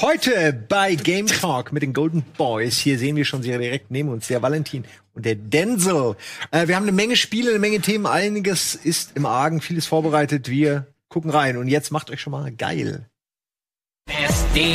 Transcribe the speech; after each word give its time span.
Heute 0.00 0.52
bei 0.68 0.94
Game 0.94 1.26
Talk 1.26 1.72
mit 1.72 1.82
den 1.82 1.92
Golden 1.92 2.22
Boys. 2.36 2.78
Hier 2.78 2.98
sehen 2.98 3.16
wir 3.16 3.24
schon 3.24 3.42
sehr 3.42 3.58
direkt 3.58 3.90
neben 3.90 4.08
uns 4.08 4.28
der 4.28 4.42
Valentin 4.42 4.84
und 5.14 5.24
der 5.24 5.34
Denzel. 5.34 6.16
Äh, 6.50 6.68
wir 6.68 6.76
haben 6.76 6.84
eine 6.84 6.92
Menge 6.92 7.16
Spiele, 7.16 7.50
eine 7.50 7.58
Menge 7.58 7.80
Themen. 7.80 8.06
Einiges 8.06 8.74
ist 8.74 9.16
im 9.16 9.26
Argen, 9.26 9.60
vieles 9.60 9.86
vorbereitet. 9.86 10.48
Wir 10.48 10.86
gucken 11.08 11.30
rein. 11.30 11.56
Und 11.56 11.68
jetzt 11.68 11.90
macht 11.90 12.10
euch 12.10 12.20
schon 12.20 12.32
mal 12.32 12.50
geil. 12.52 13.06
SD 14.08 14.74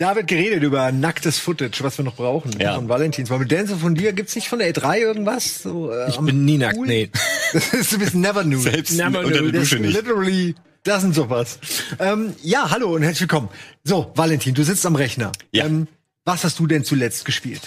Da 0.00 0.14
wird 0.14 0.28
geredet 0.28 0.62
über 0.62 0.92
nacktes 0.92 1.40
Footage, 1.40 1.82
was 1.82 1.98
wir 1.98 2.04
noch 2.04 2.14
brauchen 2.14 2.52
Ja. 2.60 2.76
von 2.76 2.88
Valentins. 2.88 3.30
Weil 3.30 3.40
mit 3.40 3.50
Dance 3.50 3.76
von 3.76 3.96
dir 3.96 4.12
gibt's 4.12 4.36
nicht 4.36 4.48
von 4.48 4.60
der 4.60 4.72
E3 4.72 4.98
irgendwas? 5.00 5.62
So, 5.64 5.90
äh, 5.90 6.08
Ich 6.08 6.16
bin 6.18 6.44
nie 6.44 6.56
nackt, 6.56 6.78
nee. 6.80 7.10
Das 7.52 7.72
ist 7.72 7.94
ein 7.94 7.98
bisschen 7.98 8.20
never 8.20 8.44
new. 8.44 8.60
Selbst 8.60 8.92
Never 8.96 9.20
unter 9.20 9.38
knew. 9.40 9.50
der 9.50 9.60
Dusche 9.60 9.76
Das 9.76 9.86
nicht. 9.86 9.94
Literally 9.96 10.54
doesn't 10.86 11.14
sowas. 11.14 11.58
Ähm, 11.98 12.32
ja, 12.44 12.70
hallo 12.70 12.94
und 12.94 13.02
herzlich 13.02 13.22
willkommen. 13.22 13.48
So, 13.82 14.12
Valentin, 14.14 14.54
du 14.54 14.62
sitzt 14.62 14.86
am 14.86 14.94
Rechner. 14.94 15.32
Ja. 15.50 15.66
Ähm, 15.66 15.88
was 16.24 16.44
hast 16.44 16.60
du 16.60 16.68
denn 16.68 16.84
zuletzt 16.84 17.24
gespielt? 17.24 17.62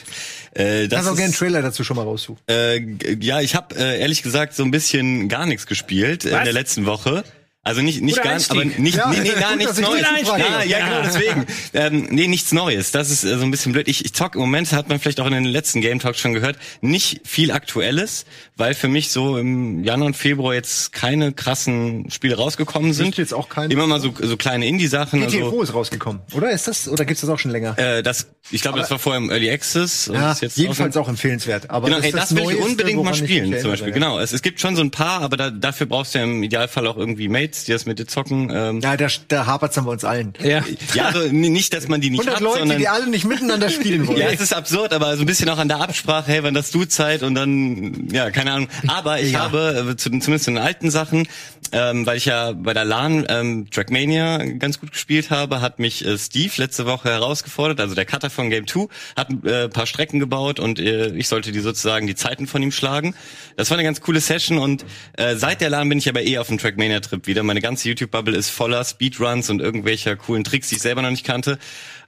Äh, 0.53 0.87
das 0.87 0.99
Kannst 0.99 1.09
auch 1.09 1.15
gerne 1.15 1.23
einen 1.25 1.33
Trailer 1.33 1.61
dazu 1.61 1.83
schon 1.83 1.97
mal 1.97 2.03
raussuchen. 2.03 2.41
Äh, 2.47 2.95
ja, 3.19 3.41
ich 3.41 3.55
habe 3.55 3.75
äh, 3.75 3.99
ehrlich 3.99 4.23
gesagt 4.23 4.53
so 4.55 4.63
ein 4.63 4.71
bisschen 4.71 5.27
gar 5.27 5.45
nichts 5.47 5.65
gespielt 5.67 6.23
in 6.23 6.31
Was? 6.31 6.43
der 6.45 6.53
letzten 6.53 6.85
Woche. 6.85 7.25
Also 7.63 7.81
nicht 7.83 8.01
nicht 8.01 8.17
Guter 8.17 8.29
gar, 8.39 8.41
aber 8.49 8.65
nicht 8.65 8.97
Ja, 8.97 9.09
nee, 9.11 9.19
nee, 9.21 9.31
dass 9.39 9.55
nichts 9.55 9.77
ich 9.77 9.85
Neues. 9.85 10.03
Frage 10.27 10.67
Ja, 10.67 10.79
genau 10.79 11.01
deswegen. 11.03 11.45
ähm, 11.73 12.07
nee, 12.09 12.25
nichts 12.27 12.51
Neues. 12.53 12.89
Das 12.91 13.11
ist 13.11 13.23
äh, 13.23 13.37
so 13.37 13.43
ein 13.43 13.51
bisschen 13.51 13.71
blöd. 13.71 13.87
Ich, 13.87 14.03
ich 14.03 14.13
zock 14.13 14.33
im 14.33 14.41
Moment 14.41 14.71
hat 14.71 14.89
man 14.89 14.99
vielleicht 14.99 15.19
auch 15.19 15.27
in 15.27 15.33
den 15.33 15.45
letzten 15.45 15.79
Game 15.79 15.99
Talks 15.99 16.19
schon 16.19 16.33
gehört, 16.33 16.57
nicht 16.81 17.21
viel 17.23 17.51
Aktuelles, 17.51 18.25
weil 18.57 18.73
für 18.73 18.87
mich 18.87 19.11
so 19.11 19.37
im 19.37 19.83
Januar 19.83 20.07
und 20.07 20.15
Februar 20.17 20.55
jetzt 20.55 20.91
keine 20.91 21.33
krassen 21.33 22.09
Spiele 22.09 22.35
rausgekommen 22.35 22.93
sind. 22.93 23.15
jetzt 23.17 23.31
auch 23.33 23.47
keine- 23.47 23.71
Immer 23.71 23.85
mal 23.85 23.99
so 24.01 24.11
so 24.19 24.37
kleine 24.37 24.65
Indie 24.65 24.87
Sachen. 24.87 25.19
GTFO 25.21 25.45
Also, 25.45 25.61
ist 25.61 25.73
rausgekommen, 25.75 26.21
oder? 26.33 26.49
Ist 26.49 26.67
das, 26.67 26.87
oder 26.87 27.05
gibt's 27.05 27.21
das 27.21 27.29
auch 27.29 27.37
schon 27.37 27.51
länger? 27.51 27.77
äh, 27.77 28.01
das, 28.01 28.25
ich 28.49 28.63
glaube, 28.63 28.79
das 28.79 28.89
war 28.89 28.97
vorher 28.97 29.21
im 29.21 29.29
Early 29.29 29.51
Access. 29.51 30.07
und 30.07 30.15
ja, 30.15 30.31
ist 30.31 30.41
jetzt 30.41 30.57
jedenfalls 30.57 30.95
draußen. 30.95 31.05
auch 31.05 31.09
empfehlenswert. 31.09 31.69
Aber 31.69 31.85
Genau, 31.87 31.99
ist 31.99 32.05
ey, 32.05 32.11
das 32.11 32.35
will 32.35 32.49
ich 32.49 32.57
unbedingt 32.57 33.03
mal 33.03 33.13
spielen, 33.13 33.55
zum 33.59 33.69
Beispiel. 33.69 33.91
Genau, 33.91 34.19
es, 34.19 34.33
es 34.33 34.41
gibt 34.41 34.59
schon 34.59 34.75
so 34.75 34.81
ein 34.81 34.89
paar, 34.89 35.21
aber 35.21 35.37
da, 35.37 35.51
dafür 35.51 35.85
brauchst 35.85 36.15
du 36.15 36.17
ja 36.19 36.23
im 36.23 36.41
Idealfall 36.41 36.87
auch 36.87 36.97
irgendwie 36.97 37.29
Mates, 37.51 37.65
die 37.65 37.71
das 37.73 37.85
mit 37.85 37.99
dir 37.99 38.07
zocken. 38.07 38.49
Ähm, 38.53 38.79
Ja, 38.81 38.95
da, 38.97 39.07
da 39.27 39.45
hapert's 39.45 39.77
an 39.77 39.85
uns 39.85 40.03
allen. 40.05 40.33
Ja. 40.41 40.63
ja, 40.93 41.05
also 41.07 41.27
nicht, 41.31 41.73
dass 41.73 41.87
man 41.87 41.99
die 42.01 42.09
nicht 42.09 42.21
100 42.21 42.35
hat, 42.35 42.41
Leute, 42.41 42.59
sondern 42.59 42.77
die 42.79 42.87
alle 42.87 43.07
nicht 43.07 43.25
miteinander 43.25 43.69
spielen 43.69 44.07
wollen. 44.07 44.17
ja, 44.19 44.27
es 44.29 44.39
ist 44.41 44.53
absurd, 44.53 44.93
aber 44.93 45.15
so 45.17 45.23
ein 45.23 45.25
bisschen 45.25 45.49
auch 45.49 45.57
an 45.57 45.67
der 45.67 45.81
Absprache, 45.81 46.31
hey, 46.31 46.43
wann 46.43 46.53
das 46.53 46.71
du 46.71 46.85
Zeit 46.85 47.23
und 47.23 47.35
dann, 47.35 48.07
ja, 48.11 48.31
keine 48.31 48.53
Ahnung. 48.53 48.67
Aber 48.87 49.19
ich 49.19 49.31
Ja. 49.33 49.39
habe, 49.41 49.87
äh, 49.91 49.95
zu, 49.97 50.09
zumindest 50.09 50.47
in 50.47 50.55
den 50.55 50.63
alten 50.63 50.89
Sachen, 50.91 51.27
ähm, 51.71 52.05
weil 52.05 52.17
ich 52.17 52.25
ja 52.25 52.51
bei 52.51 52.73
der 52.73 52.85
LAN 52.85 53.25
ähm, 53.29 53.69
Trackmania 53.69 54.37
ganz 54.37 54.79
gut 54.79 54.91
gespielt 54.91 55.29
habe, 55.29 55.61
hat 55.61 55.79
mich 55.79 56.05
äh, 56.05 56.17
Steve 56.17 56.51
letzte 56.57 56.85
Woche 56.85 57.09
herausgefordert, 57.09 57.79
also 57.79 57.95
der 57.95 58.05
Cutter 58.05 58.29
von 58.29 58.49
Game 58.49 58.67
2, 58.67 58.87
hat 59.15 59.29
äh, 59.45 59.63
ein 59.65 59.69
paar 59.69 59.85
Strecken 59.85 60.19
gebaut 60.19 60.59
und 60.59 60.79
äh, 60.79 61.07
ich 61.15 61.27
sollte 61.27 61.51
die 61.51 61.59
sozusagen 61.59 62.07
die 62.07 62.15
Zeiten 62.15 62.47
von 62.47 62.61
ihm 62.61 62.71
schlagen. 62.71 63.15
Das 63.55 63.69
war 63.69 63.77
eine 63.77 63.83
ganz 63.85 64.01
coole 64.01 64.19
Session 64.19 64.57
und 64.57 64.85
äh, 65.13 65.35
seit 65.35 65.61
der 65.61 65.69
LAN 65.69 65.89
bin 65.89 65.97
ich 65.97 66.09
aber 66.09 66.21
eh 66.23 66.37
auf 66.37 66.47
dem 66.47 66.57
Trackmania-Trip 66.57 67.27
wieder. 67.27 67.43
Meine 67.43 67.61
ganze 67.61 67.87
YouTube-Bubble 67.89 68.35
ist 68.35 68.49
voller 68.49 68.83
Speedruns 68.83 69.49
und 69.49 69.61
irgendwelcher 69.61 70.15
coolen 70.15 70.43
Tricks, 70.43 70.69
die 70.69 70.75
ich 70.75 70.81
selber 70.81 71.01
noch 71.01 71.11
nicht 71.11 71.25
kannte. 71.25 71.57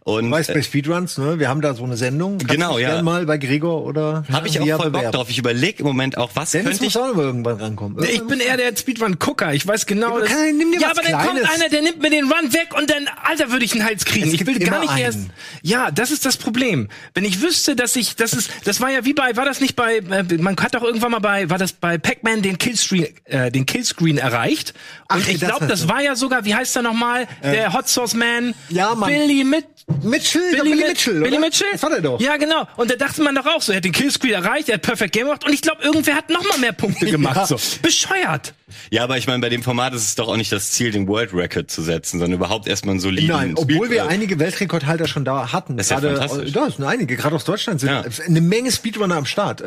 Und 0.06 0.26
Du 0.26 0.32
weißt, 0.32 0.54
bei 0.54 0.62
Speedruns, 0.62 1.18
ne, 1.18 1.40
wir 1.40 1.48
haben 1.48 1.62
da 1.62 1.74
so 1.74 1.86
eine 1.86 1.96
Sendung. 1.96 2.38
Kannst 2.38 2.52
Genau, 2.52 2.78
ja. 2.78 3.02
mal 3.02 3.26
bei 3.26 3.38
Gregor 3.38 3.86
oder 3.86 4.26
habe 4.32 4.50
ich 4.50 4.60
auch 4.60 4.66
voll 4.66 4.78
Bock 4.78 4.92
bewerben. 4.92 5.12
drauf. 5.14 5.30
Ich 5.30 5.38
überlege 5.38 5.80
im 5.80 5.86
Moment 5.86 6.18
auch, 6.18 6.32
was 6.34 6.52
Dennis 6.52 6.72
könnte 6.72 6.84
muss 6.84 6.96
ich 6.96 7.02
auch 7.02 7.08
noch 7.08 7.16
mal 7.16 7.24
irgendwann 7.24 7.56
rankommen. 7.62 8.04
Ich 8.04 8.22
bin 8.28 8.42
eher 8.42 8.58
der 8.58 8.76
Speedrun-Gucker. 8.76 9.54
Ich 9.54 9.66
weiß 9.66 9.86
genau. 9.86 10.16
Ja, 10.16 10.20
dass- 10.26 10.30
kann- 10.30 10.58
nimm 10.58 10.72
dir 10.74 10.82
ja 10.82 10.90
was 10.92 10.98
aber 10.98 11.08
dann 11.08 11.26
kommt 11.26 11.40
Kleines. 11.40 11.56
einer, 11.62 11.70
der 11.70 11.82
nimmt 11.84 12.02
mir 12.02 12.10
den 12.10 12.26
Run 12.30 12.52
weg 12.54 12.70
und 12.78 12.90
dann, 12.90 13.08
Alter, 13.24 13.50
würde 13.52 13.64
ich 13.64 13.72
einen 13.74 13.86
Hals 13.86 14.04
kriegen. 14.04 14.28
Es 14.28 14.34
ich 14.34 14.46
will 14.46 14.60
gar 14.60 14.82
nicht 14.82 14.98
erst. 14.98 15.20
einen. 15.20 15.30
Ja, 15.62 15.90
das 15.90 16.12
ist 16.12 16.26
das 16.26 16.36
Problem. 16.36 16.90
Wenn 17.14 17.24
ich 17.24 17.42
wüsste, 17.42 17.78
dass 17.78 17.96
ich, 17.96 18.18
das 18.18 18.34
ist, 18.34 18.50
das 18.66 18.82
war 18.82 18.92
ja 18.92 19.06
wie 19.06 19.14
bei, 19.14 19.38
war 19.38 19.46
das 19.46 19.62
nicht 19.62 19.78
bei, 19.78 20.00
äh, 20.00 20.24
man 20.38 20.58
hat 20.58 20.76
doch 20.76 20.84
irgendwann 20.84 21.12
mal 21.12 21.20
bei, 21.20 21.50
war 21.50 21.58
das 21.58 21.72
bei 21.72 21.98
Pac-Man 21.98 22.42
den 22.42 22.58
Killscreen, 22.58 23.08
äh, 23.24 23.52
den 23.52 23.66
Killscreen 23.66 24.18
erreicht. 24.18 24.74
Und 25.10 25.22
Ach, 25.24 25.28
ich 25.30 25.40
das 25.40 25.50
glaube, 25.50 25.68
das 25.68 25.84
du. 25.84 25.90
war 25.90 26.02
ja 26.02 26.18
sogar, 26.18 26.44
wie 26.44 26.54
heißt 26.56 26.76
er 26.76 26.82
nochmal, 26.82 27.26
der 27.42 27.72
Hot 27.72 27.88
Sauce 27.88 28.16
Man, 28.16 28.54
Ja, 28.68 28.94
Mann. 28.96 29.10
Billy 29.10 29.46
mit, 29.46 29.66
Mitchell, 30.02 30.42
Billy, 30.52 30.62
Billy 30.64 30.76
Mit- 30.76 30.88
Mitchell, 30.88 31.14
Billy 31.22 31.28
oder? 31.32 31.40
Mitchell? 31.40 31.68
Das 31.72 31.84
war 31.84 31.90
der 31.90 32.02
doch. 32.02 32.20
Ja, 32.20 32.38
genau. 32.38 32.68
Und 32.78 32.90
da 32.92 32.96
dachte 32.96 33.22
man 33.22 33.36
doch 33.36 33.46
auch 33.46 33.62
so, 33.62 33.72
er 33.72 33.78
hat 33.78 33.86
den 33.86 33.92
Killscreen 33.92 34.34
erreicht, 34.34 34.70
er 34.70 34.76
hat 34.76 34.82
Perfect 34.82 35.14
Game 35.14 35.26
gemacht 35.26 35.46
und 35.46 35.54
ich 35.54 35.62
glaube, 35.62 35.84
irgendwer 35.84 36.16
hat 36.16 36.30
noch 36.30 36.44
mal 36.48 36.58
mehr 36.60 36.72
Punkte 36.74 37.06
gemacht. 37.12 37.36
Ja. 37.36 37.46
So. 37.46 37.58
Bescheuert. 37.82 38.54
Ja, 38.90 39.04
aber 39.04 39.18
ich 39.18 39.28
meine, 39.28 39.40
bei 39.40 39.50
dem 39.50 39.64
Format 39.64 39.94
ist 39.94 40.04
es 40.08 40.16
doch 40.16 40.28
auch 40.28 40.38
nicht 40.38 40.52
das 40.52 40.72
Ziel, 40.72 40.92
den 40.92 41.08
World 41.08 41.34
Record 41.34 41.70
zu 41.70 41.82
setzen, 41.82 42.20
sondern 42.20 42.38
überhaupt 42.40 42.68
erstmal 42.68 42.94
einen 42.94 43.00
soliden 43.00 43.30
Nein, 43.30 43.54
obwohl 43.56 43.88
Speed- 43.88 43.90
wir 43.92 44.04
äh, 44.06 44.08
einige 44.08 44.40
Weltrekordhalter 44.40 45.08
schon 45.08 45.26
da 45.26 45.52
hatten. 45.54 45.78
Das 45.78 45.88
ist 45.88 45.92
ja 45.92 46.00
Gerade, 46.00 46.18
fantastisch. 46.18 46.52
Da 46.52 46.70
sind 46.70 46.84
einige, 46.86 47.16
gerade 47.16 47.36
aus 47.36 47.44
Deutschland 47.46 47.80
sind 47.80 47.90
Ja. 47.90 48.04
eine 48.26 48.42
Menge 48.42 48.72
Speedrunner 48.72 49.16
am 49.16 49.26
Start. 49.26 49.62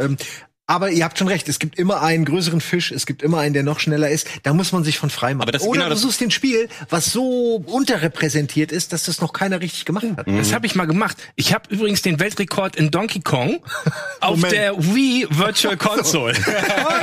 Aber 0.69 0.91
ihr 0.91 1.04
habt 1.04 1.16
schon 1.16 1.28
recht, 1.28 1.49
es 1.49 1.60
gibt 1.60 1.78
immer 1.78 2.03
einen 2.03 2.25
größeren 2.25 2.60
Fisch, 2.60 2.91
es 2.91 3.06
gibt 3.06 3.22
immer 3.22 3.38
einen, 3.38 3.54
der 3.54 3.62
noch 3.62 3.78
schneller 3.78 4.10
ist. 4.10 4.27
Da 4.43 4.53
muss 4.53 4.72
man 4.72 4.82
sich 4.82 4.99
von 4.99 5.10
frei 5.10 5.32
machen. 5.32 5.43
Aber 5.43 5.53
das- 5.53 5.62
Oder 5.62 5.82
genau 5.84 5.91
du 5.94 5.97
suchst 5.97 6.21
den 6.21 6.32
Spiel, 6.32 6.69
was 6.91 7.06
so 7.12 7.62
unterrepräsentiert 7.66 8.72
ist, 8.72 8.93
dass 8.93 9.04
das 9.04 9.21
noch 9.21 9.32
keiner 9.32 9.60
richtig 9.60 9.84
gemacht 9.84 10.06
hat. 10.16 10.27
Mhm. 10.27 10.38
Das 10.38 10.53
habe 10.53 10.66
ich 10.66 10.75
mal 10.75 10.87
gemacht. 10.87 11.16
Ich 11.37 11.54
habe 11.54 11.72
übrigens 11.72 12.03
den 12.03 12.19
Weltrekord 12.19 12.75
in 12.75 12.91
Donkey 12.91 13.21
Kong 13.21 13.60
auf 14.21 14.37
Moment. 14.37 14.53
der 14.54 14.77
Wii 14.77 15.27
Virtual 15.31 15.77
Console. 15.77 16.34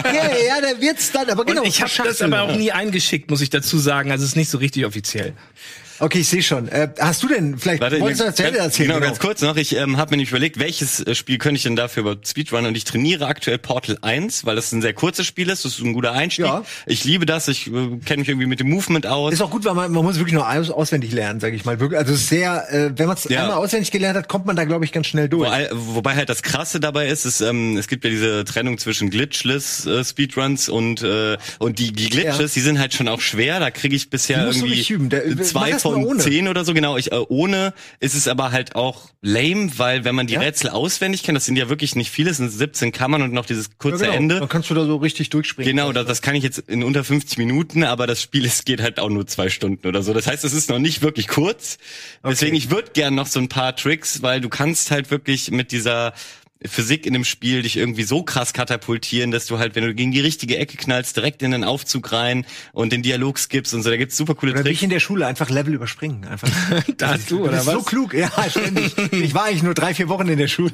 Okay, 0.04 0.48
ja, 0.48 0.60
da 0.62 0.80
wird's 0.82 1.12
dann, 1.12 1.30
aber 1.30 1.46
genau. 1.46 1.62
Und 1.62 1.68
ich 1.68 1.82
habe 1.82 1.92
das 2.04 2.22
aber 2.22 2.42
auch 2.44 2.56
nie 2.56 2.72
eingeschickt, 2.72 3.30
muss 3.30 3.42
ich 3.42 3.50
dazu 3.50 3.78
sagen. 3.78 4.12
Also 4.12 4.24
es 4.24 4.32
ist 4.32 4.36
nicht 4.36 4.50
so 4.50 4.58
richtig 4.58 4.86
offiziell. 4.86 5.34
Okay, 6.00 6.20
ich 6.20 6.28
sehe 6.28 6.42
schon. 6.44 6.68
Äh, 6.68 6.90
hast 7.00 7.24
du 7.24 7.28
denn, 7.28 7.58
vielleicht 7.58 7.82
Warte, 7.82 8.00
wolltest 8.00 8.22
du 8.22 8.26
erzählen, 8.26 8.56
erzählen 8.56 8.90
genau, 8.90 9.00
ganz 9.00 9.20
kurz 9.20 9.42
noch. 9.42 9.56
Ich 9.58 9.76
ähm, 9.76 9.98
habe 9.98 10.12
mir 10.12 10.18
nämlich 10.18 10.30
überlegt, 10.32 10.60
welches 10.60 11.00
äh, 11.00 11.16
Spiel 11.16 11.38
könnte 11.38 11.58
ich 11.58 11.64
denn 11.64 11.76
dafür 11.76 12.02
über 12.02 12.16
Speedrun 12.26 12.66
und 12.66 12.76
ich 12.76 12.84
trainiere 12.84 13.28
aktuell 13.28 13.58
Portal 13.58 13.98
1, 14.02 14.46
weil 14.46 14.56
das 14.56 14.72
ein 14.72 14.82
sehr 14.82 14.94
kurzes 14.94 15.26
Spiel 15.26 15.50
ist. 15.50 15.66
Das 15.66 15.74
ist 15.74 15.80
ein 15.84 15.94
guter 15.94 16.12
Einstieg. 16.14 16.46
Ja. 16.46 16.64
Ich 16.86 17.04
liebe 17.04 17.26
das. 17.26 17.48
Ich 17.48 17.68
äh, 17.68 17.72
kenne 18.06 18.20
mich 18.22 18.30
irgendwie 18.30 18.48
mit 18.48 18.60
dem 18.60 18.70
Movement 18.70 19.06
aus. 19.08 19.34
Ist 19.34 19.42
auch 19.42 19.50
gut, 19.52 19.66
weil 19.66 19.74
man, 19.74 19.92
man 19.92 20.04
muss 20.04 20.18
wirklich 20.18 20.34
nur 20.34 20.50
aus, 20.50 20.70
auswendig 20.70 21.12
lernen, 21.12 21.40
sage 21.40 21.56
ich 21.56 21.66
mal. 21.66 21.78
Also 21.96 22.16
sehr, 22.16 22.72
äh, 22.72 22.92
wenn 22.98 23.08
man 23.08 23.16
es 23.18 23.24
Ja. 23.26 23.44
einmal 23.44 23.58
auswendig 23.58 23.92
gelernt 23.92 24.18
hat, 24.18 24.28
kommt 24.28 24.46
man 24.46 24.56
da, 24.56 24.66
glaube 24.66 24.86
ich, 24.86 24.92
ganz 24.92 25.08
schnell 25.08 25.30
durch. 25.30 25.48
Wobei, 25.50 25.70
wobei 25.72 26.16
halt 26.16 26.30
das 26.30 26.42
Krasse 26.44 26.80
dabei 26.80 27.08
ist, 27.08 27.26
ist 27.26 27.42
ähm, 27.42 27.78
es 27.78 27.88
gibt 27.88 28.04
ja 28.04 28.10
diese 28.10 28.44
Trennung 28.46 28.78
zwischen 28.78 29.10
glitchless 29.10 29.86
äh, 29.86 30.04
Speedruns 30.04 30.70
und 30.70 31.02
äh, 31.04 31.38
und 31.60 31.80
die, 31.80 31.92
die 31.92 32.10
Glitches, 32.10 32.38
Ja. 32.40 32.48
die 32.56 32.60
sind 32.62 32.80
halt 32.80 32.94
schon 32.94 33.08
auch 33.08 33.22
schwer. 33.22 33.60
Da 33.60 33.72
kriege 33.72 33.96
ich 33.96 34.10
bisher 34.10 34.46
irgendwie 34.48 34.70
nicht 34.76 34.90
üben. 34.90 35.10
Der- 35.10 35.24
zwei 35.44 35.74
erst 35.92 35.98
mal 35.98 36.02
von 36.02 36.06
ohne. 36.06 36.20
zehn 36.24 36.48
oder 36.48 36.66
so. 36.66 36.74
Genau, 36.74 36.98
ich 36.98 37.12
äh, 37.12 37.16
ohne 37.30 37.74
ist 38.00 38.16
es 38.16 38.28
aber 38.28 38.52
halt 38.52 38.76
auch 38.76 39.10
lame, 39.22 39.72
weil 39.78 40.04
wenn 40.04 40.16
man 40.16 40.28
die 40.28 40.34
Ja. 40.34 40.40
Rätsel 40.42 40.70
auswendig 40.70 41.24
kennt, 41.24 41.36
das 41.36 41.46
sind 41.46 41.56
ja 41.56 41.70
wirklich 41.70 41.96
nicht 41.96 42.12
viele, 42.12 42.30
es 42.32 42.38
sind 42.38 42.50
17 42.50 42.92
Kammern 42.92 43.22
und 43.22 43.34
noch 43.34 43.46
dieses 43.46 43.68
Ja, 43.68 43.74
kurze 43.78 44.04
genau. 44.06 44.16
Ende. 44.18 44.40
Dann 44.40 44.50
kannst 44.50 44.70
du 44.70 44.74
da 44.74 44.86
so 44.86 44.98
richtig 44.98 45.30
durchspringen. 45.30 45.70
Genau, 45.76 45.92
das, 45.92 46.06
das 46.06 46.22
kann 46.22 46.36
ich 46.36 46.44
jetzt 46.44 46.60
in 46.60 46.84
unter 46.84 47.04
50 47.04 47.38
Minuten, 47.38 47.84
aber 47.84 48.08
das 48.08 48.22
Spiel 48.22 48.46
es 48.46 48.66
geht 48.66 48.82
halt 48.82 49.00
auch 49.00 49.10
nur 49.10 49.26
zwei 49.28 49.50
Stunden 49.50 49.88
oder 49.88 50.04
so. 50.04 50.14
Das 50.14 50.28
heißt, 50.28 50.44
es 50.44 50.54
ist 50.54 50.70
noch 50.70 50.80
nicht 50.80 51.02
wirklich 51.02 51.28
kurz. 51.28 51.78
Deswegen, 52.24 52.56
ich 52.56 52.70
würde 52.70 52.92
gern 52.94 53.16
noch 53.16 53.28
so 53.28 53.40
ein 53.40 53.50
paar 53.50 53.76
Tricks, 53.76 54.22
weil 54.22 54.42
du 54.42 54.50
kannst 54.50 54.92
halt 54.92 55.12
wirklich 55.12 55.52
mit 55.52 55.72
dieser 55.72 56.14
Physik 56.66 57.06
in 57.06 57.14
dem 57.14 57.24
Spiel 57.26 57.62
dich 57.64 57.78
irgendwie 57.78 58.04
so 58.04 58.24
krass 58.24 58.54
katapultieren, 58.54 59.32
dass 59.32 59.46
du 59.48 59.60
halt, 59.60 59.76
wenn 59.76 59.84
du 59.84 59.94
gegen 59.94 60.12
die 60.12 60.20
richtige 60.22 60.58
Ecke 60.58 60.78
knallst, 60.78 61.16
direkt 61.18 61.42
in 61.44 61.52
den 61.52 61.64
Aufzug 61.64 62.12
rein 62.12 62.46
und 62.72 62.92
den 62.94 63.02
Dialog 63.04 63.38
skippst 63.40 63.74
und 63.74 63.84
so. 63.84 63.90
Da 63.90 63.98
gibt's 63.98 64.18
super 64.18 64.36
coole 64.36 64.54
Oder 64.54 64.64
Tricks. 64.64 64.78
ich 64.78 64.84
in 64.84 64.90
der 64.90 65.00
Schule 65.00 65.28
einfach 65.28 65.50
Level 65.50 65.74
überspringen. 65.74 66.26
Einfach. 66.26 66.50
Da 66.98 67.14
hast 67.14 67.32
du, 67.32 67.42
oder 67.44 67.54
bist 67.54 67.66
was? 67.68 67.74
so 67.74 67.82
klug. 67.82 68.14
Ja, 68.14 68.30
ständig. 68.50 68.94
Ich 69.12 69.34
war 69.34 69.46
eigentlich 69.46 69.64
nur 69.64 69.74
drei, 69.74 69.94
vier 69.94 70.10
Wochen 70.10 70.28
in 70.28 70.38
der 70.38 70.48
Schule. 70.48 70.72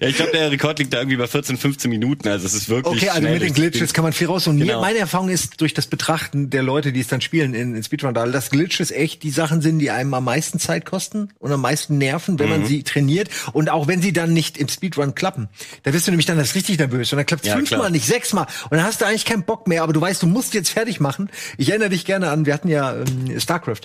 Ja, 0.00 0.08
ich 0.08 0.16
glaube, 0.16 0.32
der 0.32 0.50
Rekord 0.50 0.78
liegt 0.78 0.92
da 0.92 0.98
irgendwie 0.98 1.16
bei 1.16 1.26
14, 1.26 1.56
15 1.56 1.90
Minuten. 1.90 2.28
Also 2.28 2.46
es 2.46 2.54
ist 2.54 2.68
wirklich 2.68 3.02
Okay, 3.02 3.08
also 3.10 3.28
mit 3.28 3.42
den 3.42 3.54
Glitches 3.54 3.92
kann 3.92 4.04
man 4.04 4.12
viel 4.12 4.26
raus. 4.26 4.46
Und 4.46 4.58
Genau. 4.58 4.80
meine 4.80 4.98
Erfahrung 4.98 5.28
ist 5.28 5.60
durch 5.60 5.74
das 5.74 5.86
Betrachten 5.86 6.50
der 6.50 6.62
Leute, 6.62 6.92
die 6.92 7.00
es 7.00 7.08
dann 7.08 7.20
spielen 7.20 7.54
in, 7.54 7.74
in 7.74 7.82
Speedrun, 7.82 8.14
dass 8.14 8.50
Glitches 8.50 8.90
echt 8.90 9.22
die 9.22 9.30
Sachen 9.30 9.60
sind, 9.62 9.78
die 9.78 9.90
einem 9.90 10.14
am 10.14 10.24
meisten 10.24 10.58
Zeit 10.58 10.84
kosten 10.84 11.30
und 11.38 11.50
am 11.52 11.60
meisten 11.60 11.98
nerven, 11.98 12.38
wenn 12.38 12.46
Mhm. 12.48 12.52
man 12.58 12.66
sie 12.66 12.82
trainiert. 12.82 13.28
Und 13.52 13.70
auch 13.70 13.86
wenn 13.88 14.02
sie 14.02 14.11
dann 14.12 14.32
nicht 14.32 14.58
im 14.58 14.68
Speedrun 14.68 15.14
klappen. 15.14 15.48
Da 15.82 15.92
wirst 15.92 16.06
du 16.06 16.10
nämlich 16.10 16.26
dann 16.26 16.38
das 16.38 16.54
richtig 16.54 16.78
nervös. 16.78 17.12
Und 17.12 17.16
dann 17.18 17.26
klappt 17.26 17.46
Ja, 17.46 17.56
fünfmal, 17.56 17.80
klar. 17.80 17.90
nicht 17.90 18.06
sechsmal. 18.06 18.46
Und 18.70 18.76
dann 18.76 18.84
hast 18.84 19.00
du 19.00 19.04
eigentlich 19.06 19.24
keinen 19.24 19.44
Bock 19.44 19.66
mehr, 19.68 19.82
aber 19.82 19.92
du 19.92 20.00
weißt, 20.00 20.22
du 20.22 20.26
musst 20.26 20.54
jetzt 20.54 20.70
fertig 20.70 21.00
machen. 21.00 21.30
Ich 21.58 21.68
erinnere 21.70 21.90
dich 21.90 22.04
gerne 22.04 22.30
an, 22.30 22.46
wir 22.46 22.54
hatten 22.54 22.68
ja 22.68 22.94
ähm, 22.94 23.38
StarCraft. 23.40 23.80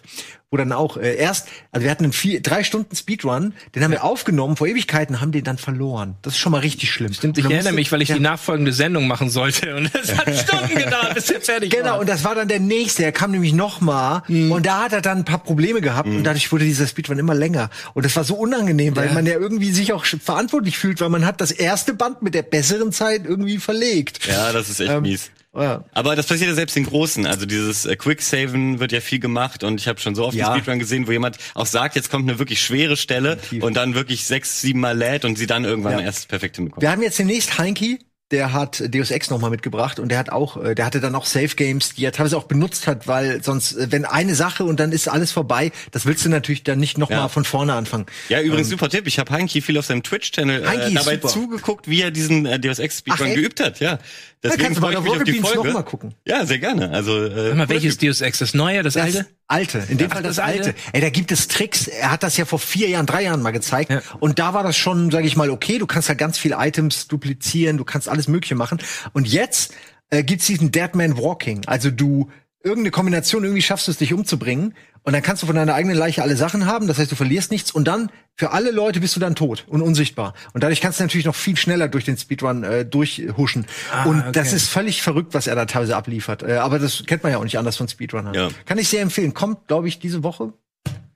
Wo 0.50 0.56
dann 0.56 0.72
auch 0.72 0.96
äh, 0.96 1.16
erst, 1.18 1.50
also 1.74 1.84
wir 1.84 1.92
hatten 1.92 2.06
einen 2.06 2.14
vier, 2.14 2.42
drei 2.42 2.64
Stunden 2.64 2.96
Speedrun, 2.96 3.54
den 3.76 3.84
haben 3.84 3.92
wir 3.92 4.06
aufgenommen 4.06 4.56
vor 4.56 4.66
Ewigkeiten, 4.68 5.20
haben 5.20 5.34
den 5.34 5.44
dann 5.44 5.58
verloren. 5.58 6.16
Das 6.22 6.34
ist 6.36 6.40
schon 6.40 6.54
mal 6.54 6.60
richtig 6.60 6.90
schlimm. 6.92 7.12
Stimmt, 7.12 7.38
ich 7.38 7.44
erinnere 7.44 7.74
mich, 7.74 7.92
weil 7.92 8.02
ich 8.02 8.08
ja. 8.10 8.16
die 8.16 8.22
nachfolgende 8.22 8.72
Sendung 8.72 9.08
machen 9.08 9.30
sollte 9.30 9.76
und 9.76 9.94
es 10.02 10.16
hat 10.18 10.34
Stunden 10.34 10.70
gedauert, 10.76 11.16
bis 11.16 11.30
wir 11.30 11.42
fertig 11.42 11.70
Genau, 11.72 11.92
waren. 11.92 12.00
und 12.00 12.10
das 12.10 12.24
war 12.24 12.34
dann 12.34 12.48
der 12.48 12.62
nächste, 12.62 13.02
der 13.02 13.12
kam 13.12 13.32
nämlich 13.32 13.52
noch 13.54 13.82
mal 13.82 14.24
Mhm. 14.30 14.52
und 14.54 14.66
da 14.66 14.84
hat 14.84 14.94
er 14.94 15.02
dann 15.02 15.18
ein 15.20 15.26
paar 15.26 15.44
Probleme 15.44 15.82
gehabt 15.82 16.08
und 16.08 16.24
dadurch 16.24 16.50
wurde 16.52 16.64
dieser 16.64 16.88
Speedrun 16.88 17.20
immer 17.20 17.36
länger 17.36 17.70
und 17.94 18.06
das 18.06 18.16
war 18.16 18.24
so 18.24 18.36
unangenehm, 18.36 18.96
weil 18.96 19.08
Ja. 19.08 19.14
man 19.14 19.26
ja 19.26 19.34
irgendwie 19.34 19.72
sich 19.74 19.92
auch 19.92 20.06
verantwortlich 20.06 20.78
fühlt, 20.78 21.02
weil 21.02 21.10
man 21.10 21.26
hat 21.26 21.42
das 21.42 21.52
erste 21.52 21.94
Band 21.94 22.22
mit 22.22 22.34
der 22.34 22.44
besseren 22.44 22.94
Zeit 22.94 23.26
irgendwie 23.26 23.58
verlegt. 23.58 24.26
Ja, 24.28 24.54
das 24.54 24.70
ist 24.70 24.80
echt 24.80 24.92
Ähm, 24.92 25.02
mies. 25.02 25.30
Ja. 25.58 25.84
Aber 25.94 26.16
das 26.16 26.28
passiert 26.28 26.50
ja 26.50 26.56
selbst 26.56 26.78
in 26.78 26.86
Großen. 26.86 27.26
Also 27.26 27.46
dieses 27.46 27.86
äh, 27.86 27.96
Quicksaven 27.96 28.80
wird 28.80 28.92
ja 28.92 29.02
viel 29.02 29.20
gemacht 29.20 29.64
und 29.64 29.80
ich 29.82 29.88
habe 29.88 30.00
schon 30.00 30.16
so 30.16 30.26
oft 30.26 30.36
Ja. 30.36 30.52
einen 30.52 30.62
Speedrun 30.62 30.80
gesehen, 30.80 31.08
wo 31.08 31.12
jemand 31.12 31.38
auch 31.56 31.66
sagt, 31.66 31.96
jetzt 31.96 32.10
kommt 32.12 32.30
eine 32.30 32.40
wirklich 32.40 32.62
schwere 32.62 32.98
Stelle 32.98 33.38
und 33.62 33.76
dann 33.76 33.96
wirklich 33.96 34.26
sechs, 34.26 34.62
sieben 34.62 34.80
Mal 34.80 34.98
lädt 34.98 35.26
und 35.26 35.38
sie 35.38 35.48
dann 35.48 35.66
irgendwann 35.66 35.94
Ja. 36.00 36.06
erst 36.06 36.28
perfekt 36.28 36.58
hinbekommt. 36.58 36.82
Wir 36.82 36.92
haben 36.92 37.02
jetzt 37.02 37.20
demnächst 37.20 37.58
Heinki, 37.58 38.00
der 38.32 38.52
hat 38.52 38.84
Deus 38.94 39.10
Ex 39.12 39.30
noch 39.30 39.40
mal 39.40 39.50
mitgebracht 39.50 40.00
und 40.00 40.10
der 40.10 40.18
hat 40.20 40.30
auch, 40.32 40.62
äh, 40.62 40.76
der 40.76 40.86
hatte 40.86 41.00
dann 41.00 41.16
auch 41.16 41.26
Safe 41.26 41.48
Games, 41.56 41.94
die 41.96 42.04
er 42.04 42.12
teilweise 42.12 42.38
auch 42.38 42.44
benutzt 42.44 42.86
hat, 42.86 43.08
weil 43.08 43.42
sonst, 43.42 43.74
äh, 43.78 43.88
wenn 43.92 44.04
eine 44.04 44.36
Sache 44.36 44.66
und 44.66 44.80
dann 44.80 44.92
ist 44.92 45.08
alles 45.08 45.32
vorbei, 45.32 45.72
das 45.92 46.06
willst 46.06 46.26
du 46.26 46.30
natürlich 46.30 46.64
dann 46.64 46.78
nicht 46.80 46.98
noch 46.98 47.10
Ja. 47.10 47.22
mal 47.22 47.28
von 47.30 47.46
vorne 47.46 47.74
anfangen. 47.74 48.06
Ja, 48.28 48.42
übrigens 48.42 48.68
super 48.70 48.90
Tipp. 48.90 49.08
Ich 49.08 49.18
habe 49.20 49.32
Heinki 49.32 49.62
viel 49.62 49.78
auf 49.78 49.86
seinem 49.86 50.04
Twitch-Channel 50.04 50.68
Heinki 50.68 50.92
äh, 50.92 50.96
dabei 50.96 51.14
super. 51.16 51.28
zugeguckt, 51.30 51.88
wie 51.88 52.02
er 52.02 52.12
diesen 52.12 52.46
äh, 52.46 52.60
Deus 52.60 52.80
Ex 52.80 53.00
Speedrun 53.00 53.34
geübt 53.34 53.62
hat. 53.62 53.80
Ja, 53.80 53.98
deswegen 54.44 54.64
kannst 54.64 54.82
du 54.84 54.90
der 54.90 55.02
mich 55.02 55.10
auf 55.12 55.24
die 55.24 55.40
Folge. 55.40 55.58
noch 55.70 55.74
mal 55.74 55.84
gucken. 55.84 56.14
Ja, 56.28 56.46
sehr 56.46 56.60
gerne. 56.60 56.92
Also 56.92 57.24
äh, 57.24 57.50
Sag 57.50 57.56
mal, 57.58 57.70
welches 57.70 57.98
Deus 57.98 58.20
Ex? 58.22 58.40
Das 58.40 58.54
neue, 58.54 58.84
das, 58.84 58.96
Das 58.96 59.04
alte? 59.04 59.26
Alte, 59.48 59.80
in 59.90 59.98
dem 59.98 60.10
Ach, 60.10 60.16
Fall 60.16 60.24
das, 60.24 60.36
das 60.38 60.46
alte? 60.46 60.68
alte. 60.68 60.76
Ey, 60.94 61.02
da 61.02 61.10
gibt 61.10 61.32
es 61.32 61.48
Tricks. 61.48 61.88
Er 61.88 62.12
hat 62.12 62.24
das 62.24 62.38
ja 62.38 62.46
vor 62.46 62.60
vier 62.60 62.90
Jahren, 62.90 63.06
drei 63.06 63.24
Jahren 63.24 63.42
mal 63.42 63.52
gezeigt. 63.52 63.90
Ja. 63.90 64.02
Und 64.20 64.40
da 64.40 64.54
war 64.54 64.64
das 64.64 64.78
schon, 64.78 65.12
sage 65.12 65.28
ich 65.28 65.36
mal, 65.36 65.50
okay. 65.50 65.78
Du 65.78 65.88
kannst 65.88 66.10
halt 66.10 66.20
ganz 66.20 66.38
viele 66.38 66.56
Items 66.60 67.08
duplizieren, 67.08 67.78
du 67.78 67.86
kannst 67.86 68.10
alles 68.10 68.28
Mögliche 68.28 68.56
machen. 68.56 68.80
Und 69.14 69.28
jetzt 69.28 69.74
äh, 70.10 70.24
gibt's 70.24 70.48
diesen 70.48 70.72
Deadman 70.72 71.18
Walking. 71.18 71.62
Also 71.66 71.92
du 71.92 72.30
irgendeine 72.64 72.92
Kombination 72.92 73.44
irgendwie 73.44 73.62
schaffst 73.62 73.88
du 73.88 73.92
es 73.92 73.98
dich 73.98 74.14
umzubringen 74.14 74.74
und 75.04 75.14
dann 75.14 75.22
kannst 75.22 75.42
du 75.42 75.48
von 75.48 75.56
deiner 75.56 75.74
eigenen 75.74 75.98
Leiche 75.98 76.22
alle 76.22 76.36
Sachen 76.36 76.66
haben. 76.66 76.88
Das 76.88 76.98
heißt, 76.98 77.12
du 77.12 77.16
verlierst 77.16 77.52
nichts 77.52 77.72
und 77.72 77.88
dann 77.88 78.10
für 78.36 78.52
alle 78.52 78.72
Leute 78.72 79.00
bist 79.00 79.16
du 79.16 79.20
dann 79.20 79.36
tot 79.36 79.66
und 79.70 79.82
unsichtbar. 79.82 80.34
Und 80.54 80.64
dadurch 80.64 80.82
kannst 80.82 81.00
du 81.00 81.04
natürlich 81.04 81.26
noch 81.26 81.36
viel 81.36 81.56
schneller 81.56 81.88
durch 81.88 82.04
den 82.04 82.18
Speedrun 82.18 82.64
äh, 82.64 82.86
durchhuschen. 82.86 83.68
und 84.06 84.20
okay. 84.20 84.32
das 84.34 84.54
ist 84.54 84.68
völlig 84.68 85.02
verrückt, 85.02 85.34
was 85.34 85.48
er 85.48 85.56
da 85.56 85.66
teilweise 85.66 85.96
abliefert. 85.96 86.44
Äh, 86.44 86.58
aber 86.58 86.80
das 86.80 87.04
kennt 87.06 87.24
man 87.24 87.32
ja 87.32 87.38
auch 87.38 87.44
nicht 87.44 87.58
anders 87.58 87.78
von 87.78 87.88
Speedrunnern. 87.88 88.34
Ja. 88.34 88.50
Kann 88.66 88.78
ich 88.78 88.90
sehr 88.90 89.02
empfehlen. 89.02 89.34
Kommt, 89.34 89.68
glaube 89.68 89.88
ich, 89.88 90.00
diese 90.00 90.24
Woche. 90.24 90.54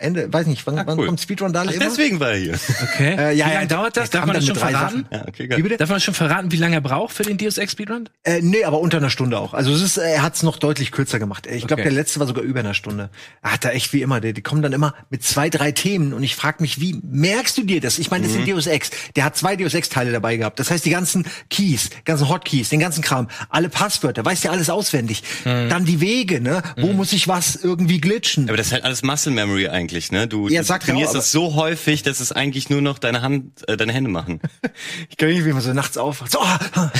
Ende, 0.02 0.32
weiß 0.32 0.48
nicht, 0.48 0.66
wann, 0.68 0.76
wann 0.86 0.98
cool. 1.00 1.06
kommt 1.08 1.22
Speedrun 1.22 1.54
da 1.54 1.64
Ach, 1.68 1.72
immer? 1.72 1.86
deswegen 1.86 2.20
war 2.20 2.32
er 2.32 2.38
hier. 2.38 2.54
Okay. 2.94 3.16
Äh, 3.16 3.34
ja, 3.36 3.46
wie 3.46 3.50
ja, 3.50 3.54
lange 3.56 3.68
dauert 3.68 3.96
das? 3.98 4.10
Darf 4.10 4.26
man 4.26 4.36
das 4.36 4.46
schon 4.46 4.56
verraten? 4.56 5.06
ja, 5.12 5.22
okay, 5.28 5.44
Wie 5.44 5.48
geil. 5.48 5.64
bitte? 5.64 5.78
Darf 5.78 5.90
man 5.90 6.00
schon 6.00 6.14
verraten, 6.14 6.52
wie 6.52 6.58
lange 6.58 6.76
er 6.76 6.82
braucht 6.82 7.14
für 7.16 7.24
den 7.24 7.38
Deus 7.38 7.58
Ex 7.58 7.72
Speedrun? 7.74 8.10
Äh, 8.24 8.42
nee, 8.42 8.64
aber 8.64 8.80
unter 8.80 8.98
einer 8.98 9.10
Stunde 9.10 9.38
auch. 9.40 9.54
Also 9.54 9.72
es 9.74 9.82
ist, 9.82 9.98
er 9.98 10.22
hat 10.24 10.36
es 10.36 10.44
noch 10.44 10.58
deutlich 10.58 10.92
kürzer 10.92 11.20
gemacht. 11.20 11.48
Ich 11.48 11.68
glaube, 11.68 11.82
Okay. 11.82 11.84
der 11.84 11.92
letzte 11.94 12.20
war 12.20 12.28
sogar 12.28 12.44
über 12.44 12.60
einer 12.62 12.74
Stunde. 12.74 13.10
Er 13.42 13.54
hat 13.54 13.64
da 13.66 13.70
echt 13.70 13.94
wie 13.94 14.02
immer, 14.02 14.20
die, 14.22 14.34
die 14.34 14.42
kommen 14.42 14.62
dann 14.62 14.74
immer 14.74 14.94
mit 15.10 15.24
zwei, 15.24 15.50
drei 15.50 15.72
Themen 15.72 16.14
und 16.14 16.24
ich 16.24 16.36
frage 16.36 16.58
mich, 16.62 16.80
wie 16.82 17.00
merkst 17.04 17.58
du 17.58 17.64
dir 17.64 17.80
das? 17.82 17.98
Ich 18.00 18.10
meine, 18.12 18.24
das 18.26 18.34
Mhm. 18.34 18.42
ist 18.44 18.48
ein 18.50 18.54
Deus 18.56 18.68
Ex. 18.68 18.90
Der 19.16 19.24
hat 19.24 19.36
zwei 19.38 19.56
Deus 19.56 19.74
Ex 19.74 19.90
Teile 19.90 20.12
dabei 20.12 20.38
gehabt. 20.38 20.60
Das 20.60 20.70
heißt, 20.72 20.86
die 20.86 20.90
ganzen 20.90 21.26
Keys, 21.50 21.90
ganzen 22.06 22.30
Hotkeys, 22.30 22.70
den 22.70 22.80
ganzen 22.80 23.02
Kram, 23.04 23.28
alle 23.50 23.70
Passwörter, 23.70 24.24
weißt 24.26 24.44
ja 24.44 24.52
alles 24.52 24.70
auswendig. 24.70 25.24
Mhm. 25.46 25.70
Dann 25.70 25.86
die 25.86 26.02
Wege, 26.02 26.42
ne? 26.42 26.62
Wo 26.78 26.94
muss 26.94 27.14
ich 27.14 27.28
was 27.28 27.56
irgendwie 27.56 28.00
glitschen? 28.02 28.48
Aber 28.50 28.58
das 28.58 28.68
ist 28.68 28.74
halt 28.74 28.84
alles 28.84 29.04
Muscle 29.04 29.32
Memory 29.32 29.68
eigentlich, 29.68 29.91
ne? 30.12 30.28
Du, 30.28 30.48
Ja, 30.48 30.62
du 30.62 30.68
sagt 30.68 30.84
er 30.84 30.88
trainierst 30.88 31.12
auch, 31.12 31.16
das 31.16 31.32
so 31.32 31.56
häufig, 31.56 32.04
dass 32.04 32.20
es 32.20 32.32
eigentlich 32.32 32.70
nur 32.70 32.82
noch 32.82 33.00
deine 33.00 33.22
Hand, 33.22 33.68
äh, 33.68 33.78
deine 33.78 33.94
Hände 33.94 34.10
machen. 34.10 34.40
Ich 35.10 35.18
kann 35.18 35.30
nicht, 35.30 35.46
wie 35.46 35.54
man 35.54 35.62
so 35.62 35.74
nachts 35.74 35.98
aufwacht. 35.98 36.32
So, 36.32 36.40
ah, 36.40 36.60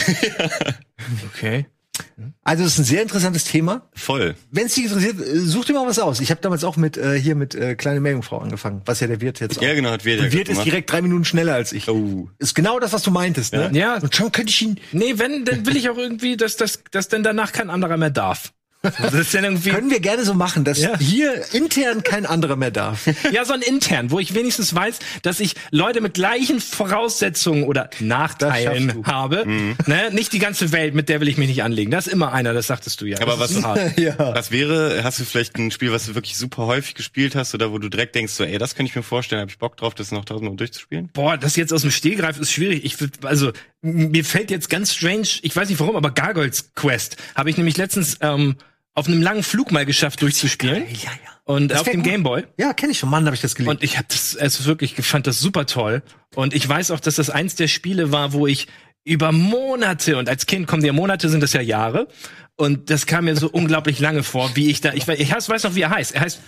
Okay. 1.34 1.66
Also 2.44 2.64
es 2.64 2.74
ist 2.74 2.80
ein 2.80 2.86
sehr 2.86 3.02
interessantes 3.02 3.44
Thema. 3.46 3.88
Voll. 3.94 4.36
Wenn 4.50 4.66
es 4.66 4.76
dich 4.76 4.86
interessiert, 4.86 5.20
äh, 5.20 5.40
such 5.40 5.66
dir 5.66 5.74
mal 5.74 5.86
was 5.86 6.00
aus. 6.00 6.20
Ich 6.20 6.32
habe 6.32 6.42
damals 6.42 6.64
auch 6.64 6.78
mit 6.78 6.98
äh, 6.98 7.20
hier 7.20 7.36
mit 7.36 7.54
äh, 7.56 7.76
kleine 7.76 8.00
Meerjungfrau 8.00 8.40
angefangen, 8.40 8.82
was 8.86 9.00
ja 9.00 9.08
der 9.08 9.22
Wirt 9.22 9.40
jetzt 9.40 9.58
auch. 9.58 9.62
Ja, 9.62 9.74
genau, 9.74 9.92
hat 9.92 10.06
Wirt 10.06 10.20
ja 10.20 10.26
Und 10.26 10.34
Wirt 10.34 10.50
ist 10.50 10.64
direkt 10.64 10.92
drei 10.92 11.02
Minuten 11.02 11.26
schneller 11.26 11.54
als 11.54 11.72
ich. 11.74 11.88
Oh. 11.90 12.30
Ist 12.40 12.56
genau 12.56 12.80
das, 12.80 12.94
was 12.94 13.04
du 13.04 13.12
meintest, 13.12 13.54
ne? 13.54 13.70
Ja. 13.74 13.98
Und 13.98 14.16
schon 14.16 14.32
könnte 14.32 14.52
ich 14.52 14.62
ihn. 14.62 14.80
Nee, 14.92 15.14
wenn, 15.18 15.46
dann 15.46 15.66
will 15.66 15.76
ich 15.76 15.90
auch 15.90 15.98
irgendwie, 15.98 16.38
dass, 16.38 16.56
dass, 16.56 16.84
dass 16.92 17.08
denn 17.08 17.24
danach 17.24 17.52
kein 17.52 17.70
anderer 17.70 17.98
mehr 17.98 18.10
darf. 18.10 18.54
Das 18.84 19.14
ist 19.14 19.34
irgendwie, 19.36 19.70
Können 19.70 19.92
wir 19.92 20.00
gerne 20.00 20.26
so 20.26 20.34
machen, 20.34 20.64
dass 20.64 20.80
Ja. 20.80 20.98
hier 20.98 21.44
intern 21.54 22.02
kein 22.04 22.26
anderer 22.26 22.56
mehr 22.56 22.72
darf. 22.72 23.06
ja, 23.32 23.46
so 23.46 23.54
ein 23.54 23.62
intern, 23.62 24.10
wo 24.10 24.20
ich 24.20 24.34
wenigstens 24.34 24.74
weiß, 24.74 24.98
dass 25.22 25.40
ich 25.40 25.54
Leute 25.70 26.02
mit 26.02 26.16
gleichen 26.16 26.60
Voraussetzungen 26.60 27.64
oder 27.64 27.90
Nachteilen 28.00 29.06
habe. 29.06 29.46
Ne? 29.86 30.10
Nicht 30.12 30.34
die 30.34 30.40
ganze 30.40 30.72
Welt, 30.72 30.96
mit 30.96 31.10
der 31.10 31.22
will 31.22 31.28
ich 31.28 31.38
mich 31.38 31.48
nicht 31.48 31.64
anlegen. 31.64 31.92
Das 31.92 32.08
ist 32.08 32.14
immer 32.14 32.32
einer, 32.34 32.54
das 32.54 32.68
sagtest 32.68 33.00
du 33.02 33.06
ja. 33.06 33.20
Aber 33.22 33.40
was- 33.40 33.52
ja. 33.98 34.16
Was 34.18 34.52
wäre, 34.52 35.04
hast 35.04 35.20
du 35.20 35.26
vielleicht 35.26 35.56
ein 35.58 35.70
Spiel, 35.72 35.92
was 35.92 36.08
du 36.08 36.16
wirklich 36.16 36.38
super 36.38 36.66
häufig 36.66 36.96
gespielt 36.96 37.36
hast 37.36 37.54
oder 37.54 37.72
wo 37.72 37.78
du 37.78 37.90
direkt 37.90 38.16
denkst, 38.16 38.34
so, 38.34 38.44
ey, 38.44 38.58
das 38.58 38.76
könnte 38.76 38.90
ich 38.90 38.96
mir 38.96 39.04
vorstellen, 39.04 39.42
habe 39.42 39.52
ich 39.52 39.60
Bock 39.60 39.78
drauf, 39.78 39.94
das 39.94 40.12
noch 40.12 40.26
tausendmal 40.26 40.56
durchzuspielen? 40.58 41.10
Boah, 41.14 41.38
das 41.38 41.56
jetzt 41.56 41.72
aus 41.72 41.82
dem 41.82 41.92
Stehgreif 41.92 42.40
ist 42.40 42.52
schwierig. 42.52 42.84
Ich 42.84 42.96
also 43.24 43.52
mir 43.84 44.24
fällt 44.26 44.52
jetzt 44.52 44.70
ganz 44.70 44.94
strange, 44.94 45.28
ich 45.42 45.56
weiß 45.56 45.70
nicht 45.70 45.80
warum, 45.80 45.96
aber 45.96 46.12
Gargoyles 46.12 46.72
Quest 46.76 47.18
habe 47.36 47.50
ich 47.50 47.58
nämlich 47.58 47.78
letztens 47.78 48.18
ähm, 48.22 48.56
auf 48.94 49.08
einem 49.08 49.22
langen 49.22 49.44
Flug 49.44 49.72
mal 49.72 49.86
geschafft 49.86 50.22
durchzuspielen. 50.22 50.84
Ja, 50.90 51.12
ja. 51.12 51.32
Und 51.46 51.70
Das 51.70 51.82
auf 51.82 51.90
dem. 51.90 52.04
Gameboy. 52.04 52.44
Ja, 52.58 52.74
kenne 52.74 52.92
ich 52.92 53.00
schon. 53.00 53.10
Mann, 53.10 53.26
habe 53.26 53.36
ich 53.36 53.42
das 53.42 53.56
geliebt. 53.56 53.76
Und 53.76 53.84
ich 53.84 53.98
habe 53.98 54.08
das, 54.10 54.38
also 54.38 54.66
wirklich, 54.66 54.98
ich 54.98 55.06
fand 55.06 55.28
das 55.28 55.40
super 55.40 55.66
toll. 55.66 56.04
Und 56.36 56.54
ich 56.54 56.68
weiß 56.68 56.92
auch, 56.92 57.00
dass 57.00 57.16
das 57.16 57.30
eins 57.30 57.56
der 57.56 57.68
Spiele 57.68 58.12
war, 58.12 58.34
wo 58.34 58.48
ich 58.48 58.68
über 59.04 59.32
Monate 59.32 60.18
und 60.18 60.30
als 60.30 60.46
Kind 60.46 60.68
kommen 60.68 60.86
ja 60.86 60.94
Monate, 60.94 61.28
sind 61.30 61.42
das 61.42 61.54
ja 61.54 61.62
Jahre. 61.62 62.08
Und 62.56 62.90
das 62.90 63.06
kam 63.08 63.26
mir 63.26 63.36
so 63.36 63.50
unglaublich 63.52 64.00
lange 64.00 64.24
vor, 64.24 64.52
wie 64.56 64.70
ich 64.70 64.82
da, 64.82 64.94
ich, 64.94 65.06
weiß- 65.06 65.16
ich 65.20 65.32
weiß 65.32 65.64
noch, 65.64 65.76
wie 65.76 65.82
er 65.82 65.90
heißt. 65.90 66.14
Er 66.16 66.22
heißt 66.22 66.40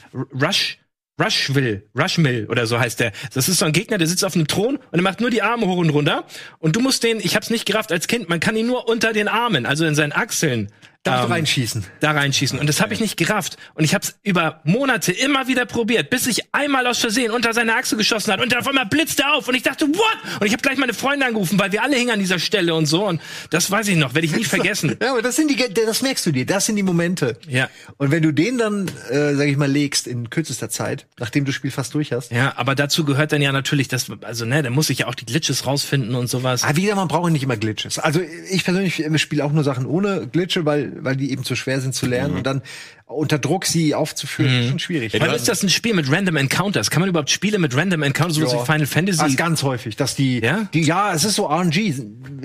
Rush. 0.42 0.78
Rushville, 1.22 1.84
Rushmill 1.96 2.48
oder 2.50 2.66
so 2.66 2.80
heißt 2.80 3.00
der. 3.00 3.12
Das 3.36 3.48
ist 3.48 3.60
so 3.60 3.66
ein 3.66 3.72
Gegner, 3.72 4.00
der 4.00 4.08
sitzt 4.08 4.26
auf 4.26 4.34
einem 4.34 4.48
Thron 4.48 4.78
und 4.78 5.00
er 5.00 5.04
macht 5.04 5.22
nur 5.22 5.30
die 5.30 5.44
Arme 5.44 5.68
hoch 5.68 5.78
und 5.78 5.92
runter. 5.92 6.26
Und 6.58 6.76
du 6.76 6.80
musst 6.80 7.04
den, 7.04 7.20
ich 7.20 7.36
hab's 7.36 7.52
nicht 7.52 7.68
gerafft 7.68 7.92
als 7.92 8.08
Kind, 8.08 8.30
man 8.30 8.40
kann 8.40 8.56
ihn 8.56 8.66
nur 8.66 8.90
unter 8.90 9.14
den 9.14 9.28
Armen, 9.28 9.68
also 9.68 9.86
in 9.86 9.94
seinen 9.94 10.12
Achseln. 10.12 10.72
Darf 11.04 11.26
ähm, 11.26 11.32
reinschießen. 11.32 11.86
da 12.00 12.12
reinschießen. 12.12 12.58
Und 12.58 12.68
das 12.68 12.80
habe 12.80 12.94
ich 12.94 13.02
nicht 13.02 13.18
gerafft. 13.18 13.58
Und 13.74 13.84
ich 13.84 13.94
habe 13.94 14.06
es 14.06 14.16
über 14.24 14.62
Monate 14.64 15.12
immer 15.12 15.48
wieder 15.48 15.66
probiert, 15.66 16.10
bis 16.10 16.28
ich 16.28 16.54
einmal 16.54 16.88
aus 16.88 17.00
Versehen 17.00 17.32
unter 17.32 17.54
seine 17.54 17.76
Achse 17.76 17.98
geschossen 17.98 18.32
hat. 18.32 18.42
Und 18.42 18.52
dann 18.54 18.60
auf 18.62 18.68
einmal 18.68 18.86
blitzte 18.86 19.24
er 19.24 19.36
auf. 19.36 19.48
Und 19.48 19.56
ich 19.56 19.64
dachte, 19.64 19.86
what? 19.88 20.40
Und 20.40 20.48
ich 20.48 20.54
habe 20.54 20.62
gleich 20.62 20.78
meine 20.78 20.94
Freunde 20.94 21.26
angerufen, 21.26 21.60
weil 21.60 21.72
wir 21.74 21.84
alle 21.84 21.98
hingen 21.98 22.12
an 22.12 22.20
dieser 22.20 22.40
Stelle 22.40 22.74
und 22.74 22.86
so. 22.86 23.06
Und 23.06 23.22
das 23.50 23.70
weiß 23.70 23.90
ich 23.90 23.98
noch, 23.98 24.14
werde 24.14 24.26
ich 24.28 24.36
nie 24.36 24.44
vergessen. 24.46 24.96
Ja, 25.02 25.12
aber 25.12 25.22
das 25.22 25.36
sind 25.36 25.50
die, 25.50 25.74
das 25.74 26.02
merkst 26.02 26.26
du 26.26 26.32
dir. 26.32 26.46
Das 26.46 26.66
sind 26.68 26.78
die 26.78 26.84
Momente. 26.84 27.38
Ja. 27.48 27.70
Und 27.98 28.12
wenn 28.12 28.24
du 28.24 28.32
den 28.32 28.58
dann, 28.58 28.88
äh, 29.10 29.34
sag 29.36 29.48
ich 29.48 29.58
mal, 29.58 29.70
legst 29.70 30.08
in 30.08 30.30
kürzester 30.30 30.70
Zeit, 30.70 31.06
nachdem 31.20 31.44
du 31.44 31.50
das 31.50 31.56
Spiel 31.56 31.72
fast 31.72 31.94
durch 31.94 32.14
hast. 32.14 32.32
Ja, 32.32 32.54
aber 32.56 32.76
dazu 32.76 33.04
gehört 33.04 33.34
dann 33.34 33.42
ja 33.42 33.52
natürlich, 33.52 33.90
das, 33.90 34.08
also 34.22 34.46
ne, 34.46 34.64
da 34.64 34.70
muss 34.70 34.90
ich 34.90 35.00
ja 35.00 35.08
auch 35.08 35.16
die 35.16 35.26
Glitches 35.26 35.66
rausfinden 35.66 36.16
und 36.16 36.28
sowas. 36.28 36.64
Aber 36.64 36.78
wie 36.78 36.84
gesagt, 36.84 36.98
man 36.98 37.08
braucht 37.10 37.32
nicht 37.32 37.44
immer 37.44 37.58
Glitches. 37.58 38.00
Also 38.00 38.22
ich 38.50 38.64
persönlich 38.64 39.04
spiele 39.22 39.44
auch 39.44 39.52
nur 39.52 39.64
Sachen 39.64 39.86
ohne 39.86 40.28
Glitche, 40.28 40.66
weil, 40.66 40.93
weil 41.00 41.16
die 41.16 41.32
eben 41.32 41.44
zu 41.44 41.56
schwer 41.56 41.82
sind 41.82 41.94
zu 41.96 42.06
lernen 42.06 42.36
und 42.36 42.48
dann 42.48 42.62
unter 43.06 43.38
Druck 43.38 43.66
sie 43.66 43.94
aufzuführen, 43.94 44.62
ist 44.64 44.70
schon 44.70 44.80
schwierig. 44.80 45.14
Weil 45.20 45.34
ist 45.34 45.48
das 45.48 45.62
ein 45.62 45.70
Spiel 45.70 45.94
mit 45.94 46.12
Random 46.12 46.36
Encounters? 46.38 46.90
Kann 46.90 47.02
man 47.02 47.10
überhaupt 47.10 47.30
Spiele 47.30 47.60
mit 47.60 47.76
Random 47.76 48.02
Encounters, 48.02 48.36
sowas 48.38 48.54
Ja. 48.54 48.62
wie 48.62 48.66
Final 48.66 48.88
Fantasy? 48.88 49.20
Das 49.20 49.30
ist 49.30 49.38
ganz 49.38 49.62
häufig, 49.64 49.96
dass 49.96 50.16
die, 50.16 50.40
Ja? 50.40 50.68
die, 50.74 50.82
ja, 50.82 51.14
es 51.14 51.24
ist 51.24 51.36
so 51.36 51.46
RNG. 51.48 51.94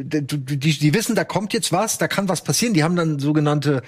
Die, 0.01 0.27
die, 0.27 0.79
die 0.79 0.95
wissen, 0.95 1.15
da 1.15 1.25
kommt 1.25 1.53
jetzt 1.53 1.73
was, 1.73 1.97
da 1.99 2.09
kann 2.09 2.29
was 2.29 2.43
passieren. 2.45 2.75
Die 2.75 2.83
haben 2.85 2.97
dann 2.97 3.19
sogenannte, 3.19 3.83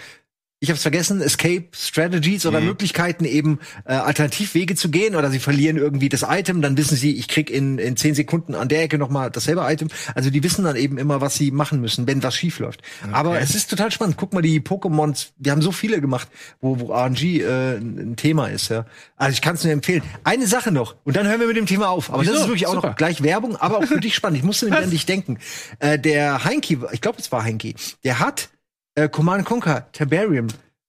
ich 0.62 0.68
habe 0.68 0.76
es 0.76 0.82
vergessen, 0.82 1.22
Escape 1.22 1.64
Strategies 1.72 2.44
oder 2.44 2.60
Möglichkeiten 2.60 3.24
eben 3.24 3.60
äh, 3.86 3.94
Alternativwege 3.94 4.74
zu 4.74 4.90
gehen 4.90 5.16
oder 5.16 5.30
sie 5.30 5.38
verlieren 5.38 5.78
irgendwie 5.78 6.10
das 6.10 6.22
Item, 6.28 6.60
dann 6.60 6.76
wissen 6.76 6.96
sie, 6.96 7.16
ich 7.16 7.28
krieg 7.28 7.48
in 7.48 7.78
in 7.78 7.96
zehn 7.96 8.14
Sekunden 8.14 8.54
an 8.54 8.68
der 8.68 8.82
Ecke 8.82 8.98
noch 8.98 9.08
mal 9.08 9.30
dasselbe 9.30 9.62
Item. 9.62 9.88
Also 10.14 10.28
die 10.28 10.42
wissen 10.42 10.64
dann 10.64 10.76
eben 10.76 10.98
immer, 10.98 11.22
was 11.22 11.36
sie 11.36 11.50
machen 11.50 11.80
müssen, 11.80 12.06
wenn 12.06 12.22
was 12.22 12.36
schief 12.36 12.58
läuft. 12.58 12.82
Aber 13.10 13.40
es 13.40 13.54
ist 13.54 13.70
total 13.70 13.90
spannend. 13.90 14.18
Guck 14.18 14.34
mal, 14.34 14.42
die 14.42 14.60
Pokémons, 14.60 15.28
wir 15.38 15.52
haben 15.52 15.62
so 15.62 15.72
viele 15.72 15.98
gemacht, 16.02 16.28
wo, 16.60 16.78
wo 16.78 16.92
RNG 16.92 17.40
äh, 17.40 17.76
ein 17.78 18.16
Thema 18.16 18.48
ist. 18.48 18.68
Ja. 18.68 18.84
Also 19.16 19.32
ich 19.32 19.40
kann 19.40 19.54
es 19.54 19.64
nur 19.64 19.72
empfehlen. 19.72 20.02
Eine 20.24 20.46
Sache 20.46 20.72
noch 20.72 20.94
und 21.04 21.16
dann 21.16 21.26
hören 21.26 21.40
wir 21.40 21.46
mit 21.46 21.56
dem 21.56 21.66
Thema 21.66 21.88
auf. 21.88 22.10
Aber 22.12 22.22
das 22.22 22.34
Wieso? 22.34 22.42
ist 22.42 22.48
wirklich 22.48 22.66
auch 22.66 22.74
Super. 22.74 22.88
noch 22.88 22.96
gleich 22.96 23.22
Werbung, 23.22 23.56
aber 23.56 23.78
auch 23.78 23.84
für 23.86 24.00
dich 24.00 24.14
spannend. 24.14 24.38
Ich 24.38 24.44
musste 24.44 24.66
nämlich 24.66 24.84
an 24.84 24.90
dich 24.90 25.06
denken. 25.06 25.38
Äh, 25.78 25.98
der 25.98 26.44
Heinki, 26.44 26.78
ich 26.92 27.00
glaube, 27.00 27.18
es 27.18 27.32
war 27.32 27.44
Heinki, 27.44 27.76
der 28.04 28.18
hat 28.18 28.50
äh, 28.94 29.08
Command 29.08 29.44
Conquer 29.44 29.90
Tiberium, 29.92 30.48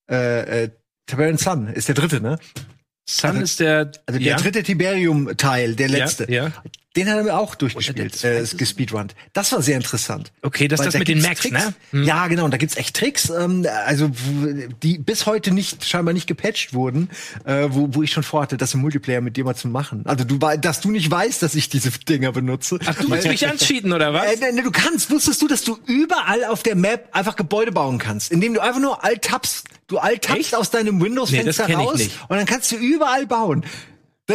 äh, 0.10 0.64
äh, 0.64 0.70
Tiberian 1.06 1.38
Sun 1.38 1.68
ist 1.68 1.88
der 1.88 1.96
dritte, 1.96 2.22
ne? 2.22 2.38
Sun 3.10 3.42
ist 3.42 3.60
der, 3.60 3.92
Also 4.06 4.20
der 4.20 4.22
ja, 4.22 4.38
dritte 4.38 4.64
Tiberium-Teil, 4.64 5.76
der 5.76 5.90
letzte. 5.90 6.32
Ja, 6.32 6.48
ja. 6.48 6.52
Den 6.98 7.10
hat 7.10 7.16
er 7.16 7.24
mir 7.24 7.38
auch 7.38 7.56
durchgespielt, 7.56 8.22
äh, 8.26 8.44
gespeedrunnt. 8.58 9.16
Das 9.32 9.54
war 9.54 9.62
sehr 9.62 9.78
interessant. 9.78 10.34
Okay, 10.42 10.68
das 10.68 10.80
ist 10.80 10.80
Weil 10.80 10.86
das 10.88 10.94
da 10.94 11.00
mit 11.00 11.08
den 11.08 11.22
Max, 11.22 11.40
Tricks. 11.40 11.54
ne? 11.54 11.74
Hm. 11.92 12.04
Ja, 12.04 12.28
genau, 12.28 12.44
und 12.44 12.52
da 12.52 12.58
gibt's 12.58 12.76
echt 12.76 12.98
Tricks, 12.98 13.30
ähm, 13.30 13.66
also 13.86 14.12
die 14.84 14.98
bis 14.98 15.26
heute 15.26 15.52
nicht 15.52 15.86
scheinbar 15.86 16.14
nicht 16.14 16.28
gepatcht 16.28 16.74
wurden, 16.74 17.10
äh, 17.46 17.68
wo, 17.70 17.88
wo 17.92 18.04
ich 18.04 18.12
schon 18.12 18.24
vorhatte, 18.24 18.58
das 18.58 18.74
im 18.74 18.82
Multiplayer 18.82 19.22
mit 19.22 19.38
dir 19.38 19.46
mal 19.46 19.56
zu 19.56 19.70
machen. 19.70 20.06
Also 20.06 20.26
du 20.26 20.38
dass 20.38 20.82
du 20.82 20.92
nicht 20.92 21.10
weißt, 21.10 21.42
dass 21.42 21.56
ich 21.56 21.70
diese 21.70 21.92
Dinger 21.92 22.34
benutze. 22.34 22.78
Ach, 22.86 22.96
du 22.96 23.10
willst 23.10 23.28
mich 23.28 23.48
ancheaten, 23.50 23.94
oder 23.94 24.14
was? 24.14 24.42
Äh, 24.42 24.52
ne, 24.52 24.62
du 24.62 24.72
kannst, 24.72 25.10
wusstest 25.12 25.42
du, 25.42 25.48
dass 25.48 25.64
du 25.64 25.78
überall 25.86 26.44
auf 26.44 26.62
der 26.62 26.76
Map 26.76 27.08
einfach 27.14 27.38
Gebäude 27.38 27.72
bauen 27.72 28.00
kannst, 28.00 28.34
indem 28.34 28.54
du 28.54 28.60
einfach 28.60 28.82
nur 28.82 29.02
alt 29.02 29.22
tappst, 29.22 29.66
du 29.88 29.98
alt 29.98 30.24
tappst 30.24 30.56
aus 30.56 30.72
deinem 30.72 30.98
Nee, 30.98 31.06
Windows-Fenster 31.06 31.70
ich 31.70 31.78
raus 31.78 32.02
und 32.28 32.36
dann 32.36 32.46
kannst 32.46 32.70
du 32.74 32.76
überall 32.76 33.26
bauen. 33.28 33.64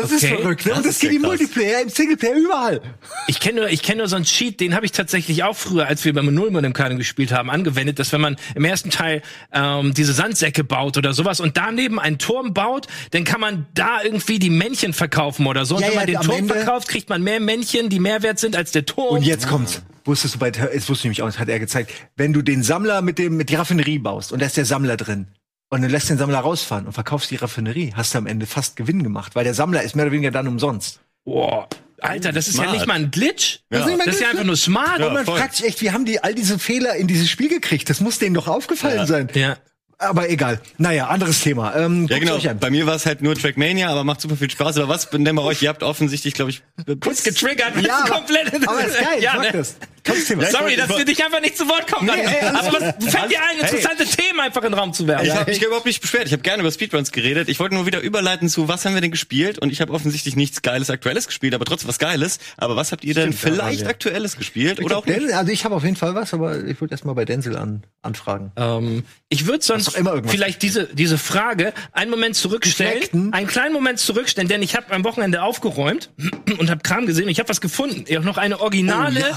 Das 0.03 0.13
ist 0.13 0.25
Okay. 0.25 0.37
verrückt, 0.37 0.65
ne? 0.67 0.71
Das 0.71 0.79
Und 0.79 0.87
das 0.87 0.95
ist 0.95 1.01
geht 1.01 1.11
ja 1.11 1.17
im. 1.17 1.23
Multiplayer, 1.23 1.83
im 1.83 1.89
Singleplayer, 1.89 2.35
überall. 2.35 2.81
Ich 3.29 3.41
kenne 3.41 3.61
nur, 3.61 3.69
ich 3.71 3.83
kenne 3.83 3.99
nur 3.99 4.09
so 4.09 4.17
einen 4.17 4.25
Cheat, 4.25 4.61
den 4.61 4.75
habe 4.75 4.85
ich 4.87 4.93
tatsächlich 4.93 5.43
auch 5.45 5.57
früher, 5.57 5.87
als 5.87 6.05
wir 6.05 6.13
beim 6.15 6.33
Nullmodem 6.35 6.73
Kanon 6.73 6.99
gespielt 6.99 7.33
haben, 7.33 7.51
angewendet, 7.51 7.99
dass 7.99 8.13
wenn 8.13 8.21
man 8.21 8.37
im 8.55 8.65
ersten 8.65 8.91
Teil 8.91 9.23
ähm, 9.53 9.95
diese 9.95 10.13
Sandsäcke 10.13 10.65
baut 10.65 10.97
oder 10.97 11.13
sowas 11.13 11.41
und 11.41 11.57
daneben 11.57 11.99
einen 11.99 12.19
Turm 12.19 12.55
baut, 12.55 12.87
dann 13.11 13.25
kann 13.25 13.41
man 13.41 13.67
da 13.75 14.03
irgendwie 14.03 14.39
die 14.39 14.51
Männchen 14.51 14.93
verkaufen 14.93 15.47
oder 15.47 15.65
so. 15.65 15.77
Und 15.77 15.83
Ja, 15.83 15.89
wenn 15.89 15.95
ja, 15.95 16.01
man 16.01 16.07
den 16.07 16.17
am 16.19 16.23
Turm 16.25 16.39
Ende- 16.39 16.55
verkauft, 16.55 16.89
kriegt 16.89 17.09
man 17.09 17.23
mehr 17.23 17.41
Männchen, 17.41 17.89
die 17.89 18.01
mehr 18.01 18.23
wert 18.23 18.39
sind 18.39 18.57
als 18.57 18.73
der 18.73 18.85
Turm. 18.87 19.17
Und 19.17 19.23
jetzt 19.25 19.47
kommt's. 19.49 19.83
Wusstest 20.05 20.37
du 20.37 20.39
bei, 20.39 20.49
jetzt 20.49 20.89
wusste 20.89 20.93
ich 20.93 21.05
nämlich 21.05 21.23
auch, 21.23 21.27
das 21.27 21.41
hat 21.41 21.49
er 21.49 21.59
gezeigt. 21.59 21.91
Wenn 22.17 22.33
du 22.33 22.41
den 22.41 22.63
Sammler 22.63 23.03
mit 23.03 23.19
dem, 23.19 23.37
mit 23.37 23.51
die 23.51 23.57
Raffinerie 23.57 23.99
baust 23.99 24.31
und 24.33 24.41
da 24.41 24.47
ist 24.47 24.57
der 24.57 24.65
Sammler 24.65 24.97
drin 24.97 25.27
und 25.71 25.83
du 25.83 25.89
lässt 25.89 26.09
den 26.11 26.19
Sammler 26.19 26.39
rausfahren 26.39 26.87
und 26.87 26.93
verkaufst 26.93 27.31
die 27.31 27.37
Raffinerie, 27.37 27.93
hast 27.97 28.15
du 28.15 28.19
am 28.19 28.27
Ende 28.27 28.47
fast 28.47 28.77
Gewinn 28.77 29.03
gemacht, 29.03 29.35
weil 29.35 29.45
der 29.45 29.55
Sammler 29.55 29.83
ist 29.83 29.97
mehr 29.97 30.05
oder 30.07 30.13
weniger 30.13 30.31
dann 30.31 30.47
umsonst. 30.49 31.01
Boah, 31.25 31.69
Alter, 32.01 32.31
das 32.33 32.47
ist 32.47 32.57
ja 32.59 32.65
Smart. 32.65 32.77
nicht 32.77 32.87
mal 32.87 32.95
ein 32.95 33.11
Glitch. 33.11 33.61
Das 33.71 33.81
ist 33.81 33.87
nicht 33.87 33.99
mal 33.99 34.05
das 34.05 34.15
ist 34.17 34.21
ja 34.21 34.31
einfach 34.31 34.45
nur 34.45 34.57
smart. 34.57 34.99
Ja, 35.01 35.07
und 35.09 35.15
man 35.15 35.25
voll. 35.25 35.39
fragt 35.39 35.57
sich 35.57 35.67
echt, 35.67 35.81
wie 35.81 35.91
haben 35.91 36.05
die 36.05 36.23
all 36.23 36.35
diese 36.35 36.59
Fehler 36.59 36.95
in 36.97 37.07
dieses 37.07 37.29
Spiel 37.31 37.49
gekriegt? 37.49 37.89
Das 37.91 38.01
muss 38.01 38.19
denen 38.19 38.35
doch 38.35 38.49
aufgefallen 38.49 38.99
Ja. 38.99 39.07
sein. 39.07 39.29
Ja. 39.35 39.57
Aber 39.99 40.29
egal. 40.29 40.61
Naja, 40.77 41.07
anderes 41.07 41.41
Thema. 41.41 41.75
Ähm, 41.75 42.07
Ja, 42.11 42.19
genau. 42.19 42.39
Bei 42.61 42.69
mir 42.71 42.87
war 42.87 42.97
es 42.97 43.07
halt 43.07 43.23
nur 43.23 43.35
Trackmania, 43.35 43.89
aber 43.89 44.05
macht 44.05 44.21
super 44.21 44.37
viel 44.37 44.51
Spaß. 44.51 44.77
Aber 44.77 44.89
was 44.89 45.09
denn 45.09 45.25
bei 45.25 45.43
euch? 45.43 45.63
Ihr 45.63 45.71
habt 45.71 45.83
offensichtlich, 45.83 46.35
glaube 46.35 46.51
ich, 46.51 46.63
Kurz 47.01 47.23
getriggert. 47.25 47.73
Ja, 47.83 48.01
aber, 48.05 48.11
komplett. 48.11 48.69
aber 48.69 48.85
ist 48.85 48.99
geil, 49.01 49.23
ja, 49.23 49.31
ich 49.33 49.37
mag 49.39 49.53
ne? 49.55 49.59
das. 49.59 49.77
Sorry, 50.07 50.73
ich 50.73 50.77
dass 50.79 50.89
wir 50.97 51.05
dich 51.05 51.25
einfach 51.25 51.41
nicht 51.41 51.57
zu 51.57 51.69
Wort 51.69 51.91
kommen 51.91 52.07
Nee, 52.07 52.23
lassen. 52.23 52.35
ey, 52.35 52.47
Aber 52.49 52.73
was 52.73 53.13
fällt 53.15 53.31
dir 53.33 53.39
ein, 53.43 53.57
Hey. 53.59 53.77
interessante 53.77 54.05
Themen 54.07 54.41
einfach 54.41 54.63
in 54.63 54.71
den 54.73 54.79
Raum 54.79 54.93
zu 54.93 55.07
werfen? 55.07 55.27
Ich 55.27 55.33
habe 55.35 55.51
mich 55.51 55.63
überhaupt 55.63 55.87
nicht 55.87 56.01
beschwert. 56.01 56.27
Ich 56.27 56.33
habe 56.33 56.43
gerne 56.43 56.61
über 56.63 56.71
Speedruns 56.71 57.13
geredet. 57.13 57.49
Ich 57.49 57.59
wollte 57.61 57.75
nur 57.75 57.87
wieder 57.87 58.01
überleiten 58.01 58.49
zu, 58.49 58.69
was 58.69 58.85
haben 58.85 58.95
wir 58.95 59.01
denn 59.01 59.11
gespielt? 59.11 59.59
Und 59.59 59.71
ich 59.73 59.81
habe 59.81 59.93
offensichtlich 59.93 60.37
nichts 60.37 60.63
Geiles 60.63 60.91
Aktuelles 60.91 61.27
gespielt, 61.27 61.55
aber 61.55 61.65
trotzdem 61.65 61.89
was 61.89 61.99
Geiles. 61.99 62.39
Aber 62.57 62.77
was 62.77 62.93
habt 62.93 63.05
ihr 63.05 63.15
denn 63.15 63.33
Stimmt, 63.33 63.55
vielleicht 63.55 63.81
ja. 63.83 63.89
Aktuelles 63.89 64.37
gespielt? 64.37 64.79
Ich 64.79 64.85
Oder 64.85 64.95
glaub, 64.95 65.03
auch 65.05 65.07
nicht? 65.07 65.21
Denzel, 65.21 65.35
also 65.37 65.53
ich 65.53 65.65
habe 65.65 65.75
auf 65.75 65.83
jeden 65.85 65.97
Fall 65.97 66.15
was, 66.15 66.33
aber 66.35 66.65
ich 66.65 66.81
würde 66.81 66.93
erst 66.93 67.05
mal 67.05 67.15
bei 67.15 67.25
Denzel 67.25 67.57
an, 67.57 67.83
anfragen. 68.03 68.53
Ähm, 68.57 69.05
ich 69.29 69.47
würde 69.47 69.65
sonst 69.65 69.97
vielleicht 70.27 70.63
diese, 70.63 70.85
diese 70.93 71.19
Frage 71.19 71.73
einen 71.93 72.11
Moment 72.11 72.37
zurückstellen, 72.37 72.93
Deflekten. 72.95 73.33
einen 73.33 73.47
kleinen 73.47 73.73
Moment 73.73 73.99
zurückstellen, 73.99 74.49
denn 74.49 74.63
ich 74.63 74.77
habe 74.77 74.93
am 74.95 75.05
Wochenende 75.05 75.43
aufgeräumt 75.43 76.11
und 76.59 76.71
habe 76.71 76.81
Kram 76.83 77.07
gesehen. 77.07 77.29
Ich 77.29 77.39
habe 77.39 77.49
was 77.49 77.61
gefunden. 77.61 78.05
Ja, 78.09 78.21
noch 78.21 78.37
eine 78.39 78.61
originale. 78.61 79.25
Oh, 79.33 79.35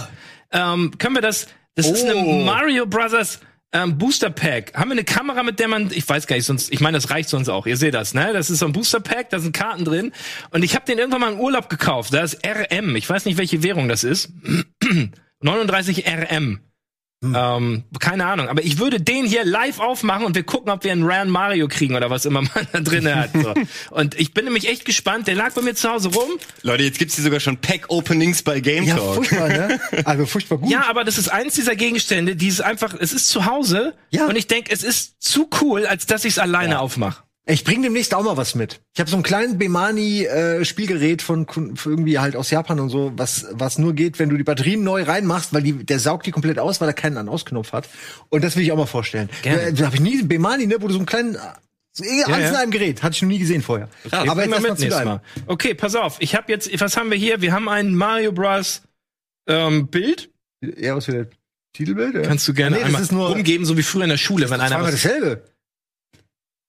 ähm, 0.52 0.98
können 0.98 1.16
wir 1.16 1.22
das? 1.22 1.48
Das 1.76 1.90
ist 1.90 2.04
eine 2.04 2.16
Oh. 2.16 2.44
Mario 2.44 2.86
Brothers 2.86 3.40
ähm, 3.72 3.98
Booster 3.98 4.30
Pack. 4.30 4.74
Haben 4.74 4.90
wir 4.90 4.94
eine 4.94 5.04
Kamera, 5.04 5.44
mit 5.44 5.60
der 5.60 5.68
man, 5.68 5.92
ich 5.92 6.08
weiß 6.08 6.28
gar 6.28 6.36
nicht, 6.36 6.46
sonst, 6.46 6.72
ich 6.74 6.80
meine, 6.80 6.98
das 6.98 7.10
reicht 7.12 7.30
sonst 7.30 7.50
auch. 7.50 7.68
Ihr 7.68 7.78
seht 7.78 7.94
das, 7.94 8.14
ne? 8.14 8.34
Das 8.34 8.50
ist 8.50 8.60
so 8.60 8.66
ein 8.66 8.74
Booster 8.74 9.00
Pack, 9.00 9.30
da 9.30 9.40
sind 9.40 9.54
Karten 9.54 9.86
drin. 9.86 10.12
Und 10.52 10.64
ich 10.64 10.76
habe 10.76 10.86
den 10.86 10.98
irgendwann 10.98 11.22
mal 11.22 11.34
im 11.34 11.40
Urlaub 11.40 11.70
gekauft. 11.70 12.14
Da 12.14 12.22
ist 12.22 12.40
RM. 12.46 12.96
Ich 12.96 13.10
weiß 13.10 13.26
nicht, 13.26 13.38
welche 13.38 13.62
Währung 13.64 13.88
das 13.88 14.04
ist. 14.04 14.32
39 15.42 16.06
RM. 16.08 16.60
Ähm, 17.22 17.84
keine 18.00 18.26
Ahnung, 18.28 18.48
aber 18.48 18.64
ich 18.64 18.80
würde 18.80 19.02
den 19.02 19.26
hier 19.26 19.44
live 19.44 19.80
aufmachen 19.80 20.26
und 20.26 20.36
wir 20.36 20.44
gucken, 20.44 20.72
ob 20.72 20.86
wir 20.86 20.94
einen 20.94 21.04
Ran 21.04 21.30
Mario 21.30 21.68
kriegen 21.68 21.96
oder 21.96 22.10
was 22.10 22.24
immer 22.26 22.42
man 22.56 22.68
da 22.72 22.80
drin 22.80 23.14
hat. 23.14 23.32
So. 23.34 23.54
Und 23.92 24.18
ich 24.18 24.34
bin 24.34 24.46
nämlich 24.46 24.70
echt 24.70 24.86
gespannt. 24.86 25.28
Der 25.28 25.36
lag 25.36 25.52
bei 25.54 25.62
mir 25.62 25.76
zu 25.76 25.90
Hause 25.90 26.10
rum. 26.14 26.30
Leute, 26.62 26.84
jetzt 26.84 26.98
gibt's 26.98 27.16
hier 27.16 27.24
sogar 27.26 27.42
schon 27.42 27.58
Pack-Openings 27.58 28.44
bei 28.44 28.62
Game 28.62 28.86
Ja, 28.86 28.96
Talk. 28.96 29.16
furchtbar, 29.26 29.50
ne? 29.50 29.80
Also 30.06 30.26
furchtbar 30.26 30.60
gut. 30.60 30.70
Ja, 30.72 30.86
aber 30.90 31.04
das 31.04 31.18
ist 31.18 31.28
eins 31.28 31.56
dieser 31.56 31.76
Gegenstände, 31.76 32.38
die 32.38 32.48
ist 32.48 32.62
einfach, 32.62 32.94
es 32.98 33.12
ist 33.12 33.28
zu 33.28 33.46
Hause 33.46 33.96
Ja. 34.12 34.28
und 34.28 34.38
ich 34.38 34.48
denke, 34.48 34.72
es 34.72 34.84
ist 34.84 35.22
zu 35.22 35.50
cool, 35.62 35.86
als 35.86 36.06
dass 36.06 36.24
ich 36.24 36.34
es 36.34 36.40
alleine 36.40 36.80
aufmache. 36.80 37.22
Ich 37.50 37.64
bringe 37.64 37.82
demnächst 37.84 38.14
auch 38.14 38.24
mal 38.24 38.38
was 38.38 38.54
mit. 38.54 38.80
Ich 38.94 39.00
habe 39.00 39.10
so 39.10 39.18
ein 39.18 39.24
kleines 39.24 39.58
Bemani 39.58 40.26
äh, 40.26 40.64
Spielgerät 40.64 41.24
von 41.24 41.48
für 41.48 41.90
irgendwie 41.90 42.20
halt 42.20 42.36
aus 42.36 42.52
Japan 42.52 42.80
und 42.80 42.90
so, 42.90 43.12
was 43.16 43.48
was 43.52 43.80
nur 43.80 43.94
geht, 43.94 44.20
wenn 44.20 44.30
du 44.30 44.38
die 44.38 44.44
Batterien 44.44 44.84
neu 44.84 45.02
reinmachst, 45.02 45.52
weil 45.52 45.64
die 45.64 45.74
der 45.74 46.00
saugt 46.00 46.28
die 46.28 46.32
komplett 46.32 46.60
aus, 46.60 46.80
weil 46.80 46.90
er 46.90 46.94
keinen 46.94 47.18
An-Aus-Knopf 47.18 47.74
hat. 47.74 47.90
Und 48.30 48.44
das 48.44 48.56
will 48.56 48.64
ich 48.64 48.72
auch 48.72 48.78
mal 48.78 48.86
vorstellen. 48.86 49.30
Gerne. 49.42 49.74
Da 49.74 49.88
habe 49.88 49.96
ich 49.96 50.02
nie 50.02 50.22
Bemani, 50.22 50.68
ne, 50.68 50.76
wo 50.80 50.88
du 50.88 50.94
so 50.94 51.00
einen 51.00 51.08
kleinen 51.08 51.36
eh, 51.36 52.24
alles 52.24 52.50
in 52.50 52.54
ja. 52.54 52.60
einem 52.60 52.72
Gerät, 52.72 53.02
hatte 53.02 53.16
ich 53.16 53.22
noch 53.24 53.30
nie 53.30 53.40
gesehen 53.40 53.64
vorher. 53.64 53.90
Aber 54.12 54.32
Aber 54.32 54.42
jetzt 54.42 54.52
mal 54.52 54.62
mal 54.62 54.72
mit 54.72 54.92
deinem. 54.92 55.08
Mal. 55.08 55.22
Okay, 55.48 55.74
pass 55.74 55.96
auf. 55.96 56.18
Ich 56.20 56.36
habe 56.36 56.52
jetzt, 56.52 56.70
was 56.80 56.98
haben 56.98 57.10
wir 57.10 57.18
hier? 57.18 57.42
Wir 57.42 57.52
haben 57.52 57.68
ein 57.68 57.96
Mario 57.96 58.32
Bros. 58.32 58.84
Ähm, 59.48 59.88
Bild. 59.88 60.30
Ja, 60.62 60.96
was 60.96 61.06
für 61.06 61.14
der 61.14 61.28
Titelbild? 61.74 62.14
Ja. 62.14 62.22
Kannst 62.22 62.48
du 62.48 62.54
gerne 62.54 62.76
nee, 62.76 62.82
das 62.82 62.88
einmal 62.88 63.02
ist 63.02 63.12
nur 63.12 63.32
umgeben, 63.32 63.66
so 63.66 63.76
wie 63.76 63.84
früher 63.84 64.04
in 64.04 64.10
der 64.10 64.18
Schule, 64.18 64.52
wenn 64.52 64.62
einer 64.62 64.76
zweimal 64.76 64.94
was, 64.94 65.02
dasselbe. 65.02 65.44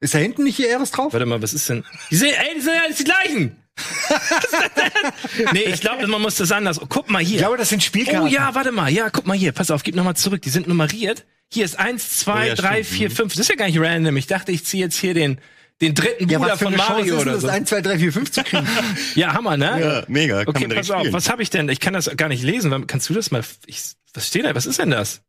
Ist 0.00 0.14
da 0.14 0.18
hinten 0.18 0.44
nicht 0.44 0.56
hier 0.56 0.70
Eres 0.70 0.90
drauf? 0.90 1.12
Warte 1.12 1.26
mal, 1.26 1.42
was 1.42 1.52
ist 1.52 1.68
denn? 1.68 1.84
Die 2.10 2.16
sehen, 2.16 2.34
ey, 2.38 2.54
die 2.54 2.60
sind 2.62 2.74
ja 2.74 2.82
alles 2.84 2.96
die 2.96 3.04
gleichen. 3.04 3.56
nee, 5.52 5.62
ich 5.64 5.80
glaube, 5.80 6.06
man 6.06 6.20
muss 6.22 6.36
das 6.36 6.52
anders. 6.52 6.80
Oh, 6.80 6.86
guck 6.88 7.10
mal 7.10 7.22
hier. 7.22 7.36
Ich 7.36 7.42
glaube, 7.42 7.56
das 7.56 7.68
sind 7.68 7.82
Spielkarten. 7.82 8.22
Oh 8.22 8.26
ja, 8.26 8.54
warte 8.54 8.72
mal. 8.72 8.90
Ja, 8.90 9.10
guck 9.10 9.26
mal 9.26 9.36
hier. 9.36 9.52
Pass 9.52 9.70
auf, 9.70 9.82
gib 9.82 9.94
noch 9.94 10.04
mal 10.04 10.14
zurück. 10.14 10.42
Die 10.42 10.50
sind 10.50 10.66
nummeriert. 10.68 11.26
Hier 11.52 11.64
ist 11.64 11.78
eins, 11.78 12.18
zwei, 12.18 12.44
Oh 12.44 12.48
ja, 12.48 12.54
drei, 12.54 12.82
stimmt. 12.82 12.86
vier, 12.98 13.10
fünf. 13.10 13.32
Das 13.34 13.40
ist 13.40 13.48
ja 13.48 13.56
gar 13.56 13.66
nicht 13.66 13.78
random. 13.80 14.16
Ich 14.16 14.26
dachte, 14.26 14.52
ich 14.52 14.64
ziehe 14.64 14.84
jetzt 14.84 14.96
hier 14.98 15.14
den, 15.14 15.38
den 15.80 15.94
dritten 15.94 16.28
Ja, 16.28 16.38
Bruder 16.38 16.52
was 16.52 16.58
für 16.60 16.64
von 16.66 16.76
Mario 16.76 17.16
ist 17.16 17.22
oder 17.22 17.32
das, 17.32 17.42
so. 17.42 17.48
1, 17.48 17.68
2, 17.68 17.80
3, 17.80 17.98
4, 17.98 18.12
5 18.12 18.30
zu 18.32 18.42
kriegen? 18.44 18.68
Ja, 19.14 19.32
Hammer, 19.34 19.56
ne? 19.56 19.80
Ja, 19.80 20.04
mega. 20.08 20.44
Kann 20.44 20.48
Okay, 20.56 20.68
pass 20.68 20.90
auf. 20.90 21.00
spielen. 21.00 21.12
Was 21.12 21.28
habe 21.30 21.42
ich 21.42 21.50
denn? 21.50 21.68
Ich 21.68 21.80
kann 21.80 21.92
das 21.94 22.10
gar 22.16 22.28
nicht 22.28 22.42
lesen. 22.42 22.86
Kannst 22.86 23.08
du 23.08 23.14
das 23.14 23.30
mal? 23.30 23.42
Ich, 23.66 23.82
was 24.14 24.26
steht 24.26 24.44
da? 24.44 24.54
Was 24.54 24.66
ist 24.66 24.78
denn 24.78 24.90
das? 24.90 25.22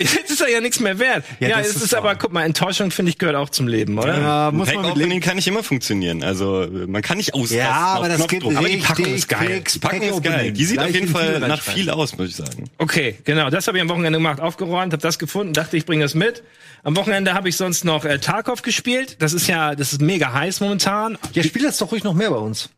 Jetzt 0.03 0.29
ist 0.31 0.41
er 0.41 0.49
ja 0.51 0.61
nichts 0.61 0.81
mehr 0.81 0.99
wert. 0.99 1.25
Ja, 1.39 1.49
Ja, 1.51 1.59
das 1.59 1.69
es 1.69 1.77
ist 1.77 1.83
ist, 1.85 1.95
aber, 1.95 2.17
guck 2.17 2.33
mal, 2.33 2.45
Enttäuschung, 2.45 2.91
finde 2.91 3.11
ich, 3.11 3.19
gehört 3.19 3.37
auch 3.37 3.49
zum 3.49 3.69
Leben, 3.69 3.97
oder? 3.97 4.19
Ja, 4.19 4.49
Ein 4.49 4.57
muss 4.57 4.75
man 4.75 4.87
mit 4.87 4.97
leben. 4.97 5.21
kann 5.21 5.37
nicht 5.37 5.47
immer 5.47 5.63
funktionieren. 5.63 6.25
Also 6.25 6.67
man 6.89 7.01
kann 7.01 7.17
nicht 7.19 7.33
ausrasten. 7.33 7.59
Ja, 7.59 7.71
aber 7.71 8.09
das 8.09 8.27
geht. 8.27 8.45
Aber 8.45 8.69
die 8.69 8.79
Packung 8.79 9.07
ist 9.07 9.29
geil. 9.29 9.63
Die 9.73 9.79
Packung 9.79 10.03
ist 10.03 10.23
geil. 10.25 10.51
Die 10.51 10.65
sieht 10.65 10.81
auf 10.81 10.91
jeden 10.91 11.07
Fall 11.07 11.39
nach 11.39 11.63
viel 11.63 11.91
aus, 11.91 12.19
muss 12.19 12.31
ich 12.31 12.37
sagen. 12.37 12.65
Okay, 12.79 13.19
genau, 13.25 13.51
das 13.51 13.69
habe 13.69 13.79
ich 13.79 13.83
am 13.83 13.89
Wochenende 13.89 14.19
gemacht, 14.19 14.41
aufgeräumt, 14.41 14.93
habe 14.93 15.03
das 15.03 15.19
gefunden, 15.21 15.53
dachte, 15.53 15.77
ich 15.77 15.87
bringe 15.87 16.03
das 16.05 16.15
mit. 16.15 16.43
Am 16.83 16.97
Wochenende 16.97 17.33
habe 17.35 17.49
ich 17.49 17.57
sonst 17.57 17.85
noch 17.85 18.05
äh, 18.05 18.19
Tarkov 18.19 18.63
gespielt. 18.63 19.23
Das 19.23 19.33
ist 19.33 19.47
ja, 19.47 19.77
das 19.77 19.93
ist 19.93 20.03
mega 20.03 20.33
heiß 20.33 20.61
momentan. 20.61 21.17
Ja, 21.35 21.43
spiel 21.45 21.63
das 21.63 21.79
doch 21.79 21.93
ruhig 21.93 22.03
noch 22.03 22.15
mehr 22.15 22.31
bei 22.31 22.37
uns. 22.37 22.69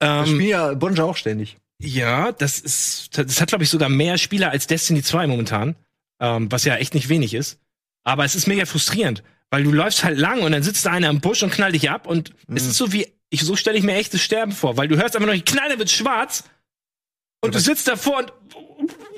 Ähm, 0.00 0.24
spielen 0.24 0.48
ja 0.48 0.72
Bonja 0.74 1.02
auch 1.04 1.16
ständig. 1.16 1.56
ja, 1.82 2.30
das 2.32 2.60
ist, 2.60 3.18
das 3.18 3.40
hat 3.40 3.48
glaube 3.48 3.64
ich 3.64 3.70
sogar 3.70 3.88
mehr 3.88 4.16
Spieler 4.18 4.50
als 4.50 4.66
Destiny 4.68 5.02
2 5.02 5.26
momentan, 5.26 5.74
ähm, 6.20 6.50
was 6.50 6.64
ja 6.64 6.76
echt 6.76 6.94
nicht 6.94 7.08
wenig 7.08 7.34
ist. 7.34 7.58
Aber 8.04 8.24
es 8.24 8.34
ist 8.34 8.46
mega 8.46 8.64
frustrierend, 8.64 9.22
weil 9.50 9.64
du 9.64 9.72
läufst 9.72 10.04
halt 10.04 10.18
lang 10.18 10.42
und 10.42 10.52
dann 10.52 10.62
sitzt 10.62 10.86
da 10.86 10.90
einer 10.92 11.10
im 11.10 11.20
Busch 11.20 11.42
und 11.42 11.50
knallt 11.50 11.74
dich 11.74 11.90
ab 11.90 12.06
und 12.06 12.32
es 12.48 12.66
ist 12.66 12.76
so 12.76 12.92
wie, 12.92 13.06
ich, 13.28 13.42
so 13.42 13.56
stelle 13.56 13.78
ich 13.78 13.84
mir 13.84 13.94
echtes 13.94 14.22
Sterben 14.22 14.52
vor, 14.52 14.76
weil 14.76 14.88
du 14.88 14.96
hörst 14.96 15.16
einfach 15.16 15.26
nur, 15.26 15.34
die 15.34 15.44
Knall, 15.44 15.68
der 15.68 15.78
wird 15.78 15.90
schwarz 15.90 16.44
und 17.42 17.54
du 17.54 17.58
sitzt 17.58 17.88
davor 17.88 18.18
und 18.18 18.32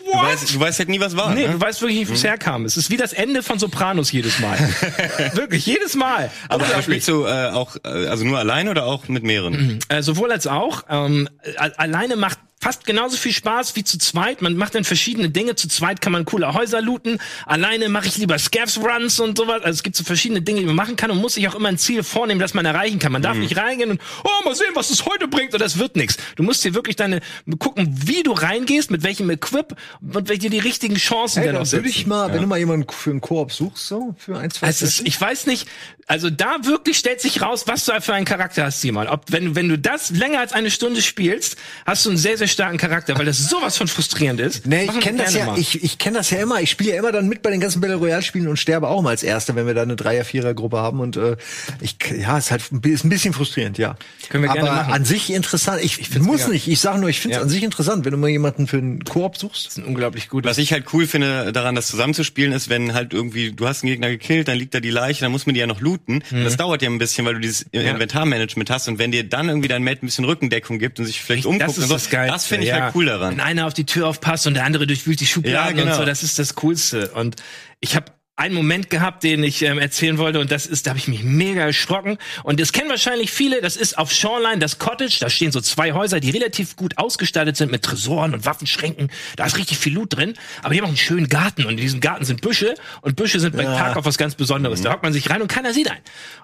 Du 0.04 0.18
weißt, 0.18 0.54
du 0.54 0.60
weißt 0.60 0.78
halt 0.80 0.88
nie, 0.88 1.00
was 1.00 1.16
war. 1.16 1.32
Nee, 1.34 1.46
ne? 1.46 1.52
du 1.52 1.60
weißt 1.60 1.80
wirklich 1.80 2.00
nicht, 2.00 2.10
wo 2.10 2.14
es 2.14 2.24
herkam. 2.24 2.64
Es 2.64 2.76
ist 2.76 2.90
wie 2.90 2.96
das 2.96 3.12
Ende 3.12 3.42
von 3.42 3.58
Sopranos 3.58 4.10
jedes 4.12 4.40
Mal. 4.40 4.58
wirklich, 5.34 5.64
jedes 5.64 5.94
Mal. 5.94 6.30
Aber 6.48 6.64
Unglaublich. 6.64 6.84
spielst 6.84 7.08
du 7.08 7.24
äh, 7.24 7.50
auch, 7.50 7.76
äh, 7.84 8.08
also 8.08 8.24
nur 8.24 8.38
alleine 8.38 8.70
oder 8.70 8.84
auch 8.84 9.08
mit 9.08 9.22
mehreren? 9.22 9.78
Äh, 9.88 10.02
sowohl 10.02 10.32
als 10.32 10.46
auch. 10.46 10.84
Ähm, 10.88 11.28
alleine 11.56 12.16
macht 12.16 12.38
fast 12.62 12.86
genauso 12.86 13.16
viel 13.16 13.32
Spaß 13.32 13.74
wie 13.74 13.82
zu 13.82 13.98
zweit. 13.98 14.40
Man 14.40 14.54
macht 14.54 14.76
dann 14.76 14.84
verschiedene 14.84 15.28
Dinge. 15.28 15.56
Zu 15.56 15.66
zweit 15.66 16.00
kann 16.00 16.12
man 16.12 16.24
coole 16.24 16.54
Häuser 16.54 16.80
looten. 16.80 17.18
Alleine 17.44 17.88
mache 17.88 18.06
ich 18.06 18.18
lieber 18.18 18.38
Scavs 18.38 18.78
Runs 18.78 19.18
und 19.18 19.36
sowas. 19.36 19.62
Also 19.64 19.78
es 19.78 19.82
gibt 19.82 19.96
so 19.96 20.04
verschiedene 20.04 20.42
Dinge, 20.42 20.60
die 20.60 20.66
man 20.66 20.76
machen 20.76 20.94
kann 20.94 21.10
und 21.10 21.18
muss 21.18 21.34
sich 21.34 21.48
auch 21.48 21.56
immer 21.56 21.68
ein 21.68 21.78
Ziel 21.78 22.04
vornehmen, 22.04 22.38
das 22.38 22.54
man 22.54 22.64
erreichen 22.64 23.00
kann. 23.00 23.10
Man 23.10 23.20
darf 23.20 23.36
nicht 23.36 23.56
reingehen 23.56 23.90
und 23.90 24.00
oh 24.22 24.44
mal 24.44 24.54
sehen, 24.54 24.70
was 24.74 24.90
es 24.90 25.04
heute 25.06 25.26
bringt. 25.26 25.54
Und 25.54 25.60
das 25.60 25.78
wird 25.78 25.96
nichts. 25.96 26.18
Du 26.36 26.44
musst 26.44 26.64
dir 26.64 26.72
wirklich 26.72 26.94
deine 26.94 27.20
gucken, 27.58 27.92
wie 28.06 28.22
du 28.22 28.30
reingehst, 28.30 28.92
mit 28.92 29.02
welchem 29.02 29.28
Equip 29.28 29.74
und 30.00 30.28
welche 30.28 30.48
die 30.48 30.60
richtigen 30.60 30.94
Chancen 30.94 31.42
Hey, 31.42 31.48
dann 31.48 31.56
auch 31.56 31.60
würde 31.60 31.88
setzen. 31.88 31.88
ich 31.88 32.06
mal, 32.06 32.32
wenn 32.32 32.42
du 32.42 32.46
mal 32.46 32.58
jemanden 32.58 32.86
für 32.92 33.10
einen 33.10 33.20
Koop 33.20 33.50
suchst, 33.50 33.88
so, 33.88 34.14
für 34.18 34.38
ein, 34.38 34.52
zwei 34.52 34.68
ist, 34.68 35.00
ich 35.04 35.20
weiß 35.20 35.46
nicht, 35.46 35.66
also 36.06 36.30
da 36.30 36.56
wirklich 36.64 36.98
stellt 36.98 37.20
sich 37.20 37.42
raus, 37.42 37.64
was 37.66 37.84
du 37.84 38.00
für 38.00 38.14
einen 38.14 38.26
Charakter 38.26 38.64
hast, 38.64 38.80
Simon. 38.80 39.08
Ob, 39.08 39.30
wenn, 39.30 39.54
wenn 39.54 39.68
du 39.68 39.78
das 39.78 40.10
länger 40.10 40.40
als 40.40 40.52
eine 40.52 40.70
Stunde 40.70 41.00
spielst, 41.02 41.56
hast 41.86 42.04
du 42.04 42.10
einen 42.10 42.18
sehr, 42.18 42.36
sehr 42.36 42.48
starken 42.52 42.78
Charakter, 42.78 43.18
weil 43.18 43.26
das 43.26 43.38
sowas 43.48 43.76
von 43.76 43.88
frustrierend 43.88 44.40
ist. 44.40 44.66
Nee, 44.66 44.84
ich 44.84 45.00
kenne 45.00 45.18
das 45.22 45.34
ja, 45.34 45.46
mal. 45.46 45.58
ich, 45.58 45.82
ich 45.82 45.98
kenne 45.98 46.18
das 46.18 46.30
ja 46.30 46.38
immer. 46.38 46.60
Ich 46.60 46.70
spiele 46.70 46.92
ja 46.92 46.98
immer 46.98 47.12
dann 47.12 47.28
mit 47.28 47.42
bei 47.42 47.50
den 47.50 47.60
ganzen 47.60 47.80
Battle 47.80 47.96
Royale 47.96 48.22
Spielen 48.22 48.48
und 48.48 48.56
sterbe 48.58 48.88
auch 48.88 49.02
mal 49.02 49.10
als 49.10 49.22
Erster, 49.22 49.54
wenn 49.56 49.66
wir 49.66 49.74
da 49.74 49.82
eine 49.82 49.96
Dreier, 49.96 50.24
Vierer 50.24 50.54
Gruppe 50.54 50.78
haben 50.78 51.00
und 51.00 51.16
äh, 51.16 51.36
ich, 51.80 51.96
ja, 52.18 52.38
ist 52.38 52.50
halt 52.50 52.62
ist 52.84 53.04
ein 53.04 53.08
bisschen 53.08 53.32
frustrierend, 53.32 53.78
ja. 53.78 53.96
Können 54.28 54.44
wir 54.44 54.50
Aber 54.50 54.60
gerne 54.60 54.76
machen. 54.76 54.92
an 54.92 55.04
sich 55.04 55.32
interessant. 55.32 55.82
Ich, 55.82 55.98
muss 56.20 56.40
mega. 56.40 56.48
nicht. 56.52 56.68
Ich 56.68 56.80
sage 56.80 56.98
nur, 57.00 57.08
ich 57.08 57.20
finde 57.20 57.36
es 57.36 57.38
Ja. 57.38 57.42
an 57.42 57.48
sich 57.48 57.62
interessant, 57.62 58.04
wenn 58.04 58.12
du 58.12 58.18
mal 58.18 58.28
jemanden 58.28 58.66
für 58.66 58.78
einen 58.78 59.04
Koop 59.04 59.36
suchst. 59.36 59.66
Das 59.66 59.72
ist 59.72 59.78
ein 59.78 59.84
unglaublich 59.84 60.28
gut. 60.28 60.44
Was 60.44 60.58
ich 60.58 60.72
halt 60.72 60.86
cool 60.92 61.06
finde 61.06 61.52
daran, 61.52 61.74
das 61.74 61.88
zusammenzuspielen, 61.88 62.52
ist, 62.52 62.68
wenn 62.68 62.94
halt 62.94 63.12
irgendwie, 63.12 63.52
du 63.52 63.66
hast 63.66 63.82
einen 63.82 63.90
Gegner 63.90 64.08
gekillt, 64.08 64.48
dann 64.48 64.58
liegt 64.58 64.74
da 64.74 64.80
die 64.80 64.90
Leiche, 64.90 65.20
dann 65.22 65.32
muss 65.32 65.46
man 65.46 65.54
die 65.54 65.60
ja 65.60 65.66
noch 65.66 65.80
looten. 65.80 66.22
Mhm. 66.30 66.44
Das 66.44 66.56
dauert 66.56 66.82
ja 66.82 66.90
ein 66.90 66.98
bisschen, 66.98 67.24
weil 67.26 67.34
du 67.34 67.40
dieses 67.40 67.62
Inventarmanagement 67.72 68.70
hast 68.70 68.88
und 68.88 68.98
wenn 68.98 69.12
dir 69.12 69.24
dann 69.24 69.48
irgendwie 69.48 69.68
dein 69.68 69.82
Mate 69.82 70.02
ein 70.02 70.06
bisschen 70.06 70.24
Rückendeckung 70.24 70.78
gibt 70.78 70.98
und 70.98 71.06
sich 71.06 71.20
vielleicht 71.20 71.46
umguckt 71.46 71.68
das 71.68 71.76
ist 71.78 71.82
und 71.84 71.88
so, 71.88 71.94
das 71.94 72.10
Geilste. 72.10 72.32
das 72.32 72.41
finde 72.46 72.64
ich 72.64 72.70
ja. 72.70 72.80
halt 72.80 72.94
cool 72.94 73.06
daran. 73.06 73.32
Wenn 73.32 73.40
einer 73.40 73.66
auf 73.66 73.74
die 73.74 73.86
Tür 73.86 74.08
aufpasst 74.08 74.46
und 74.46 74.54
der 74.54 74.64
andere 74.64 74.86
durchwühlt 74.86 75.20
die 75.20 75.26
Schubladen 75.26 75.76
Ja, 75.76 75.82
genau. 75.84 75.94
und 75.94 76.00
so, 76.00 76.04
das 76.04 76.22
ist 76.22 76.38
das 76.38 76.54
Coolste. 76.54 77.10
Und 77.12 77.36
ich 77.80 77.96
habe 77.96 78.06
einen 78.42 78.54
Moment 78.54 78.90
gehabt, 78.90 79.22
den 79.22 79.42
ich 79.44 79.62
ähm, 79.62 79.78
erzählen 79.78 80.18
wollte 80.18 80.40
und 80.40 80.50
das 80.50 80.66
ist, 80.66 80.86
da 80.86 80.90
habe 80.90 80.98
ich 80.98 81.06
mich 81.08 81.22
mega 81.22 81.62
erschrocken 81.62 82.18
und 82.42 82.60
das 82.60 82.72
kennen 82.72 82.90
wahrscheinlich 82.90 83.30
viele, 83.30 83.60
das 83.60 83.76
ist 83.76 83.96
auf 83.98 84.10
Shoreline 84.12 84.58
das 84.58 84.78
Cottage, 84.78 85.18
da 85.20 85.30
stehen 85.30 85.52
so 85.52 85.60
zwei 85.60 85.92
Häuser, 85.92 86.18
die 86.20 86.30
relativ 86.30 86.76
gut 86.76 86.98
ausgestattet 86.98 87.56
sind 87.56 87.70
mit 87.70 87.82
Tresoren 87.82 88.34
und 88.34 88.44
Waffenschränken, 88.44 89.10
da 89.36 89.46
ist 89.46 89.56
richtig 89.58 89.78
viel 89.78 89.94
Loot 89.94 90.16
drin, 90.16 90.34
aber 90.62 90.74
die 90.74 90.80
haben 90.80 90.84
auch 90.86 90.88
einen 90.88 90.96
schönen 90.96 91.28
Garten 91.28 91.64
und 91.64 91.70
in 91.72 91.76
diesem 91.78 92.00
Garten 92.00 92.24
sind 92.24 92.40
Büsche 92.40 92.74
und 93.00 93.16
Büsche 93.16 93.38
sind 93.40 93.56
bei 93.56 93.64
Tag 93.64 93.96
auf 93.96 94.04
was 94.04 94.18
ganz 94.18 94.34
Besonderes, 94.34 94.80
da 94.82 94.92
hockt 94.92 95.02
man 95.04 95.12
sich 95.12 95.30
rein 95.30 95.40
und 95.40 95.48
keiner 95.48 95.72
sieht 95.72 95.90
einen. 95.90 96.00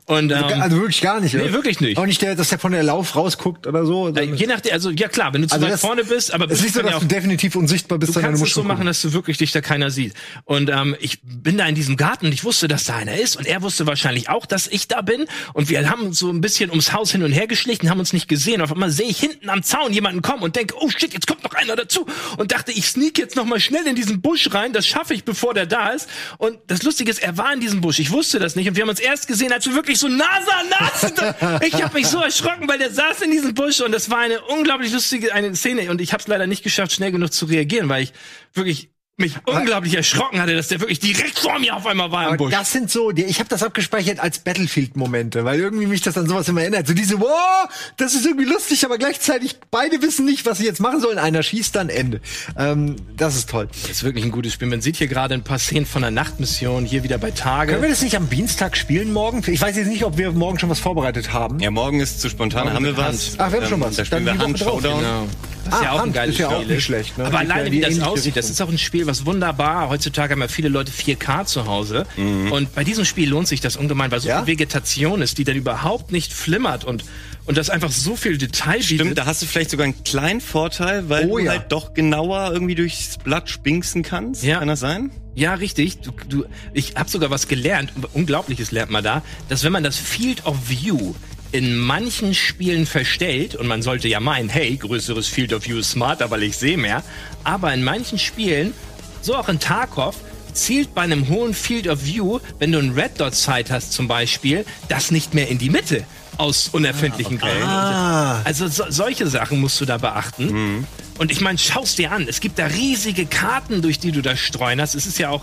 Und 0.07 0.31
ähm, 0.31 0.43
also 0.61 0.77
wirklich 0.77 1.01
gar 1.03 1.21
nicht. 1.21 1.35
nee, 1.35 1.43
oder? 1.43 1.53
wirklich 1.53 1.81
nicht. 1.81 1.99
Auch 1.99 2.07
nicht 2.07 2.23
der, 2.23 2.35
dass 2.35 2.49
der 2.49 2.59
von 2.59 2.73
der 2.73 2.83
Lauf 2.83 3.15
rausguckt 3.15 3.67
oder 3.67 3.85
so. 3.85 4.09
äh, 4.15 4.25
je 4.35 4.47
nachdem, 4.47 4.73
also 4.73 4.91
ja 4.91 5.09
klar, 5.09 5.35
wenn 5.35 5.43
du 5.43 5.49
zu 5.49 5.55
Also 5.55 5.67
weit 5.67 5.73
das- 5.75 5.81
vorne 5.83 6.05
bist, 6.05 6.33
aber 6.33 6.47
es 6.47 6.59
ist 6.59 6.63
nicht 6.63 6.75
so, 6.75 6.83
dass 6.83 6.93
ja 6.93 6.99
du 7.01 7.07
definitiv 7.07 7.57
unsichtbar 7.57 7.99
bist, 7.99 8.17
Du 8.17 8.21
kannst 8.21 8.43
es 8.43 8.55
so 8.55 8.63
machen, 8.63 8.87
dass 8.87 9.03
du 9.03 9.13
wirklich 9.13 9.37
dich 9.39 9.53
da 9.53 9.61
keiner 9.61 9.91
sieht. 9.91 10.15
Und 10.45 10.71
ähm, 10.71 10.97
ich 11.01 11.19
bin 11.23 11.59
da 11.59 11.67
in 11.67 11.75
diesem 11.75 11.88
Garten 11.97 12.27
und 12.27 12.33
ich 12.33 12.45
wusste, 12.45 12.69
dass 12.69 12.85
da 12.85 12.97
einer 12.97 13.17
ist 13.17 13.37
und 13.37 13.47
er 13.47 13.63
wusste 13.63 13.87
wahrscheinlich 13.87 14.29
auch, 14.29 14.47
dass 14.47 14.67
ich 14.67 14.89
da 14.89 15.03
bin 15.03 15.27
und 15.55 15.69
wir 15.69 15.89
haben 15.89 16.03
uns 16.03 16.19
so 16.19 16.31
ein 16.31 16.41
bisschen 16.41 16.71
ums 16.71 16.93
Haus 16.93 17.13
hin 17.13 17.23
und 17.23 17.33
her 17.33 17.47
geschlichen, 17.47 17.91
haben 17.91 17.99
uns 18.01 18.13
nicht 18.13 18.29
gesehen. 18.29 18.61
Auf 18.61 18.73
einmal 18.73 18.91
sehe 18.91 19.09
ich 19.09 19.19
hinten 19.19 19.49
am 19.49 19.63
Zaun 19.63 19.93
jemanden 19.93 20.23
kommen 20.23 20.43
und 20.43 20.57
denke, 20.57 20.75
oh 20.79 20.89
shit, 20.91 21.13
jetzt 21.13 21.27
kommt 21.27 21.45
noch 21.45 21.55
einer 21.55 21.77
dazu 21.77 22.07
und 22.37 22.53
dachte, 22.53 22.73
ich 22.73 22.87
sneak 22.87 23.19
jetzt 23.19 23.37
noch 23.37 23.45
mal 23.45 23.61
schnell 23.61 23.87
in 23.87 23.95
diesen 23.95 24.21
Busch 24.21 24.53
rein, 24.53 24.73
das 24.73 24.87
schaffe 24.87 25.15
ich, 25.15 25.25
bevor 25.25 25.55
der 25.55 25.67
da 25.67 25.91
ist. 25.91 26.09
Und 26.39 26.59
das 26.67 26.83
Lustige 26.83 27.11
ist, 27.11 27.23
er 27.23 27.37
war 27.37 27.53
in 27.53 27.61
diesem 27.61 27.81
Busch. 27.81 27.99
Ich 27.99 28.11
wusste 28.11 28.39
das 28.39 28.57
nicht 28.57 28.69
und 28.69 28.77
wir 28.77 28.83
haben 28.83 28.91
uns 28.91 29.01
erst 29.01 29.27
gesehen, 29.27 29.53
als 29.53 29.67
wir 29.67 29.75
wirklich 29.75 29.99
so 29.99 30.09
Nase 30.09 30.53
an 30.53 30.69
Nase. 30.69 31.65
Ich 31.67 31.83
habe 31.83 31.95
mich 31.95 32.07
so 32.07 32.19
erschrocken, 32.19 32.69
weil 32.69 32.79
der 32.79 32.91
saß 32.93 33.23
in 33.23 33.31
diesem 33.31 33.55
Busch 33.55 33.81
und 33.81 33.93
das 33.93 34.11
war 34.11 34.19
eine 34.19 34.41
unglaublich 34.43 34.93
lustige 34.93 35.33
eine 35.33 35.55
Szene 35.55 35.91
und 35.91 36.01
ich 36.01 36.13
habe 36.13 36.21
es 36.21 36.29
leider 36.29 36.47
nicht 36.47 36.63
geschafft, 36.63 36.93
schnell 36.93 37.13
genug 37.13 37.33
zu 37.33 37.47
reagieren, 37.47 37.89
weil 37.89 38.03
ich 38.03 38.13
wirklich 38.55 38.91
mich 39.19 39.35
unglaublich 39.47 39.95
erschrocken 39.95 40.41
hatte, 40.41 40.55
dass 40.55 40.69
der 40.69 40.81
wirklich 40.81 41.01
direkt 41.01 41.39
vor 41.39 41.59
mir 41.59 41.75
auf 41.75 41.87
einmal 41.87 42.13
war 42.13 42.31
im 42.31 42.37
Busch. 42.37 42.53
das 42.53 42.71
sind 42.73 42.89
so, 42.89 43.11
die, 43.11 43.25
ich 43.25 43.41
habe 43.41 43.49
das 43.49 43.65
abgespeichert 43.65 44.21
als 44.21 44.39
Battlefield-Momente, 44.39 45.45
weil 45.45 45.59
irgendwie 45.59 45.87
mich 45.87 46.03
das 46.03 46.17
an 46.17 46.29
sowas 46.29 46.49
immer 46.49 46.61
erinnert. 46.61 46.87
So 46.87 46.95
diese, 46.95 47.21
wow, 47.21 47.69
das 47.97 48.15
ist 48.15 48.25
irgendwie 48.25 48.45
lustig, 48.45 48.85
aber 48.85 48.97
gleichzeitig 48.97 49.57
beide 49.73 50.01
wissen 50.03 50.25
nicht, 50.25 50.47
was 50.47 50.59
sie 50.59 50.65
jetzt 50.65 50.81
machen 50.81 51.01
sollen. 51.01 51.19
Einer 51.19 51.43
schießt 51.43 51.75
dann 51.75 51.89
Ende. 51.89 52.21
Ähm, 52.57 52.95
das 53.17 53.35
ist 53.35 53.51
toll. 53.51 53.69
Das 53.83 53.91
ist 53.91 54.05
wirklich 54.05 54.25
ein 54.25 54.31
gutes 54.31 54.53
Spiel. 54.53 54.69
Man 54.69 54.81
sieht 54.81 54.97
hier 54.97 55.09
gerade 55.09 55.35
ein 55.35 55.43
paar 55.43 55.59
Szenen 55.59 55.87
von 55.87 56.03
der 56.03 56.13
Nachtmission, 56.13 56.85
hier 56.85 57.03
wieder 57.03 57.19
bei 57.19 57.33
Tage. 57.33 57.73
Können 57.73 57.83
wir 57.83 57.91
das 57.91 58.03
nicht 58.03 58.17
am 58.17 58.31
Dienstag 58.31 58.77
spielen 58.77 59.13
morgen? 59.13 59.43
Ich 59.49 59.61
weiß 59.61 59.77
jetzt 59.77 59.89
nicht, 59.89 60.05
ob 60.05 60.17
wir 60.17 60.31
morgen 60.31 60.61
schon 60.61 60.71
was 60.71 60.79
vorbereitet 60.79 61.33
haben. 61.33 61.59
Ja, 61.59 61.73
morgen 61.73 61.99
ist 61.99 62.21
zu 62.21 62.29
spontan, 62.29 62.73
haben 62.73 62.85
wir 62.85 62.97
was. 62.97 63.35
Ach, 63.39 63.51
wir 63.51 63.61
haben 63.61 63.69
schon 63.69 63.81
was. 63.81 63.97
Da 63.97 64.05
spielen 64.05 64.27
Dann 64.27 64.39
wir 64.39 64.45
Hand, 64.45 64.59
Showdown. 64.61 65.01
Genau. 65.01 65.27
Das 65.71 65.81
ist 65.81 65.81
Ah, 65.81 65.85
ja 65.85 65.91
auch 65.93 65.97
ein 65.97 66.03
Hand 66.03 66.15
geiles 66.15 66.35
ist 66.35 66.41
ja 66.41 66.49
auch 66.49 66.61
Spiel. 66.63 66.75
nicht 66.75 66.85
schlecht, 66.85 67.19
ne? 67.19 67.25
Aber 67.25 67.35
ja 67.35 67.39
alleine, 67.41 67.67
in 67.67 67.73
wie 67.73 67.81
das 67.81 68.01
aussieht, 68.01 68.37
das 68.37 68.45
Richtung. 68.47 68.51
ist 68.53 68.61
auch 68.63 68.69
ein 68.71 68.79
Spiel, 68.79 69.07
was 69.07 69.27
wunderbar. 69.27 69.89
Heutzutage 69.89 70.33
haben 70.33 70.41
ja 70.41 70.49
viele 70.49 70.69
Leute 70.69 70.91
4K 70.93 71.45
zu 71.47 71.67
Hause. 71.67 72.07
Und 72.17 72.75
bei 72.75 72.85
diesem 72.85 73.05
Spiel 73.05 73.29
lohnt 73.29 73.49
sich 73.49 73.61
das 73.61 73.77
ungemein, 73.77 74.11
weil 74.11 74.21
so 74.21 74.29
Ja? 74.29 74.39
viel 74.45 74.47
Vegetation 74.55 75.23
ist, 75.23 75.39
die 75.39 75.45
dann 75.45 75.57
überhaupt 75.57 76.13
nicht 76.13 76.33
flimmert 76.33 76.85
und, 76.85 77.05
und 77.47 77.57
das 77.59 77.71
einfach 77.71 77.91
so 77.91 78.17
viel 78.17 78.39
Detail 78.39 78.83
Stimmt, 78.83 79.01
bietet. 79.03 79.19
da 79.19 79.27
hast 79.27 79.43
du 79.43 79.47
vielleicht 79.47 79.71
sogar 79.71 79.85
einen 79.85 80.03
kleinen 80.05 80.41
Vorteil, 80.41 81.09
weil 81.09 81.27
Oh 81.31 81.39
du 81.39 81.45
ja. 81.45 81.53
halt 81.53 81.71
doch 81.73 81.95
genauer 81.95 82.51
irgendwie 82.53 82.75
durchs 82.75 83.19
Blatt 83.19 83.49
spinksen 83.51 84.03
kannst. 84.03 84.43
Ja. 84.45 84.59
Kann 84.59 84.69
das 84.69 84.81
sein? 84.81 85.11
Ja, 85.35 85.55
richtig. 85.55 86.01
Du, 86.01 86.11
du, 86.29 86.45
ich 86.75 86.95
habe 86.97 87.09
sogar 87.09 87.31
was 87.31 87.47
gelernt, 87.49 87.93
Unglaubliches 88.13 88.73
lernt 88.73 88.91
man 88.91 89.05
da, 89.05 89.23
dass 89.49 89.63
wenn 89.65 89.73
man 89.73 89.85
das 89.85 89.97
Field 89.97 90.45
of 90.47 90.57
View 90.69 91.15
in 91.53 91.77
manchen 91.77 92.35
Spielen 92.35 92.87
verstellt, 92.87 93.55
und 93.55 93.67
man 93.67 93.83
sollte 93.83 94.09
ja 94.09 94.21
meinen, 94.21 94.49
hey, 94.49 94.77
größeres 94.77 95.29
Field 95.29 95.53
of 95.53 95.67
View 95.67 95.79
ist 95.79 95.91
smarter, 95.93 96.31
weil 96.31 96.43
ich 96.43 96.57
sehe 96.57 96.77
mehr, 96.77 97.03
aber 97.45 97.73
in 97.73 97.83
manchen 97.83 98.19
Spielen, 98.19 98.75
so 99.23 99.35
auch 99.37 99.49
in 99.49 99.59
Tarkov, 99.59 100.17
zielt 100.53 100.95
bei 100.95 101.03
einem 101.03 101.29
hohen 101.29 101.55
Field 101.55 101.89
of 101.89 102.05
View, 102.05 102.41
wenn 102.59 102.73
du 102.73 102.79
ein 102.79 102.93
Red 102.93 103.21
Dot 103.21 103.35
Sight 103.35 103.71
hast 103.71 103.93
zum 103.93 104.09
Beispiel, 104.09 104.65
das 104.89 105.11
nicht 105.11 105.35
mehr 105.35 105.49
in 105.49 105.59
die 105.59 105.71
Mitte 105.71 106.05
aus 106.37 106.69
unerfindlichen 106.69 107.39
Quellen. 107.39 107.63
Ah. 107.63 108.43
Also 108.43 108.69
so, 108.69 108.85
solche 108.89 109.27
Sachen 109.27 109.61
musst 109.61 109.81
du 109.81 109.85
da 109.85 109.99
beachten. 109.99 110.87
Und 111.19 111.33
ich 111.33 111.41
meine, 111.41 111.59
schaust 111.59 111.99
dir 111.99 112.13
an, 112.13 112.27
es 112.29 112.41
gibt 112.41 112.59
da 112.59 112.67
riesige 112.67 113.27
Karten, 113.27 113.83
durch 113.83 113.99
die 113.99 114.13
du 114.13 114.23
da 114.23 114.37
streuen 114.37 114.81
hast. 114.81 114.95
Es 114.95 115.07
ist 115.07 115.19
ja 115.19 115.31
auch, 115.31 115.43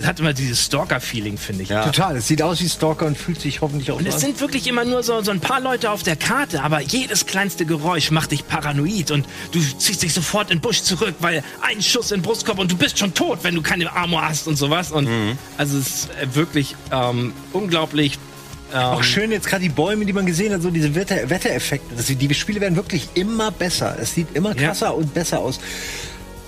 es 0.00 0.06
hat 0.06 0.18
immer 0.20 0.32
dieses 0.32 0.64
Stalker-Feeling, 0.64 1.38
finde 1.38 1.62
ich. 1.64 1.68
Ja. 1.68 1.84
Total. 1.84 2.16
Es 2.16 2.26
sieht 2.28 2.42
aus 2.42 2.60
wie 2.60 2.68
Stalker 2.68 3.06
und 3.06 3.16
fühlt 3.16 3.40
sich 3.40 3.60
hoffentlich 3.60 3.90
auch 3.90 3.98
Und 3.98 4.06
es 4.06 4.14
an. 4.14 4.20
sind 4.20 4.40
wirklich 4.40 4.66
immer 4.66 4.84
nur 4.84 5.02
so, 5.02 5.22
so 5.22 5.30
ein 5.30 5.40
paar 5.40 5.60
Leute 5.60 5.90
auf 5.90 6.02
der 6.02 6.16
Karte, 6.16 6.62
aber 6.62 6.80
jedes 6.80 7.26
kleinste 7.26 7.66
Geräusch 7.66 8.10
macht 8.10 8.32
dich 8.32 8.46
paranoid 8.48 9.10
und 9.10 9.26
du 9.52 9.60
ziehst 9.78 10.02
dich 10.02 10.12
sofort 10.12 10.50
in 10.50 10.58
den 10.58 10.62
Busch 10.62 10.82
zurück, 10.82 11.14
weil 11.20 11.42
ein 11.60 11.80
Schuss 11.82 12.10
in 12.10 12.18
den 12.18 12.22
Brustkorb 12.22 12.58
und 12.58 12.70
du 12.72 12.76
bist 12.76 12.98
schon 12.98 13.14
tot, 13.14 13.40
wenn 13.42 13.54
du 13.54 13.62
keine 13.62 13.92
Armor 13.92 14.28
hast 14.28 14.46
und 14.48 14.56
sowas. 14.56 14.90
Und 14.92 15.08
also 15.58 15.78
es 15.78 15.86
ist 15.88 16.08
äh, 16.20 16.34
wirklich 16.34 16.74
ähm, 16.90 17.32
unglaublich. 17.52 18.18
Ähm, 18.72 18.78
Auch 18.78 19.02
schön 19.02 19.30
jetzt 19.30 19.46
gerade 19.46 19.62
die 19.62 19.68
Bäume, 19.68 20.06
die 20.06 20.14
man 20.14 20.24
gesehen 20.24 20.52
hat, 20.54 20.62
so 20.62 20.70
diese 20.70 20.94
Wetter 20.94 21.28
Wettereffekte. 21.28 21.94
Das, 21.94 22.06
die 22.06 22.34
Spiele 22.34 22.60
werden 22.60 22.74
wirklich 22.76 23.06
immer 23.14 23.50
besser. 23.50 23.96
Es 24.00 24.14
sieht 24.14 24.28
immer 24.34 24.56
Ja. 24.56 24.68
krasser 24.68 24.94
und 24.96 25.12
besser 25.12 25.40
aus. 25.40 25.60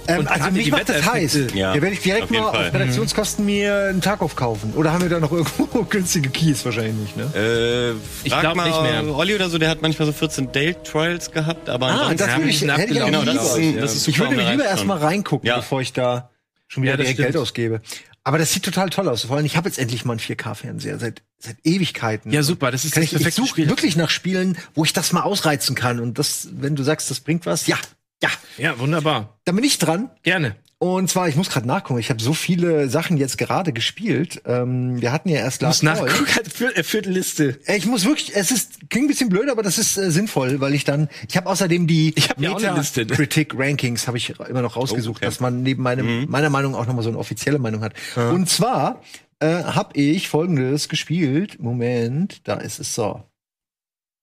Ähm, 0.07 0.19
Und 0.21 0.29
also 0.29 0.51
mich 0.51 0.65
die 0.67 0.71
macht 0.71 0.89
das 0.89 1.05
heiß. 1.07 1.39
Ja, 1.55 1.75
da 1.75 1.81
werde 1.81 1.95
ich 1.95 2.01
direkt 2.03 2.31
mal 2.31 2.51
Fall. 2.53 2.67
auf 2.69 2.75
Redaktionskosten 2.75 3.45
mir 3.45 3.87
einen 3.91 4.01
Tag 4.03 4.21
aufkaufen. 4.21 4.73
Oder 4.75 4.93
haben 4.93 5.03
wir 5.03 5.09
da 5.09 5.19
noch 5.21 5.33
irgendwo 5.33 5.83
günstige 5.89 6.29
Keys 6.29 6.65
wahrscheinlich 6.65 6.95
nicht, 6.95 7.17
ne? 7.17 7.31
Äh, 7.35 7.93
Ich 8.27 8.33
frag 8.33 8.43
glaub 8.43 8.57
mal 8.57 8.69
nicht 8.69 8.83
mehr. 8.83 9.15
Olli 9.17 9.35
oder 9.35 9.49
so, 9.49 9.57
der 9.59 9.71
hat 9.71 9.81
manchmal 9.83 10.07
so 10.07 10.13
14 10.13 10.53
Date 10.53 10.85
Trials 10.85 11.31
gehabt, 11.31 11.69
aber 11.71 11.87
Ah, 11.87 12.15
das 12.15 12.37
würde 12.37 12.51
ich, 12.51 12.61
hätte 12.63 12.93
ich 12.93 13.05
Genau, 13.05 13.23
das 13.25 13.51
ist, 13.53 13.57
lieber. 13.57 13.81
das 13.81 13.95
ist 13.97 14.09
Ich 14.09 14.17
super, 14.17 14.29
würde 14.31 14.41
um 14.41 14.47
da 14.47 14.53
lieber 14.53 14.65
erstmal 14.67 14.99
reingucken, 14.99 15.49
Ja. 15.49 15.57
bevor 15.57 15.81
ich 15.81 15.93
da 15.93 16.31
schon 16.69 16.83
wieder 16.83 16.93
Ja, 16.93 16.97
das 16.99 17.05
direkt 17.07 17.19
stimmt. 17.21 17.33
Geld 17.33 17.43
ausgebe. 17.43 17.81
Aber 18.27 18.39
das 18.39 18.53
sieht 18.53 18.63
total 18.63 18.89
toll 18.89 19.07
aus. 19.09 19.25
Vor 19.25 19.37
allem, 19.37 19.45
ich 19.45 19.57
habe 19.57 19.69
jetzt 19.69 19.79
endlich 19.79 20.05
mal 20.07 20.13
einen 20.15 20.21
4K-Fernseher 20.21 20.99
seit, 20.99 21.21
seit 21.39 21.57
Ewigkeiten. 21.63 22.33
Ja, 22.33 22.43
super, 22.43 22.71
das 22.71 22.85
ist 22.87 22.93
kann 22.95 23.03
das 23.03 23.13
ich, 23.13 23.27
ich 23.27 23.35
suche 23.35 23.49
Spiel. 23.49 23.69
wirklich 23.69 23.97
nach 23.97 24.09
Spielen, 24.09 24.57
wo 24.75 24.85
ich 24.85 24.95
das 24.95 25.13
mal 25.13 25.23
ausreizen 25.23 25.75
kann. 25.75 26.01
Und 26.01 26.19
das, 26.19 26.49
wenn 26.53 26.75
du 26.75 26.83
sagst, 26.83 27.11
das 27.11 27.21
bringt 27.21 27.45
was, 27.45 27.67
ja, 27.67 27.77
ja, 28.25 28.73
ja, 28.73 28.79
wunderbar. 28.79 29.39
da 29.45 29.53
bin 29.53 29.65
ich 29.65 29.79
dran. 29.79 30.11
Gerne. 30.23 30.57
Und 30.79 31.09
zwar, 31.09 31.29
ich 31.29 31.37
muss 31.37 31.49
gerade 31.49 31.67
nachgucken, 31.67 31.99
ich 31.99 32.11
habe 32.11 32.21
so 32.23 32.35
viele 32.35 32.91
Sachen 32.91 33.17
jetzt 33.17 33.39
gerade 33.39 33.73
gespielt. 33.73 34.43
Ähm, 34.45 35.01
wir 35.01 35.13
hatten 35.13 35.31
ja 35.31 35.39
erst 35.39 35.63
Muss 35.63 35.83
Last 35.83 35.99
Call. 35.99 36.07
nachgucken, 36.09 36.35
halt 36.35 36.53
für, 36.53 36.77
äh, 36.77 36.83
Viertelliste. 36.83 37.59
Äh, 37.65 37.77
Ich 37.79 37.87
muss 37.87 38.05
wirklich, 38.05 38.37
es 38.37 38.51
ist 38.51 38.91
klingt 38.91 39.07
ein 39.07 39.09
bisschen 39.09 39.31
blöd, 39.31 39.49
aber 39.49 39.63
das 39.63 39.79
ist 39.79 39.97
äh, 39.97 40.11
sinnvoll, 40.11 40.61
weil 40.61 40.75
ich 40.75 40.85
dann, 40.85 41.09
ich 41.27 41.39
habe 41.39 41.49
außerdem 41.49 41.87
die 41.87 42.13
Ich 42.17 42.29
hab 42.29 42.39
ja 42.39 42.51
auch 42.53 42.63
eine 42.63 42.77
Liste. 42.77 43.07
Critic 43.07 43.55
Rankings 43.57 44.07
habe 44.09 44.19
ich 44.19 44.39
immer 44.39 44.61
noch 44.61 44.77
rausgesucht, 44.77 45.19
okay. 45.19 45.25
dass 45.25 45.41
man 45.41 45.63
neben 45.63 45.83
meinem 45.83 46.27
meiner 46.29 46.51
Meinung 46.51 46.75
auch 46.75 46.87
noch 46.87 46.95
mal 46.95 47.03
so 47.03 47.09
eine 47.09 47.19
offizielle 47.19 47.59
Meinung 47.59 47.83
hat. 47.83 47.95
Und 48.17 48.51
zwar 48.51 49.01
äh, 49.39 49.63
habe 49.65 49.99
ich 49.99 50.29
Folgendes 50.29 50.91
gespielt. 50.91 51.61
Moment, 51.61 52.47
da 52.47 52.55
ist 52.55 52.79
es 52.79 52.95
so. 52.95 53.23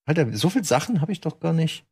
Alter, 0.06 0.28
so 0.34 0.50
viel 0.50 0.64
Sachen 0.64 1.02
habe 1.02 1.12
ich 1.12 1.22
doch 1.22 1.40
gar 1.40 1.54
nicht. 1.54 1.86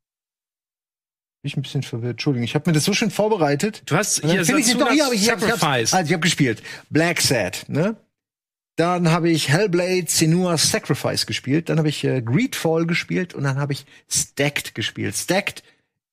Ich 1.41 1.55
ein 1.57 1.61
bisschen 1.61 1.83
verwirrt. 1.83 2.11
Entschuldigung, 2.13 2.43
ich 2.43 2.55
habe 2.55 2.69
mir 2.69 2.73
das 2.73 2.83
so 2.85 2.93
schön 2.93 3.11
vorbereitet. 3.11 3.83
Du 3.85 3.95
hast 3.95 4.21
hier 4.21 4.45
finde 4.45 4.61
ich 4.61 4.67
sie 4.67 4.77
doch, 4.77 4.91
hier 4.91 5.05
habe 5.05 5.15
ich, 5.15 5.29
hab, 5.29 5.37
ich 5.39 5.43
hab's- 5.45 5.59
Sacrifice. 5.61 5.93
also 5.93 6.07
ich 6.07 6.13
habe 6.13 6.21
gespielt. 6.21 6.61
Black 6.89 7.21
Sad, 7.21 7.65
ne? 7.67 7.95
Dann 8.75 9.11
habe 9.11 9.29
ich 9.29 9.49
Hellblade 9.49 10.05
Senua 10.07 10.57
Sacrifice 10.57 11.25
gespielt, 11.25 11.67
dann 11.69 11.77
habe 11.79 11.89
ich 11.89 12.03
äh, 12.05 12.21
Greedfall 12.21 12.85
gespielt 12.85 13.33
und 13.33 13.43
dann 13.43 13.57
habe 13.57 13.73
ich 13.73 13.85
Stacked 14.09 14.73
gespielt. 14.73 15.15
Stacked 15.15 15.63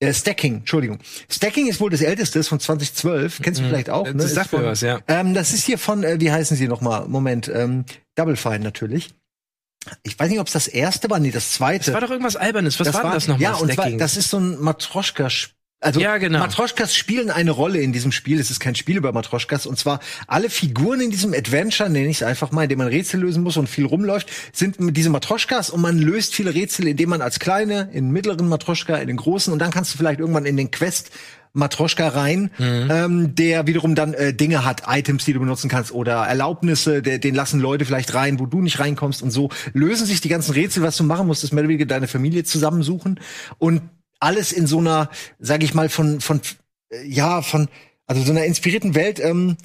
äh, 0.00 0.12
Stacking, 0.12 0.56
Entschuldigung. 0.58 0.98
Stacking 1.30 1.68
ist 1.68 1.80
wohl 1.80 1.90
das 1.90 2.02
älteste, 2.02 2.38
ist 2.40 2.48
von 2.48 2.58
2012. 2.60 3.40
Kennst 3.42 3.60
du 3.60 3.64
vielleicht 3.64 3.88
auch, 3.88 4.04
ne? 4.06 4.14
Das 4.14 4.26
Ist 4.26 4.34
sagt 4.34 4.52
mir 4.52 4.64
was, 4.64 4.80
ja. 4.80 5.00
Ähm, 5.08 5.32
das 5.32 5.52
ist 5.52 5.64
hier 5.64 5.78
von, 5.78 6.02
äh, 6.04 6.20
wie 6.20 6.30
heißen 6.30 6.56
sie 6.56 6.66
nochmal? 6.68 7.06
Moment, 7.08 7.48
ähm, 7.54 7.84
Double 8.16 8.36
Fine 8.36 8.60
natürlich. 8.60 9.10
Ich 10.02 10.18
weiß 10.18 10.30
nicht, 10.30 10.40
ob 10.40 10.46
es 10.46 10.52
das 10.52 10.68
erste 10.68 11.10
war, 11.10 11.18
nee, 11.18 11.30
das 11.30 11.52
zweite. 11.52 11.86
Das 11.86 11.94
war 11.94 12.00
doch 12.00 12.10
irgendwas 12.10 12.36
Albernes. 12.36 12.78
Was 12.80 12.92
war 12.94 13.02
denn 13.02 13.12
das 13.12 13.28
nochmal? 13.28 13.42
Ja, 13.42 13.54
und 13.54 13.72
zwar, 13.72 13.90
das 13.90 14.16
ist 14.16 14.30
so 14.30 14.38
ein 14.38 14.60
Matroschka. 14.60 15.28
Also 15.80 16.00
Ja, 16.00 16.16
genau. 16.16 16.38
Matroschkas 16.38 16.94
spielen 16.94 17.30
eine 17.30 17.50
Rolle 17.50 17.80
in 17.80 17.92
diesem 17.92 18.10
Spiel. 18.10 18.40
Es 18.40 18.50
ist 18.50 18.60
kein 18.60 18.74
Spiel 18.74 18.96
über 18.96 19.12
Matroschkas. 19.12 19.66
Und 19.66 19.78
zwar 19.78 20.00
alle 20.26 20.48
Figuren 20.48 21.00
in 21.00 21.10
diesem 21.10 21.34
Adventure, 21.34 21.90
nenne 21.90 22.08
ich 22.08 22.18
es 22.18 22.22
einfach 22.22 22.50
mal, 22.50 22.62
in 22.62 22.70
dem 22.70 22.78
man 22.78 22.88
Rätsel 22.88 23.20
lösen 23.20 23.42
muss 23.42 23.58
und 23.58 23.68
viel 23.68 23.84
rumläuft, 23.84 24.28
sind 24.52 24.76
diese 24.78 25.10
Matroschkas 25.10 25.68
und 25.68 25.82
man 25.82 25.98
löst 25.98 26.34
viele 26.34 26.54
Rätsel, 26.54 26.88
indem 26.88 27.10
man 27.10 27.20
als 27.20 27.38
kleine, 27.38 27.90
in 27.92 28.10
mittleren 28.10 28.48
Matroschka, 28.48 28.96
in 28.96 29.06
den 29.06 29.18
großen 29.18 29.52
und 29.52 29.58
dann 29.58 29.70
kannst 29.70 29.92
du 29.92 29.98
vielleicht 29.98 30.18
irgendwann 30.18 30.46
in 30.46 30.56
den 30.56 30.70
Quest 30.70 31.10
Matroschka 31.56 32.08
rein, 32.08 32.50
Mhm. 32.58 32.88
ähm, 32.90 33.34
der 33.34 33.66
wiederum 33.66 33.94
dann 33.94 34.14
äh, 34.14 34.32
Dinge 34.34 34.64
hat, 34.64 34.82
Items, 34.86 35.24
die 35.24 35.32
du 35.32 35.40
benutzen 35.40 35.68
kannst 35.68 35.90
oder 35.92 36.24
Erlaubnisse, 36.26 37.02
der, 37.02 37.18
den 37.18 37.34
lassen 37.34 37.60
Leute 37.60 37.84
vielleicht 37.84 38.14
rein, 38.14 38.38
wo 38.38 38.46
du 38.46 38.60
nicht 38.60 38.78
reinkommst 38.78 39.22
und 39.22 39.30
so 39.30 39.48
lösen 39.72 40.06
sich 40.06 40.20
die 40.20 40.28
ganzen 40.28 40.52
Rätsel, 40.52 40.82
was 40.82 40.96
du 40.96 41.04
machen 41.04 41.26
musst, 41.26 41.42
ist 41.44 41.52
mehr 41.52 41.62
oder 41.62 41.68
weniger 41.70 41.86
deine 41.86 42.08
Familie 42.08 42.44
zusammensuchen 42.44 43.18
und 43.58 43.82
alles 44.20 44.52
in 44.52 44.66
so 44.66 44.78
einer, 44.78 45.10
sag 45.38 45.62
ich 45.62 45.74
mal, 45.74 45.88
von, 45.88 46.20
von, 46.20 46.40
äh, 46.90 47.06
ja, 47.06 47.42
von, 47.42 47.68
also 48.06 48.22
so 48.22 48.30
einer 48.32 48.44
inspirierten 48.44 48.94
Welt, 48.94 49.18
ähm, 49.20 49.56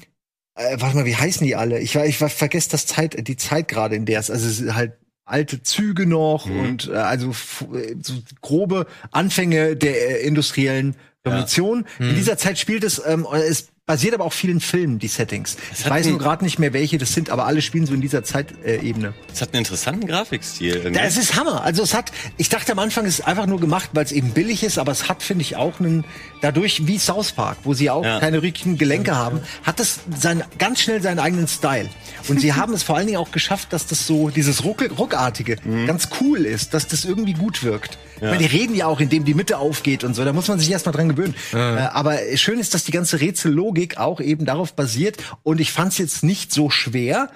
äh, 0.54 0.76
warte 0.80 0.96
mal, 0.96 1.06
wie 1.06 1.16
heißen 1.16 1.46
die 1.46 1.56
alle? 1.56 1.78
Ich, 1.80 1.94
war- 1.94 2.06
ich 2.06 2.20
war- 2.20 2.28
vergesse 2.28 2.70
das 2.70 2.86
Zeit, 2.86 3.26
die 3.28 3.36
Zeit 3.36 3.68
gerade, 3.68 3.96
in 3.96 4.04
der 4.04 4.20
es, 4.20 4.30
also 4.30 4.46
es 4.46 4.60
ist 4.60 4.74
halt 4.74 4.92
alte 5.24 5.62
Züge 5.62 6.04
noch 6.04 6.46
und 6.46 6.88
äh, 6.88 6.94
also 6.96 7.30
äh, 7.30 7.94
so 8.02 8.14
grobe 8.42 8.86
Anfänge 9.12 9.76
der 9.76 10.20
äh, 10.20 10.26
industriellen 10.26 10.96
Revolution. 11.24 11.86
In 11.98 12.14
dieser 12.14 12.36
Zeit 12.36 12.58
spielt 12.58 12.84
es, 12.84 13.00
ähm, 13.04 13.26
es 13.32 13.68
basiert 13.86 14.14
aber 14.14 14.24
auch 14.24 14.32
viel 14.32 14.50
in 14.50 14.60
Filmen, 14.60 14.98
die 14.98 15.08
Settings. 15.08 15.56
Ich 15.72 15.84
hat 15.84 15.92
weiß 15.92 16.06
nur 16.06 16.18
gerade 16.18 16.44
nicht 16.44 16.58
mehr, 16.58 16.72
welche 16.72 16.98
das 16.98 17.12
sind, 17.12 17.30
aber 17.30 17.46
alle 17.46 17.62
spielen 17.62 17.86
so 17.86 17.94
in 17.94 18.00
dieser 18.00 18.22
Zeitebene. 18.22 19.08
Äh. 19.08 19.32
Es 19.32 19.40
hat 19.40 19.50
einen 19.50 19.58
interessanten 19.58 20.06
Grafikstil. 20.06 20.76
Irgendwie. 20.76 20.98
Ja, 20.98 21.04
es 21.04 21.16
ist 21.16 21.36
Hammer. 21.36 21.62
Also 21.62 21.82
es 21.82 21.94
hat, 21.94 22.12
ich 22.36 22.48
dachte 22.48 22.72
am 22.72 22.78
Anfang, 22.78 23.06
es 23.06 23.20
ist 23.20 23.26
einfach 23.26 23.46
nur 23.46 23.60
gemacht, 23.60 23.90
weil 23.92 24.04
es 24.04 24.12
eben 24.12 24.30
billig 24.30 24.62
ist, 24.62 24.78
aber 24.78 24.92
es 24.92 25.08
hat, 25.08 25.22
finde 25.22 25.42
ich, 25.42 25.56
auch 25.56 25.80
einen, 25.80 26.04
dadurch 26.42 26.86
wie 26.86 26.98
South 26.98 27.32
Park, 27.32 27.58
wo 27.64 27.72
sie 27.72 27.88
auch 27.88 28.04
Ja. 28.04 28.20
keine 28.20 28.42
richtigen 28.42 28.76
Gelenke 28.76 29.16
haben, 29.16 29.40
hat 29.62 29.80
es 29.80 30.00
sein, 30.14 30.44
ganz 30.58 30.80
schnell 30.82 31.00
seinen 31.00 31.18
eigenen 31.18 31.48
Style. 31.48 31.88
Und 32.28 32.40
sie 32.40 32.52
haben 32.54 32.74
es 32.74 32.82
vor 32.82 32.96
allen 32.98 33.06
Dingen 33.06 33.18
auch 33.18 33.30
geschafft, 33.30 33.72
dass 33.72 33.86
das 33.86 34.06
so, 34.06 34.28
dieses 34.28 34.62
Ruckel, 34.64 34.92
Ruckartige, 34.92 35.56
ganz 35.86 36.10
cool 36.20 36.44
ist, 36.44 36.74
dass 36.74 36.86
das 36.86 37.04
irgendwie 37.06 37.32
gut 37.32 37.62
wirkt. 37.64 37.96
Ich 38.16 38.22
meine, 38.22 38.38
die 38.38 38.46
reden 38.46 38.76
ja 38.76 38.86
auch, 38.86 39.00
indem 39.00 39.24
die 39.24 39.34
Mitte 39.34 39.58
aufgeht 39.58 40.04
und 40.04 40.14
so, 40.14 40.24
da 40.24 40.32
muss 40.32 40.46
man 40.46 40.58
sich 40.60 40.70
erstmal 40.70 40.92
dran 40.94 41.08
gewöhnen. 41.08 41.34
Äh, 41.52 41.56
aber 41.56 42.18
schön 42.36 42.58
ist, 42.60 42.74
dass 42.74 42.84
die 42.84 42.92
ganze 42.92 43.20
Rätsellogik 43.20 43.96
auch 43.96 44.20
eben 44.20 44.44
darauf 44.44 44.74
basiert 44.74 45.16
und 45.42 45.60
ich 45.60 45.72
fand 45.72 45.92
es 45.92 45.98
jetzt 45.98 46.22
nicht 46.22 46.52
so 46.52 46.70
schwer. 46.70 47.30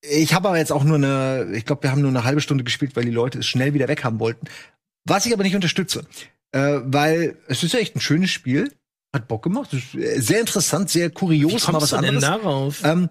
Ich 0.00 0.34
habe 0.34 0.48
aber 0.48 0.58
jetzt 0.58 0.70
auch 0.70 0.84
nur 0.84 0.94
eine, 0.96 1.48
ich 1.54 1.64
glaube, 1.64 1.82
wir 1.82 1.90
haben 1.90 2.02
nur 2.02 2.10
eine 2.10 2.22
halbe 2.22 2.40
Stunde 2.40 2.62
gespielt, 2.62 2.94
weil 2.94 3.04
die 3.04 3.10
Leute 3.10 3.38
es 3.40 3.46
schnell 3.46 3.74
wieder 3.74 3.88
weg 3.88 4.04
haben 4.04 4.20
wollten. 4.20 4.46
Was 5.04 5.26
ich 5.26 5.32
aber 5.32 5.42
nicht 5.42 5.56
unterstütze, 5.56 6.04
äh, 6.52 6.80
weil 6.84 7.36
es 7.48 7.62
ist 7.62 7.72
ja 7.74 7.80
echt 7.80 7.96
ein 7.96 8.00
schönes 8.00 8.30
Spiel, 8.30 8.72
hat 9.14 9.28
Bock 9.28 9.42
gemacht, 9.42 9.70
äh, 9.74 10.20
sehr 10.20 10.40
interessant, 10.40 10.90
sehr 10.90 11.10
kurios, 11.10 11.66
Wie 11.68 11.72
mal 11.72 11.80
was 11.82 11.90
du 11.90 11.96
denn 11.96 12.04
anderes. 12.16 12.24
darauf? 12.24 12.84
Ähm, 12.84 13.08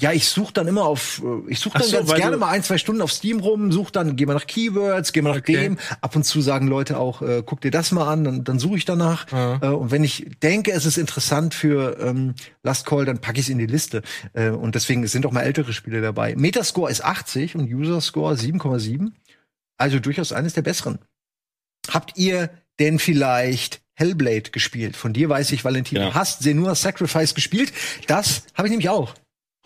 ja, 0.00 0.10
ich 0.10 0.26
suche 0.28 0.52
dann 0.52 0.66
immer 0.66 0.86
auf, 0.86 1.22
äh, 1.24 1.48
ich 1.52 1.60
suche 1.60 1.78
dann 1.78 1.86
so, 1.86 1.96
ganz 1.98 2.12
gerne 2.14 2.36
mal 2.36 2.48
ein, 2.48 2.64
zwei 2.64 2.78
Stunden 2.78 3.00
auf 3.00 3.12
Steam 3.12 3.38
rum, 3.38 3.70
suche 3.70 3.92
dann, 3.92 4.16
geh 4.16 4.26
mal 4.26 4.34
nach 4.34 4.48
Keywords, 4.48 5.12
geh 5.12 5.22
mal 5.22 5.30
nach 5.30 5.36
Okay. 5.38 5.52
dem. 5.52 5.78
Ab 6.00 6.16
und 6.16 6.24
zu 6.24 6.40
sagen 6.40 6.66
Leute 6.66 6.98
auch, 6.98 7.22
äh, 7.22 7.44
guck 7.46 7.60
dir 7.60 7.70
das 7.70 7.92
mal 7.92 8.08
an, 8.12 8.24
dann, 8.24 8.42
dann 8.42 8.58
suche 8.58 8.76
ich 8.76 8.84
danach. 8.86 9.30
Ja. 9.30 9.60
Äh, 9.62 9.68
und 9.68 9.92
wenn 9.92 10.02
ich 10.02 10.26
denke, 10.42 10.72
es 10.72 10.84
ist 10.84 10.98
interessant 10.98 11.54
für 11.54 11.96
ähm, 12.00 12.34
Last 12.64 12.86
Call, 12.86 13.04
dann 13.04 13.20
packe 13.20 13.38
ich 13.38 13.46
es 13.46 13.50
in 13.50 13.58
die 13.58 13.66
Liste. 13.66 14.02
Äh, 14.32 14.48
und 14.50 14.74
deswegen 14.74 15.04
es 15.04 15.12
sind 15.12 15.26
auch 15.26 15.32
mal 15.32 15.42
ältere 15.42 15.72
Spiele 15.72 16.00
dabei. 16.00 16.34
Metascore 16.34 16.90
ist 16.90 17.04
80 17.04 17.54
und 17.54 17.72
User 17.72 18.00
Score 18.00 18.34
7,7. 18.34 19.12
Also 19.76 20.00
durchaus 20.00 20.32
eines 20.32 20.54
der 20.54 20.62
besseren. 20.62 20.98
Habt 21.88 22.16
ihr 22.18 22.50
denn 22.80 22.98
vielleicht 22.98 23.80
Hellblade 23.94 24.50
gespielt? 24.50 24.96
Von 24.96 25.12
dir 25.12 25.28
weiß 25.28 25.52
ich, 25.52 25.64
Valentin, 25.64 25.98
Ja. 25.98 26.08
du 26.08 26.14
hast 26.14 26.42
Senua 26.42 26.74
Sacrifice 26.74 27.34
gespielt. 27.34 27.72
Das 28.06 28.42
habe 28.54 28.68
ich 28.68 28.70
nämlich 28.70 28.88
auch 28.88 29.14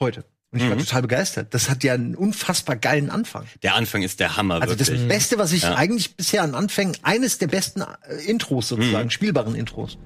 heute. 0.01 0.25
Und 0.51 0.61
ich 0.63 0.69
war 0.69 0.77
Mhm. 0.77 0.81
total 0.81 1.03
begeistert. 1.03 1.53
Das 1.53 1.69
hat 1.69 1.85
ja 1.85 1.93
einen 1.93 2.15
unfassbar 2.15 2.77
geilen 2.77 3.11
Anfang. 3.11 3.47
Der 3.63 3.75
Anfang 3.75 4.03
ist 4.03 4.19
der 4.19 4.37
Hammer, 4.37 4.63
Also 4.63 4.75
das 4.75 4.89
wirklich. 4.89 5.07
Beste, 5.09 5.37
was 5.39 5.53
ich 5.53 5.63
Ja. 5.65 5.75
eigentlich 5.75 6.17
bisher 6.17 6.43
an 6.43 6.55
Anfängen, 6.55 6.97
eines 7.03 7.37
der 7.37 7.49
besten 7.49 7.83
äh, 7.83 7.87
Intros 8.27 8.69
sozusagen, 8.69 9.07
Mhm. 9.07 9.11
spielbaren 9.11 9.55
Intros. 9.55 9.99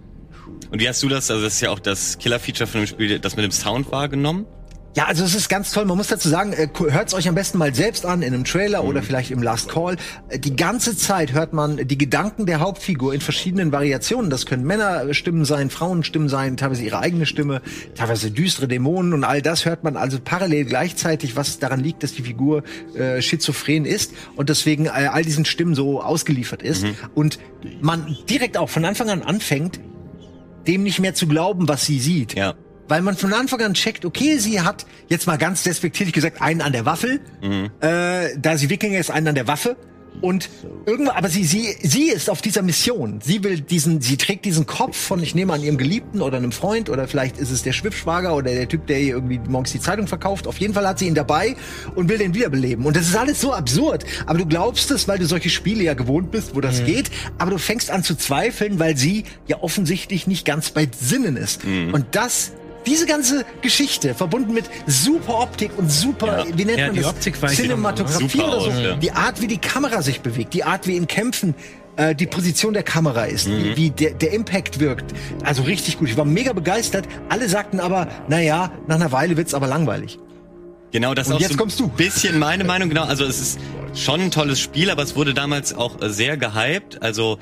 Und 0.71 0.81
wie 0.81 0.89
hast 0.89 1.01
du 1.03 1.09
das, 1.09 1.31
also 1.31 1.43
das 1.45 1.55
ist 1.55 1.61
ja 1.61 1.71
auch 1.71 1.79
das 1.79 2.19
Killer-Feature 2.19 2.67
von 2.67 2.81
dem 2.81 2.87
Spiel, 2.89 3.19
das 3.21 3.37
mit 3.37 3.45
dem 3.45 3.53
Sound 3.53 3.93
wahrgenommen? 3.93 4.47
Ja, 4.95 5.07
also 5.07 5.25
es 5.25 5.35
ist 5.35 5.49
ganz 5.49 5.71
toll. 5.73 5.87
Man 5.87 5.97
muss 5.97 6.09
dazu 6.09 6.29
sagen, 6.29 6.53
äh, 6.53 6.69
hört's 6.91 7.15
euch 7.15 7.27
am 7.27 7.35
besten 7.35 7.57
mal 7.57 7.75
selbst 7.75 8.05
an 8.05 8.21
in 8.21 8.35
einem 8.35 8.45
Trailer 8.45 8.83
Mhm. 8.83 8.89
oder 8.91 9.03
vielleicht 9.03 9.31
im 9.31 9.43
Last 9.43 9.71
Call. 9.71 9.97
Äh, 10.29 10.39
Die 10.39 10.55
ganze 10.55 10.95
Zeit 10.99 11.33
hört 11.33 11.55
man 11.55 11.79
die 11.89 11.97
Gedanken 11.97 12.45
der 12.45 12.61
Hauptfigur 12.61 13.15
in 13.15 13.23
verschiedenen 13.23 13.73
Variationen. 13.73 14.29
Das 14.29 14.45
können 14.45 14.65
Männerstimmen 14.65 15.47
sein, 15.47 15.71
Frauenstimmen 15.71 16.29
sein, 16.29 16.59
teilweise 16.59 16.83
ihre 16.85 16.99
eigene 16.99 17.25
Stimme, 17.25 17.63
teilweise 17.95 18.31
düstere 18.31 18.69
Dämonen 18.69 19.15
und 19.15 19.25
all 19.25 19.41
das 19.41 19.65
hört 19.65 19.83
man 19.83 19.97
also 19.97 20.19
parallel 20.23 20.67
gleichzeitig, 20.67 21.37
was 21.37 21.59
daran 21.59 21.81
liegt, 21.81 22.03
dass 22.03 22.13
die 22.13 22.23
Figur 22.23 22.63
äh, 22.95 23.23
schizophren 23.23 23.87
ist 23.87 24.13
und 24.37 24.51
deswegen 24.51 24.85
äh, 24.87 24.91
all 24.91 25.23
diesen 25.25 25.47
Stimmen 25.47 25.75
so 25.75 26.03
ausgeliefert 26.03 26.63
ist 26.63 26.83
Mhm. 26.83 26.95
und 27.15 27.39
man 27.81 28.15
direkt 28.29 28.59
auch 28.59 28.69
von 28.69 28.85
Anfang 28.85 29.09
an 29.09 29.23
anfängt, 29.23 29.81
dem 30.67 30.83
nicht 30.83 30.99
mehr 30.99 31.15
zu 31.15 31.27
glauben, 31.27 31.67
was 31.67 31.87
sie 31.87 31.99
sieht 31.99 32.35
Ja. 32.35 32.53
Weil 32.89 33.03
man 33.03 33.17
von 33.17 33.33
Anfang 33.33 33.61
an 33.63 33.75
checkt, 33.75 34.05
okay, 34.05 34.39
sie 34.39 34.61
hat 34.61 34.87
jetzt 35.09 35.27
mal 35.27 35.39
ganz 35.39 35.63
despektierlich 35.63 36.13
gesagt 36.15 36.41
einen 36.43 36.61
an 36.61 36.73
der 36.73 36.85
Waffel, 36.85 37.21
Mhm. 37.43 37.71
äh, 37.81 38.29
da 38.39 38.57
sie 38.57 38.71
Wikinger 38.71 38.99
ist, 38.99 39.11
einen 39.11 39.29
an 39.29 39.35
der 39.35 39.47
Waffe 39.47 39.77
und 40.21 40.51
irgendwann, 40.85 41.17
aber 41.17 41.31
sie 41.31 41.43
sie 41.45 41.75
sie 41.83 42.11
ist 42.11 42.29
auf 42.29 42.43
dieser 42.43 42.61
Mission. 42.61 43.21
Sie 43.25 43.43
will 43.43 43.61
diesen, 43.61 44.03
sie 44.03 44.19
trägt 44.19 44.45
diesen 44.45 44.67
Kopf 44.67 44.95
von, 44.95 45.23
ich 45.23 45.35
nehme 45.35 45.55
an 45.55 45.63
ihrem 45.63 45.79
Geliebten 45.79 46.21
oder 46.21 46.37
einem 46.37 46.53
Freund 46.53 46.91
oder 46.91 47.09
vielleicht 47.09 47.39
ist 47.39 47.51
es 47.51 47.63
der 47.63 47.73
Schwiffschwager 47.73 48.37
oder 48.37 48.53
der 48.53 48.69
Typ, 48.69 48.87
der 48.89 49.01
ihr 49.01 49.15
irgendwie 49.15 49.41
morgens 49.49 49.73
die 49.73 49.81
Zeitung 49.81 50.07
verkauft. 50.07 50.47
Auf 50.47 50.59
jeden 50.59 50.75
Fall 50.75 50.87
hat 50.87 50.99
sie 50.99 51.07
ihn 51.07 51.15
dabei 51.15 51.57
und 51.95 52.11
will 52.11 52.19
den 52.19 52.35
wiederbeleben. 52.35 52.85
Und 52.85 52.95
das 52.95 53.09
ist 53.09 53.17
alles 53.17 53.41
so 53.41 53.55
absurd. 53.55 54.05
Aber 54.27 54.39
du 54.39 54.45
glaubst 54.45 54.91
es, 54.91 55.09
weil 55.09 55.19
du 55.19 55.25
solche 55.25 55.49
Spiele 55.49 55.83
ja 55.83 55.95
gewohnt 55.95 56.31
bist, 56.31 56.55
wo 56.55 56.61
das 56.61 56.85
geht. 56.85 57.11
Aber 57.39 57.51
du 57.53 57.59
fängst 57.59 57.91
an 57.91 58.05
zu 58.05 58.15
zweifeln, 58.15 58.79
weil 58.79 58.99
sie 58.99 59.25
ja 59.47 59.63
offensichtlich 59.63 60.27
nicht 60.27 60.45
ganz 60.45 60.71
bei 60.73 60.89
Sinnen 61.01 61.39
ist. 61.39 61.65
Und 61.65 62.05
das 62.11 62.53
diese 62.87 63.07
ganze 63.07 63.45
Geschichte, 63.61 64.15
verbunden 64.15 64.53
mit 64.55 64.65
super 64.87 65.41
Optik 65.41 65.71
und 65.77 65.91
super, 65.91 66.47
Ja. 66.49 66.57
wie 66.59 66.65
nennt 66.65 66.79
Ja, 66.79 66.87
man 66.87 66.95
die 66.95 67.01
das? 67.03 67.11
Optik 67.11 67.37
Cinematografie 67.49 68.41
oder 68.41 68.61
so. 68.61 68.71
aus, 68.71 68.79
ja. 68.83 68.95
Die 68.97 69.13
Art, 69.13 69.41
wie 69.41 69.47
die 69.47 69.59
Kamera 69.59 70.03
sich 70.03 70.21
bewegt, 70.21 70.55
die 70.55 70.65
Art, 70.65 70.87
wie 70.87 70.97
in 70.97 71.07
Kämpfen 71.07 71.55
äh, 71.97 72.15
die 72.15 72.27
Position 72.27 72.73
der 72.73 72.83
Kamera 72.85 73.25
ist, 73.25 73.49
Mhm. 73.49 73.77
wie, 73.77 73.91
der, 73.91 74.13
der 74.15 74.33
Impact 74.33 74.81
wirkt. 74.81 75.13
Also 75.45 75.63
richtig 75.63 75.99
gut. 75.99 76.09
Ich 76.09 76.17
war 76.17 76.25
mega 76.25 76.55
begeistert. 76.55 77.07
Alle 77.29 77.49
sagten 77.51 77.81
aber, 77.81 78.09
naja, 78.29 78.73
nach 78.87 78.97
einer 78.97 79.13
Weile 79.13 79.37
wird's 79.37 79.53
aber 79.53 79.67
langweilig. 79.67 80.19
Genau, 80.91 81.13
das 81.15 81.27
ist 81.29 81.35
auch 81.35 81.41
jetzt 81.41 81.53
so 81.53 81.59
kommst 81.59 81.81
du. 81.81 81.85
ein 81.85 81.91
bisschen 81.91 82.39
meine 82.39 82.65
Meinung. 82.65 82.89
Genau, 82.89 83.05
also 83.05 83.25
es 83.25 83.41
ist 83.41 83.61
schon 83.95 84.21
ein 84.23 84.31
tolles 84.31 84.59
Spiel, 84.59 84.91
aber 84.91 85.03
es 85.03 85.17
wurde 85.17 85.35
damals 85.35 85.75
auch 85.75 85.97
sehr 86.01 86.37
gehypt. 86.39 87.03
Also 87.03 87.39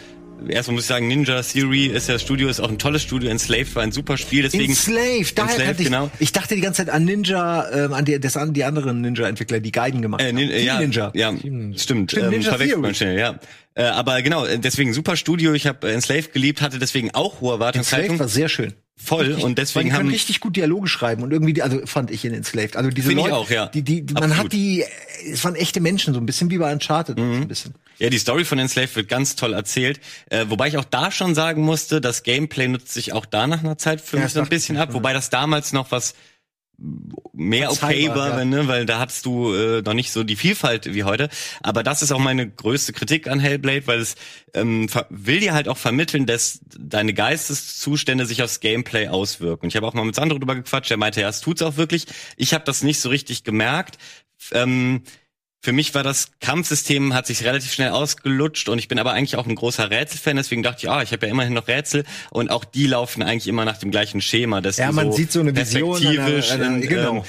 erstmal 0.48 0.74
muss 0.74 0.84
ich 0.84 0.88
sagen, 0.88 1.08
Ninja 1.08 1.42
Theory 1.42 1.86
ist 1.86 2.08
ja 2.08 2.14
das 2.14 2.22
Studio, 2.22 2.48
ist 2.48 2.60
auch 2.60 2.68
ein 2.68 2.78
tolles 2.78 3.02
Studio. 3.02 3.30
Enslaved 3.30 3.74
war 3.74 3.82
ein 3.82 3.92
super 3.92 4.16
Spiel, 4.16 4.42
deswegen. 4.42 4.70
Enslaved, 4.70 5.38
daher 5.38 5.50
Enslaved, 5.54 5.80
ich, 5.80 5.86
genau. 5.86 6.10
ich 6.18 6.32
dachte 6.32 6.54
die 6.54 6.60
ganze 6.60 6.84
Zeit 6.84 6.94
an 6.94 7.04
Ninja, 7.04 7.70
ähm, 7.72 7.92
an 7.92 8.04
die, 8.04 8.18
das, 8.20 8.36
an 8.36 8.52
die 8.52 8.64
anderen 8.64 9.00
Ninja-Entwickler, 9.00 9.60
die 9.60 9.72
Guiden 9.72 10.02
gemacht 10.02 10.20
Äh, 10.22 10.28
haben. 10.28 10.36
nin 10.36 10.50
ja, 10.64 10.80
Ninja. 10.80 11.10
ja, 11.14 11.32
stimmt. 11.36 11.80
Stimmt, 11.80 12.14
ähm, 12.16 12.30
Ninja 12.30 12.50
verwechselt 12.50 12.80
man 12.80 12.94
schnell, 12.94 13.18
ja. 13.18 13.38
Äh, 13.74 13.84
aber 13.84 14.20
genau, 14.22 14.44
äh, 14.46 14.58
deswegen 14.58 14.92
super 14.92 15.16
Studio. 15.16 15.52
Ich 15.54 15.66
habe 15.66 15.88
äh, 15.88 15.92
Enslaved 15.94 16.32
geliebt, 16.32 16.60
hatte 16.60 16.78
deswegen 16.78 17.10
auch 17.12 17.40
hohe 17.40 17.52
Enslaved 17.54 17.60
war 17.60 17.66
Erwartungshaltung. 17.68 18.28
sehr 18.28 18.48
schön. 18.48 18.74
Voll 19.02 19.32
und 19.32 19.42
Weil 19.42 19.54
deswegen 19.54 19.84
die 19.86 19.90
können 19.90 20.04
haben 20.08 20.12
richtig 20.12 20.40
gut 20.40 20.56
Dialoge 20.56 20.86
schreiben 20.88 21.22
und 21.22 21.32
irgendwie, 21.32 21.54
die- 21.54 21.62
also 21.62 21.80
fand 21.86 22.10
ich 22.10 22.24
in 22.24 22.34
Enslaved. 22.34 22.76
Also 22.76 22.90
diese 22.90 23.12
Leute, 23.12 23.34
auch, 23.34 23.48
ja. 23.50 23.66
die, 23.66 23.82
die, 23.82 24.02
man 24.12 24.24
Absolut. 24.24 24.44
hat 24.44 24.52
die, 24.52 24.84
es 25.32 25.42
waren 25.42 25.54
echte 25.54 25.80
Menschen, 25.80 26.12
so 26.12 26.20
ein 26.20 26.26
bisschen 26.26 26.50
wie 26.50 26.58
bei 26.58 26.70
Uncharted, 26.72 27.18
Mhm. 27.18 27.34
so 27.36 27.40
ein 27.42 27.48
bisschen. 27.48 27.74
Ja, 27.98 28.10
die 28.10 28.18
Story 28.18 28.44
von 28.44 28.58
Enslaved 28.58 28.94
wird 28.96 29.08
ganz 29.08 29.36
toll 29.36 29.52
erzählt. 29.54 30.00
Äh, 30.30 30.46
wobei 30.48 30.68
ich 30.68 30.76
auch 30.78 30.84
da 30.84 31.10
schon 31.10 31.34
sagen 31.34 31.62
musste, 31.62 32.00
das 32.00 32.22
Gameplay 32.22 32.68
nutzt 32.68 32.92
sich 32.92 33.12
auch 33.12 33.26
da 33.26 33.46
nach 33.46 33.60
einer 33.60 33.78
Zeit 33.78 34.00
für 34.00 34.16
Ja, 34.18 34.24
mich 34.24 34.32
so 34.32 34.40
ein 34.40 34.48
bisschen 34.48 34.76
ab. 34.76 34.92
Wobei 34.94 35.12
das 35.12 35.30
damals 35.30 35.72
noch 35.72 35.90
was 35.92 36.14
mehr 37.32 37.70
okay 37.70 37.78
Verzeihbar, 37.78 38.30
war, 38.30 38.38
ja. 38.38 38.44
ne, 38.44 38.68
weil 38.68 38.86
da 38.86 38.98
hattest 38.98 39.26
du 39.26 39.52
äh, 39.52 39.82
noch 39.82 39.94
nicht 39.94 40.12
so 40.12 40.24
die 40.24 40.36
Vielfalt 40.36 40.94
wie 40.94 41.04
heute. 41.04 41.28
Aber 41.62 41.82
das 41.82 42.02
ist 42.02 42.12
auch 42.12 42.18
meine 42.18 42.48
größte 42.48 42.92
Kritik 42.92 43.28
an 43.28 43.40
Hellblade, 43.40 43.86
weil 43.86 44.00
es 44.00 44.14
ähm, 44.54 44.88
will 45.10 45.40
dir 45.40 45.52
halt 45.52 45.68
auch 45.68 45.76
vermitteln, 45.76 46.26
dass 46.26 46.60
deine 46.78 47.14
Geisteszustände 47.14 48.26
sich 48.26 48.42
aufs 48.42 48.60
Gameplay 48.60 49.08
auswirken. 49.08 49.66
Und 49.66 49.68
ich 49.68 49.76
habe 49.76 49.86
auch 49.86 49.94
mal 49.94 50.04
mit 50.04 50.14
Sandro 50.14 50.38
drüber 50.38 50.54
gequatscht, 50.54 50.90
der 50.90 50.96
meinte, 50.96 51.20
ja, 51.20 51.28
es 51.28 51.40
tut's 51.40 51.62
auch 51.62 51.76
wirklich. 51.76 52.06
Ich 52.36 52.54
habe 52.54 52.64
das 52.64 52.82
nicht 52.82 53.00
so 53.00 53.08
richtig 53.08 53.44
gemerkt. 53.44 53.98
Ähm, 54.52 55.02
für 55.62 55.72
mich 55.72 55.94
war 55.94 56.02
das 56.02 56.28
Kampfsystem, 56.40 57.12
hat 57.12 57.26
sich 57.26 57.44
relativ 57.44 57.72
schnell 57.72 57.90
ausgelutscht 57.90 58.68
und 58.70 58.78
ich 58.78 58.88
bin 58.88 58.98
aber 58.98 59.12
eigentlich 59.12 59.36
auch 59.36 59.46
ein 59.46 59.54
großer 59.54 59.90
Rätselfan, 59.90 60.36
deswegen 60.36 60.62
dachte 60.62 60.78
ich, 60.86 60.90
ah, 60.90 61.02
ich 61.02 61.12
habe 61.12 61.26
ja 61.26 61.30
immerhin 61.32 61.52
noch 61.52 61.68
Rätsel 61.68 62.04
und 62.30 62.50
auch 62.50 62.64
die 62.64 62.86
laufen 62.86 63.22
eigentlich 63.22 63.46
immer 63.46 63.66
nach 63.66 63.76
dem 63.76 63.90
gleichen 63.90 64.22
Schema. 64.22 64.62
Dass 64.62 64.78
Ja, 64.78 64.90
man 64.90 65.10
so 65.10 65.16
sieht 65.18 65.32
so 65.32 65.40
eine 65.40 65.54
Vision. 65.54 66.00
perspektivisch 66.00 66.50
einer- 66.52 66.66
einer- 66.66 66.86
genau. 66.86 67.16
ähm, 67.16 67.22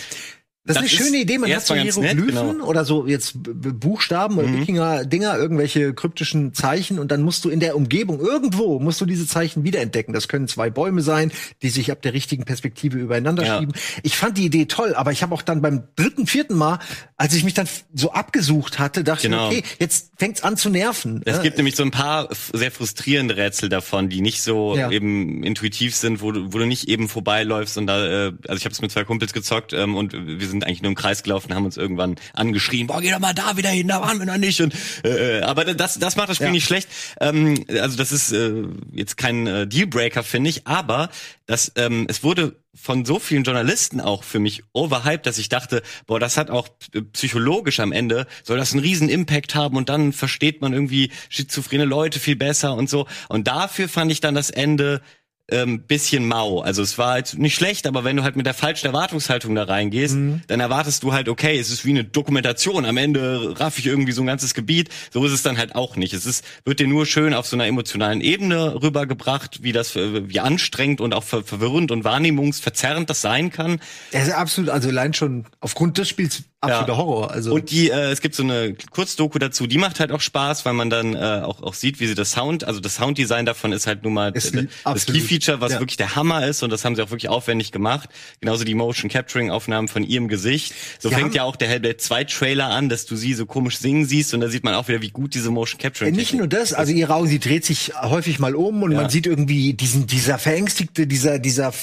Das, 0.64 0.76
das 0.78 0.86
ist 0.86 1.00
eine 1.00 1.06
schöne 1.08 1.18
Idee. 1.22 1.40
Man 1.40 1.52
hat 1.52 1.66
so 1.66 1.74
ganz 1.74 1.98
nett, 1.98 2.12
Hieroglyphen 2.12 2.52
genau. 2.58 2.66
oder 2.68 2.86
so 2.86 3.08
jetzt 3.08 3.34
Buchstaben 3.36 4.38
oder 4.38 4.54
Wikinger-Dinger, 4.54 5.36
irgendwelche 5.38 5.94
kryptischen 5.96 6.54
Zeichen 6.54 7.00
und 7.00 7.12
dann 7.12 7.24
musst 7.24 7.44
du 7.46 7.50
in 7.50 7.60
der 7.60 7.76
Umgebung 7.76 8.20
irgendwo 8.20 8.80
musst 8.80 9.02
du 9.02 9.06
diese 9.06 9.26
Zeichen 9.26 9.64
wiederentdecken. 9.64 10.14
Das 10.14 10.28
können 10.28 10.48
zwei 10.48 10.70
Bäume 10.70 11.02
sein, 11.02 11.32
die 11.64 11.70
sich 11.70 11.92
ab 11.92 12.02
der 12.04 12.14
richtigen 12.14 12.44
Perspektive 12.46 13.00
übereinander 13.00 13.44
Ja. 13.44 13.60
schieben. 13.60 13.74
Ich 14.04 14.18
fand 14.18 14.38
die 14.38 14.46
Idee 14.46 14.66
toll, 14.66 14.94
aber 14.94 15.12
ich 15.12 15.24
habe 15.24 15.34
auch 15.34 15.42
dann 15.42 15.62
beim 15.64 15.84
dritten, 15.96 16.28
vierten 16.28 16.56
Mal, 16.56 16.78
als 17.18 17.34
ich 17.34 17.44
mich 17.44 17.56
dann 17.56 17.68
so 17.96 18.12
abgesucht 18.12 18.78
hatte, 18.78 19.04
dachte 19.04 19.30
Genau. 19.30 19.50
ich, 19.50 19.60
okay, 19.60 19.68
jetzt 19.80 20.12
fängt's 20.18 20.44
an 20.44 20.58
zu 20.58 20.70
nerven. 20.70 21.22
Es 21.26 21.38
Ja, 21.38 21.42
gibt 21.42 21.58
nämlich 21.58 21.76
so 21.76 21.82
ein 21.84 21.92
paar 21.92 22.30
sehr 22.54 22.70
frustrierende 22.72 23.36
Rätsel 23.36 23.70
davon, 23.70 24.10
die 24.10 24.22
nicht 24.22 24.44
so 24.44 24.76
Ja. 24.78 24.92
eben 24.92 25.42
intuitiv 25.44 25.96
sind, 25.96 26.22
wo 26.22 26.32
du, 26.32 26.54
wo 26.54 26.60
du 26.60 26.66
nicht 26.68 26.88
eben 26.88 27.10
vorbeiläufst 27.10 27.80
und 27.80 27.88
da, 27.88 28.28
äh, 28.28 28.32
also 28.48 28.58
ich 28.58 28.66
habe 28.66 28.74
es 28.74 28.82
mit 28.82 28.92
zwei 28.92 29.04
Kumpels 29.06 29.34
gezockt 29.34 29.74
ähm, 29.74 29.96
und 29.96 30.14
wir 30.14 30.51
sind 30.52 30.66
eigentlich 30.66 30.82
nur 30.82 30.90
im 30.90 30.96
Kreis 30.96 31.24
gelaufen, 31.24 31.56
haben 31.56 31.66
uns 31.66 31.78
irgendwann 31.78 32.16
angeschrien, 32.34 32.88
boah, 32.88 33.02
geh 33.02 33.12
doch 33.12 33.20
mal 33.20 33.34
da 33.34 33.58
wieder 33.58 33.70
hin, 33.70 33.88
da 33.88 34.02
waren 34.02 34.20
wir 34.20 34.26
noch 34.26 34.38
nicht 34.38 34.62
und 34.62 34.74
äh, 35.04 35.40
äh, 35.40 35.42
aber 35.42 35.66
das 35.74 35.98
das 36.00 36.16
macht 36.16 36.30
das 36.30 36.36
Spiel 36.38 36.48
Ja. 36.48 36.54
nicht 36.54 36.66
schlecht. 36.66 36.90
Ähm, 37.20 37.66
also 37.70 37.98
das 37.98 38.12
ist 38.12 38.32
äh, 38.32 38.64
jetzt 38.94 39.18
kein 39.18 39.48
äh, 39.48 39.68
Dealbreaker 39.68 40.24
finde 40.24 40.50
ich, 40.50 40.68
aber 40.68 41.10
das 41.48 41.72
ähm, 41.76 42.06
es 42.10 42.24
wurde 42.24 42.56
von 42.74 43.04
so 43.06 43.20
vielen 43.20 43.44
Journalisten 43.44 44.00
auch 44.00 44.24
für 44.24 44.40
mich 44.40 44.64
overhyped, 44.74 45.26
dass 45.26 45.38
ich 45.38 45.50
dachte, 45.50 45.82
boah, 46.08 46.20
das 46.20 46.38
hat 46.38 46.50
auch 46.50 46.70
psychologisch 47.12 47.80
am 47.82 47.92
Ende, 47.92 48.28
soll 48.44 48.58
das 48.58 48.72
einen 48.72 48.82
riesen 48.82 49.10
Impact 49.10 49.56
haben 49.56 49.76
und 49.76 49.90
dann 49.90 50.14
versteht 50.14 50.62
man 50.62 50.72
irgendwie 50.72 51.12
schizophrene 51.30 51.86
Leute 51.86 52.20
viel 52.20 52.38
besser 52.38 52.74
und 52.76 52.90
so. 52.90 53.08
Und 53.28 53.48
dafür 53.48 53.90
fand 53.90 54.12
ich 54.12 54.22
dann 54.22 54.36
das 54.36 54.50
Ende 54.50 55.02
ähm, 55.52 55.82
bisschen 55.82 56.28
mau. 56.28 56.62
Also 56.62 56.82
es 56.82 56.98
war 56.98 57.18
jetzt 57.18 57.38
nicht 57.38 57.56
schlecht, 57.56 57.86
aber 57.86 58.04
wenn 58.04 58.16
du 58.16 58.24
halt 58.24 58.36
mit 58.36 58.46
der 58.46 58.54
falschen 58.54 58.88
Erwartungshaltung 58.88 59.54
da 59.56 59.64
reingehst, 59.64 60.16
dann 60.48 60.60
erwartest 60.60 61.04
du 61.04 61.14
halt, 61.14 61.30
okay, 61.30 61.60
es 61.60 61.70
ist 61.70 61.86
wie 61.86 61.92
eine 61.92 62.04
Dokumentation. 62.04 62.86
Am 62.86 62.98
Ende 62.98 63.60
raff 63.60 63.78
ich 63.78 63.86
irgendwie 63.86 64.12
so 64.12 64.22
ein 64.24 64.28
ganzes 64.28 64.54
Gebiet. 64.54 64.90
So 65.12 65.26
ist 65.26 65.32
es 65.32 65.44
dann 65.44 65.58
halt 65.58 65.76
auch 65.76 65.96
nicht. 65.96 66.14
Es 66.14 66.26
ist, 66.26 66.44
wird 66.66 66.80
dir 66.80 66.88
nur 66.88 67.06
schön 67.06 67.34
auf 67.34 67.46
so 67.48 67.56
einer 67.56 67.66
emotionalen 67.66 68.22
Ebene 68.22 68.82
rübergebracht, 68.82 69.64
wie 69.64 69.72
das, 69.72 69.96
äh, 69.96 70.30
wie 70.30 70.40
anstrengend 70.40 71.02
und 71.02 71.14
auch 71.14 71.24
ver 71.24 71.44
verwirrend 71.44 71.92
und 71.92 72.04
wahrnehmungsverzerrend 72.04 73.10
das 73.10 73.22
sein 73.22 73.52
kann. 73.52 73.82
Das 74.12 74.28
ist 74.28 74.34
absolut, 74.34 74.70
also 74.70 74.90
allein 74.90 75.14
schon 75.14 75.46
aufgrund 75.60 75.98
des 75.98 76.08
Spiels 76.08 76.44
absoluter 76.62 76.92
Ja. 76.94 76.98
Horror. 76.98 77.32
Also 77.32 77.54
Und 77.54 77.72
die, 77.72 77.90
äh, 77.90 78.12
es 78.12 78.22
gibt 78.22 78.36
so 78.36 78.44
eine 78.44 78.76
Kurzdoku 78.92 79.40
dazu, 79.40 79.66
die 79.68 79.78
macht 79.78 80.00
halt 80.00 80.12
auch 80.12 80.22
Spaß, 80.22 80.64
weil 80.66 80.74
man 80.74 80.90
dann 80.90 81.16
äh, 81.16 81.42
auch, 81.44 81.62
auch 81.64 81.74
sieht, 81.74 82.00
wie 82.00 82.08
sie 82.08 82.16
das 82.16 82.32
Sound, 82.32 82.64
also 82.64 82.80
das 82.80 82.96
Sounddesign 82.96 83.46
davon 83.46 83.72
ist 83.72 83.88
halt 83.88 84.04
nun 84.04 84.14
mal 84.14 84.32
Ist 84.36 84.56
das 84.56 84.66
absolut. 84.84 85.22
Key-Feature, 85.22 85.60
was 85.60 85.74
Ja. 85.74 85.80
wirklich 85.80 85.98
der 85.98 86.16
Hammer 86.16 86.46
ist 86.46 86.62
und 86.64 86.70
das 86.70 86.86
haben 86.86 86.96
sie 86.96 87.02
auch 87.02 87.10
wirklich 87.10 87.30
aufwendig 87.30 87.72
gemacht. 87.72 88.10
Genauso 88.40 88.64
die 88.64 88.76
Motion 88.76 89.10
Capturing 89.10 89.50
Aufnahmen 89.50 89.88
von 89.88 90.04
ihrem 90.04 90.28
Gesicht. 90.28 90.74
So 91.00 91.10
Sie 91.10 91.16
fängt 91.16 91.34
ja 91.36 91.44
auch 91.44 91.56
der 91.56 91.68
Hellblade 91.68 91.98
2 91.98 92.24
Trailer 92.26 92.68
an, 92.70 92.90
dass 92.90 93.06
du 93.06 93.16
sie 93.16 93.34
so 93.34 93.46
komisch 93.46 93.80
singen 93.80 94.06
siehst 94.06 94.34
und 94.34 94.42
da 94.42 94.48
sieht 94.50 94.64
man 94.64 94.76
auch 94.76 94.88
wieder, 94.88 95.02
wie 95.02 95.10
gut 95.10 95.34
diese 95.34 95.50
Motion 95.50 95.80
Capturing 95.80 96.14
Ja, 96.14 96.20
nicht 96.20 96.34
nur 96.34 96.48
das, 96.48 96.74
also 96.74 96.92
ihre 96.94 97.16
Augen, 97.16 97.28
sie 97.28 97.40
dreht 97.40 97.66
sich 97.66 97.94
häufig 98.02 98.38
mal 98.40 98.56
um 98.56 98.84
und 98.84 98.92
Ja. 98.92 99.02
man 99.02 99.10
sieht 99.10 99.26
irgendwie 99.26 99.74
diesen, 99.74 100.06
dieser 100.06 100.38
verängstigte, 100.38 101.08
dieser, 101.08 101.40
dieser 101.40 101.74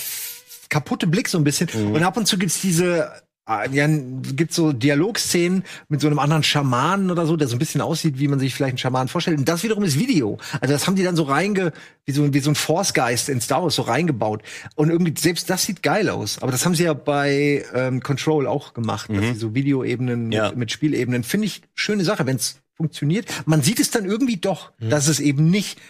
kaputte 0.68 1.06
Blick 1.06 1.28
so 1.28 1.38
ein 1.38 1.44
bisschen. 1.44 1.68
Mhm. 1.72 1.92
Und 1.94 2.02
ab 2.02 2.16
und 2.16 2.26
zu 2.26 2.38
gibt's 2.38 2.60
diese, 2.60 3.10
äh, 3.48 3.68
ja, 3.72 3.86
gibt's 3.88 4.56
so 4.56 4.72
Dialogszenen 4.72 5.64
mit 5.88 6.00
so 6.00 6.06
einem 6.06 6.18
anderen 6.18 6.42
Schamanen 6.42 7.10
oder 7.10 7.26
so, 7.26 7.36
der 7.36 7.48
so 7.48 7.56
ein 7.56 7.58
bisschen 7.58 7.80
aussieht, 7.80 8.18
wie 8.18 8.28
man 8.28 8.38
sich 8.38 8.54
vielleicht 8.54 8.72
einen 8.72 8.78
Schamanen 8.78 9.08
vorstellt. 9.08 9.38
Und 9.38 9.48
das 9.48 9.62
wiederum 9.62 9.84
ist 9.84 9.98
Video. 9.98 10.38
Also 10.60 10.72
das 10.74 10.86
haben 10.86 10.96
die 10.96 11.02
dann 11.04 11.16
so 11.16 11.24
reinge, 11.24 11.72
wie 12.04 12.12
so, 12.12 12.32
wie 12.32 12.40
so 12.40 12.50
ein 12.50 12.54
Force-Geist 12.54 13.28
in 13.28 13.40
Star 13.40 13.62
Wars 13.62 13.76
so 13.76 13.82
reingebaut. 13.82 14.42
Und 14.74 14.90
irgendwie, 14.90 15.14
selbst 15.18 15.48
das 15.50 15.64
sieht 15.64 15.82
geil 15.82 16.08
aus. 16.08 16.38
Aber 16.42 16.52
das 16.52 16.64
haben 16.64 16.74
sie 16.74 16.84
ja 16.84 16.92
bei 16.94 17.64
ähm, 17.74 18.02
Control 18.02 18.46
auch 18.46 18.74
gemacht, 18.74 19.10
dass 19.10 19.24
sie 19.24 19.34
so 19.34 19.54
Videoebenen 19.54 20.26
Mhm. 20.26 20.32
Ja. 20.32 20.52
mit, 20.54 20.70
Spielebenen. 20.72 21.22
Finde 21.24 21.46
ich 21.46 21.62
schöne 21.74 22.04
Sache, 22.04 22.26
wenn's 22.26 22.60
funktioniert. 22.76 23.26
Man 23.46 23.62
sieht 23.62 23.80
es 23.80 23.90
dann 23.90 24.04
irgendwie 24.04 24.36
doch, 24.36 24.72
dass 24.78 25.08
es 25.08 25.18
eben 25.20 25.50
nicht, 25.50 25.80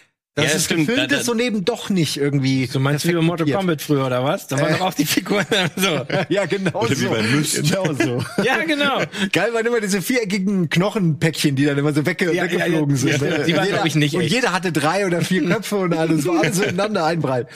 Mhm. 0.42 0.48
Ja, 0.48 0.54
es 0.56 0.64
stimmt. 0.64 0.86
gefilmt 0.86 1.10
Da- 1.10 1.16
da- 1.16 1.20
ist 1.20 1.28
und 1.28 1.40
eben 1.40 1.64
doch 1.64 1.90
nicht 1.90 2.16
irgendwie. 2.16 2.66
Du 2.72 2.80
meinst 2.80 3.06
wie 3.06 3.12
bei 3.12 3.20
Mortal. 3.20 3.50
Kombat 3.50 3.82
früher, 3.82 4.06
oder 4.06 4.22
was? 4.24 4.46
Da 4.46 4.58
waren 4.60 4.74
Äh. 4.74 4.78
doch 4.78 4.86
auch 4.86 4.94
die 4.94 5.04
Figuren 5.06 5.46
so. 5.76 6.06
Ja, 6.28 6.46
genau 6.46 6.80
Oder 6.82 6.90
wie 6.90 6.94
so. 6.94 7.10
bei 7.10 7.22
Myst. 7.22 7.56
Genau 7.62 7.84
so. 7.94 8.24
Ja, 8.44 8.62
genau. 8.64 9.02
Geil 9.32 9.52
waren 9.54 9.66
immer 9.66 9.80
diese 9.80 10.00
viereckigen 10.02 10.68
Knochenpäckchen, 10.70 11.56
die 11.56 11.64
dann 11.64 11.76
immer 11.78 11.92
so 11.92 12.04
wegge 12.06 12.32
Ja, 12.32 12.44
weggeflogen 12.44 12.96
ja, 12.96 13.06
ja. 13.10 13.18
sind. 13.18 13.46
Die 13.46 13.56
waren, 13.56 13.64
Jeder- 13.66 13.66
glaub 13.76 13.86
ich, 13.86 13.94
nicht 13.94 14.14
Und 14.14 14.22
echt. 14.22 14.32
jeder 14.32 14.52
hatte 14.52 14.72
drei 14.72 15.06
oder 15.06 15.20
vier 15.22 15.44
Köpfe 15.50 15.76
und 15.76 15.94
alles 15.94 16.26
war 16.26 16.40
alles 16.42 16.56
so 16.56 16.62
ineinander 16.62 17.04
einbreit. 17.04 17.48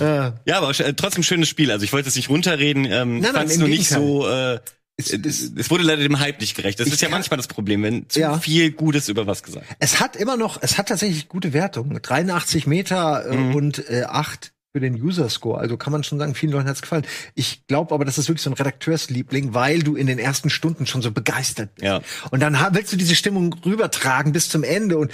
Äh, 0.00 0.30
Ja, 0.44 0.58
aber 0.58 0.70
äh, 0.78 0.92
trotzdem 0.94 1.22
schönes 1.22 1.48
Spiel. 1.48 1.70
Also 1.70 1.84
ich 1.84 1.92
wollte 1.92 2.08
es 2.08 2.16
nicht 2.16 2.28
runterreden. 2.28 2.84
Ähm, 2.84 3.14
Nein, 3.14 3.22
nein, 3.22 3.32
fand's 3.34 3.54
im 3.54 3.60
nur 3.60 3.68
nicht 3.68 3.88
so. 3.88 4.28
Äh, 4.28 4.58
Es- 5.00 5.12
es, 5.12 5.24
es- 5.42 5.52
es 5.56 5.70
wurde 5.70 5.84
leider 5.84 6.02
dem 6.02 6.18
Hype 6.18 6.40
nicht 6.40 6.56
gerecht. 6.56 6.80
Das 6.80 6.88
ist 6.88 7.00
ja 7.00 7.08
manchmal 7.08 7.36
das 7.38 7.46
Problem, 7.46 7.82
wenn 7.84 8.08
zu 8.10 8.18
Ja. 8.20 8.36
viel 8.38 8.72
Gutes 8.72 9.08
über 9.08 9.26
was 9.26 9.42
gesagt. 9.44 9.64
es 9.78 10.00
hat 10.00 10.16
immer 10.16 10.36
noch, 10.36 10.60
es 10.60 10.76
hat 10.76 10.88
tatsächlich 10.88 11.28
gute 11.28 11.52
Wertungen. 11.52 12.00
83 12.02 12.66
Meter 12.66 13.24
äh, 13.30 13.36
Mhm. 13.36 13.54
und 13.54 13.88
äh, 13.88 14.02
8 14.08 14.52
für 14.74 14.80
den 14.80 15.00
User-Score. 15.00 15.58
Also 15.58 15.76
kann 15.78 15.92
man 15.92 16.04
schon 16.04 16.18
sagen, 16.18 16.34
vielen 16.34 16.52
Leuten 16.52 16.68
hat's 16.68 16.82
gefallen. 16.82 17.06
Ich 17.34 17.66
glaube 17.68 17.94
aber, 17.94 18.04
das 18.04 18.18
ist 18.18 18.28
wirklich 18.28 18.42
so 18.42 18.50
ein 18.50 18.54
Redakteursliebling, 18.54 19.54
weil 19.54 19.82
du 19.82 19.96
in 19.96 20.06
den 20.06 20.18
ersten 20.18 20.50
Stunden 20.50 20.86
schon 20.86 21.00
so 21.00 21.10
begeistert 21.10 21.74
bist. 21.76 21.84
Ja. 21.86 22.02
Und 22.30 22.40
dann 22.40 22.54
willst 22.72 22.92
du 22.92 22.96
diese 22.98 23.14
Stimmung 23.14 23.54
rübertragen 23.64 24.32
bis 24.32 24.48
zum 24.50 24.64
Ende 24.64 24.98
und 24.98 25.10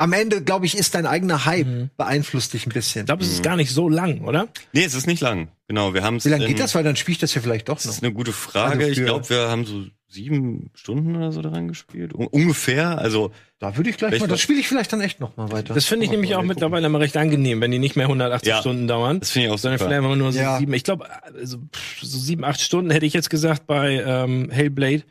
am 0.00 0.12
Ende, 0.14 0.42
glaube 0.42 0.64
ich, 0.66 0.76
ist 0.76 0.94
dein 0.94 1.06
eigener 1.06 1.44
Hype 1.44 1.66
Mhm. 1.66 1.90
beeinflusst 1.96 2.54
dich 2.54 2.66
ein 2.66 2.70
bisschen. 2.70 3.02
Ich 3.02 3.06
glaube, 3.06 3.22
es 3.22 3.30
ist 3.30 3.42
gar 3.42 3.56
nicht 3.56 3.70
so 3.70 3.88
lang, 3.88 4.22
oder? 4.22 4.48
Nee, 4.72 4.84
es 4.84 4.94
ist 4.94 5.06
nicht 5.06 5.20
lang. 5.20 5.48
Genau, 5.68 5.92
wir 5.94 6.02
haben 6.02 6.16
es. 6.16 6.24
Wie 6.24 6.30
lange 6.30 6.46
geht 6.46 6.58
das? 6.58 6.74
Weil 6.74 6.84
dann 6.84 6.96
spiele 6.96 7.12
ich 7.14 7.18
das 7.20 7.34
ja 7.34 7.40
vielleicht 7.42 7.68
doch 7.68 7.76
Das 7.76 7.84
noch. 7.86 7.92
ist 7.92 8.02
eine 8.02 8.12
gute 8.12 8.32
Frage. 8.32 8.84
Also 8.86 9.00
ich 9.00 9.04
glaube, 9.06 9.28
wir 9.28 9.48
haben 9.48 9.66
so 9.66 9.84
sieben 10.08 10.70
Stunden 10.74 11.14
oder 11.14 11.30
so 11.30 11.40
daran 11.42 11.68
gespielt. 11.68 12.14
Un 12.14 12.26
ungefähr. 12.26 12.98
Also 12.98 13.30
Da 13.60 13.76
würde 13.76 13.90
ich 13.90 13.96
gleich 13.98 14.08
Vielleicht 14.08 14.22
mal, 14.22 14.26
das 14.28 14.40
spiele 14.40 14.58
ich 14.58 14.66
vielleicht 14.66 14.92
dann 14.92 15.00
echt 15.02 15.20
noch 15.20 15.36
mal 15.36 15.52
weiter. 15.52 15.74
Das 15.74 15.84
finde 15.84 16.04
ich 16.04 16.10
Mal 16.10 16.16
nämlich 16.16 16.32
auch 16.32 16.36
gucken. 16.38 16.48
mittlerweile 16.48 16.86
immer 16.86 16.98
recht 16.98 17.16
angenehm, 17.16 17.60
wenn 17.60 17.70
die 17.70 17.78
nicht 17.78 17.94
mehr 17.94 18.08
180 18.08 18.48
Ja. 18.48 18.58
Stunden 18.60 18.88
dauern. 18.88 19.20
das 19.20 19.30
finde 19.30 19.46
ich 19.48 19.52
auch 19.52 19.58
sondern 19.58 19.78
super. 19.78 19.90
vielleicht 19.90 20.04
immer 20.04 20.16
nur 20.16 20.32
so 20.32 20.38
Ja. 20.40 20.58
sieben. 20.58 20.72
Ich 20.72 20.82
glaube, 20.82 21.06
also, 21.34 21.58
pff, 21.58 22.00
so 22.02 22.18
sieben, 22.18 22.42
acht 22.44 22.60
Stunden 22.60 22.90
hätte 22.90 23.06
ich 23.06 23.12
jetzt 23.12 23.30
gesagt 23.30 23.66
bei 23.68 24.02
ähm, 24.04 24.50
Hellblade. 24.50 25.02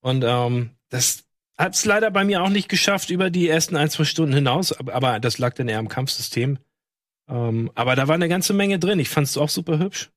Und 0.00 0.24
ähm, 0.26 0.70
das 0.90 1.23
hat 1.56 1.74
es 1.74 1.84
leider 1.84 2.10
bei 2.10 2.24
mir 2.24 2.42
auch 2.42 2.48
nicht 2.48 2.68
geschafft 2.68 3.10
über 3.10 3.30
die 3.30 3.48
ersten 3.48 3.76
ein, 3.76 3.90
zwei 3.90 4.04
Stunden 4.04 4.34
hinaus. 4.34 4.72
Aber, 4.72 5.20
das 5.20 5.38
lag 5.38 5.54
dann 5.54 5.68
eher 5.68 5.78
am 5.78 5.88
Kampfsystem. 5.88 6.58
Ähm, 7.28 7.70
aber 7.74 7.96
da 7.96 8.08
war 8.08 8.14
eine 8.14 8.28
ganze 8.28 8.52
Menge 8.52 8.78
drin. 8.78 8.98
Ich 8.98 9.08
fand 9.08 9.26
es 9.26 9.36
auch 9.36 9.48
super 9.48 9.78
hübsch. 9.78 10.10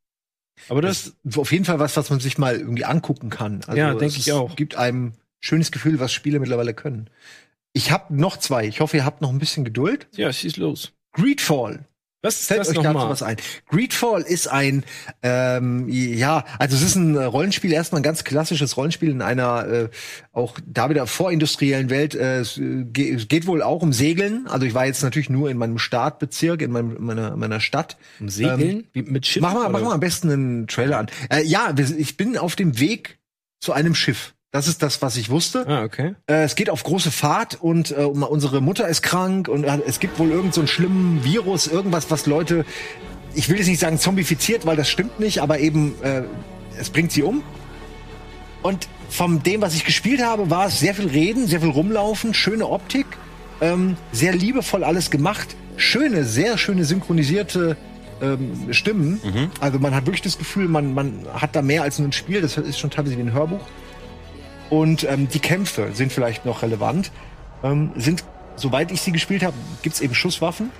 Aber 0.69 0.81
das, 0.81 1.03
Das 1.05 1.13
ist 1.23 1.37
auf 1.37 1.51
jeden 1.51 1.65
Fall 1.65 1.79
was, 1.79 1.95
was 1.95 2.09
man 2.09 2.19
sich 2.19 2.37
mal 2.37 2.55
irgendwie 2.55 2.85
angucken 2.85 3.29
kann. 3.29 3.61
Also 3.67 3.77
Ja, 3.77 3.93
denk 3.93 4.11
es 4.11 4.17
ich 4.17 4.31
auch. 4.31 4.55
Gibt 4.55 4.75
einem 4.75 5.13
schönes 5.39 5.71
Gefühl, 5.71 5.99
was 5.99 6.11
Spiele 6.11 6.39
mittlerweile 6.39 6.73
können. 6.73 7.09
Ich 7.73 7.91
habe 7.91 8.15
noch 8.15 8.37
zwei. 8.37 8.65
Ich 8.65 8.79
hoffe, 8.79 8.97
ihr 8.97 9.05
habt 9.05 9.21
noch 9.21 9.29
ein 9.29 9.37
bisschen 9.39 9.63
Geduld. 9.63 10.07
ja, 10.15 10.33
schieß 10.33 10.57
los. 10.57 10.93
Greedfall. 11.13 11.85
Was 12.23 12.41
ist 12.41 12.47
Fällt 12.47 12.61
das 12.61 12.69
euch 12.69 12.79
dazu 12.79 12.95
was 12.95 13.21
ein? 13.21 13.37
Greedfall 13.69 14.23
ist 14.23 14.47
ein, 14.47 14.83
ähm, 15.21 15.87
ja, 15.87 16.45
also 16.57 16.75
es 16.75 16.81
ist 16.81 16.95
ein 16.95 17.15
Rollenspiel, 17.15 17.71
erstmal 17.71 18.01
ein 18.01 18.03
ganz 18.03 18.23
klassisches 18.23 18.75
Rollenspiel 18.75 19.11
in 19.11 19.21
einer 19.21 19.67
äh, 19.67 19.89
auch 20.33 20.57
da 20.65 20.89
wieder 20.89 21.05
vorindustriellen 21.05 21.91
Welt. 21.91 22.15
Äh, 22.15 22.39
es 22.39 22.57
äh, 22.57 22.85
geht 22.85 23.45
wohl 23.45 23.61
auch 23.61 23.83
um 23.83 23.93
Segeln. 23.93 24.47
Also 24.47 24.65
ich 24.65 24.73
war 24.73 24.87
jetzt 24.87 25.03
natürlich 25.03 25.29
nur 25.29 25.51
in 25.51 25.57
meinem 25.57 25.77
Startbezirk, 25.77 26.63
in 26.63 26.71
meinem, 26.71 26.97
meiner, 26.99 27.37
meiner 27.37 27.59
Stadt. 27.59 27.97
Um 28.19 28.29
Segeln? 28.29 28.87
Wie, 28.93 29.03
mit 29.03 29.27
Schiff? 29.27 29.43
Mach 29.43 29.53
mal, 29.53 29.69
mach 29.69 29.81
mal 29.81 29.93
am 29.93 29.99
besten 29.99 30.31
einen 30.31 30.67
Trailer 30.67 30.97
an. 30.97 31.07
Äh, 31.29 31.43
ja, 31.43 31.73
ich 31.77 32.17
bin 32.17 32.35
auf 32.35 32.55
dem 32.55 32.79
Weg 32.79 33.19
zu 33.59 33.73
einem 33.73 33.93
Schiff. 33.93 34.33
Das 34.51 34.67
ist 34.67 34.81
das, 34.81 35.01
was 35.01 35.17
ich 35.17 35.29
wusste. 35.29 35.65
Ah, 35.67 35.83
okay. 35.83 36.15
Äh, 36.27 36.43
es 36.43 36.55
geht 36.55 36.69
auf 36.69 36.83
große 36.83 37.11
Fahrt 37.11 37.57
und 37.61 37.91
äh, 37.91 37.95
unsere 37.95 38.61
Mutter 38.61 38.87
ist 38.87 39.01
krank 39.01 39.49
und 39.49 39.65
äh, 39.65 39.79
es 39.85 39.99
gibt 39.99 40.19
wohl 40.19 40.31
irgend 40.31 40.53
so 40.53 40.61
einen 40.61 40.67
schlimmen 40.69 41.23
Virus, 41.23 41.67
irgendwas, 41.67 42.09
was 42.11 42.25
Leute, 42.25 42.65
ich 43.33 43.49
will 43.49 43.57
jetzt 43.57 43.67
nicht 43.67 43.79
sagen 43.79 43.99
zombifiziert, 43.99 44.65
weil 44.65 44.77
das 44.77 44.89
stimmt 44.89 45.19
nicht, 45.19 45.39
aber 45.41 45.59
eben 45.59 45.95
äh, 46.01 46.23
es 46.79 46.89
bringt 46.89 47.11
sie 47.11 47.23
um. 47.23 47.43
Und 48.63 48.87
von 49.09 49.43
dem, 49.43 49.61
was 49.61 49.75
ich 49.75 49.85
gespielt 49.85 50.23
habe, 50.23 50.49
war 50.49 50.67
es 50.67 50.79
sehr 50.79 50.95
viel 50.95 51.07
Reden, 51.07 51.45
sehr 51.47 51.61
viel 51.61 51.69
Rumlaufen, 51.69 52.33
schöne 52.33 52.67
Optik, 52.67 53.05
ähm, 53.61 53.97
sehr 54.11 54.33
liebevoll 54.33 54.83
alles 54.83 55.11
gemacht, 55.11 55.55
schöne, 55.75 56.23
sehr 56.23 56.57
schöne 56.57 56.85
synchronisierte 56.85 57.77
ähm, 58.21 58.73
Stimmen. 58.73 59.19
Also 59.59 59.77
man 59.79 59.93
hat 59.93 60.05
wirklich 60.05 60.21
das 60.23 60.37
Gefühl, 60.37 60.67
man, 60.67 60.93
man 60.93 61.25
hat 61.33 61.55
da 61.55 61.61
mehr 61.61 61.83
als 61.83 61.99
nur 61.99 62.07
ein 62.07 62.13
Spiel. 62.13 62.41
Das 62.41 62.57
ist 62.57 62.79
schon 62.79 62.89
teilweise 62.89 63.17
wie 63.17 63.21
ein 63.21 63.33
Hörbuch. 63.33 63.61
Und 64.69 65.03
ähm, 65.09 65.27
die 65.29 65.39
Kämpfe 65.39 65.89
sind 65.93 66.11
vielleicht 66.11 66.45
noch 66.45 66.61
relevant. 66.61 67.11
Ähm, 67.63 67.91
sind, 67.95 68.23
soweit 68.55 68.91
ich 68.91 69.01
sie 69.01 69.11
gespielt 69.11 69.43
habe, 69.43 69.55
gibt's 69.81 70.01
eben 70.01 70.13
Schusswaffen. 70.13 70.71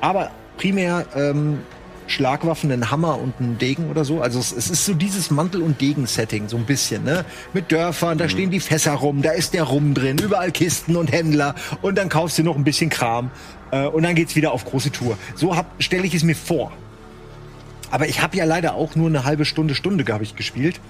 Aber 0.00 0.30
primär 0.56 1.06
ähm, 1.14 1.60
Schlagwaffen, 2.08 2.72
einen 2.72 2.90
Hammer 2.90 3.18
und 3.18 3.34
einen 3.38 3.58
Degen 3.58 3.90
oder 3.90 4.04
so. 4.04 4.20
Also 4.20 4.38
es, 4.38 4.52
es 4.52 4.70
ist 4.70 4.84
so 4.84 4.94
dieses 4.94 5.30
Mantel- 5.30 5.62
und 5.62 5.80
Degen-Setting, 5.80 6.48
so 6.48 6.56
ein 6.56 6.64
bisschen, 6.64 7.04
ne? 7.04 7.24
Mit 7.52 7.70
Dörfern, 7.70 8.18
da 8.18 8.28
stehen 8.28 8.50
die 8.50 8.60
Fässer 8.60 8.92
rum, 8.92 9.22
da 9.22 9.32
ist 9.32 9.54
der 9.54 9.64
Rum 9.64 9.94
drin, 9.94 10.18
überall 10.18 10.50
Kisten 10.50 10.96
und 10.96 11.12
Händler 11.12 11.54
und 11.82 11.98
dann 11.98 12.08
kaufst 12.08 12.38
du 12.38 12.42
noch 12.42 12.56
ein 12.56 12.64
bisschen 12.64 12.90
Kram 12.90 13.30
äh, 13.70 13.86
und 13.86 14.02
dann 14.02 14.14
geht's 14.14 14.36
wieder 14.36 14.52
auf 14.52 14.64
große 14.64 14.90
Tour. 14.90 15.18
So 15.34 15.54
stelle 15.78 16.06
ich 16.06 16.14
es 16.14 16.24
mir 16.24 16.34
vor. 16.34 16.72
Aber 17.90 18.08
ich 18.08 18.20
habe 18.20 18.36
ja 18.36 18.44
leider 18.44 18.74
auch 18.74 18.96
nur 18.96 19.08
eine 19.08 19.24
halbe 19.24 19.44
Stunde, 19.44 19.74
Stunde, 19.74 20.10
habe 20.12 20.24
ich 20.24 20.36
gespielt. 20.36 20.80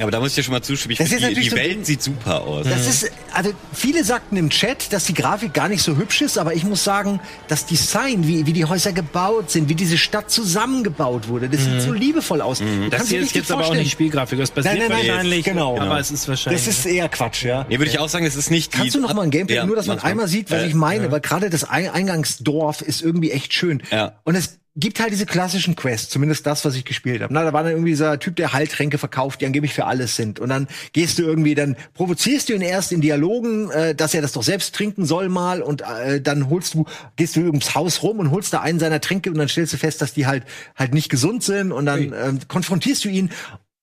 Aber 0.00 0.10
da 0.10 0.20
muss 0.20 0.30
ich 0.30 0.34
dir 0.36 0.42
schon 0.42 0.52
mal 0.54 0.62
zustimmen. 0.62 0.92
Ich 0.92 0.98
Das 0.98 1.08
ist 1.08 1.18
die, 1.18 1.22
natürlich 1.22 1.44
die 1.44 1.50
so 1.50 1.56
Welt 1.56 1.70
Ding- 1.72 1.84
sieht 1.84 2.02
super 2.02 2.42
aus. 2.42 2.66
Das 2.68 2.86
ist, 2.86 3.10
also 3.32 3.50
viele 3.72 4.04
sagten 4.04 4.36
im 4.36 4.50
Chat, 4.50 4.92
dass 4.92 5.04
die 5.04 5.14
Grafik 5.14 5.52
gar 5.54 5.68
nicht 5.68 5.82
so 5.82 5.96
hübsch 5.96 6.20
ist, 6.22 6.38
aber 6.38 6.54
ich 6.54 6.64
muss 6.64 6.84
sagen, 6.84 7.20
das 7.48 7.66
Design, 7.66 8.26
wie, 8.26 8.46
wie 8.46 8.52
die 8.52 8.64
Häuser 8.64 8.92
gebaut 8.92 9.50
sind, 9.50 9.68
wie 9.68 9.74
diese 9.74 9.98
Stadt 9.98 10.30
zusammengebaut 10.30 11.28
wurde, 11.28 11.48
das 11.48 11.64
sieht 11.64 11.80
so 11.82 11.92
liebevoll 11.92 12.40
aus. 12.40 12.58
Du 12.58 12.64
Das 12.90 13.08
hier 13.08 13.20
ist 13.20 13.34
jetzt 13.34 13.50
aber 13.50 13.60
auch 13.60 13.64
vorstellen. 13.66 13.82
nicht 13.84 13.92
Spielgrafik. 13.92 14.38
Das 14.38 14.50
basiert 14.50 14.78
Nein, 14.78 14.88
nein, 14.88 14.98
nein, 14.98 15.08
wahrscheinlich. 15.08 15.44
genau. 15.44 15.78
Aber 15.78 15.98
es 15.98 16.10
ist 16.10 16.28
wahrscheinlich. 16.28 16.64
Das 16.64 16.76
ist 16.78 16.86
eher 16.86 17.08
Quatsch, 17.08 17.44
ja. 17.44 17.66
Nee, 17.68 17.78
würde 17.78 17.90
ich 17.90 17.98
auch 17.98 18.08
sagen, 18.08 18.24
es 18.26 18.36
ist 18.36 18.50
nicht 18.50 18.72
die. 18.74 18.78
Kannst 18.78 18.94
du 18.94 19.00
noch 19.00 19.14
mal 19.14 19.22
ein 19.22 19.30
Gameplay, 19.30 19.56
Ja, 19.56 19.66
nur 19.66 19.76
dass 19.76 19.86
man 19.86 19.98
einmal 19.98 20.28
sieht, 20.28 20.50
was 20.50 20.62
Äh, 20.62 20.66
ich 20.68 20.74
meine, 20.74 21.10
weil 21.10 21.20
gerade 21.20 21.50
das 21.50 21.64
Ein- 21.64 21.90
Eingangsdorf 21.90 22.82
ist 22.82 23.02
irgendwie 23.02 23.30
echt 23.30 23.52
schön. 23.52 23.82
Ja. 23.90 24.12
Und 24.24 24.34
es 24.34 24.58
gibt 24.78 25.00
halt 25.00 25.12
diese 25.12 25.26
klassischen 25.26 25.74
Quests, 25.74 26.08
zumindest 26.08 26.46
das, 26.46 26.64
was 26.64 26.76
ich 26.76 26.84
gespielt 26.84 27.20
habe. 27.20 27.34
Na, 27.34 27.42
da 27.42 27.52
war 27.52 27.64
dann 27.64 27.72
irgendwie 27.72 27.90
dieser 27.90 28.18
Typ, 28.18 28.36
der 28.36 28.52
Heiltränke 28.52 28.96
verkauft, 28.98 29.40
die 29.40 29.46
angeblich 29.46 29.74
für 29.74 29.86
alles 29.86 30.14
sind. 30.14 30.38
Und 30.38 30.50
dann 30.50 30.68
gehst 30.92 31.18
du 31.18 31.22
irgendwie, 31.22 31.54
dann 31.54 31.76
provozierst 31.94 32.48
du 32.48 32.54
ihn 32.54 32.60
erst 32.60 32.92
in 32.92 33.00
Dialogen, 33.00 33.70
äh, 33.70 33.94
dass 33.94 34.14
er 34.14 34.22
das 34.22 34.32
doch 34.32 34.42
selbst 34.42 34.74
trinken 34.74 35.04
soll 35.04 35.28
mal 35.28 35.62
und 35.62 35.82
äh, 35.82 36.20
dann 36.20 36.48
holst 36.48 36.74
du, 36.74 36.84
gehst 37.16 37.34
du 37.36 37.40
ums 37.40 37.74
Haus 37.74 38.02
rum 38.02 38.20
und 38.20 38.30
holst 38.30 38.52
da 38.52 38.60
einen 38.60 38.78
seiner 38.78 39.00
Tränke 39.00 39.30
und 39.30 39.38
dann 39.38 39.48
stellst 39.48 39.72
du 39.72 39.78
fest, 39.78 40.00
dass 40.00 40.12
die 40.12 40.26
halt 40.26 40.44
halt 40.76 40.94
nicht 40.94 41.08
gesund 41.08 41.42
sind 41.42 41.72
und 41.72 41.86
dann 41.86 42.12
ähm, 42.12 42.38
konfrontierst 42.46 43.04
du 43.04 43.08
ihn 43.08 43.30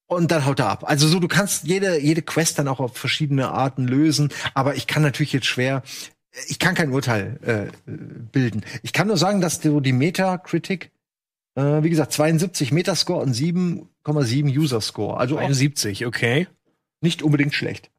und 0.07 0.31
dann 0.31 0.45
haut 0.45 0.59
er 0.59 0.69
ab. 0.69 0.83
Also 0.85 1.07
so, 1.07 1.19
du 1.19 1.27
kannst 1.27 1.65
jede, 1.65 1.99
jede 1.99 2.21
Quest 2.21 2.59
dann 2.59 2.67
auch 2.67 2.79
auf 2.79 2.95
verschiedene 2.95 3.49
Arten 3.49 3.87
lösen, 3.87 4.29
aber 4.53 4.75
ich 4.75 4.87
kann 4.87 5.01
natürlich 5.01 5.33
jetzt 5.33 5.47
schwer, 5.47 5.83
ich 6.47 6.59
kann 6.59 6.75
kein 6.75 6.91
Urteil 6.91 7.39
äh, 7.43 7.91
bilden. 8.31 8.63
Ich 8.83 8.93
kann 8.93 9.07
nur 9.07 9.17
sagen, 9.17 9.41
dass 9.41 9.61
so 9.61 9.79
die 9.79 9.93
Metacritic, 9.93 10.91
äh, 11.55 11.83
wie 11.83 11.89
gesagt, 11.89 12.11
72 12.13 12.71
Metascore 12.71 13.21
und 13.21 13.35
7,7 13.35 14.57
User-Score. 14.57 15.17
Also 15.17 15.37
auch 15.37 15.41
71, 15.41 16.05
okay. 16.05 16.47
nicht 17.01 17.23
unbedingt 17.23 17.53
schlecht. 17.53 17.89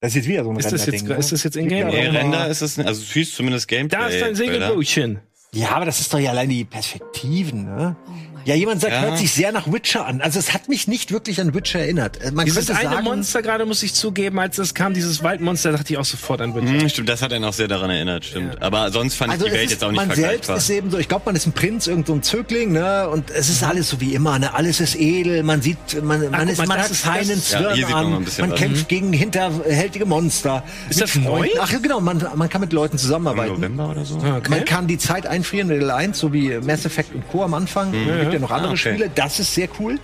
Das 0.00 0.10
ist 0.10 0.16
jetzt 0.16 0.28
wieder 0.28 0.44
so 0.44 0.50
ein 0.50 0.56
Ist 0.56 0.70
das 0.70 0.84
jetzt, 0.86 1.00
Render-Ding, 1.00 1.18
ist 1.18 1.32
das 1.32 1.42
jetzt 1.44 1.56
in 1.56 1.70
Ja, 1.70 1.88
Game? 1.88 1.88
Nee, 1.88 2.18
Render 2.18 2.46
ist 2.48 2.60
es 2.60 2.76
nicht. 2.76 2.86
Also, 2.86 3.00
du 3.00 3.06
siehst 3.06 3.34
zumindest 3.34 3.66
Gameplay. 3.68 3.98
Da 3.98 4.06
ist 4.08 4.20
dein. 4.20 4.34
Segelbootchen. 4.34 5.20
Ja, 5.52 5.70
aber 5.70 5.86
das 5.86 6.00
ist 6.00 6.12
doch 6.12 6.18
ja 6.18 6.30
allein 6.30 6.48
die 6.48 6.64
Perspektiven, 6.64 7.64
ne? 7.64 7.96
Ja, 8.44 8.54
jemand 8.54 8.80
sagt, 8.80 8.92
Ja. 8.92 9.00
hört 9.02 9.18
sich 9.18 9.32
sehr 9.32 9.52
nach 9.52 9.70
Witcher 9.72 10.06
an. 10.06 10.20
Also 10.20 10.38
es 10.38 10.52
hat 10.54 10.68
mich 10.68 10.86
nicht 10.88 11.12
wirklich 11.12 11.40
an 11.40 11.54
Witcher 11.54 11.80
erinnert. 11.80 12.20
Äh, 12.22 12.30
Man 12.32 12.44
Dieses 12.46 12.66
könnte 12.66 12.80
eine 12.80 12.94
sagen, 12.96 13.04
Monster 13.04 13.42
gerade, 13.42 13.64
muss 13.66 13.82
ich 13.82 13.94
zugeben, 13.94 14.38
als 14.38 14.56
das 14.56 14.74
kam, 14.74 14.94
dieses 14.94 15.22
Waldmonster, 15.22 15.72
dachte 15.72 15.92
ich 15.92 15.98
auch 15.98 16.04
sofort 16.04 16.40
an 16.40 16.54
Witcher. 16.54 16.80
Hm, 16.80 16.88
stimmt, 16.88 17.08
das 17.08 17.22
hat 17.22 17.32
einen 17.32 17.44
auch 17.44 17.52
sehr 17.52 17.68
daran 17.68 17.90
erinnert, 17.90 18.24
stimmt. 18.24 18.60
Aber 18.62 18.90
sonst 18.92 19.14
fand 19.14 19.32
Also 19.32 19.46
ich 19.46 19.52
die 19.52 19.56
es 19.56 19.60
Welt 19.60 19.66
ist, 19.66 19.72
jetzt 19.72 19.84
auch 19.84 19.90
nicht 19.92 20.06
man 20.06 20.16
selbst 20.16 20.50
ist 20.50 20.70
eben 20.70 20.90
so, 20.90 20.98
ich 20.98 21.08
glaube, 21.08 21.22
man 21.26 21.36
ist 21.36 21.46
ein 21.46 21.52
Prinz, 21.52 21.86
irgend 21.86 22.06
so 22.06 22.12
ein 22.14 22.22
Zögling, 22.22 22.72
ne? 22.72 23.08
Und 23.08 23.30
es 23.30 23.48
ist 23.48 23.62
alles 23.62 23.88
so 23.88 24.00
wie 24.00 24.14
immer, 24.14 24.38
ne? 24.38 24.52
Alles 24.54 24.80
ist 24.80 24.96
edel, 24.96 25.42
man 25.42 25.62
sieht, 25.62 25.76
man, 26.02 26.30
man, 26.30 26.40
guck 26.40 26.48
ist, 26.50 26.58
man 26.58 26.68
das 26.68 26.78
hat 26.78 26.90
ist- 26.90 27.00
feinen 27.00 27.28
das- 27.30 27.50
Ja, 27.52 27.72
hier 27.74 27.86
Zwirn 27.86 27.90
man 27.90 28.06
ein 28.06 28.14
an, 28.14 28.26
man 28.40 28.50
was. 28.50 28.58
kämpft 28.58 28.88
gegen 28.88 29.12
hinterhältige 29.12 30.06
Monster. 30.06 30.62
Ist 30.88 31.00
das? 31.00 31.10
Freunden. 31.12 31.56
Ach 31.60 31.70
ja, 31.70 31.78
genau, 31.78 32.00
man, 32.00 32.24
man 32.34 32.48
kann 32.48 32.60
mit 32.60 32.72
Leuten 32.72 32.96
Im 32.96 32.98
zusammenarbeiten. 32.98 33.54
November 33.54 33.90
oder 33.90 34.04
so? 34.04 34.16
Okay. 34.16 34.48
Man 34.50 34.64
kann 34.64 34.86
die 34.86 34.98
Zeit 34.98 35.26
einfrieren 35.26 35.70
in 35.70 35.76
Level 35.80 35.90
1, 35.90 36.18
so 36.18 36.32
wie 36.32 36.58
Mass 36.58 36.84
Effect 36.84 37.14
und 37.14 37.28
Co. 37.28 37.42
am 37.44 37.54
Anfang. 37.54 37.92
Es 37.94 38.30
gibt 38.30 38.33
ja 38.34 38.40
noch 38.40 38.50
andere 38.50 38.72
Ah, 38.72 38.74
okay. 38.74 38.94
Spiele, 38.94 39.10
das 39.14 39.40
ist 39.40 39.54
sehr 39.54 39.68
cool. 39.80 39.98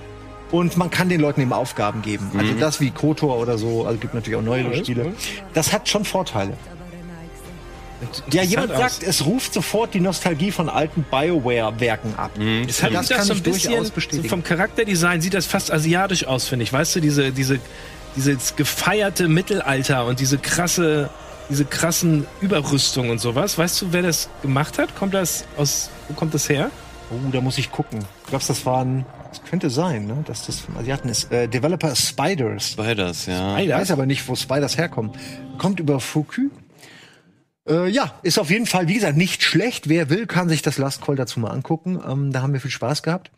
Und 0.51 0.77
man 0.77 0.91
kann 0.91 1.09
den 1.09 1.21
Leuten 1.21 1.41
eben 1.43 1.53
Aufgaben 1.53 2.03
geben. 2.03 2.31
Also 2.37 2.55
das 2.55 2.81
wie 2.81 2.91
KOTOR 2.91 3.39
oder 3.39 3.57
so, 3.57 3.87
also 3.87 3.99
gibt 3.99 4.15
natürlich 4.15 4.37
auch 4.39 4.43
neue 4.43 4.65
Ja, 4.65 4.71
ist 4.71 4.79
Spiele. 4.81 5.05
cool. 5.07 5.15
Das 5.55 5.73
hat 5.73 5.89
schon 5.89 6.05
Vorteile. 6.05 6.55
Ja, 8.33 8.43
jemand 8.43 8.73
aus. 8.73 8.79
sagt, 8.79 9.03
es 9.03 9.27
ruft 9.27 9.53
sofort 9.53 9.93
die 9.93 10.01
Nostalgie 10.01 10.51
von 10.51 10.71
alten 10.71 11.05
BioWare-Werken 11.11 12.15
ab. 12.17 12.31
Es 12.67 12.83
hat 12.83 12.95
Das 12.95 13.09
das, 13.09 13.19
kann 13.19 13.27
so 13.27 13.35
ein 13.35 13.43
bisschen, 13.43 13.73
durchaus 13.77 13.93
so 14.11 14.23
vom 14.25 14.43
Charakterdesign 14.43 15.21
sieht 15.21 15.35
das 15.35 15.45
fast 15.47 15.71
asiatisch 15.71 16.25
aus, 16.27 16.49
finde 16.49 16.63
ich. 16.63 16.73
Weißt 16.73 16.97
du, 16.97 17.01
diese, 17.01 17.31
diese, 17.31 17.59
dieses 18.17 18.57
gefeierte 18.57 19.29
Mittelalter 19.29 20.07
und 20.07 20.19
diese 20.19 20.39
krasse, 20.39 21.11
diese 21.51 21.67
krassen 21.67 22.27
Überrüstungen 22.41 23.11
und 23.11 23.19
sowas. 23.21 23.59
Weißt 23.59 23.83
du, 23.83 23.89
wer 23.93 24.01
das 24.03 24.31
gemacht 24.41 24.79
hat? 24.79 24.97
Kommt 24.97 25.13
das 25.13 25.45
aus, 25.59 25.91
wo 26.09 26.15
kommt 26.15 26.33
das 26.33 26.49
her? 26.49 26.71
Oh, 27.11 27.31
da 27.33 27.41
muss 27.41 27.59
ich 27.59 27.73
gucken. 27.73 28.05
Glaubst 28.29 28.49
das 28.49 28.65
waren, 28.67 29.05
das 29.31 29.43
könnte 29.43 29.69
sein, 29.69 30.07
ne, 30.07 30.23
dass 30.27 30.47
das 30.47 30.61
von 30.61 30.77
Asiaten 30.77 31.09
ist. 31.09 31.33
Äh, 31.33 31.49
Developer 31.49 31.95
Spiders. 31.97 32.73
Spiders, 32.73 33.27
ja. 33.27 33.59
Ich 33.59 33.69
weiß 33.69 33.91
aber 33.91 34.07
nicht, 34.07 34.29
wo 34.29 34.37
Spiders 34.37 34.79
herkommen. 34.79 35.13
Kommt 35.59 35.81
über 35.81 35.99
Fukü. 35.99 36.51
Äh, 37.69 37.89
ja, 37.89 38.15
ist 38.23 38.39
auf 38.39 38.51
jeden 38.51 38.67
Fall, 38.67 38.87
wie 38.87 38.95
gesagt, 38.95 39.17
nicht 39.17 39.43
schlecht. 39.43 39.89
Wer 39.89 40.09
will, 40.09 40.27
kann 40.27 40.49
sich 40.49 40.63
das 40.63 40.79
Last 40.79 41.03
Call 41.03 41.17
dazu 41.17 41.41
mal 41.41 41.51
angucken. 41.51 42.01
Ähm, 42.07 42.33
da 42.33 42.43
haben 42.43 42.53
wir 42.53 42.61
viel 42.61 42.71
Spaß 42.71 43.03
gehabt. 43.03 43.33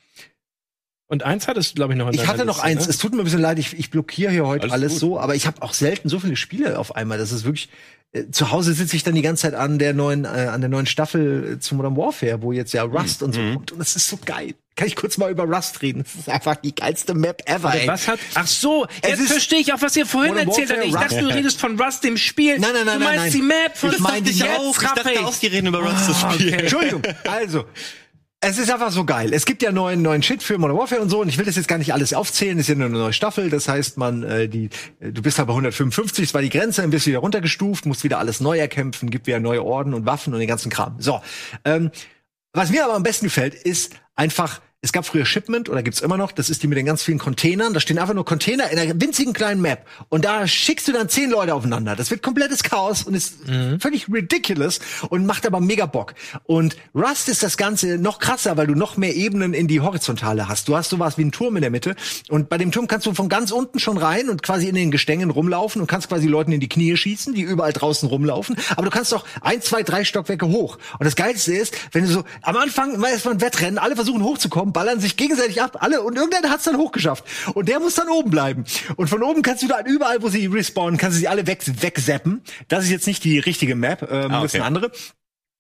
Und 1.07 1.23
eins 1.25 1.49
hattest 1.49 1.73
du, 1.73 1.75
glaube 1.75 1.93
ich, 1.93 1.99
noch 1.99 2.09
in 2.09 2.15
Ich 2.15 2.27
hatte 2.27 2.45
noch 2.45 2.57
Liste, 2.57 2.65
eins. 2.65 2.85
Ne? 2.87 2.91
Es 2.91 2.99
tut 2.99 3.13
mir 3.13 3.21
ein 3.21 3.25
bisschen 3.25 3.41
leid, 3.41 3.59
ich, 3.59 3.79
ich 3.79 3.91
blockiere 3.91 4.33
hier 4.33 4.47
heute 4.47 4.65
Alles 4.65 4.73
alles, 4.73 4.99
so, 4.99 5.21
aber 5.21 5.35
ich 5.35 5.47
habe 5.47 5.61
auch 5.61 5.75
selten 5.75 6.09
so 6.09 6.19
viele 6.19 6.37
Spiele 6.37 6.79
auf 6.79 6.97
einmal. 6.97 7.19
Das 7.19 7.33
ist 7.33 7.45
wirklich. 7.45 7.69
Äh, 8.13 8.31
zu 8.31 8.51
Hause 8.51 8.75
sitze 8.75 8.95
ich 8.97 9.03
dann 9.05 9.15
die 9.15 9.23
ganze 9.23 9.43
Zeit 9.43 9.55
an 9.55 9.79
der 9.79 9.95
neuen, 9.95 10.25
äh, 10.25 10.29
an 10.29 10.61
der 10.61 10.69
neuen 10.71 10.87
Staffel 10.87 11.55
äh, 11.55 11.61
zu 11.61 11.75
Modern 11.75 11.97
Warfare, 11.97 12.43
wo 12.43 12.53
jetzt 12.53 12.73
ja 12.75 12.83
Rust 12.83 13.23
und 13.23 13.35
so 13.35 13.41
Mhm. 13.41 13.55
kommt. 13.55 13.73
Und 13.73 13.79
das 13.79 13.97
ist 13.97 14.09
so 14.09 14.19
geil. 14.25 14.55
Kann 14.75 14.87
ich 14.87 14.97
kurz 14.97 15.19
mal 15.19 15.31
über 15.31 15.45
Rust 15.45 15.83
reden? 15.83 16.03
Das 16.03 16.15
ist 16.15 16.29
einfach 16.31 16.57
die 16.57 16.75
geilste 16.75 17.13
Map 17.15 17.43
ever. 17.47 17.75
Ey. 17.75 17.87
Was 17.87 18.09
hat? 18.09 18.19
Ach 18.35 18.47
so, 18.47 18.87
jetzt 19.07 19.21
verstehe 19.31 19.59
ich 19.61 19.73
auch, 19.73 19.83
was 19.83 19.95
ihr 19.97 20.07
vorhin 20.07 20.33
Modern 20.35 20.49
erzählt 20.49 20.71
habt. 20.71 20.85
Ich 20.87 20.93
dachte, 20.95 21.19
du 21.19 21.25
Rust. 21.27 21.37
redest 21.37 21.61
von 21.61 21.79
Rust 21.81 22.05
dem 22.05 22.17
Spiel. 22.17 22.59
Nein, 22.59 22.71
nein, 22.73 22.87
nein, 22.87 22.99
du 22.99 23.05
nein, 23.05 23.17
meinst 23.19 23.23
nein. 23.25 23.33
die 23.33 23.43
Map 23.43 23.77
von 23.77 23.91
Ich 23.93 23.99
meine 23.99 24.23
die 24.31 24.39
Map. 24.43 24.59
Ich 24.71 24.79
dachte 24.79 25.27
auch, 25.27 25.37
die 25.37 25.47
reden 25.49 25.67
über 25.67 25.81
Rust 25.81 26.09
das 26.09 26.21
Spiel. 26.21 26.53
Entschuldigung. 26.55 27.03
Also, 27.31 27.65
es 28.45 28.59
ist 28.59 28.73
einfach 28.73 28.91
so 28.91 29.05
geil. 29.05 29.33
Es 29.33 29.47
gibt 29.47 29.63
ja 29.63 29.71
neuen 29.71 30.03
neuen 30.03 30.21
Shit 30.21 30.43
für 30.43 30.59
Modern 30.59 30.77
Warfare 30.77 31.01
und 31.01 31.11
so 31.11 31.21
und 31.21 31.29
ich 31.29 31.39
will 31.39 31.45
das 31.45 31.55
jetzt 31.55 31.69
gar 31.69 31.79
nicht 31.79 31.95
alles 31.95 32.13
aufzählen. 32.13 32.59
Es 32.59 32.65
ist 32.65 32.71
ja 32.71 32.75
nur 32.75 32.87
eine 32.87 32.99
neue 32.99 33.13
Staffel. 33.13 33.51
Das 33.51 33.69
heißt, 33.69 33.99
man 33.99 34.25
äh, 34.25 34.49
die 34.49 34.69
äh, 34.99 35.13
du 35.13 35.23
bist 35.23 35.39
halt 35.39 35.47
bei 35.47 35.53
155, 35.53 36.27
das 36.27 36.35
war 36.35 36.43
die 36.43 36.51
Grenze, 36.51 36.87
bist 36.89 37.07
du 37.07 37.11
wieder 37.11 37.21
runtergestuft, 37.21 37.87
musst 37.87 38.03
wieder 38.03 38.19
alles 38.19 38.41
neu 38.41 38.59
erkämpfen, 38.59 39.11
gibt 39.11 39.29
wieder 39.29 39.39
neue 39.39 39.65
Orden 39.65 39.95
und 39.95 40.07
Waffen 40.07 40.35
und 40.35 40.41
den 40.41 40.49
ganzen 40.49 40.71
Kram. 40.71 40.97
So, 40.99 41.21
ähm, 41.65 41.93
was 42.53 42.71
mir 42.71 42.85
aber 42.85 42.95
am 42.95 43.05
besten 43.05 43.27
gefällt, 43.27 43.55
ist 43.55 43.95
einfach 44.17 44.61
es 44.85 44.93
gab 44.93 45.07
früher 45.07 45.25
Shipment 45.25 45.69
oder 45.69 45.81
gibt's 45.85 46.01
immer 46.01 46.17
noch, 46.17 46.33
das 46.33 46.51
ist 46.51 46.65
die 46.65 46.67
mit 46.67 46.77
den 46.77 46.85
ganz 46.85 47.05
vielen 47.05 47.21
Containern. 47.21 47.73
Da 47.73 47.79
stehen 47.79 48.01
einfach 48.01 48.15
nur 48.15 48.25
Container 48.25 48.69
in 48.71 48.81
einer 48.81 49.01
winzigen 49.01 49.33
kleinen 49.33 49.63
Map. 49.63 49.87
Und 50.09 50.25
da 50.25 50.49
schickst 50.49 50.89
du 50.89 50.93
dann 50.93 51.09
zehn 51.09 51.31
Leute 51.31 51.55
aufeinander. 51.55 51.95
Das 51.95 52.11
wird 52.11 52.21
komplettes 52.21 52.65
Chaos 52.65 53.05
und 53.05 53.15
ist 53.15 53.35
völlig 53.79 54.09
ridiculous 54.13 54.81
und 55.09 55.25
macht 55.25 55.47
aber 55.47 55.61
mega 55.61 55.87
Bock. 55.87 56.15
Und 56.45 56.77
Rust 56.97 57.29
ist 57.29 57.45
das 57.45 57.57
Ganze 57.57 57.97
noch 57.97 58.19
krasser, 58.19 58.57
weil 58.57 58.67
du 58.67 58.75
noch 58.75 58.97
mehr 58.97 59.15
Ebenen 59.15 59.55
in 59.55 59.69
die 59.69 59.81
Horizontale 59.81 60.49
hast. 60.49 60.67
Du 60.67 60.77
hast 60.77 60.91
sowas 60.91 61.17
wie 61.17 61.23
einen 61.23 61.31
Turm 61.31 61.55
in 61.55 61.63
der 61.63 61.71
Mitte. 61.71 61.95
Und 62.29 62.49
bei 62.49 62.59
dem 62.59 62.73
Turm 62.73 62.89
kannst 62.89 63.07
du 63.07 63.15
von 63.15 63.29
ganz 63.29 63.53
unten 63.53 63.79
schon 63.79 63.99
rein 63.99 64.29
und 64.29 64.43
quasi 64.43 64.67
in 64.67 64.75
den 64.75 64.91
Gestängen 64.91 65.31
rumlaufen 65.31 65.81
und 65.81 65.87
kannst 65.87 66.09
quasi 66.09 66.27
Leuten 66.27 66.51
in 66.51 66.59
die 66.59 66.69
Knie 66.69 66.97
schießen, 66.97 67.35
die 67.35 67.43
überall 67.43 67.73
draußen 67.73 68.09
rumlaufen. 68.09 68.57
Aber 68.71 68.83
du 68.83 68.91
kannst 68.91 69.15
auch 69.15 69.25
ein, 69.43 69.63
zwei, 69.63 69.85
drei 69.85 70.03
Stockwerke 70.03 70.49
hoch. 70.49 70.79
Und 70.99 71.05
das 71.05 71.15
Geilste 71.15 71.53
ist, 71.53 71.73
wenn 71.93 72.03
du 72.03 72.11
so 72.11 72.25
am 72.43 72.57
Anfang 72.57 72.99
mal 72.99 73.13
erstmal 73.13 73.35
ein 73.35 73.41
Wettrennen, 73.41 73.79
alle 73.79 73.95
versuchen 73.95 74.25
hochzukommen, 74.25 74.72
ballern 74.73 75.01
sich 75.01 75.17
gegenseitig 75.17 75.63
ab, 75.63 75.79
alle 75.81 76.03
und 76.03 76.17
irgendeiner 76.17 76.51
hat's 76.51 76.65
dann 76.65 76.77
hochgeschafft. 76.77 77.25
Und 77.55 77.69
der 77.69 77.81
muss 77.81 77.95
dann 77.95 78.09
oben 78.09 78.31
bleiben. 78.31 78.65
Und 78.97 79.09
von 79.09 79.23
oben 79.23 79.43
kannst 79.43 79.63
du 79.63 79.69
dann 79.69 79.87
überall, 79.87 80.23
wo 80.23 80.29
sie 80.29 80.47
respawnen, 80.47 80.99
kannst 80.99 81.17
du 81.17 81.21
sie 81.21 81.29
alle 81.29 81.47
weg, 81.47 81.63
wegzappen. 81.81 82.43
Das 82.69 82.85
ist 82.85 82.91
jetzt 82.91 83.07
nicht 83.07 83.25
die 83.25 83.39
richtige 83.39 83.75
Map, 83.75 84.03
ähm, 84.11 84.31
Ah, 84.33 84.43
das 84.43 84.55
ist 84.55 84.55
eine 84.55 84.65
okay. 84.65 84.67
andere. 84.67 84.93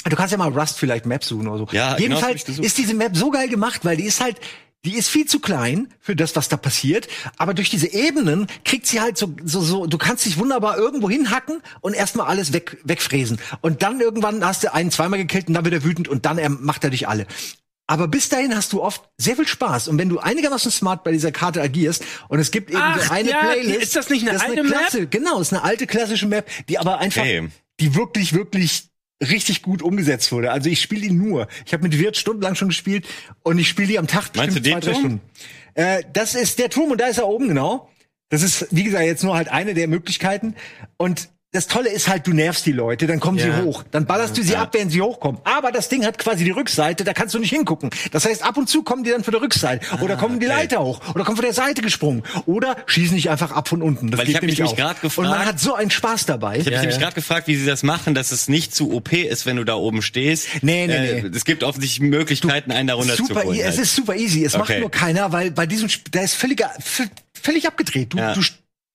Du 0.04 0.16
kannst 0.16 0.32
ja 0.32 0.38
mal 0.38 0.48
Rust 0.48 0.78
vielleicht 0.78 1.06
Map 1.06 1.22
suchen 1.24 1.46
oder 1.46 1.58
so. 1.58 1.68
Ja, 1.72 1.94
genau, 1.94 2.00
Jedenfalls 2.16 2.44
gesucht. 2.44 2.66
ist 2.66 2.76
diese 2.78 2.94
Map 2.94 3.16
so 3.16 3.30
geil 3.30 3.48
gemacht, 3.48 3.84
weil 3.84 3.96
die 3.96 4.04
ist 4.04 4.20
halt 4.20 4.36
die 4.84 4.96
ist 4.96 5.08
viel 5.08 5.26
zu 5.26 5.38
klein 5.38 5.94
für 6.00 6.16
das, 6.16 6.34
was 6.34 6.48
da 6.48 6.56
passiert, 6.56 7.06
aber 7.36 7.54
durch 7.54 7.70
diese 7.70 7.92
Ebenen 7.92 8.48
kriegt 8.64 8.86
sie 8.86 9.00
halt 9.00 9.16
so, 9.16 9.32
so, 9.44 9.60
so, 9.60 9.86
du 9.86 9.96
kannst 9.96 10.26
dich 10.26 10.38
wunderbar 10.38 10.76
irgendwo 10.76 11.08
hinhacken 11.08 11.62
und 11.82 11.94
erstmal 11.94 12.26
alles 12.26 12.52
weg, 12.52 12.78
wegfräsen. 12.82 13.38
Und 13.60 13.82
dann 13.82 14.00
irgendwann 14.00 14.44
hast 14.44 14.64
du 14.64 14.74
einen 14.74 14.90
zweimal 14.90 15.20
gekillt 15.20 15.46
und 15.46 15.54
dann 15.54 15.64
wird 15.64 15.74
er 15.74 15.84
wütend 15.84 16.08
und 16.08 16.26
dann 16.26 16.36
er, 16.38 16.48
macht 16.48 16.82
er 16.82 16.90
dich 16.90 17.06
alle. 17.06 17.26
Aber 17.86 18.08
bis 18.08 18.28
dahin 18.28 18.54
hast 18.56 18.72
du 18.72 18.82
oft 18.82 19.02
sehr 19.18 19.36
viel 19.36 19.46
Spaß. 19.46 19.88
Und 19.88 19.98
wenn 19.98 20.08
du 20.08 20.18
einigermaßen 20.18 20.70
smart 20.70 21.04
bei 21.04 21.12
dieser 21.12 21.32
Karte 21.32 21.60
agierst 21.60 22.04
und 22.28 22.38
es 22.38 22.50
gibt 22.50 22.70
eben 22.70 22.78
Ach, 22.80 23.00
so 23.02 23.12
eine 23.12 23.30
ja, 23.30 23.40
Playlist. 23.40 23.82
ist 23.82 23.96
das 23.96 24.08
nicht 24.08 24.26
eine 24.28 24.40
alte 24.40 24.62
Klasse, 24.62 25.06
Genau, 25.08 25.40
ist 25.40 25.52
eine 25.52 25.62
alte 25.64 25.86
klassische 25.86 26.26
Map, 26.26 26.48
die 26.68 26.78
aber 26.78 26.98
einfach, 26.98 27.22
Okay. 27.22 27.48
die 27.80 27.94
wirklich, 27.94 28.32
wirklich 28.34 28.84
richtig 29.22 29.62
gut 29.62 29.82
umgesetzt 29.82 30.32
wurde. 30.32 30.50
Also 30.52 30.70
ich 30.70 30.80
spiele 30.80 31.02
die 31.02 31.10
nur. 31.12 31.48
Ich 31.66 31.72
habe 31.72 31.82
mit 31.82 31.98
Wirt 31.98 32.16
stundenlang 32.16 32.54
schon 32.54 32.68
gespielt 32.68 33.06
und 33.42 33.58
ich 33.58 33.68
spiele 33.68 33.88
die 33.88 33.98
am 33.98 34.06
Tag 34.06 34.34
Meinst 34.36 34.54
bestimmt 34.54 34.66
du 34.66 34.70
zwei, 34.70 34.80
den 34.80 34.80
drei 34.80 34.92
Turm? 34.92 35.00
Stunden. 35.00 35.20
Äh, 35.74 36.02
das 36.12 36.34
ist 36.34 36.58
der 36.58 36.70
Turm 36.70 36.90
und 36.92 37.00
da 37.00 37.06
ist 37.06 37.18
er 37.18 37.28
oben 37.28 37.48
genau. 37.48 37.88
Das 38.30 38.42
ist, 38.42 38.66
wie 38.70 38.84
gesagt, 38.84 39.04
jetzt 39.04 39.22
nur 39.24 39.36
halt 39.36 39.48
eine 39.48 39.74
der 39.74 39.88
Möglichkeiten. 39.88 40.54
Und 40.96 41.28
das 41.54 41.66
Tolle 41.66 41.90
ist 41.90 42.08
halt, 42.08 42.26
du 42.26 42.32
nervst 42.32 42.64
die 42.64 42.72
Leute, 42.72 43.06
dann 43.06 43.20
kommen 43.20 43.36
Ja. 43.36 43.44
sie 43.44 43.62
hoch. 43.62 43.84
Dann 43.90 44.06
ballerst 44.06 44.38
du 44.38 44.42
sie 44.42 44.56
ab, 44.56 44.70
wenn 44.72 44.88
sie 44.88 45.02
hochkommen. 45.02 45.38
Aber 45.44 45.70
das 45.70 45.90
Ding 45.90 46.02
hat 46.06 46.16
quasi 46.16 46.44
die 46.44 46.50
Rückseite, 46.50 47.04
da 47.04 47.12
kannst 47.12 47.34
du 47.34 47.38
nicht 47.38 47.50
hingucken. 47.50 47.90
Das 48.10 48.24
heißt, 48.24 48.42
ab 48.42 48.56
und 48.56 48.70
zu 48.70 48.82
kommen 48.82 49.04
die 49.04 49.10
dann 49.10 49.22
von 49.22 49.32
der 49.32 49.42
Rückseite. 49.42 49.84
Oder 50.00 50.16
kommen 50.16 50.40
die 50.40 50.46
okay. 50.46 50.54
Leiter 50.56 50.82
hoch. 50.82 51.00
Oder 51.14 51.24
kommen 51.24 51.36
von 51.36 51.44
der 51.44 51.52
Seite 51.52 51.82
gesprungen. 51.82 52.22
Oder 52.46 52.76
schießen 52.86 53.16
dich 53.16 53.28
einfach 53.28 53.52
ab 53.52 53.68
von 53.68 53.82
unten. 53.82 54.10
Das 54.10 54.18
Weil 54.18 54.28
ich 54.28 54.40
geht 54.40 54.58
hab 54.58 54.66
mich 54.66 54.76
grad 54.76 55.00
gefragt- 55.02 55.18
Und 55.28 55.28
man 55.36 55.44
hat 55.44 55.60
so 55.60 55.74
einen 55.74 55.90
Spaß 55.90 56.24
dabei. 56.24 56.56
Ich 56.56 56.64
habe 56.64 56.76
Ja, 56.76 56.82
mich 56.84 56.94
ja. 56.94 57.00
gerade 57.00 57.14
gefragt, 57.14 57.46
wie 57.48 57.56
sie 57.56 57.66
das 57.66 57.82
machen, 57.82 58.14
dass 58.14 58.32
es 58.32 58.48
nicht 58.48 58.74
zu 58.74 58.90
OP 58.90 59.12
ist, 59.12 59.44
wenn 59.44 59.56
du 59.56 59.64
da 59.64 59.74
oben 59.74 60.00
stehst. 60.00 60.48
Nee, 60.62 60.86
nee, 60.86 60.94
äh, 60.94 61.22
nee. 61.22 61.30
Es 61.36 61.44
gibt 61.44 61.64
offensichtlich 61.64 62.00
Möglichkeiten, 62.00 62.72
einen 62.72 62.88
da 62.88 62.94
runter 62.94 63.14
zu 63.16 63.24
holen. 63.28 63.54
e- 63.54 63.60
es 63.60 63.66
halt. 63.72 63.78
ist 63.80 63.94
super 63.94 64.16
easy. 64.16 64.42
Es 64.42 64.54
macht 64.56 64.70
Okay. 64.70 64.80
nur 64.80 64.90
keiner, 64.90 65.32
weil 65.32 65.50
bei 65.50 65.66
diesem, 65.66 65.88
Sp- 65.92 66.08
da 66.10 66.22
ist 66.22 66.34
völlig, 66.34 66.62
völlig 67.34 67.66
abgedreht. 67.66 68.14
Du, 68.14 68.16
du, 68.16 68.40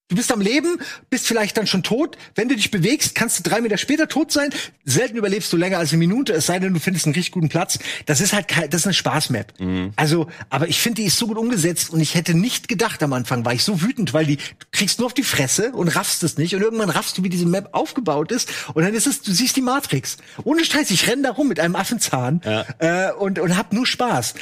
du 0.10 0.16
bist 0.16 0.32
am 0.32 0.40
Leben, 0.42 0.80
bist 1.10 1.28
vielleicht 1.28 1.58
dann 1.58 1.68
schon 1.68 1.84
tot. 1.84 2.18
Wenn 2.36 2.48
du 2.48 2.56
dich 2.56 2.72
bewegst, 2.72 3.14
kannst 3.16 3.40
du 3.40 3.50
drei 3.50 3.62
Meter 3.62 3.78
später 3.78 4.08
tot 4.08 4.32
sein. 4.32 4.50
Selten 4.86 5.18
überlebst 5.18 5.52
du 5.52 5.58
länger 5.58 5.80
als 5.80 5.90
eine 5.92 6.00
Minute, 6.00 6.34
es 6.34 6.46
sei 6.46 6.60
denn, 6.60 6.74
du 6.74 6.80
findest 6.80 7.06
einen 7.06 7.16
richtig 7.16 7.32
guten 7.34 7.50
Platz. 7.50 7.78
Das 8.06 8.22
ist 8.22 8.34
halt 8.34 8.48
kein, 8.48 8.70
das 8.70 8.82
ist 8.82 8.88
eine 8.88 8.94
Spaßmap. 8.94 9.60
Mhm. 9.60 9.92
Also, 9.96 10.28
aber 10.50 10.68
ich 10.70 10.80
finde, 10.80 11.02
die 11.02 11.08
ist 11.08 11.18
so 11.18 11.28
gut 11.28 11.38
umgesetzt 11.38 11.90
und 11.90 12.00
ich 12.00 12.16
hätte 12.16 12.34
nicht 12.34 12.68
gedacht 12.68 13.04
am 13.04 13.14
Anfang, 13.14 13.44
war 13.46 13.54
ich 13.54 13.64
so 13.64 13.82
wütend, 13.82 14.14
weil 14.14 14.26
die, 14.26 14.38
du 14.38 14.44
kriegst 14.72 15.00
nur 15.00 15.08
auf 15.08 15.14
die 15.14 15.24
Fresse 15.24 15.72
und 15.74 15.90
raffst 15.90 16.24
es 16.24 16.38
nicht 16.38 16.56
und 16.56 16.62
irgendwann 16.62 16.90
raffst 16.90 17.18
du, 17.18 17.24
wie 17.24 17.30
diese 17.30 17.46
Map 17.46 17.70
aufgebaut 17.74 18.32
ist 18.32 18.50
und 18.74 18.84
dann 18.84 18.94
ist 18.94 19.08
es, 19.08 19.22
du 19.22 19.32
siehst 19.34 19.56
die 19.58 19.62
Matrix. 19.62 20.18
Ohne 20.44 20.64
Scheiß, 20.64 20.90
ich 20.92 21.08
renn 21.10 21.24
da 21.24 21.32
rum 21.32 21.48
mit 21.50 21.60
einem 21.60 21.76
Affenzahn 21.76 22.42
Ja. 22.46 22.66
äh, 22.80 23.12
und, 23.14 23.40
und 23.40 23.58
hab 23.58 23.74
nur 23.74 23.86
Spaß. 23.86 24.36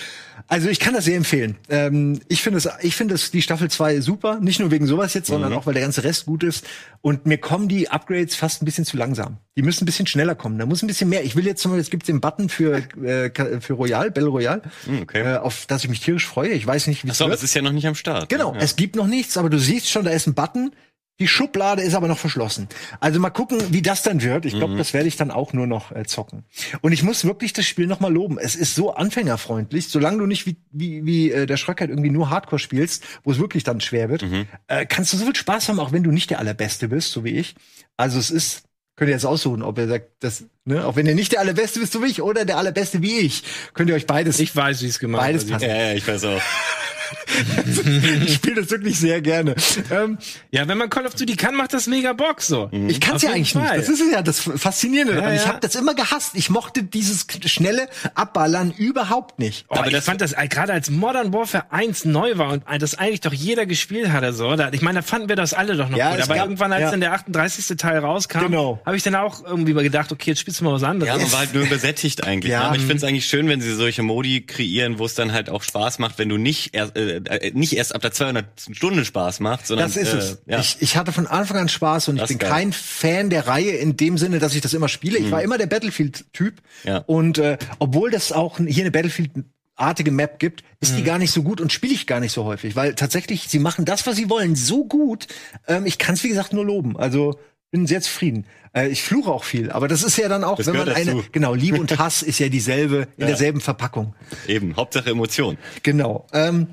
Also 0.48 0.68
ich 0.70 0.80
kann 0.80 0.94
das 0.94 1.06
sehr 1.06 1.16
empfehlen. 1.18 1.56
Ähm, 1.70 2.20
ich 2.28 2.44
finde 2.44 2.58
es, 2.60 2.70
ich 2.82 2.96
finde 2.96 3.16
es 3.16 3.32
die 3.32 3.42
Staffel 3.42 3.72
2 3.72 4.02
super, 4.02 4.40
nicht 4.40 4.60
nur 4.60 4.70
wegen 4.70 4.86
sowas 4.86 5.14
jetzt, 5.16 5.28
sondern 5.28 5.54
auch 5.56 5.66
weil 5.66 5.74
der 5.74 5.84
ganze 5.84 6.04
Rest 6.04 6.26
gut 6.26 6.44
ist. 6.44 6.66
Und 7.02 7.26
mir 7.26 7.38
kommen 7.38 7.68
die 7.68 7.90
Upgrades 7.90 8.36
fast 8.36 8.62
ein 8.62 8.66
bisschen 8.66 8.86
zu 8.86 8.98
langsam. 8.98 9.38
Die 9.58 9.62
müssen 9.62 9.84
ein 9.84 9.86
bisschen 9.86 10.08
schneller 10.08 10.36
kommen. 10.36 10.58
Da 10.60 10.66
muss 10.66 10.82
ein 10.84 10.88
bisschen 10.88 11.10
mehr. 11.10 11.24
Ich 11.24 11.36
will 11.36 11.46
jetzt 11.46 11.62
zum 11.62 11.72
Beispiel, 11.72 11.82
es 11.84 11.90
gibt 11.90 12.08
den 12.08 12.22
Button 12.22 12.50
für 12.50 12.78
äh, 13.04 13.32
für 13.62 13.74
Royal, 13.74 14.12
Battle 14.12 14.30
Royale, 14.30 14.62
Hm, 14.86 15.02
okay. 15.04 15.22
äh, 15.34 15.38
auf 15.38 15.66
das 15.68 15.84
ich 15.84 15.90
mich 15.90 16.00
tierisch 16.02 16.26
freue. 16.28 16.50
Ich 16.50 16.66
weiß 16.66 16.88
nicht, 16.88 17.04
wie 17.04 17.08
es 17.08 17.14
Achso, 17.16 17.26
aber 17.26 17.34
es 17.34 17.44
ist 17.44 17.54
ja 17.54 17.62
noch 17.62 17.72
nicht 17.72 17.88
am 17.88 17.96
Start. 17.96 18.30
Genau, 18.30 18.54
Ja. 18.54 18.60
es 18.60 18.76
gibt 18.76 18.96
noch 18.96 19.08
nichts, 19.08 19.38
aber 19.38 19.50
du 19.50 19.60
siehst 19.60 19.90
schon, 19.90 20.06
da 20.06 20.12
ist 20.12 20.28
ein 20.28 20.34
Button. 20.34 20.72
Die 21.20 21.28
Schublade 21.30 21.82
ist 21.82 21.94
aber 21.94 22.10
noch 22.10 22.18
verschlossen. 22.18 22.68
Also 23.00 23.22
mal 23.22 23.30
gucken, 23.30 23.62
wie 23.70 23.82
das 23.82 24.04
dann 24.04 24.22
wird. 24.22 24.46
Ich 24.46 24.54
glaube, 24.54 24.76
das 24.76 24.94
werde 24.94 25.08
ich 25.08 25.16
dann 25.16 25.32
auch 25.32 25.54
nur 25.54 25.66
noch 25.66 25.94
äh, 25.94 26.04
zocken. 26.04 26.44
Und 26.82 26.92
ich 26.92 27.04
muss 27.04 27.24
wirklich 27.24 27.54
das 27.54 27.66
Spiel 27.66 27.88
noch 27.88 28.02
mal 28.02 28.12
loben. 28.12 28.38
Es 28.38 28.56
ist 28.56 28.76
so 28.76 28.94
anfängerfreundlich, 28.94 29.88
solange 29.88 30.18
du 30.18 30.26
nicht 30.26 30.46
wie, 30.46 30.58
wie, 30.72 31.06
wie 31.06 31.32
äh, 31.32 31.46
der 31.46 31.56
Schröck 31.56 31.80
halt 31.80 31.90
irgendwie 31.90 32.10
nur 32.10 32.30
Hardcore 32.30 32.60
spielst, 32.60 33.04
wo 33.24 33.32
es 33.32 33.40
wirklich 33.40 33.64
dann 33.64 33.80
schwer 33.80 34.10
wird, 34.10 34.24
äh, 34.68 34.86
kannst 34.86 35.14
du 35.14 35.18
so 35.18 35.24
viel 35.26 35.36
Spaß 35.36 35.70
haben, 35.70 35.80
auch 35.80 35.94
wenn 35.94 36.04
du 36.04 36.12
nicht 36.12 36.32
der 36.32 36.40
Allerbeste 36.40 36.90
bist, 36.90 37.12
so 37.12 37.24
wie 37.24 37.38
ich. 37.38 37.56
Also 37.96 38.20
es 38.20 38.30
ist, 38.30 38.64
könnt 38.98 39.08
ihr 39.08 39.14
jetzt 39.14 39.26
aussuchen, 39.26 39.62
ob 39.62 39.78
ihr 39.78 39.88
sagt, 39.88 40.08
das, 40.20 40.44
ne, 40.66 40.86
auch 40.86 40.96
wenn 40.96 41.06
ihr 41.06 41.16
nicht 41.16 41.32
der 41.32 41.40
Allerbeste 41.40 41.80
bist, 41.80 41.94
so 41.94 42.04
wie 42.04 42.08
ich, 42.08 42.22
oder 42.22 42.44
der 42.46 42.58
Allerbeste 42.58 43.02
wie 43.02 43.20
ich, 43.20 43.44
könnt 43.74 43.90
ihr 43.90 43.96
euch 43.96 44.06
beides 44.08 44.40
Ich 44.40 44.56
weiß, 44.56 44.82
wie 44.82 44.88
es 44.88 45.00
gemacht 45.00 45.22
Beides 45.24 45.48
passt. 45.48 45.64
Ja, 45.66 45.76
ja, 45.76 45.94
ich 45.94 46.08
weiß 46.08 46.26
auch. 46.26 46.42
ich 48.26 48.34
spiele 48.36 48.62
das 48.62 48.72
wirklich 48.72 49.00
sehr 49.00 49.22
gerne. 49.22 49.56
Ähm, 49.92 50.18
Ja, 50.52 50.68
wenn 50.68 50.78
man 50.78 50.90
Call 50.90 51.06
of 51.06 51.14
Duty 51.16 51.36
kann, 51.36 51.56
macht 51.56 51.74
das 51.74 51.86
mega 51.88 52.14
Bock 52.14 52.42
so. 52.42 52.70
Ich 52.88 53.00
kann 53.00 53.18
es 53.18 53.22
ja 53.22 53.30
eigentlich 53.32 53.54
Fall. 53.54 53.78
nicht. 53.78 53.90
Das 53.90 54.00
ist 54.00 54.12
ja 54.12 54.22
das 54.22 54.40
Faszinierende 54.40 55.14
daran. 55.16 55.30
Ja, 55.30 55.36
Ich 55.36 55.44
ja. 55.44 55.50
habe 55.50 55.60
das 55.60 55.76
immer 55.76 55.94
gehasst. 55.94 56.32
Ich 56.34 56.50
mochte 56.50 56.84
dieses 56.84 57.28
schnelle 57.46 57.88
Abballern 58.16 58.72
überhaupt 58.76 59.38
nicht. 59.40 59.66
Oh, 59.70 59.76
Aber 59.76 59.88
ich 59.88 59.94
das- 59.94 60.06
fand 60.06 60.22
das 60.22 60.34
äh, 60.34 60.48
gerade 60.48 60.74
als 60.74 60.90
Modern 60.90 61.34
Warfare 61.34 61.66
1 61.72 62.06
neu 62.06 62.38
war 62.38 62.52
und 62.54 62.64
das 62.80 62.96
eigentlich 62.96 63.22
doch 63.22 63.34
jeder 63.34 63.66
gespielt 63.66 64.10
hatte 64.12 64.34
so. 64.34 64.56
Da, 64.56 64.70
ich 64.72 64.82
meine, 64.82 65.00
da 65.00 65.02
fanden 65.04 65.30
wir 65.30 65.36
das 65.36 65.54
alle 65.54 65.76
doch 65.76 65.90
noch 65.90 65.98
Ja, 65.98 66.12
gut. 66.16 66.24
Aber 66.24 66.36
gab- 66.36 66.46
irgendwann, 66.46 66.72
als 66.74 66.82
ja. 66.84 66.92
dann 66.92 67.02
der 67.02 67.14
38. 67.14 67.78
Teil 67.78 68.00
rauskam, 68.00 68.40
Genau. 68.40 68.82
habe 68.86 68.98
ich 68.98 69.04
dann 69.04 69.16
auch 69.16 69.44
irgendwie 69.46 69.74
mal 69.74 69.84
gedacht, 69.84 70.12
okay, 70.12 70.32
jetzt 70.32 70.40
spielst 70.40 70.55
du 70.60 70.66
mal 70.66 70.74
was 70.74 70.84
anderes. 70.84 71.14
Ja, 71.14 71.18
man 71.18 71.32
war 71.32 71.40
halt 71.40 71.54
nur 71.54 71.64
übersättigt 71.64 72.24
eigentlich. 72.24 72.52
Ja. 72.52 72.60
ne? 72.60 72.66
Aber 72.66 72.76
ich 72.76 72.82
finde 72.82 72.98
es 72.98 73.04
eigentlich 73.04 73.26
schön, 73.26 73.48
wenn 73.48 73.62
sie 73.62 73.74
solche 73.74 74.04
Modi 74.04 74.42
kreieren, 74.42 75.00
wo 75.00 75.06
es 75.06 75.16
dann 75.16 75.32
halt 75.32 75.50
auch 75.50 75.64
Spaß 75.64 76.00
macht, 76.00 76.18
wenn 76.18 76.30
du 76.30 76.38
nicht 76.38 76.76
erst, 76.76 76.96
äh, 76.98 77.18
äh, 77.18 77.52
nicht 77.54 77.74
erst 77.74 77.94
ab 77.96 78.02
der 78.02 78.12
200. 78.12 78.46
Stunde 78.72 79.06
Spaß 79.06 79.40
macht, 79.40 79.68
sondern 79.68 79.88
Das 79.88 79.98
ist 79.98 80.14
äh, 80.14 80.18
es. 80.18 80.42
Ja. 80.46 80.60
Ich, 80.60 80.78
ich 80.80 80.98
hatte 80.98 81.12
von 81.12 81.28
Anfang 81.28 81.58
an 81.58 81.70
Spaß 81.70 82.08
und 82.08 82.16
ich 82.16 82.22
Das 82.22 82.30
bin 82.30 82.38
ist 82.38 82.42
geil. 82.42 82.50
kein 82.52 82.74
Fan 82.74 83.30
der 83.30 83.48
Reihe 83.48 83.72
in 83.72 83.98
dem 83.98 84.18
Sinne, 84.18 84.40
dass 84.40 84.56
ich 84.56 84.62
das 84.62 84.74
immer 84.74 84.88
spiele. 84.90 85.18
Ich 85.18 85.32
war 85.32 85.42
immer 85.42 85.58
der 85.58 85.68
Battlefield-Typ. 85.68 86.56
Ja. 86.84 86.98
Und 87.00 87.38
äh, 87.38 87.58
obwohl 87.80 88.12
das 88.12 88.32
auch 88.32 88.58
hier 88.60 88.84
eine 88.84 88.92
Battlefield-artige 88.92 90.12
Map 90.12 90.40
gibt, 90.40 90.64
ist 90.80 90.98
die 90.98 91.04
gar 91.04 91.18
nicht 91.18 91.32
so 91.32 91.42
gut 91.44 91.60
und 91.62 91.74
spiele 91.74 91.94
ich 91.94 92.06
gar 92.08 92.20
nicht 92.20 92.32
so 92.32 92.44
häufig. 92.46 92.76
Weil 92.76 92.96
tatsächlich, 92.96 93.48
sie 93.48 93.60
machen 93.60 93.86
das, 93.86 94.06
was 94.06 94.16
sie 94.16 94.30
wollen, 94.30 94.56
so 94.56 94.86
gut. 94.86 95.28
Ähm, 95.68 95.86
ich 95.86 95.98
kann 95.98 96.16
es, 96.16 96.24
wie 96.24 96.30
gesagt, 96.30 96.54
nur 96.54 96.66
loben. 96.66 96.96
Also 96.98 97.40
bin 97.76 97.88
sehr 97.88 98.02
zufrieden. 98.02 98.46
Äh, 98.74 98.88
ich 98.88 99.04
fluche 99.04 99.30
auch 99.32 99.44
viel, 99.44 99.70
aber 99.72 99.88
das 99.88 100.02
ist 100.04 100.18
ja 100.18 100.30
dann 100.30 100.44
auch, 100.46 100.58
Das 100.58 100.68
wenn 100.68 100.76
man 100.78 100.86
gehört 100.86 100.98
eine, 101.02 101.16
dazu. 101.18 101.28
genau, 101.32 101.54
Liebe 101.54 101.80
und 101.80 101.98
Hass 102.00 102.22
ist 102.24 102.40
ja 102.40 102.48
dieselbe, 102.50 103.08
in 103.18 103.28
derselben 103.28 103.60
Verpackung. 103.62 104.16
Eben, 104.48 104.76
Hauptsache 104.76 105.10
Emotion. 105.10 105.58
Genau. 105.84 106.26
Ähm, 106.34 106.68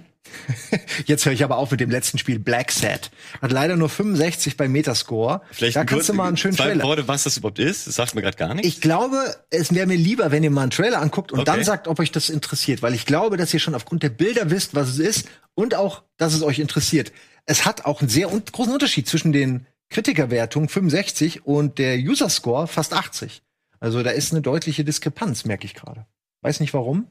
jetzt 1.07 1.27
höre 1.27 1.33
ich 1.33 1.43
aber 1.45 1.59
auf 1.59 1.71
mit 1.73 1.81
dem 1.81 1.91
letzten 1.91 2.17
Spiel, 2.19 2.39
Black 2.39 2.71
Set. 2.71 3.11
Hat 3.43 3.51
leider 3.53 3.77
nur 3.77 3.89
65 3.89 4.57
bei 4.57 4.69
Metascore. 4.69 5.43
Vielleicht 5.51 5.77
da 5.77 5.85
kannst 5.85 6.09
du 6.09 6.15
mal 6.15 6.29
einen 6.29 6.37
schönen 6.37 6.55
zwei 6.57 6.67
Trailer. 6.67 6.85
Worte, 6.85 7.09
was 7.09 7.25
das 7.25 7.37
überhaupt 7.37 7.59
ist. 7.59 7.87
Das 7.89 7.97
sagt 7.97 8.15
mir 8.15 8.23
gerade 8.23 8.37
gar 8.37 8.55
nichts. 8.55 8.69
Ich 8.69 8.81
glaube, 8.81 9.17
es 9.51 9.75
wäre 9.75 9.87
mir 9.87 9.97
lieber, 9.97 10.31
wenn 10.31 10.43
ihr 10.45 10.51
mal 10.51 10.63
einen 10.63 10.71
Trailer 10.71 11.01
anguckt 11.03 11.33
und 11.33 11.41
Okay. 11.41 11.51
dann 11.53 11.65
sagt, 11.65 11.89
ob 11.89 11.99
euch 11.99 12.13
das 12.13 12.31
interessiert, 12.31 12.81
weil 12.83 12.95
ich 12.95 13.07
glaube, 13.07 13.37
dass 13.37 13.53
ihr 13.53 13.61
schon 13.61 13.75
aufgrund 13.75 14.03
der 14.05 14.11
Bilder 14.11 14.51
wisst, 14.51 14.75
was 14.75 14.89
es 14.89 14.99
ist 15.01 15.29
und 15.55 15.75
auch, 15.75 16.03
dass 16.17 16.33
es 16.33 16.43
euch 16.43 16.61
interessiert. 16.61 17.13
Es 17.45 17.67
hat 17.67 17.85
auch 17.85 18.01
einen 18.01 18.09
sehr 18.09 18.33
un 18.33 18.43
großen 18.53 18.73
Unterschied 18.73 19.09
zwischen 19.09 19.33
den 19.33 19.67
Kritikerwertungen 19.93 20.69
65 20.69 21.47
und 21.47 21.79
der 21.79 21.97
User 21.97 22.29
Score 22.29 22.67
fast 22.67 22.93
80. 22.93 23.43
Also 23.79 24.03
da 24.03 24.11
ist 24.11 24.33
eine 24.33 24.43
deutliche 24.43 24.85
Diskrepanz, 24.85 25.45
merke 25.45 25.67
ich 25.67 25.75
gerade. 25.75 26.07
Weiß 26.43 26.61
nicht 26.61 26.75
warum. 26.75 27.07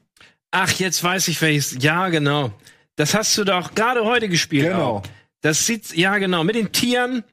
Ach, 0.50 0.70
jetzt 0.72 1.02
weiß 1.02 1.28
ich 1.28 1.40
welches. 1.40 1.82
Ja, 1.82 2.08
genau. 2.08 2.52
Das 2.96 3.14
hast 3.14 3.36
du 3.38 3.44
doch 3.44 3.74
gerade 3.74 4.04
heute 4.04 4.28
gespielt. 4.28 4.66
Genau. 4.66 4.98
Auch. 4.98 5.02
Das 5.40 5.66
sieht, 5.66 5.94
ja 5.94 6.18
genau, 6.18 6.44
mit 6.44 6.56
den 6.56 6.72
Tieren. 6.72 7.24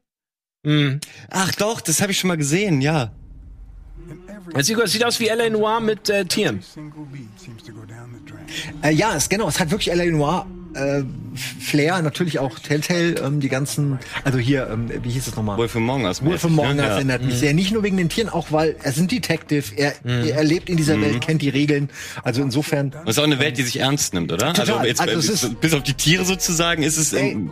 Hm. 0.65 0.99
Ach 1.29 1.53
doch, 1.55 1.81
das 1.81 2.01
habe 2.01 2.11
ich 2.11 2.19
schon 2.19 2.29
mal 2.29 2.37
gesehen, 2.37 2.81
ja. 2.81 3.11
Das 4.53 4.67
sieht, 4.67 4.79
das 4.79 4.91
sieht 4.91 5.03
aus 5.03 5.19
wie 5.19 5.27
L.A. 5.27 5.49
Noir 5.49 5.79
mit 5.79 6.09
äh, 6.09 6.25
Tieren. 6.25 6.63
Äh, 8.81 8.91
ja, 8.91 9.15
es, 9.15 9.29
genau, 9.29 9.47
es 9.47 9.59
hat 9.59 9.69
wirklich 9.69 9.91
L.A. 9.91 10.05
Noir 10.05 10.47
äh, 10.75 11.03
Flair, 11.59 12.01
natürlich 12.01 12.39
auch 12.39 12.59
Telltale, 12.59 13.15
ähm, 13.23 13.39
die 13.39 13.49
ganzen, 13.49 13.99
also 14.23 14.37
hier, 14.37 14.69
ähm, 14.71 14.89
wie 15.03 15.09
hieß 15.09 15.27
es 15.27 15.35
nochmal? 15.35 15.57
Wolf 15.57 15.75
Among 15.75 16.03
Us. 16.05 16.23
Wolf 16.23 16.43
Among 16.45 16.67
Us 16.67 16.75
ja. 16.77 16.83
Mhm. 16.85 16.89
erinnert 16.91 17.23
mich 17.23 17.35
sehr. 17.35 17.53
Nicht 17.53 17.71
nur 17.71 17.83
wegen 17.83 17.97
den 17.97 18.09
Tieren, 18.09 18.29
auch 18.29 18.51
weil 18.51 18.75
er 18.83 18.89
ist 18.91 18.97
ein 18.97 19.07
Detective, 19.07 19.63
er, 19.75 19.93
er 20.05 20.43
lebt 20.43 20.69
in 20.69 20.77
dieser 20.77 20.97
Mhm. 20.97 21.01
Welt, 21.03 21.21
kennt 21.21 21.41
die 21.41 21.49
Regeln. 21.49 21.89
Also 22.23 22.41
insofern. 22.41 22.93
Es 23.05 23.11
ist 23.11 23.19
auch 23.19 23.23
eine 23.23 23.39
Welt, 23.39 23.57
die 23.57 23.63
sich 23.63 23.79
ernst 23.79 24.13
nimmt, 24.13 24.31
oder? 24.31 24.53
Total. 24.53 24.75
Also, 24.77 24.87
jetzt, 24.87 25.01
Also 25.01 25.17
es 25.19 25.27
bis, 25.27 25.43
ist- 25.43 25.61
bis 25.61 25.73
auf 25.73 25.83
die 25.83 25.93
Tiere 25.93 26.25
sozusagen 26.25 26.83
ist 26.83 26.97
es. 26.97 27.13
Ey, 27.13 27.31
ähm, 27.31 27.51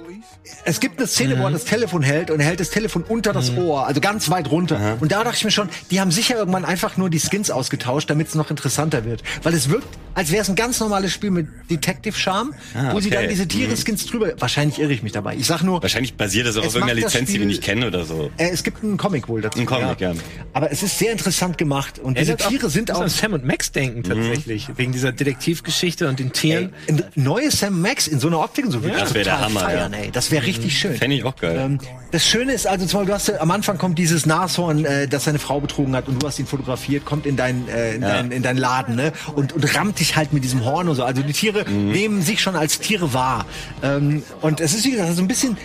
Es 0.64 0.80
gibt 0.80 0.98
eine 0.98 1.08
Szene, 1.08 1.34
wo 1.34 1.40
Mhm. 1.40 1.46
er 1.46 1.52
das 1.52 1.66
Telefon 1.66 2.04
hält 2.04 2.32
und 2.32 2.40
er 2.40 2.46
hält 2.46 2.60
das 2.62 2.70
Telefon 2.70 3.04
unter 3.04 3.34
das 3.34 3.52
Ohr, 3.58 3.86
also 3.86 4.00
ganz 4.00 4.30
weit 4.30 4.50
runter. 4.50 4.98
Und 5.02 5.12
da 5.12 5.24
dachte 5.24 5.36
ich 5.38 5.44
mir 5.46 5.52
schon, 5.52 5.68
die 5.92 6.00
haben 6.00 6.10
sicher 6.12 6.38
irgendwann 6.38 6.64
einfach 6.64 6.96
nur 6.96 7.10
die 7.10 7.20
Skins 7.20 7.52
ausgetauscht, 7.52 8.10
damit 8.10 8.30
es 8.30 8.36
noch 8.36 8.50
interessanter 8.50 9.04
wird. 9.04 9.24
Weil 9.44 9.54
es 9.54 9.70
wirkt, 9.70 9.88
als 10.14 10.32
wäre 10.32 10.42
es 10.42 10.50
ein 10.50 10.56
ganz 10.56 10.80
normales 10.80 11.12
Spiel 11.12 11.32
mit 11.32 11.48
Detective-Charme, 11.70 12.54
Ah, 12.74 12.94
wo 12.94 13.00
sie 13.02 13.08
okay. 13.10 13.18
dann 13.22 13.30
diese 13.30 13.46
Tiere-Skins 13.48 14.06
drüber. 14.06 14.34
Wahrscheinlich 14.40 14.80
irre 14.80 14.94
ich 14.94 15.04
mich 15.04 15.12
dabei. 15.12 15.36
Ich 15.36 15.46
sag 15.48 15.64
nur, 15.64 15.82
wahrscheinlich 15.82 16.16
basiert 16.16 16.48
das 16.48 16.56
auch 16.56 16.62
Es 16.62 16.70
auf 16.70 16.76
irgendeiner 16.76 17.02
Lizenz, 17.02 17.28
die 17.28 17.34
wir 17.34 17.40
Spiel- 17.42 17.48
nicht 17.48 17.62
kennen 17.64 17.84
oder 17.84 18.06
so. 18.06 18.32
äh, 18.38 18.50
es 18.50 18.64
gibt 18.64 18.84
einen 18.84 18.98
Comic 18.98 19.28
wohl 19.28 19.42
dazu. 19.42 19.60
Ein 19.60 19.66
Comic, 19.66 20.00
ja. 20.00 20.14
Aber 20.54 20.72
es 20.72 20.82
ist 20.82 20.98
sehr 20.98 21.12
interessant 21.12 21.58
gemacht. 21.58 22.00
Und 22.00 22.18
diese 22.18 22.32
Erinnert 22.34 22.50
Tiere 22.50 22.70
sind 22.70 22.88
muss 22.90 22.98
auch. 22.98 23.02
an 23.04 23.10
Sam 23.10 23.34
und 23.34 23.46
Max 23.46 23.72
denken 23.74 24.04
tatsächlich. 24.04 24.70
Wegen 24.78 24.92
dieser 24.94 25.12
Detektivgeschichte 25.12 26.08
und 26.08 26.20
den 26.20 26.32
Tieren. 26.32 26.74
Ein 26.88 27.04
neues 27.16 27.60
Sam 27.60 27.82
Max 27.82 28.08
in 28.08 28.20
so 28.20 28.28
einer 28.28 28.40
Optik 28.40 28.66
und 28.66 28.72
so 28.72 28.80
ich 28.80 28.94
Das 28.94 29.14
wär 29.14 29.24
der 29.26 29.42
Hammer, 29.42 29.60
feiern, 29.60 29.94
ey. 29.94 30.10
Das 30.12 30.32
wäre 30.38 30.48
richtig 30.48 30.78
schön. 30.80 30.96
Fände 30.96 31.16
ich 31.16 31.24
auch 31.24 31.36
geil. 31.36 31.58
Ähm, 31.60 31.80
das 32.12 32.26
Schöne 32.26 32.54
ist 32.54 32.66
also, 32.68 32.86
zum 32.86 33.00
Beispiel, 33.00 33.08
du 33.08 33.14
hast 33.14 33.28
ja, 33.28 33.40
am 33.42 33.52
Anfang 33.52 33.78
kommt 33.78 34.00
dieses 34.00 34.26
Nashorn, 34.26 34.86
äh, 34.86 35.08
das 35.08 35.26
seine 35.26 35.40
Frau 35.40 35.60
betrogen 35.60 35.96
hat 35.96 36.08
und 36.08 36.22
du 36.24 36.28
hast 36.28 36.40
ihn 36.40 36.46
fotografiert, 36.46 37.06
kommt 37.06 37.26
in 37.26 37.36
dein, 37.36 37.68
äh, 37.68 37.96
in, 37.96 38.02
dein, 38.02 38.32
in 38.32 38.44
dein 38.44 38.58
Laden, 38.58 38.96
ne? 38.96 39.12
Und, 39.36 39.54
und 39.54 39.76
rammt 39.76 40.00
dich 40.00 40.16
halt 40.16 40.32
mit 40.34 40.44
diesem 40.44 40.64
Horn 40.64 40.88
und 40.88 40.96
so. 40.96 41.04
Also 41.04 41.22
die 41.22 41.34
Tiere 41.34 41.66
Mhm. 41.68 41.92
nehmen 41.92 42.22
sich 42.22 42.40
schon 42.42 42.56
als 42.56 42.80
Tiere 42.80 43.14
wahr. 43.14 43.46
Ähm, 43.84 44.24
und 44.42 44.62
es 44.62 44.74
ist, 44.74 44.86
wie 44.86 44.92
gesagt, 44.92 45.14
so 45.16 45.22
ein 45.22 45.28
bisschen, 45.28 45.58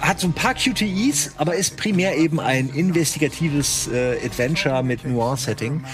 hat 0.00 0.18
so 0.20 0.26
ein 0.28 0.32
paar 0.32 0.54
QTEs, 0.54 1.32
aber 1.36 1.54
ist 1.56 1.76
primär 1.76 2.16
eben 2.16 2.38
ein 2.40 2.68
investigatives 2.70 3.88
äh, 3.92 4.16
Adventure 4.24 4.82
mit 4.82 5.04
Noir-Setting. 5.04 5.84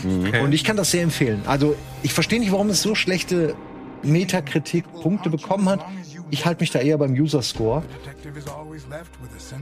Und 0.43 0.53
ich 0.53 0.65
kann 0.65 0.77
das 0.77 0.91
sehr 0.91 1.03
empfehlen. 1.03 1.43
Also 1.47 1.77
ich 2.03 2.13
verstehe 2.15 2.41
nicht, 2.41 2.53
warum 2.53 2.71
es 2.71 2.81
so 2.83 2.95
schlechte 2.95 3.55
Metakritik-Punkte 4.03 5.31
bekommen 5.31 5.69
hat. 5.69 5.85
Ich 6.33 6.47
halte 6.47 6.63
mich 6.63 6.71
da 6.71 6.79
eher 6.81 6.97
beim 6.97 7.13
User 7.13 7.43
Score. 7.43 7.83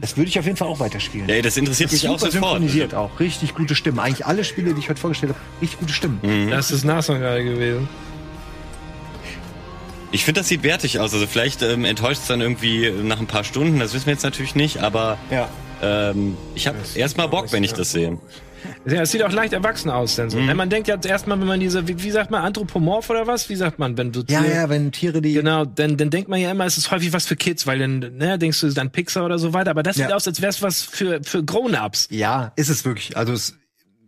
Das 0.01 0.17
würde 0.17 0.29
ich 0.29 0.39
auf 0.39 0.45
jeden 0.47 0.57
Fall 0.57 0.69
auch 0.69 0.79
weiterspielen. 0.79 1.29
Ja, 1.29 1.43
das 1.43 1.57
interessiert 1.57 1.91
mich 1.91 2.09
auch 2.09 2.13
sofort. 2.19 2.33
synchronisiert 2.33 2.95
auch. 2.95 3.19
Richtig 3.19 3.55
gute 3.57 3.75
Stimmen. 3.75 3.99
Eigentlich 3.99 4.25
alle 4.25 4.45
Spiele, 4.45 4.73
die 4.73 4.79
ich 4.79 4.89
heute 4.89 5.01
vorgestellt 5.01 5.33
habe, 5.35 5.41
richtig 5.61 5.81
gute 5.81 5.93
Stimmen. 5.93 6.21
Mhm. 6.23 6.51
Das 6.51 6.71
ist 6.71 6.85
Nashorn 6.85 7.19
gerade 7.19 7.43
gewesen. 7.45 7.89
Ich 10.13 10.25
finde, 10.25 10.41
das 10.41 10.49
sieht 10.49 10.63
wertig 10.63 10.99
aus. 11.01 11.13
Also 11.13 11.27
vielleicht 11.27 11.63
ähm, 11.63 11.85
enttäuscht 11.85 12.23
es 12.23 12.29
dann 12.29 12.41
irgendwie 12.41 12.91
nach 13.03 13.19
ein 13.21 13.27
paar 13.27 13.45
Stunden, 13.45 13.79
das 13.81 13.93
wissen 13.93 14.07
wir 14.07 14.13
jetzt 14.13 14.23
natürlich 14.25 14.55
nicht, 14.55 14.79
aber 14.79 15.19
Ja. 15.31 15.49
ähm, 15.83 16.37
ich 16.55 16.67
habe 16.69 16.79
erstmal 16.95 17.29
Bock, 17.29 17.53
wenn 17.53 17.65
ich 17.65 17.73
das 17.75 17.93
sehe. 17.93 18.17
Ja, 18.87 19.03
es 19.03 19.11
sieht 19.11 19.23
auch 19.23 19.33
leicht 19.33 19.53
erwachsen 19.53 19.91
aus, 19.91 20.17
denn 20.17 20.31
so. 20.31 20.39
Mhm. 20.39 20.55
Man 20.57 20.71
denkt 20.71 20.89
ja 20.89 20.97
erstmal, 21.03 21.39
wenn 21.41 21.47
man 21.47 21.61
diese, 21.61 21.87
wie, 21.89 22.03
wie 22.03 22.11
sagt 22.11 22.31
man, 22.31 22.43
anthropomorph 22.43 23.09
oder 23.11 23.27
was? 23.27 23.49
Wie 23.49 23.57
sagt 23.57 23.79
man, 23.79 23.97
wenn 23.99 24.13
du 24.13 24.21
Ja, 24.29 24.41
Tiere- 24.43 24.55
ja, 24.55 24.69
wenn 24.69 24.93
Tiere 24.93 25.21
die. 25.23 25.33
Genau, 25.35 25.65
dann, 25.65 25.97
dann 25.97 26.11
denkt 26.11 26.29
man 26.29 26.41
ja 26.41 26.51
immer, 26.51 26.67
es 26.67 26.79
ist 26.79 26.91
häufig 26.91 27.13
was 27.13 27.27
für 27.27 27.37
Kids, 27.37 27.67
weil 27.67 27.79
dann, 27.79 27.99
ne, 27.99 28.39
denkst 28.39 28.61
du, 28.61 28.67
es 28.67 28.71
ist 28.73 28.79
dann 28.79 28.91
Pixar 28.91 29.25
oder 29.25 29.39
so 29.39 29.53
weiter, 29.53 29.71
aber 29.71 29.83
das 29.83 29.97
sieht 29.97 30.09
Ja. 30.11 30.17
aus, 30.17 30.27
als 30.27 30.41
wäre 30.41 30.51
es 30.51 30.63
was 30.63 30.83
für, 30.83 31.21
für 31.23 31.45
Grown-Ups. 31.45 32.09
Ja, 32.11 32.53
ist 32.57 32.69
es 32.69 32.85
wirklich. 32.85 33.17
Also 33.17 33.33
es, 33.33 33.57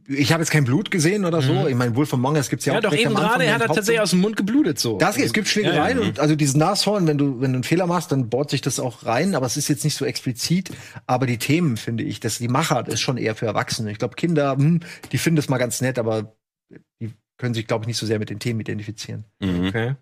ich 0.09 0.33
habe 0.33 0.43
jetzt 0.43 0.51
kein 0.51 0.65
Blut 0.65 0.91
gesehen 0.91 1.25
oder 1.25 1.43
so. 1.43 1.67
Ich 1.67 1.75
meine, 1.75 1.95
Wolf 1.97 2.13
Among 2.13 2.35
Us 2.37 2.49
gibt's 2.49 2.65
ja, 2.65 2.73
Ja, 2.73 2.79
auch 2.79 2.83
doch 2.83 2.91
direkt 2.91 3.07
eben 3.07 3.15
gerade, 3.15 3.45
er 3.45 3.55
hat 3.55 3.61
er 3.63 3.69
tatsächlich 3.69 4.01
aus 4.01 4.11
dem 4.11 4.21
Mund 4.21 4.37
geblutet 4.37 4.79
so. 4.79 4.99
Das 4.99 5.17
geht, 5.17 5.27
es 5.27 5.33
gibt 5.33 5.49
Schlägereien 5.49 5.99
Ja, 5.99 6.03
ja. 6.03 6.09
und 6.11 6.21
also 6.21 6.35
dieses 6.35 6.57
Nashorn, 6.57 7.07
wenn 7.07 7.19
du 7.19 7.41
wenn 7.41 7.53
du 7.53 7.57
einen 7.59 7.65
Fehler 7.65 7.87
machst, 7.87 8.13
dann 8.13 8.29
bohrt 8.29 8.51
sich 8.51 8.61
das 8.61 8.81
auch 8.81 9.07
rein, 9.07 9.35
aber 9.35 9.47
es 9.47 9.57
ist 9.57 9.69
jetzt 9.69 9.85
nicht 9.85 9.97
so 9.97 10.05
explizit. 10.05 10.71
Aber 11.07 11.27
die 11.27 11.39
Themen 11.39 11.77
finde 11.77 12.05
ich, 12.05 12.21
dass 12.21 12.39
die 12.39 12.49
Machart 12.49 12.89
ist 12.89 13.01
schon 13.01 13.17
eher 13.17 13.35
für 13.35 13.47
Erwachsene. 13.47 13.91
Ich 13.93 13.99
glaube, 13.99 14.15
Kinder, 14.17 14.57
hm, 14.57 14.81
die 15.13 15.19
finden 15.19 15.37
das 15.37 15.49
mal 15.49 15.59
ganz 15.59 15.81
nett, 15.81 15.99
aber 15.99 16.37
die 17.01 17.13
können 17.39 17.55
sich 17.55 17.67
glaube 17.67 17.85
ich 17.85 17.87
nicht 17.87 17.99
so 17.99 18.07
sehr 18.07 18.19
mit 18.19 18.31
den 18.31 18.39
Themen 18.39 18.61
identifizieren. 18.61 19.25
Mhm. 19.41 19.67
Okay. 19.69 19.95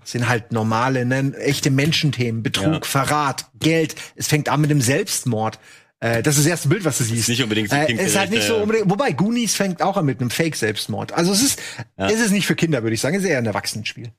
Das 0.00 0.12
sind 0.12 0.28
halt 0.28 0.50
normale, 0.52 1.04
ne, 1.04 1.34
echte 1.38 1.70
Menschenthemen, 1.70 2.42
Betrug, 2.42 2.72
Ja. 2.72 2.80
Verrat, 2.82 3.50
Geld. 3.58 3.94
Es 4.16 4.28
fängt 4.28 4.48
an 4.48 4.60
mit 4.62 4.70
dem 4.70 4.80
Selbstmord. 4.80 5.58
Äh, 6.00 6.22
das 6.22 6.36
ist 6.36 6.44
das 6.44 6.50
erste 6.50 6.68
Bild, 6.68 6.84
was 6.84 6.98
du 6.98 7.04
siehst. 7.04 7.28
nicht 7.28 7.42
unbedingt 7.42 7.70
so 7.70 7.76
äh, 7.76 7.86
kindgerecht, 7.86 8.10
ist 8.10 8.18
halt 8.18 8.30
nicht 8.30 8.46
so 8.46 8.56
ja. 8.56 8.62
unbedingt. 8.62 8.90
Wobei 8.90 9.12
Goonies 9.12 9.54
fängt 9.54 9.82
auch 9.82 9.96
an 9.96 10.06
mit 10.06 10.20
einem 10.20 10.30
Fake-Selbstmord. 10.30 11.12
Also 11.12 11.32
es 11.32 11.42
ist, 11.42 11.60
es 11.96 12.20
ist 12.20 12.30
nicht 12.30 12.46
für 12.46 12.56
Kinder, 12.56 12.82
würde 12.82 12.94
ich 12.94 13.00
sagen. 13.00 13.16
Es 13.16 13.22
ist 13.22 13.28
eher 13.28 13.38
ein 13.38 13.46
Erwachsenenspiel. 13.46 14.10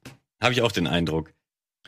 Habe 0.42 0.54
ich 0.54 0.62
auch 0.62 0.72
den 0.72 0.88
Eindruck. 0.88 1.34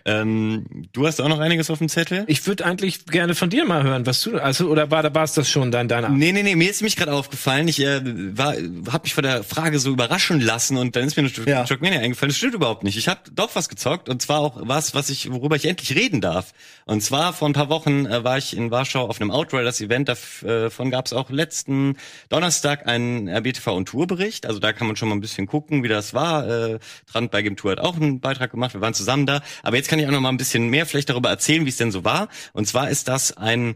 Ähm, 0.06 0.66
du 0.92 1.08
hast 1.08 1.22
auch 1.22 1.30
noch 1.30 1.40
einiges 1.40 1.70
auf 1.70 1.78
dem 1.78 1.88
Zettel? 1.88 2.26
Ich 2.28 2.46
würde 2.46 2.66
eigentlich 2.66 3.06
gerne 3.06 3.36
von 3.36 3.50
dir 3.50 3.64
mal 3.64 3.84
hören, 3.84 4.06
was 4.06 4.22
du, 4.22 4.38
also, 4.38 4.68
oder 4.68 4.92
war, 4.92 5.16
war 5.16 5.24
es 5.24 5.34
das 5.34 5.50
schon 5.50 5.72
dein, 5.72 5.88
deiner? 5.88 6.10
Nee, 6.10 6.34
nee, 6.34 6.44
nee, 6.44 6.56
mir 6.56 6.70
ist 6.70 6.82
nämlich 6.82 6.98
gerade 6.98 7.14
aufgefallen, 7.14 7.70
ich 7.70 7.80
äh, 7.80 8.02
war, 8.38 8.54
hab 8.92 9.04
mich 9.04 9.14
von 9.14 9.24
der 9.24 9.44
Frage 9.46 9.80
so 9.80 9.92
überraschen 9.92 10.42
lassen 10.42 10.76
und 10.76 10.98
dann 10.98 11.06
ist 11.08 11.16
mir 11.16 11.24
eine 11.24 11.50
Ja. 11.50 11.64
Trackmania 11.64 12.02
eingefallen. 12.02 12.32
Das 12.32 12.38
stimmt 12.38 12.54
überhaupt 12.54 12.84
nicht. 12.84 12.98
Ich 12.98 13.08
habe 13.08 13.22
doch 13.34 13.52
was 13.56 13.70
gezockt 13.70 14.10
und 14.10 14.22
zwar 14.22 14.40
auch 14.42 14.58
was, 14.62 14.94
was 14.94 15.10
ich, 15.10 15.32
worüber 15.32 15.56
ich 15.56 15.66
endlich 15.66 15.96
reden 15.96 16.20
darf. 16.20 16.52
Und 16.86 17.02
zwar 17.02 17.32
vor 17.32 17.48
ein 17.48 17.54
paar 17.54 17.70
Wochen 17.70 18.06
äh, 18.06 18.26
war 18.26 18.38
ich 18.38 18.58
in 18.58 18.72
Warschau 18.72 19.08
auf 19.08 19.22
einem 19.22 19.32
Outriders-Event. 19.32 20.10
Davon 20.10 20.92
gab 20.92 21.06
es 21.06 21.14
auch 21.14 21.30
letzten 21.30 21.96
Donnerstag 22.28 22.88
einen 22.88 23.30
RBTV 23.30 23.68
und 23.68 23.88
Tourbericht. 23.88 24.46
Also 24.48 24.60
da 24.60 24.74
kann 24.74 24.88
man 24.88 24.98
schon 24.98 25.08
mal 25.08 25.16
ein 25.16 25.22
bisschen 25.22 25.48
gucken, 25.48 25.82
wie 25.84 25.88
das 25.88 26.14
war. 26.14 26.46
Äh, 26.46 26.80
Trant 27.10 27.32
bei 27.32 27.42
Game 27.42 27.56
Tour 27.56 27.72
hat 27.72 27.80
auch 27.80 27.96
einen 27.96 28.20
Beitrag 28.20 28.52
gemacht. 28.52 28.74
Wir 28.74 28.82
waren 28.82 28.94
zusammen 28.94 29.26
da. 29.26 29.42
Aber 29.62 29.78
jetzt 29.84 29.90
kann 29.90 30.00
ich 30.00 30.08
auch 30.08 30.12
noch 30.12 30.22
mal 30.22 30.30
ein 30.30 30.38
bisschen 30.38 30.70
mehr 30.70 30.86
vielleicht 30.86 31.10
darüber 31.10 31.30
erzählen, 31.30 31.66
wie 31.66 31.70
es 31.70 31.76
denn 31.76 31.92
so 31.92 32.06
war. 32.06 32.30
Und 32.54 32.68
zwar 32.68 32.90
ist 32.90 33.10
das 33.10 33.36
ein 33.36 33.76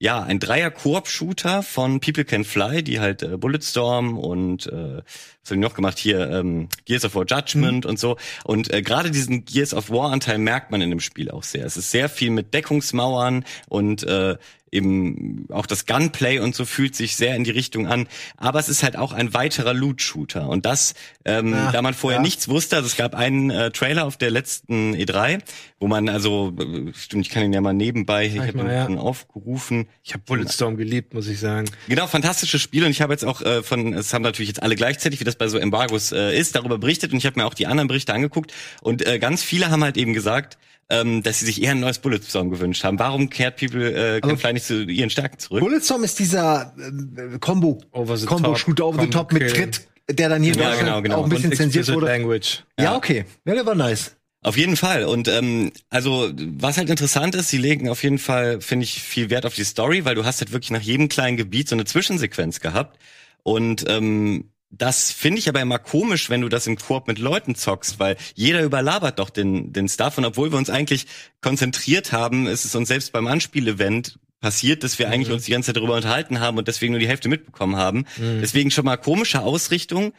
ja, 0.00 0.22
ein 0.22 0.38
Dreier-Koop-Shooter 0.38 1.64
von 1.64 1.98
People 1.98 2.24
Can 2.24 2.44
Fly, 2.44 2.84
die 2.84 3.00
halt 3.00 3.24
äh, 3.24 3.36
Bulletstorm 3.36 4.16
und 4.16 4.68
äh, 4.68 5.02
was 5.42 5.50
haben 5.50 5.56
die 5.56 5.56
noch 5.56 5.74
gemacht 5.74 5.98
hier, 5.98 6.30
ähm, 6.30 6.68
Gears 6.84 7.04
of 7.04 7.16
War 7.16 7.24
Judgment 7.26 7.84
und 7.84 7.98
so. 7.98 8.16
Und 8.44 8.72
äh, 8.72 8.82
gerade 8.82 9.10
diesen 9.10 9.44
Gears 9.44 9.74
of 9.74 9.90
War-Anteil 9.90 10.38
merkt 10.38 10.70
man 10.70 10.82
in 10.82 10.90
dem 10.90 11.00
Spiel 11.00 11.32
auch 11.32 11.42
sehr. 11.42 11.66
Es 11.66 11.76
ist 11.76 11.90
sehr 11.90 12.08
viel 12.08 12.30
mit 12.30 12.54
Deckungsmauern 12.54 13.44
und 13.68 14.04
äh, 14.04 14.36
eben 14.72 15.46
auch 15.50 15.66
das 15.66 15.86
Gunplay 15.86 16.38
und 16.38 16.54
so 16.54 16.64
fühlt 16.64 16.94
sich 16.94 17.16
sehr 17.16 17.34
in 17.36 17.44
die 17.44 17.50
Richtung 17.50 17.86
an. 17.86 18.08
Aber 18.36 18.58
es 18.58 18.68
ist 18.68 18.82
halt 18.82 18.96
auch 18.96 19.12
ein 19.12 19.34
weiterer 19.34 19.74
Loot-Shooter. 19.74 20.48
Und 20.48 20.66
das, 20.66 20.94
ähm, 21.24 21.52
Ja, 21.52 21.72
da 21.72 21.82
man 21.82 21.94
vorher 21.94 22.18
ja. 22.18 22.22
nichts 22.22 22.48
wusste, 22.48 22.76
also 22.76 22.86
es 22.86 22.96
gab 22.96 23.14
einen 23.14 23.50
äh, 23.50 23.70
Trailer 23.70 24.06
auf 24.06 24.16
der 24.16 24.30
letzten 24.30 24.94
E3, 24.94 25.40
wo 25.80 25.86
man 25.86 26.08
also, 26.08 26.52
äh, 26.58 26.92
stimmt, 26.94 27.26
ich 27.26 27.30
kann 27.30 27.44
ihn 27.44 27.52
ja 27.52 27.60
mal 27.60 27.72
nebenbei, 27.72 28.26
ich 28.26 28.34
Sag 28.34 28.48
habe 28.48 28.58
mal, 28.58 28.72
ja. 28.72 28.86
ihn 28.86 28.98
aufgerufen. 28.98 29.88
Ich 30.02 30.12
habe 30.12 30.22
Bulletstorm 30.26 30.76
geliebt, 30.76 31.14
muss 31.14 31.28
ich 31.28 31.40
sagen. 31.40 31.68
Genau, 31.88 32.06
fantastisches 32.06 32.60
Spiel 32.60 32.84
und 32.84 32.90
ich 32.90 33.00
habe 33.00 33.12
jetzt 33.12 33.24
auch 33.24 33.42
äh, 33.42 33.62
von, 33.62 33.94
es 33.94 34.12
haben 34.12 34.22
natürlich 34.22 34.48
jetzt 34.48 34.62
alle 34.62 34.76
gleichzeitig, 34.76 35.20
wie 35.20 35.24
das 35.24 35.36
bei 35.36 35.48
so 35.48 35.58
Embargos 35.58 36.12
äh, 36.12 36.36
ist, 36.38 36.54
darüber 36.54 36.78
berichtet 36.78 37.12
und 37.12 37.18
ich 37.18 37.26
habe 37.26 37.38
mir 37.38 37.46
auch 37.46 37.54
die 37.54 37.66
anderen 37.66 37.88
Berichte 37.88 38.12
angeguckt 38.14 38.52
und 38.80 39.06
äh, 39.06 39.18
ganz 39.18 39.42
viele 39.42 39.70
haben 39.70 39.82
halt 39.84 39.96
eben 39.96 40.12
gesagt, 40.12 40.58
ähm, 40.90 41.22
dass 41.22 41.40
sie 41.40 41.46
sich 41.46 41.62
eher 41.62 41.72
ein 41.72 41.80
neues 41.80 41.98
Bulletstorm 41.98 42.50
gewünscht 42.50 42.82
haben. 42.84 42.98
Warum 42.98 43.28
kehrt 43.30 43.58
People 43.58 44.16
äh, 44.16 44.20
Can 44.20 44.38
Fly 44.38 44.54
nicht 44.54 44.66
zu 44.66 44.84
ihren 44.84 45.10
Stärken 45.10 45.38
zurück? 45.38 45.60
Bulletstorm 45.60 46.04
ist 46.04 46.18
dieser 46.18 46.74
äh, 46.78 47.38
Combo, 47.38 47.78
Over 47.92 48.16
the 48.16 48.26
Combo 48.26 48.48
top, 48.48 48.58
Shooter 48.58 48.86
over 48.86 49.02
the 49.02 49.08
Combo 49.08 49.18
top 49.18 49.32
mit 49.32 49.42
Kill. 49.42 49.52
Tritt, 49.52 49.88
der 50.10 50.28
dann 50.30 50.42
hier 50.42 50.54
Ja, 50.54 50.74
genau, 50.76 51.02
genau. 51.02 51.16
auch 51.18 51.24
ein 51.24 51.30
bisschen 51.30 51.50
Und 51.50 51.56
zensiert 51.56 51.92
wurde. 51.92 52.06
Language. 52.06 52.64
Ja, 52.78 52.96
okay. 52.96 53.24
Ja, 53.44 53.54
der 53.54 53.66
war 53.66 53.74
nice. 53.74 54.14
Auf 54.42 54.56
jeden 54.56 54.76
Fall. 54.76 55.04
Und 55.04 55.28
ähm, 55.28 55.72
also 55.90 56.30
was 56.36 56.78
halt 56.78 56.88
interessant 56.88 57.34
ist, 57.34 57.48
sie 57.48 57.58
legen 57.58 57.88
auf 57.88 58.02
jeden 58.02 58.18
Fall, 58.18 58.60
finde 58.60 58.84
ich, 58.84 59.02
viel 59.02 59.30
Wert 59.30 59.44
auf 59.44 59.54
die 59.54 59.64
Story, 59.64 60.04
weil 60.04 60.14
du 60.14 60.24
hast 60.24 60.40
halt 60.40 60.52
wirklich 60.52 60.70
nach 60.70 60.80
jedem 60.80 61.08
kleinen 61.08 61.36
Gebiet 61.36 61.68
so 61.68 61.74
eine 61.74 61.84
Zwischensequenz 61.84 62.60
gehabt. 62.60 62.98
Und 63.42 63.84
ähm, 63.88 64.50
das 64.70 65.10
finde 65.10 65.38
ich 65.38 65.48
aber 65.48 65.60
immer 65.60 65.78
komisch, 65.78 66.28
wenn 66.28 66.42
du 66.42 66.48
das 66.48 66.66
im 66.66 66.76
Koop 66.76 67.08
mit 67.08 67.18
Leuten 67.18 67.54
zockst, 67.54 67.98
weil 67.98 68.16
jeder 68.34 68.62
überlabert 68.62 69.18
doch 69.18 69.30
den, 69.30 69.72
den 69.72 69.88
Stuff. 69.88 70.18
Und 70.18 70.26
obwohl 70.26 70.52
wir 70.52 70.58
uns 70.58 70.68
eigentlich 70.68 71.06
konzentriert 71.40 72.12
haben, 72.12 72.46
ist 72.46 72.64
es 72.64 72.74
uns 72.74 72.88
selbst 72.88 73.12
beim 73.12 73.26
Anspielevent 73.26 74.18
passiert, 74.40 74.84
dass 74.84 74.98
wir 74.98 75.08
eigentlich 75.08 75.32
uns 75.32 75.44
die 75.46 75.52
ganze 75.52 75.68
Zeit 75.68 75.76
darüber 75.76 75.94
unterhalten 75.96 76.40
haben 76.40 76.58
und 76.58 76.68
deswegen 76.68 76.92
nur 76.92 77.00
die 77.00 77.08
Hälfte 77.08 77.28
mitbekommen 77.28 77.76
haben. 77.76 78.04
Deswegen 78.40 78.70
schon 78.70 78.84
mal 78.84 78.96
komische 78.96 79.40
Ausrichtung. 79.40 80.12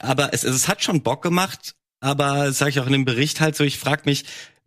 Aber 0.00 0.34
es, 0.34 0.42
es 0.44 0.68
hat 0.68 0.82
schon 0.82 1.02
Bock 1.02 1.22
gemacht. 1.22 1.74
Aber 2.00 2.50
sage 2.52 2.70
ich 2.70 2.80
auch 2.80 2.86
in 2.86 2.92
dem 2.92 3.04
Bericht 3.04 3.40
halt 3.40 3.54
so, 3.54 3.62
ich 3.62 3.78
frage 3.78 4.02
mich, 4.06 4.24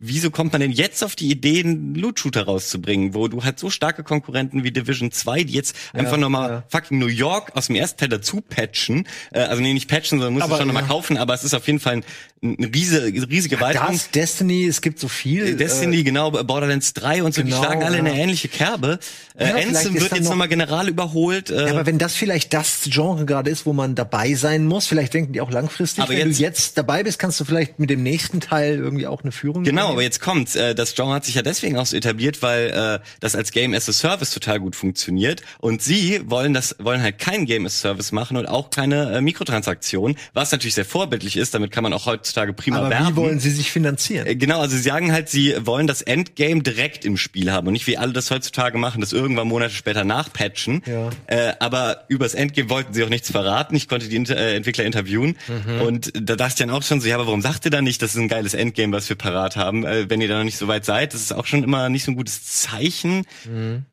wieso 0.08 0.32
kommt 0.32 0.52
man 0.54 0.62
denn 0.62 0.72
jetzt 0.72 1.04
auf 1.04 1.16
die 1.16 1.30
Idee, 1.30 1.62
einen 1.62 1.96
Loot-Shooter 1.96 2.44
rauszubringen, 2.44 3.14
wo 3.14 3.28
du 3.28 3.44
halt 3.44 3.60
so 3.60 3.70
starke 3.70 4.04
Konkurrenten 4.04 4.64
wie 4.64 4.72
Division 4.72 5.12
2, 5.12 5.44
die 5.44 5.54
jetzt 5.54 5.76
einfach 5.94 6.18
nochmal 6.18 6.50
ja. 6.50 6.64
fucking 6.70 7.00
New 7.00 7.08
York 7.08 7.52
aus 7.56 7.68
dem 7.68 7.76
ersten 7.76 8.00
Teil 8.00 8.10
dazu 8.10 8.42
patchen, 8.42 9.08
äh, 9.32 9.40
also 9.40 9.62
nee, 9.62 9.74
nicht 9.74 9.90
patchen, 9.90 10.20
sondern 10.20 10.34
musst 10.34 10.44
Aber, 10.46 10.56
du 10.56 10.60
schon 10.60 10.68
nochmal 10.68 10.84
ja. 10.84 10.90
kaufen, 10.90 11.18
aber 11.18 11.34
es 11.34 11.44
ist 11.44 11.54
auf 11.54 11.66
jeden 11.68 11.80
Fall 11.80 11.98
ein, 11.98 12.04
eine 12.44 12.74
riese, 12.74 13.04
riesige 13.06 13.60
Weiterung. 13.60 13.94
Das, 13.94 14.12
Destiny, 14.12 14.66
es 14.66 14.82
gibt 14.82 15.00
so 15.00 15.08
viel. 15.08 15.56
Destiny, 15.56 16.04
genau, 16.04 16.32
Borderlands 16.32 16.94
3 16.94 17.24
und 17.24 17.34
so, 17.34 17.42
genau, 17.44 17.58
die 17.60 17.64
schlagen 17.66 17.84
alle 17.84 17.98
in 17.98 18.06
ja. 18.06 18.12
eine 18.12 18.22
ähnliche 18.22 18.48
Kerbe. 18.48 19.00
Äh, 19.38 19.50
Ja, 19.50 19.58
ist 19.58 19.94
wird 19.94 20.04
jetzt 20.12 20.24
noch- 20.24 20.32
nochmal 20.32 20.48
general 20.48 20.88
überholt. 20.88 21.50
Äh, 21.50 21.66
Äh, 21.66 21.70
aber 21.72 21.86
wenn 21.86 21.98
das 21.98 22.16
vielleicht 22.16 22.54
das 22.54 22.82
Genre 22.92 23.26
gerade 23.26 23.50
ist, 23.50 23.66
wo 23.66 23.74
man 23.74 23.96
dabei 23.96 24.36
sein 24.36 24.66
muss, 24.68 24.86
vielleicht 24.88 25.14
denken 25.14 25.34
die 25.34 25.42
auch 25.42 25.52
langfristig, 25.52 26.04
Aber 26.04 26.12
wenn 26.14 26.28
jetzt- 26.28 26.40
du 26.40 26.44
jetzt 26.44 26.78
dabei 26.78 27.02
bist, 27.04 27.18
kannst 27.18 27.40
du 27.40 27.46
vielleicht 27.46 27.80
mit 27.80 27.90
dem 27.90 28.04
nächsten 28.04 28.40
Teil 28.42 28.76
irgendwie 28.78 29.08
auch 29.08 29.24
eine 29.24 29.32
Führung 29.32 29.64
Genau, 29.64 29.95
aber 29.96 30.04
jetzt 30.04 30.20
kommt's. 30.20 30.56
Äh, 30.56 30.76
das 30.76 30.94
Genre 30.94 31.14
hat 31.14 31.26
sich 31.26 31.36
ja 31.36 31.42
deswegen 31.42 31.78
auch 31.78 31.86
so 31.86 31.96
etabliert, 31.96 32.42
weil 32.42 32.70
äh, 32.70 33.06
das 33.22 33.36
als 33.36 33.52
Game 33.52 33.74
as 33.74 33.88
a 33.88 33.94
Service 33.94 34.32
total 34.32 34.60
gut 34.60 34.76
funktioniert. 34.76 35.42
Und 35.60 35.82
sie 35.82 36.22
wollen 36.26 36.54
das, 36.54 36.76
wollen 36.80 37.02
halt 37.02 37.18
kein 37.18 37.46
Game 37.46 37.66
as 37.66 37.76
a 37.76 37.90
Service 37.90 38.12
machen 38.12 38.38
und 38.38 38.46
auch 38.46 38.70
keine 38.70 39.14
äh, 39.14 39.22
Mikrotransaktion, 39.22 40.18
was 40.34 40.52
natürlich 40.52 40.76
sehr 40.76 40.86
vorbildlich 40.86 41.38
ist. 41.38 41.54
Damit 41.54 41.72
kann 41.72 41.84
man 41.84 41.94
auch 41.94 42.06
heutzutage 42.06 42.54
prima 42.54 42.80
aber 42.80 42.90
werben. 42.90 43.08
wie 43.08 43.16
wollen 43.16 43.40
sie 43.40 43.52
sich 43.52 43.72
finanzieren? 43.72 44.38
Genau, 44.38 44.60
also 44.60 44.76
sie 44.76 44.84
sagen 44.84 45.12
halt, 45.12 45.30
sie 45.30 45.56
wollen 45.66 45.88
das 45.88 46.02
Endgame 46.02 46.62
direkt 46.62 47.06
im 47.06 47.18
Spiel 47.18 47.52
haben 47.52 47.68
und 47.68 47.74
nicht 47.74 47.88
wie 47.88 47.98
alle 47.98 48.14
das 48.14 48.30
heutzutage 48.32 48.78
machen, 48.78 49.02
das 49.02 49.14
irgendwann 49.14 49.48
Monate 49.48 49.74
später 49.74 50.04
nachpatchen. 50.04 50.84
Ja. 50.86 51.56
Aber 51.60 52.06
übers 52.10 52.34
Endgame 52.34 52.70
wollten 52.70 52.94
sie 52.94 53.04
auch 53.04 53.10
nichts 53.10 53.32
verraten. 53.32 53.76
Ich 53.76 53.88
konnte 53.88 54.08
die 54.08 54.16
Entwickler 54.16 54.84
interviewen 54.84 55.38
und 55.82 56.12
da 56.14 56.36
dachte 56.36 56.50
ich 56.50 56.56
dann 56.56 56.70
auch 56.70 56.84
schon 56.84 57.02
so, 57.02 57.08
ja, 57.08 57.16
aber 57.16 57.28
warum 57.28 57.42
sagt 57.42 57.66
ihr 57.66 57.72
dann 57.72 57.84
nicht, 57.84 58.02
das 58.02 58.12
ist 58.12 58.18
ein 58.18 58.28
geiles 58.28 58.54
Endgame, 58.54 58.94
was 58.94 59.08
wir 59.10 59.16
parat 59.16 59.56
haben, 59.56 59.75
äh, 59.84 60.10
wenn 60.10 60.22
ihr 60.22 60.28
da 60.28 60.38
noch 60.38 60.44
nicht 60.44 60.58
so 60.58 60.68
weit 60.68 60.86
seid? 60.86 61.14
Das 61.14 61.22
ist 61.22 61.34
auch 61.34 61.46
schon 61.46 61.64
immer 61.64 61.90
nicht 61.90 62.04
so 62.04 62.12
ein 62.12 62.16
gutes 62.16 62.46
Zeichen. 62.46 63.26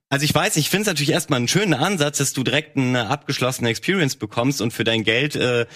Also 0.09 0.25
ich 0.25 0.35
weiß, 0.35 0.57
ich 0.57 0.69
finde 0.69 0.83
es 0.83 0.87
natürlich 0.89 1.11
erstmal 1.11 1.39
einen 1.39 1.49
schönen 1.49 1.75
Ansatz, 1.75 2.19
dass 2.19 2.33
du 2.35 2.43
direkt 2.43 2.77
eine 2.77 3.09
abgeschlossene 3.09 3.71
Experience 3.71 4.17
bekommst 4.17 4.61
und 4.61 4.73
für 4.73 4.85
dein 4.85 5.05
Geld 5.05 5.37
äh, 5.37 5.67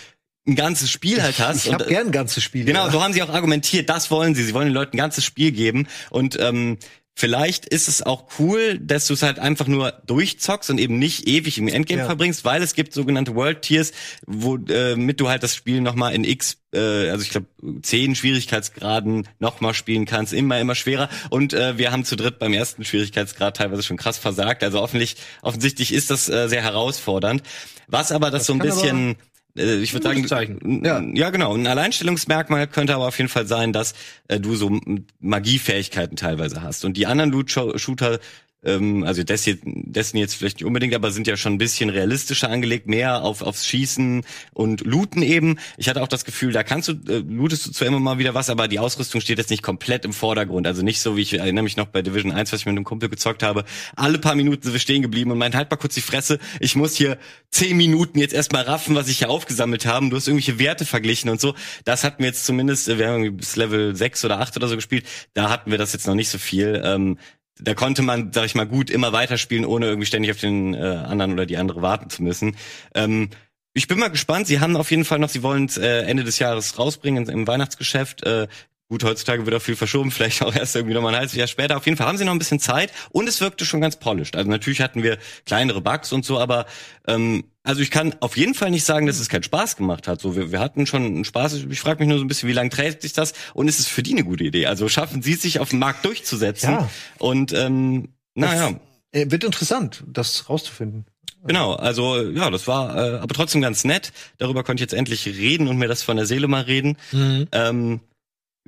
ein 0.47 0.55
ganzes 0.55 0.91
Spiel 0.91 1.23
halt 1.23 1.39
hast. 1.39 1.67
Ich 1.67 1.73
habe 1.73 1.85
und, 1.85 1.91
gern 1.91 2.13
ganze 2.13 2.41
Spiele. 2.41 2.67
Genau, 2.67 2.87
ja. 2.87 2.93
so 2.93 3.03
haben 3.03 3.13
sie 3.13 3.23
auch 3.23 3.31
argumentiert, 3.31 3.89
das 3.89 4.11
wollen 4.11 4.35
sie. 4.35 4.45
Sie 4.45 4.55
wollen 4.55 4.67
den 4.67 4.75
Leuten 4.75 4.97
ein 4.97 4.99
ganzes 4.99 5.25
Spiel 5.25 5.53
geben. 5.53 5.89
Und 6.11 6.39
ähm, 6.41 6.79
vielleicht 7.19 7.65
ist 7.67 7.89
es 7.89 8.03
auch 8.03 8.27
cool, 8.39 8.79
dass 8.79 9.07
du 9.07 9.15
es 9.15 9.23
halt 9.23 9.39
einfach 9.39 9.67
nur 9.67 9.93
durchzockst 10.07 10.69
und 10.71 10.79
eben 10.79 10.99
nicht 10.99 11.27
ewig 11.27 11.57
im 11.59 11.67
Endgame 11.67 12.01
Ja. 12.03 12.07
verbringst, 12.07 12.45
weil 12.45 12.63
es 12.63 12.75
gibt 12.75 12.93
sogenannte 12.93 13.35
World 13.35 13.63
Tiers, 13.63 13.93
wo 14.27 14.57
äh, 14.57 14.95
mit 14.97 15.19
du 15.19 15.29
halt 15.29 15.43
das 15.43 15.55
Spiel 15.57 15.81
nochmal 15.81 16.15
in 16.15 16.25
X, 16.25 16.59
äh, 16.75 17.09
also 17.09 17.23
ich 17.25 17.31
glaube 17.31 17.47
zehn 17.83 18.15
Schwierigkeitsgraden 18.15 19.27
nochmal 19.39 19.73
spielen 19.75 20.05
kannst, 20.05 20.35
immer, 20.35 20.61
immer 20.61 20.75
schwerer. 20.75 21.09
Und 21.31 21.55
äh, 21.55 21.79
wir 21.79 21.91
haben 21.91 22.05
zu 22.05 22.17
dritt 22.17 22.39
beim 22.39 22.53
ersten 22.53 22.85
Schwierigkeitsgrad 22.85 23.57
teilweise 23.57 23.83
schon 23.83 23.97
krass 23.97 24.19
versagt. 24.19 24.63
Also 24.63 24.81
offensichtlich, 24.83 25.25
offensichtlich 25.43 25.93
ist 25.93 26.11
das 26.11 26.29
äh, 26.29 26.49
sehr 26.49 26.63
herausfordernd. 26.63 27.43
Was 27.89 28.13
aber 28.13 28.31
das, 28.31 28.47
so 28.47 28.53
ein 28.53 28.59
bisschen 28.59 29.13
Äh, 29.13 29.15
ich 29.57 29.93
würde 29.93 30.05
sagen, 30.05 30.27
Zeichen. 30.27 30.85
Ja. 30.85 31.01
ja. 31.01 31.31
genau. 31.31 31.55
Ein 31.55 31.67
Alleinstellungsmerkmal 31.67 32.67
könnte 32.67 32.95
aber 32.95 33.09
auf 33.09 33.19
jeden 33.19 33.31
Fall 33.31 33.47
sein, 33.47 33.73
dass 33.73 33.95
äh, 34.29 34.39
du 34.39 34.55
so 34.55 34.81
Magiefähigkeiten 35.21 36.17
teilweise 36.17 36.63
hast. 36.63 36.85
Und 36.85 36.97
die 36.97 37.07
anderen 37.07 37.31
Loot-Shooter, 37.31 38.19
ähm, 38.65 39.05
also 39.05 39.23
Destiny 39.23 40.21
jetzt 40.21 40.35
vielleicht 40.35 40.59
nicht 40.59 40.67
unbedingt, 40.67 40.95
aber 40.95 41.11
sind 41.11 41.27
ja 41.27 41.37
schon 41.37 41.55
ein 41.55 41.59
bisschen 41.59 41.91
realistischer 41.91 42.51
angelegt, 42.51 42.87
mehr 42.87 43.23
auf 43.23 43.43
aufs 43.43 43.67
Schießen 43.67 44.25
und 44.53 44.81
Looten 44.85 45.23
eben. 45.23 45.59
Ich 45.77 45.89
hatte 45.89 46.03
auch 46.03 46.09
das 46.09 46.25
Gefühl, 46.25 46.53
da 46.53 46.63
kannst 46.63 46.89
du, 46.89 46.93
äh, 47.09 47.19
lootest 47.19 47.67
du 47.67 47.71
zwar 47.71 47.89
immer 47.89 48.01
mal 48.01 48.19
wieder 48.19 48.35
was, 48.35 48.51
aber 48.51 48.69
die 48.69 48.79
Ausrüstung 48.79 49.21
steht 49.21 49.39
jetzt 49.39 49.51
nicht 49.51 49.63
komplett 49.63 50.05
im 50.05 50.13
Vordergrund. 50.13 50.67
Also 50.67 50.83
nicht 50.83 51.01
so, 51.01 51.17
wie 51.17 51.23
ich 51.23 51.35
erinnere 51.35 51.63
mich 51.63 51.77
noch 51.77 51.87
bei 51.87 52.03
Division 52.03 52.33
1, 52.33 52.53
was 52.53 52.61
ich 52.61 52.67
mit 52.67 52.73
einem 52.73 52.85
Kumpel 52.85 53.09
gezockt 53.09 53.43
habe. 53.43 53.65
Alle 53.95 54.19
paar 54.19 54.35
Minuten 54.35 54.63
sind 54.63 54.73
wir 54.73 54.81
stehen 54.81 55.03
geblieben 55.03 55.31
und 55.31 55.39
meinen 55.39 55.55
halt 55.55 55.71
mal 55.71 55.77
kurz 55.77 55.95
die 55.95 56.01
Fresse. 56.01 56.39
Ich 56.61 56.77
muss 56.77 56.97
hier 56.97 57.19
zehn 57.51 57.77
Minuten 57.77 58.19
jetzt 58.19 58.35
erstmal 58.35 58.63
raffen, 58.63 58.95
was 58.95 59.09
ich 59.09 59.19
hier 59.19 59.31
aufgesammelt 59.31 59.87
habe. 59.87 60.09
Du 60.09 60.17
hast 60.17 60.29
irgendwelche 60.29 60.59
Werte 60.59 60.85
verglichen 60.85 61.31
und 61.31 61.41
so. 61.41 61.55
Das 61.85 62.05
hatten 62.05 62.23
wir 62.23 62.27
jetzt 62.27 62.45
zumindest, 62.45 62.89
äh, 62.89 62.99
wir 62.99 63.09
haben 63.09 63.37
bis 63.37 63.57
Level 63.57 63.95
6 63.95 64.25
oder 64.25 64.41
8 64.41 64.57
oder 64.57 64.69
so 64.69 64.77
gespielt. 64.77 65.07
Da 65.35 65.51
hatten 65.51 65.71
wir 65.71 65.79
das 65.79 65.93
jetzt 65.93 66.07
noch 66.07 66.15
nicht 66.15 66.29
so 66.29 66.39
viel. 66.39 66.81
Ähm, 66.85 67.19
da 67.59 67.75
konnte 67.75 68.03
man, 68.03 68.33
sag 68.33 68.45
ich 68.45 68.55
mal, 68.55 68.67
gut 68.67 68.91
immer 68.91 69.13
weiterspielen, 69.13 69.65
ohne 69.65 69.87
irgendwie 69.87 70.07
ständig 70.07 70.31
auf 70.31 70.41
den 70.41 70.75
äh, 70.75 70.79
anderen 70.79 71.33
oder 71.33 71.47
die 71.47 71.57
andere 71.57 71.83
warten 71.83 72.11
zu 72.11 72.23
müssen. 72.23 72.57
Ähm, 72.95 73.31
ich 73.73 73.89
bin 73.89 73.99
mal 73.99 74.09
gespannt. 74.09 74.47
Sie 74.47 74.61
haben 74.61 74.77
auf 74.77 74.91
jeden 74.91 75.05
Fall 75.05 75.19
noch, 75.19 75.29
sie 75.29 75.43
wollen 75.43 75.67
es 75.67 75.77
äh, 75.77 76.03
Ende 76.03 76.25
des 76.25 76.39
Jahres 76.39 76.79
rausbringen 76.79 77.29
im 77.29 77.47
Weihnachtsgeschäft. 77.47 78.23
Äh, 78.25 78.49
gut, 78.89 79.05
heutzutage 79.05 79.45
wird 79.45 79.57
auch 79.57 79.63
viel 79.63 79.77
verschoben, 79.77 80.11
vielleicht 80.13 80.43
auch 80.43 80.55
erst 80.55 80.77
irgendwie 80.77 80.95
nochmal 80.95 81.15
ein 81.15 81.19
halbes 81.19 81.35
Jahr 81.35 81.47
später. 81.47 81.77
Auf 81.77 81.87
jeden 81.87 81.97
Fall 81.97 82.07
haben 82.07 82.19
sie 82.19 82.25
noch 82.25 82.33
ein 82.33 82.39
bisschen 82.39 82.61
Zeit 82.61 82.93
und 83.11 83.29
es 83.29 83.41
wirkte 83.41 83.65
schon 83.65 83.81
ganz 83.81 83.97
polished. 83.97 84.37
Also 84.37 84.51
natürlich 84.51 84.81
hatten 84.81 85.03
wir 85.03 85.19
kleinere 85.45 85.81
Bugs 85.81 86.13
und 86.13 86.25
so, 86.25 86.39
aber 86.39 86.67
ähm, 87.07 87.45
also 87.63 87.81
ich 87.81 87.91
kann 87.91 88.15
auf 88.21 88.37
jeden 88.37 88.55
Fall 88.55 88.71
nicht 88.71 88.85
sagen, 88.85 89.07
dass 89.07 89.19
es 89.19 89.29
keinen 89.29 89.43
Spaß 89.43 89.77
gemacht 89.77 90.07
hat. 90.07 90.21
So, 90.21 90.37
wir, 90.37 90.53
wir 90.53 90.61
hatten 90.61 90.87
schon 90.87 91.05
einen 91.05 91.25
Spaß. 91.25 91.55
Ich 91.69 91.81
frage 91.81 91.99
mich 91.99 92.09
nur 92.09 92.19
so 92.19 92.25
ein 92.25 92.29
bisschen, 92.29 92.49
wie 92.49 92.53
lange 92.53 92.71
trägt 92.71 93.03
sich 93.03 93.13
das 93.13 93.35
und 93.55 93.69
ist 93.69 93.81
es 93.81 93.89
für 93.89 94.03
die 94.03 94.13
eine 94.13 94.25
gute 94.25 94.45
Idee? 94.45 94.67
Also 94.67 94.89
schaffen 94.89 95.23
sie 95.23 95.33
es 95.33 95.43
sich 95.43 95.59
auf 95.59 95.71
dem 95.71 95.81
Markt 95.81 96.05
durchzusetzen? 96.05 96.71
Ja. 96.71 96.91
Und 97.19 97.53
ähm, 97.53 98.15
naja. 98.35 98.79
Äh, 99.13 99.31
wird 99.31 99.45
interessant, 99.45 100.05
das 100.07 100.49
rauszufinden. 100.49 101.07
Genau, 101.47 101.75
also 101.75 102.21
ja, 102.23 102.51
das 102.51 102.67
war 102.67 102.97
äh, 102.97 103.19
aber 103.19 103.35
trotzdem 103.35 103.61
ganz 103.61 103.85
nett. 103.85 104.13
Darüber 104.39 104.65
konnte 104.65 104.81
ich 104.81 104.91
jetzt 104.91 104.99
endlich 104.99 105.27
reden 105.27 105.69
und 105.69 105.77
mir 105.77 105.89
das 105.89 106.03
von 106.03 106.17
der 106.17 106.27
Seele 106.27 106.49
mal 106.49 106.63
reden. 106.63 106.97
Ähm, 107.13 108.01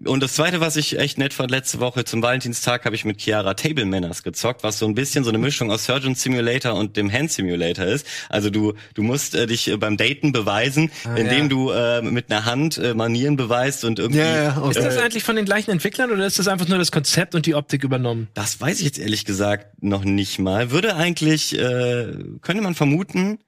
und 0.05 0.23
das 0.23 0.35
zweite, 0.35 0.61
was 0.61 0.77
ich 0.77 0.99
echt 0.99 1.19
nett 1.19 1.35
fand, 1.35 1.51
letzte 1.51 1.81
Woche 1.81 2.05
zum 2.05 2.23
Valentinstag 2.23 2.85
habe 2.85 2.95
ich 2.95 3.05
mit 3.05 3.21
Chiara 3.21 3.55
Table 3.55 3.85
Manners 3.85 4.23
gezockt, 4.23 4.63
was 4.63 4.79
so 4.79 4.87
ein 4.87 4.95
bisschen 4.95 5.25
so 5.25 5.31
eine 5.31 5.39
Mischung 5.39 5.71
aus 5.71 5.85
Surgeon 5.85 6.15
Simulator 6.15 6.75
und 6.75 6.97
dem 6.97 7.13
Hand 7.13 7.33
Simulator 7.33 7.85
ist. 7.85 8.07
Also 8.29 8.51
du 8.51 8.75
du 8.95 9.03
musst 9.03 9.35
äh, 9.35 9.47
dich 9.47 9.69
äh, 9.69 9.77
beim 9.77 9.97
Daten 9.97 10.33
beweisen, 10.33 10.91
indem 11.17 11.43
ja. 11.43 11.49
du 11.49 11.71
äh, 11.71 12.03
mit 12.03 12.31
einer 12.31 12.45
Hand 12.45 12.79
äh, 12.79 12.95
Manieren 12.95 13.37
beweist 13.37 13.85
und 13.85 13.99
irgendwie 13.99 14.21
Ja, 14.21 14.43
ja, 14.43 14.57
aus 14.57 14.77
Ist 14.77 14.85
das 14.85 14.99
eigentlich 14.99 15.25
von 15.25 15.37
den 15.37 15.45
gleichen 15.45 15.71
Entwicklern 15.71 16.11
oder 16.11 16.27
ist 16.27 16.39
das 16.39 16.49
einfach 16.49 16.69
nur 16.69 16.79
das 16.79 16.93
Konzept 16.93 17.35
und 17.35 17.47
die 17.47 17.55
Optik 17.55 17.85
übernommen? 17.85 18.29
Das 18.35 18.61
weiß 18.61 18.79
ich 18.79 18.85
jetzt 18.85 18.99
ehrlich 18.99 19.25
gesagt 19.25 19.83
noch 19.83 20.05
nicht 20.05 20.39
mal. 20.39 20.71
Würde 20.71 20.97
eigentlich, 20.97 21.59
äh, 21.59 22.15
könnte 22.43 22.63
man 22.63 22.75
vermuten. 22.75 23.39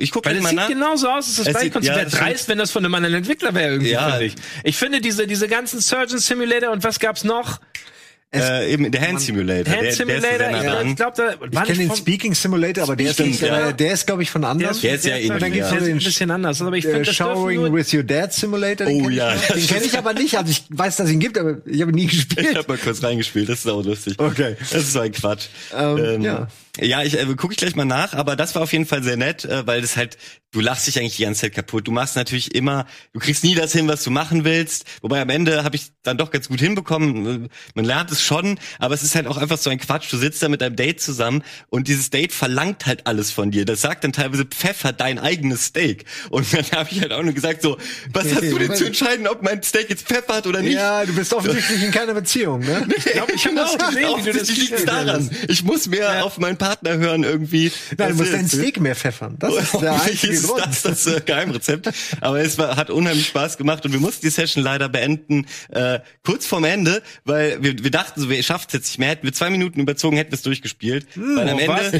Ich 0.00 0.12
gucke 0.12 0.30
es 0.30 0.40
mal 0.40 0.48
sieht 0.50 0.56
nach. 0.56 0.68
genauso 0.68 1.08
aus, 1.08 1.26
es 1.26 1.38
ist 1.40 1.46
Es 1.48 1.52
das 1.52 1.62
sieht- 1.62 1.72
Konzept. 1.72 1.86
ja, 1.92 1.96
Wäre 1.96 2.04
das 2.04 2.14
stimmt. 2.14 2.28
dreist, 2.30 2.48
wenn 2.48 2.58
das 2.58 2.70
von 2.70 2.84
einem 2.84 2.94
anderen 2.94 3.16
Entwickler 3.16 3.52
wäre, 3.54 3.72
irgendwie, 3.72 3.90
Ja. 3.90 4.10
finde 4.10 4.24
ich. 4.26 4.34
Ich 4.62 4.76
finde 4.76 5.00
diese, 5.00 5.26
diese 5.26 5.48
ganzen 5.48 5.80
Surgeon 5.80 6.18
Simulator 6.20 6.70
und 6.70 6.84
was 6.84 7.00
gab's 7.00 7.24
noch? 7.24 7.58
Äh, 8.30 8.70
eben 8.74 8.92
der 8.92 9.00
Hand 9.08 9.22
Simulator. 9.22 9.72
Hand 9.72 9.84
der, 9.84 9.92
Simulator, 9.92 10.20
der 10.20 10.50
ist 10.50 10.60
sehr 10.60 10.70
nah 10.70 10.82
ich, 10.82 10.88
ich 10.90 10.96
glaube, 10.96 11.12
da 11.16 11.32
Ich 11.62 11.66
kenne 11.66 11.78
den 11.88 11.96
Speaking 11.96 12.34
Simulator, 12.34 12.84
aber 12.84 12.94
der 12.94 13.06
ist, 13.06 13.14
Stimmt, 13.14 13.30
nicht, 13.30 13.40
ja. 13.40 13.70
äh, 13.70 13.74
der 13.74 13.92
ist 13.94 14.06
glaube 14.06 14.22
ich 14.22 14.30
von 14.30 14.44
anders. 14.44 14.82
Der 14.82 14.94
ist 14.96 15.04
ja 15.06 15.12
der 15.12 15.22
ähnlich, 15.24 15.40
dann 15.40 15.54
ja. 15.54 15.68
gibt's 15.70 15.84
Den 15.84 15.96
ein 15.96 16.04
bisschen 16.04 16.30
anders, 16.30 16.60
aber 16.60 16.76
ich 16.76 16.84
finde, 16.84 17.00
äh, 17.00 17.04
das 17.04 17.16
Showering 17.16 17.60
nur, 17.62 17.72
with 17.72 17.92
Your 17.94 18.02
Dad 18.02 18.32
Simulator. 18.34 18.86
Oh 18.86 19.08
ja, 19.08 19.34
ich, 19.34 19.40
den 19.46 19.66
kenne 19.66 19.86
ich 19.86 19.96
aber 19.96 20.12
nicht. 20.12 20.36
Also 20.36 20.50
ich 20.50 20.62
weiß, 20.68 20.96
dass 20.96 21.06
es 21.06 21.12
ihn 21.14 21.20
gibt, 21.20 21.38
aber 21.38 21.56
ich 21.64 21.80
habe 21.80 21.90
ihn 21.90 21.94
nie 21.94 22.04
Ich 22.04 22.10
gespielt. 22.28 22.54
habe 22.54 22.68
mal 22.68 22.76
kurz 22.78 23.02
reingespielt, 23.02 23.48
das 23.48 23.60
ist 23.60 23.66
auch 23.66 23.82
lustig. 23.82 24.14
Okay. 24.18 24.56
Das 24.60 24.74
ist 24.74 24.92
so 24.92 25.00
ein 25.00 25.10
Quatsch. 25.12 25.46
Ähm, 25.74 26.20
ja. 26.22 26.48
Ja, 26.80 27.02
ich 27.02 27.18
äh, 27.18 27.24
gucke 27.36 27.52
ich 27.52 27.58
gleich 27.58 27.74
mal 27.74 27.84
nach, 27.84 28.14
aber 28.14 28.36
das 28.36 28.54
war 28.54 28.62
auf 28.62 28.72
jeden 28.72 28.86
Fall 28.86 29.02
sehr 29.02 29.16
nett, 29.16 29.44
äh, 29.44 29.66
weil 29.66 29.80
das 29.80 29.96
halt, 29.96 30.16
du 30.52 30.60
lachst 30.60 30.86
dich 30.86 30.98
eigentlich 30.98 31.16
die 31.16 31.24
ganze 31.24 31.42
Zeit 31.42 31.54
kaputt. 31.54 31.86
Du 31.88 31.92
machst 31.92 32.14
natürlich 32.16 32.54
immer, 32.54 32.86
du 33.12 33.20
kriegst 33.20 33.42
nie 33.44 33.54
das 33.54 33.72
hin, 33.72 33.88
was 33.88 34.04
du 34.04 34.10
machen 34.10 34.44
willst. 34.44 34.84
Wobei 35.02 35.20
am 35.20 35.28
Ende 35.28 35.64
habe 35.64 35.76
ich 35.76 35.86
dann 36.02 36.18
doch 36.18 36.30
ganz 36.30 36.48
gut 36.48 36.60
hinbekommen. 36.60 37.44
Äh, 37.44 37.48
Man 37.74 37.84
lernt 37.84 38.10
es 38.12 38.22
schon, 38.22 38.58
aber 38.78 38.94
es 38.94 39.02
ist 39.02 39.14
halt 39.14 39.26
auch 39.26 39.36
einfach 39.36 39.58
so 39.58 39.70
ein 39.70 39.78
Quatsch. 39.78 40.12
Du 40.12 40.16
sitzt 40.16 40.42
da 40.42 40.48
mit 40.48 40.60
deinem 40.60 40.76
Date 40.76 41.00
zusammen 41.00 41.42
und 41.68 41.88
dieses 41.88 42.10
Date 42.10 42.32
verlangt 42.32 42.86
halt 42.86 43.06
alles 43.06 43.30
von 43.30 43.50
dir. 43.50 43.64
Das 43.64 43.80
sagt 43.80 44.04
dann 44.04 44.12
teilweise 44.12 44.44
pfeffer 44.44 44.92
dein 44.92 45.18
eigenes 45.18 45.66
Steak. 45.66 46.04
Und 46.30 46.52
dann 46.52 46.64
habe 46.72 46.88
ich 46.92 47.00
halt 47.00 47.12
auch 47.12 47.22
nur 47.22 47.32
gesagt 47.32 47.62
so, 47.62 47.76
was 48.12 48.32
hast 48.32 48.42
du 48.42 48.58
denn 48.58 48.74
zu 48.76 48.86
entscheiden, 48.86 49.26
ob 49.26 49.42
mein 49.42 49.62
Steak 49.62 49.90
jetzt 49.90 50.06
pfeffert 50.06 50.46
oder 50.46 50.62
nicht? 50.62 50.74
Ja, 50.74 51.04
du 51.04 51.12
bist 51.14 51.32
offensichtlich 51.34 51.82
in 51.82 51.90
keiner 51.90 52.14
Beziehung, 52.14 52.60
ne? 52.60 52.86
ich 52.96 53.04
glaube, 53.04 53.32
ich 53.34 53.44
habe 53.46 53.56
das 53.56 53.76
gesehen, 53.78 54.08
wie 54.18 54.22
du 54.22 54.76
das 54.76 54.84
daran. 54.84 55.30
Ich 55.48 55.64
muss 55.64 55.88
mehr 55.88 56.24
auf 56.24 56.38
meinen 56.38 56.56
Partner 56.58 56.98
hören 56.98 57.22
irgendwie. 57.22 57.72
Nein, 57.96 58.10
du 58.10 58.14
musst 58.16 58.32
deinen 58.32 58.48
Steak 58.48 58.80
mehr 58.80 58.94
pfeffern. 58.94 59.36
Das 59.38 59.54
ist 59.54 59.80
der 59.80 59.92
einzige 60.02 60.32
ist 60.32 60.46
Grund. 60.46 60.66
das 60.66 60.82
das 60.82 61.06
äh, 61.06 61.20
Geheimrezept. 61.24 61.90
Aber 62.20 62.40
es 62.40 62.58
war, 62.58 62.76
hat 62.76 62.90
unheimlich 62.90 63.28
Spaß 63.28 63.56
gemacht 63.56 63.84
und 63.86 63.92
wir 63.92 64.00
mussten 64.00 64.26
die 64.26 64.30
Session 64.30 64.62
leider 64.62 64.88
beenden, 64.88 65.46
äh, 65.70 66.00
kurz 66.24 66.46
vorm 66.46 66.64
Ende, 66.64 67.02
weil 67.24 67.62
wir, 67.62 67.82
wir 67.82 67.90
dachten, 67.90 68.20
so, 68.20 68.28
wir 68.28 68.42
schaffen 68.42 68.64
es 68.68 68.72
jetzt 68.74 68.86
nicht 68.88 68.98
mehr. 68.98 69.08
Hätten 69.10 69.24
wir 69.26 69.32
zwei 69.32 69.50
Minuten 69.50 69.80
überzogen, 69.80 70.16
hätten 70.16 70.32
wir 70.32 70.36
es 70.36 70.42
durchgespielt. 70.42 71.06
weil 71.36 71.48
am 71.48 71.58
Ende. 71.58 71.98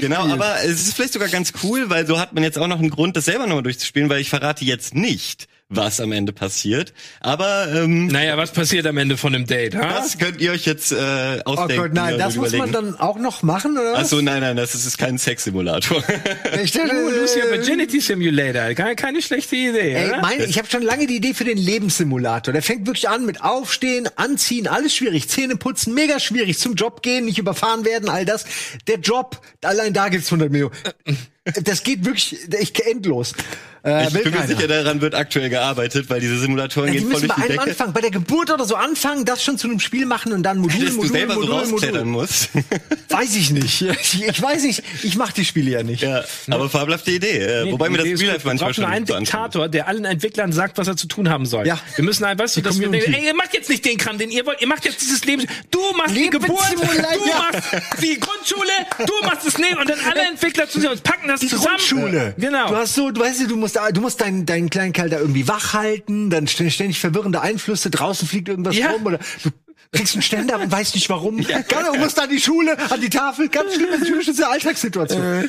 Genau, 0.00 0.26
aber 0.34 0.56
es 0.64 0.82
ist 0.82 0.94
vielleicht 0.94 1.14
sogar 1.14 1.28
ganz 1.28 1.52
cool, 1.62 1.90
weil 1.90 2.06
so 2.06 2.18
hat 2.20 2.32
man 2.34 2.42
jetzt 2.44 2.58
auch 2.58 2.66
noch 2.68 2.78
einen 2.78 2.90
Grund, 2.90 3.16
das 3.16 3.24
selber 3.24 3.46
nochmal 3.46 3.62
durchzuspielen, 3.62 4.08
weil 4.10 4.20
ich 4.20 4.28
verrate 4.30 4.64
jetzt 4.64 4.94
nicht, 4.94 5.48
was 5.76 6.00
am 6.00 6.12
Ende 6.12 6.32
passiert. 6.32 6.92
Aber 7.20 7.68
ähm, 7.74 8.06
Naja, 8.08 8.36
was 8.36 8.52
passiert 8.52 8.86
am 8.86 8.96
Ende 8.98 9.16
von 9.16 9.34
einem 9.34 9.46
Date, 9.46 9.74
ha? 9.74 9.80
das 10.00 10.18
könnt 10.18 10.40
ihr 10.40 10.52
euch 10.52 10.64
jetzt 10.66 10.92
äh, 10.92 10.96
Oh 11.44 11.50
ausdenken. 11.52 11.76
Gott, 11.82 11.92
nein, 11.94 12.14
oder 12.14 12.24
das 12.24 12.36
muss 12.36 12.52
man 12.52 12.72
dann 12.72 12.98
auch 12.98 13.18
noch 13.18 13.42
machen, 13.42 13.76
oder 13.78 13.92
was? 13.92 13.98
Ach 14.00 14.04
so, 14.06 14.20
nein, 14.20 14.40
nein, 14.40 14.56
das 14.56 14.74
ist, 14.74 14.86
ist 14.86 14.98
kein 14.98 15.18
Sexsimulator. 15.18 16.02
ich 16.62 16.72
dachte, 16.72 16.92
Oh, 16.94 17.10
Lucia 17.10 17.44
äh, 17.44 17.50
Virginity 17.52 18.00
Simulator, 18.00 18.74
keine, 18.74 18.96
keine 18.96 19.22
schlechte 19.22 19.56
Idee, 19.56 19.94
Ey, 19.94 20.08
oder? 20.08 20.20
mein, 20.20 20.40
ich 20.42 20.58
habe 20.58 20.68
schon 20.70 20.82
lange 20.82 21.06
die 21.06 21.16
Idee 21.16 21.34
für 21.34 21.44
den 21.44 21.58
Lebenssimulator. 21.58 22.52
Der 22.52 22.62
fängt 22.62 22.86
wirklich 22.86 23.08
an 23.08 23.24
mit 23.26 23.42
Aufstehen, 23.42 24.08
Anziehen, 24.16 24.66
alles 24.68 24.94
schwierig. 24.94 25.28
Zähne 25.28 25.56
putzen, 25.56 25.94
mega 25.94 26.20
schwierig. 26.20 26.58
Zum 26.58 26.74
Job 26.74 27.02
gehen, 27.02 27.24
nicht 27.24 27.38
überfahren 27.38 27.84
werden, 27.84 28.08
all 28.08 28.24
das. 28.24 28.44
Der 28.86 28.98
Job, 28.98 29.40
allein 29.62 29.92
da 29.92 30.08
gibt's 30.08 30.28
100 30.28 30.50
Millionen. 30.50 30.74
Das 31.62 31.82
geht 31.82 32.06
wirklich 32.06 32.38
echt 32.54 32.80
endlos. 32.80 33.34
Äh, 33.84 34.06
Ich 34.08 34.12
bin 34.22 34.32
mir 34.32 34.46
sicher, 34.46 34.66
daran 34.66 35.00
wird 35.00 35.14
aktuell 35.14 35.50
gearbeitet, 35.50 36.08
weil 36.08 36.20
diese 36.20 36.38
Simulatoren 36.38 36.88
Ja, 36.88 36.92
die 36.94 36.98
gehen 37.00 37.10
voll 37.10 37.20
müssen 37.20 37.28
durch 37.28 37.36
bei 37.38 37.46
die 37.46 37.50
einem 37.52 37.58
Decke. 37.58 37.70
anfangen, 37.70 37.92
bei 37.92 38.00
der 38.00 38.10
Geburt 38.10 38.50
oder 38.50 38.64
so 38.64 38.76
anfangen, 38.76 39.24
das 39.24 39.42
schon 39.44 39.58
zu 39.58 39.68
einem 39.68 39.78
Spiel 39.80 40.06
machen 40.06 40.32
und 40.32 40.42
dann 40.42 40.58
Modul, 40.58 40.80
Dass 40.80 40.90
du 40.90 40.96
Modul, 40.96 41.10
selber 41.12 41.34
so 41.34 41.40
Modul, 41.40 41.54
rausklettern 41.54 42.08
Modul. 42.08 42.22
musst. 42.22 42.48
Weiß 43.10 43.36
ich 43.36 43.50
nicht. 43.50 43.82
Ich, 43.82 44.26
ich 44.26 44.42
weiß 44.42 44.62
nicht, 44.64 44.82
ich 45.02 45.16
mache 45.16 45.34
die 45.34 45.44
Spiele 45.44 45.70
ja 45.70 45.82
nicht. 45.82 46.02
ja, 46.02 46.24
aber 46.50 46.68
fabelhafte 46.70 47.10
Idee. 47.10 47.38
Äh, 47.38 47.64
Nee, 47.64 47.72
Wobei 47.72 47.88
mir 47.88 47.98
das 47.98 48.06
gut. 48.08 48.20
Wir 48.20 48.38
manchmal 48.44 48.74
schon 48.74 48.84
einen 48.84 49.06
so. 49.06 49.16
Diktator, 49.18 49.68
der 49.68 49.86
allen 49.88 50.04
Entwicklern 50.04 50.52
sagt, 50.52 50.76
was 50.78 50.88
er 50.88 50.96
zu 50.96 51.06
tun 51.06 51.28
haben 51.28 51.46
soll. 51.46 51.66
Ja. 51.66 51.78
Wir 51.96 52.04
müssen 52.04 52.24
einfach, 52.24 52.44
weißt 52.44 52.56
du, 52.56 52.60
dass 52.62 52.78
wir 52.80 52.88
denken, 52.88 53.12
ey, 53.14 53.26
ihr 53.26 53.34
macht 53.34 53.52
jetzt 53.54 53.68
nicht 53.68 53.84
den 53.84 53.96
Kram, 53.98 54.18
den 54.18 54.30
ihr 54.30 54.44
wollt, 54.46 54.60
ihr 54.60 54.66
macht 54.68 54.84
jetzt 54.84 55.00
dieses 55.02 55.24
Leben. 55.24 55.44
Du 55.70 55.80
machst 55.96 56.16
die 56.16 56.30
Geburt, 56.30 56.48
du 56.74 56.80
machst 56.82 57.68
die 58.02 58.18
Grundschule, 58.18 58.70
du 59.06 59.12
machst 59.26 59.46
das 59.46 59.58
Leben 59.58 59.78
und 59.78 59.88
dann 59.90 59.98
alle 60.10 60.22
Entwickler 60.30 60.68
zusammen 60.68 60.94
und 60.94 61.02
packen 61.02 61.28
das 61.28 61.40
Die 61.40 61.48
zusammen. 61.48 61.76
Grundschule. 61.76 62.34
Genau. 62.38 62.68
Du 62.68 62.76
hast 62.76 62.94
so, 62.94 63.10
du 63.10 63.20
weißt, 63.20 63.48
du 63.48 63.56
musst, 63.56 63.73
du 63.92 64.00
musst 64.00 64.20
deinen, 64.20 64.46
deinen 64.46 64.70
kleinen 64.70 64.92
Kerl 64.92 65.10
da 65.10 65.18
irgendwie 65.18 65.46
wach 65.48 65.72
halten, 65.74 66.30
dann 66.30 66.46
st- 66.46 66.70
ständig 66.70 66.98
verwirrende 67.00 67.40
Einflüsse, 67.40 67.90
draußen 67.90 68.26
fliegt 68.28 68.48
irgendwas 68.48 68.76
Ja. 68.76 68.90
rum 68.92 69.06
oder 69.06 69.18
du 69.42 69.50
kriegst 69.92 70.14
einen 70.14 70.22
Ständer 70.22 70.58
und 70.60 70.72
weißt 70.72 70.94
nicht 70.94 71.08
warum. 71.08 71.38
Ja. 71.48 71.60
Du 71.62 71.98
musst 71.98 72.18
an 72.20 72.28
die 72.28 72.40
Schule, 72.40 72.76
an 72.90 73.00
die 73.00 73.10
Tafel, 73.10 73.48
ganz 73.48 73.74
schlimme 73.74 74.00
typische 74.02 74.32
Alltagssituation. 74.48 75.22
Äh, 75.22 75.48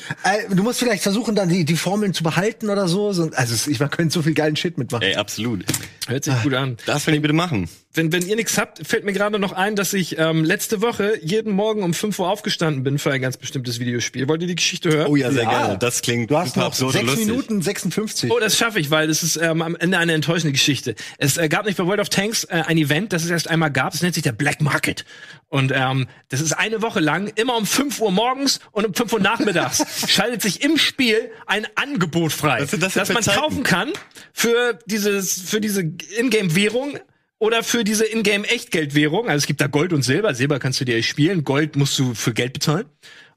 du 0.55 0.61
musst 0.63 0.79
vielleicht 0.79 1.03
versuchen, 1.03 1.35
dann 1.35 1.49
die, 1.49 1.65
die 1.65 1.75
Formeln 1.77 2.13
zu 2.13 2.23
behalten 2.23 2.69
oder 2.69 2.87
so. 2.87 3.11
So- 3.13 3.31
Also 3.33 3.69
ich, 3.71 3.79
man 3.79 3.89
könnte 3.89 4.13
so 4.13 4.21
viel 4.21 4.33
geilen 4.33 4.55
Shit 4.55 4.77
mitmachen. 4.77 5.03
Ey, 5.03 5.15
absolut. 5.15 5.65
Hört 6.07 6.23
sich 6.23 6.33
gut 6.43 6.53
an. 6.53 6.77
Das 6.85 7.05
will 7.07 7.15
ich 7.15 7.21
bitte 7.21 7.33
machen. 7.33 7.67
Wenn, 7.95 8.11
wenn 8.11 8.25
ihr 8.27 8.35
nichts 8.35 8.57
habt, 8.57 8.85
fällt 8.85 9.05
mir 9.05 9.13
gerade 9.13 9.39
noch 9.39 9.53
ein, 9.53 9.75
dass 9.75 9.93
ich 9.93 10.17
ähm, 10.19 10.43
letzte 10.43 10.81
Woche 10.81 11.17
jeden 11.21 11.53
Morgen 11.53 11.81
um 11.81 11.93
5 11.93 12.19
Uhr 12.19 12.29
aufgestanden 12.29 12.83
bin 12.83 12.99
für 12.99 13.11
ein 13.11 13.21
ganz 13.21 13.37
bestimmtes 13.37 13.79
Videospiel. 13.79 14.27
Wollt 14.27 14.41
ihr 14.41 14.47
die 14.47 14.55
Geschichte 14.55 14.89
hören? 14.89 15.07
Oh 15.07 15.15
ja, 15.15 15.31
sehr 15.31 15.43
Ja. 15.43 15.49
gerne. 15.49 15.77
Das 15.79 16.01
klingt 16.01 16.29
Du 16.29 16.37
hast 16.37 16.57
noch 16.57 16.65
absurd 16.65 16.93
und 16.95 16.99
sechs 16.99 17.05
lustig. 17.11 17.27
Minuten 17.27 17.61
56. 17.61 18.31
Oh, 18.31 18.39
das 18.39 18.57
schaffe 18.57 18.79
ich, 18.79 18.91
weil 18.91 19.09
es 19.09 19.23
ist 19.23 19.37
ähm, 19.37 19.61
am 19.61 19.75
Ende 19.75 19.97
eine 19.97 20.13
enttäuschende 20.13 20.51
Geschichte. 20.51 20.95
Es 21.17 21.37
äh, 21.37 21.47
gab 21.49 21.65
nicht 21.65 21.77
bei 21.77 21.85
World 21.85 22.01
of 22.01 22.09
Tanks 22.09 22.43
äh, 22.45 22.63
ein 22.67 22.77
Event, 22.77 23.13
das 23.13 23.23
es 23.23 23.29
erst 23.29 23.49
einmal 23.49 23.71
gab. 23.71 23.93
Das 23.93 24.01
nennt 24.01 24.13
sich 24.13 24.23
der 24.23 24.33
Black 24.33 24.61
Market. 24.61 25.05
Und 25.47 25.71
ähm, 25.73 26.07
das 26.29 26.41
ist 26.41 26.51
eine 26.53 26.81
Woche 26.81 26.99
lang, 26.99 27.31
immer 27.35 27.55
um 27.55 27.65
5 27.65 28.01
Uhr 28.01 28.11
morgens 28.11 28.59
und 28.71 28.85
um 28.85 28.93
5 28.93 29.13
Uhr 29.13 29.19
nachmittags 29.21 29.85
schaltet 30.11 30.41
sich 30.41 30.61
im 30.63 30.77
Spiel 30.77 31.29
ein 31.45 31.65
Angebot 31.75 32.33
frei, 32.33 32.65
das 32.65 32.93
das 32.93 33.07
für 33.07 33.13
man 33.13 33.23
Zeiten? 33.23 33.39
kaufen 33.39 33.63
kann 33.63 33.91
für 34.33 34.77
dieses 34.85 35.39
für 35.49 35.61
diese 35.61 35.81
Ingame-Währung 36.19 36.99
oder 37.39 37.63
für 37.63 37.83
diese 37.83 38.05
Ingame-Echtgeldwährung. 38.05 39.27
Also 39.27 39.43
es 39.43 39.47
gibt 39.47 39.61
da 39.61 39.67
Gold 39.67 39.93
und 39.93 40.03
Silber. 40.03 40.33
Silber 40.35 40.59
kannst 40.59 40.79
du 40.79 40.85
dir 40.85 41.01
spielen, 41.03 41.43
Gold 41.43 41.75
musst 41.75 41.97
du 41.99 42.13
für 42.13 42.33
Geld 42.33 42.53
bezahlen. 42.53 42.85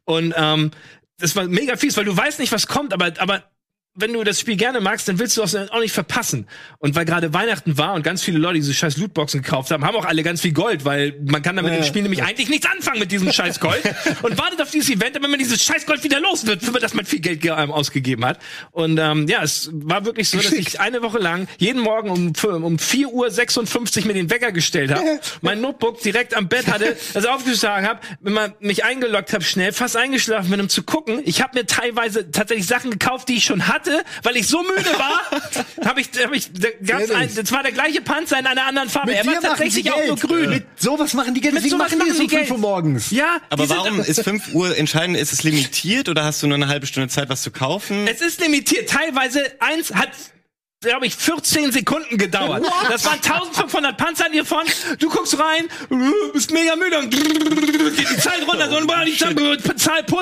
Und 0.05 0.35
ähm, 0.37 0.71
das 1.19 1.35
war 1.37 1.47
mega 1.47 1.77
fies, 1.77 1.97
weil 1.97 2.05
du 2.05 2.17
weißt 2.17 2.39
nicht, 2.39 2.53
was 2.53 2.67
kommt, 2.67 2.93
aber 2.93 3.13
aber 3.19 3.45
wenn 3.95 4.13
du 4.13 4.23
das 4.23 4.39
Spiel 4.39 4.55
gerne 4.57 4.81
magst, 4.81 5.09
dann 5.09 5.19
willst 5.19 5.37
du 5.37 5.41
das 5.41 5.57
auch 5.57 5.81
nicht 5.81 5.93
verpassen. 5.93 6.47
Und 6.79 6.95
weil 6.95 7.05
gerade 7.05 7.35
Weihnachten 7.35 7.79
war 7.79 7.95
und 7.95 8.05
ganz 8.05 8.23
viele 8.23 8.39
Leute 8.39 8.55
diese 8.55 8.73
scheiß 8.73 8.97
Lootboxen 8.97 9.43
gekauft 9.43 9.73
haben, 9.73 9.85
haben 9.85 9.97
auch 9.97 10.05
alle 10.05 10.23
ganz 10.23 10.41
viel 10.41 10.53
Gold, 10.53 10.85
weil 10.85 11.19
man 11.27 11.43
kann 11.43 11.57
damit 11.57 11.73
Ja. 11.73 11.79
im 11.79 11.85
Spiel 11.85 12.03
nämlich 12.03 12.23
eigentlich 12.23 12.49
nichts 12.49 12.67
anfangen 12.67 13.01
mit 13.01 13.11
diesem 13.11 13.33
scheiß 13.33 13.59
Gold 13.59 13.83
und 14.23 14.39
wartet 14.39 14.63
auf 14.63 14.71
dieses 14.71 14.89
Event, 14.91 15.17
wenn 15.21 15.29
man 15.31 15.39
dieses 15.41 15.65
scheiß 15.65 15.85
Gold 15.85 16.05
wieder 16.05 16.21
los 16.21 16.47
wird, 16.47 16.63
für 16.63 16.71
das 16.79 16.95
man 16.95 17.07
viel 17.07 17.19
Geld 17.19 17.41
ge- 17.41 17.53
ähm, 17.57 17.73
ausgegeben 17.73 18.25
hat. 18.25 18.39
Und 18.71 18.99
ähm, 18.99 19.27
ja, 19.27 19.43
es 19.43 19.69
war 19.73 20.05
wirklich 20.05 20.29
so, 20.31 20.39
dass 20.39 20.53
ich 20.53 20.79
eine 20.79 21.03
Woche 21.03 21.19
lang 21.19 21.49
jeden 21.59 21.81
Morgen 21.83 22.11
um, 22.11 22.29
um 22.63 22.77
4.56 22.77 24.01
Uhr 24.03 24.07
mir 24.07 24.15
den 24.15 24.31
Wecker 24.31 24.53
gestellt 24.53 24.93
habe, 24.93 25.03
mein 25.41 25.61
Notebook 25.61 26.01
direkt 26.03 26.37
am 26.37 26.49
Bett 26.49 26.69
hatte, 26.69 26.97
das 27.15 27.25
aufgeschlagen 27.27 27.89
habe, 27.89 27.99
wenn 28.21 28.33
man 28.33 28.55
mich 28.61 28.85
eingeloggt 28.85 29.33
habe, 29.33 29.43
schnell 29.43 29.73
fast 29.73 29.97
eingeschlafen 29.97 30.51
bin, 30.51 30.61
um 30.61 30.69
zu 30.69 30.85
gucken. 30.85 31.21
Ich 31.25 31.43
habe 31.43 31.59
mir 31.59 31.67
teilweise 31.67 32.31
tatsächlich 32.31 32.67
Sachen 32.69 32.93
gekauft, 32.93 33.29
die 33.29 33.35
ich 33.39 33.45
schon 33.45 33.67
hatte, 33.67 33.88
weil 34.23 34.37
ich 34.37 34.47
so 34.47 34.63
müde 34.63 34.91
war. 34.99 35.21
habe 35.85 36.01
ich, 36.01 36.09
hab 36.23 36.33
ich, 36.33 36.51
Sehr 36.81 37.17
ein, 37.17 37.31
das 37.35 37.53
war 37.53 37.63
der 37.63 37.73
gleiche 37.73 38.01
Panzer 38.01 38.39
in 38.39 38.47
einer 38.47 38.67
anderen 38.67 38.89
Farbe. 38.89 39.15
er 39.15 39.27
war 39.27 39.41
tatsächlich 39.41 39.93
auch 39.93 40.07
nur 40.07 40.17
grün. 40.17 40.51
Mit 40.51 40.67
sowas 40.77 41.15
machen 41.15 41.35
die 41.35 41.41
Geld. 41.41 41.55
Mit 41.55 41.65
Deswegen 41.65 41.79
sowas 41.79 41.93
machen 41.97 42.05
die 42.05 42.11
es 42.11 42.19
machen 42.19 42.25
um 42.25 42.29
die 42.29 42.37
5 42.37 42.51
Uhr 42.51 42.59
morgens. 42.59 43.11
Ja, 43.11 43.39
Aber 43.51 43.69
warum 43.69 44.01
ist 44.01 44.23
5 44.23 44.55
Uhr 44.55 44.77
entscheidend? 44.77 45.17
Ist 45.17 45.33
es 45.33 45.43
limitiert 45.43 46.09
oder 46.09 46.25
hast 46.25 46.43
du 46.43 46.47
nur 46.47 46.57
eine 46.57 46.69
halbe 46.69 46.87
Stunde 46.87 47.09
Zeit, 47.09 47.29
was 47.29 47.43
zu 47.43 47.51
kaufen? 47.51 48.07
Es 48.07 48.21
ist 48.21 48.41
limitiert. 48.41 48.89
Teilweise 48.89 49.43
eins 49.61 49.93
hat 49.95 50.11
glaube 50.81 51.07
ich, 51.07 51.17
14 51.17 51.73
Sekunden 51.73 52.19
gedauert. 52.19 52.65
Das 52.89 53.05
waren 53.05 53.15
1500 53.21 53.97
Panzer 53.97 54.27
an 54.27 54.33
dir 54.33 54.45
von. 54.45 54.63
Du 55.01 55.09
guckst 55.09 55.37
rein, 55.37 55.65
äh, 55.91 56.33
bist 56.33 56.53
mega 56.53 56.77
müde 56.77 56.99
und 56.99 57.11
geht 57.11 57.27
die 58.11 58.17
Zeit 58.19 58.47
runter, 58.47 58.71
so 58.71 58.77
und 58.77 58.87
boah, 58.87 59.05
die 59.05 59.17
Zahl- 59.17 59.35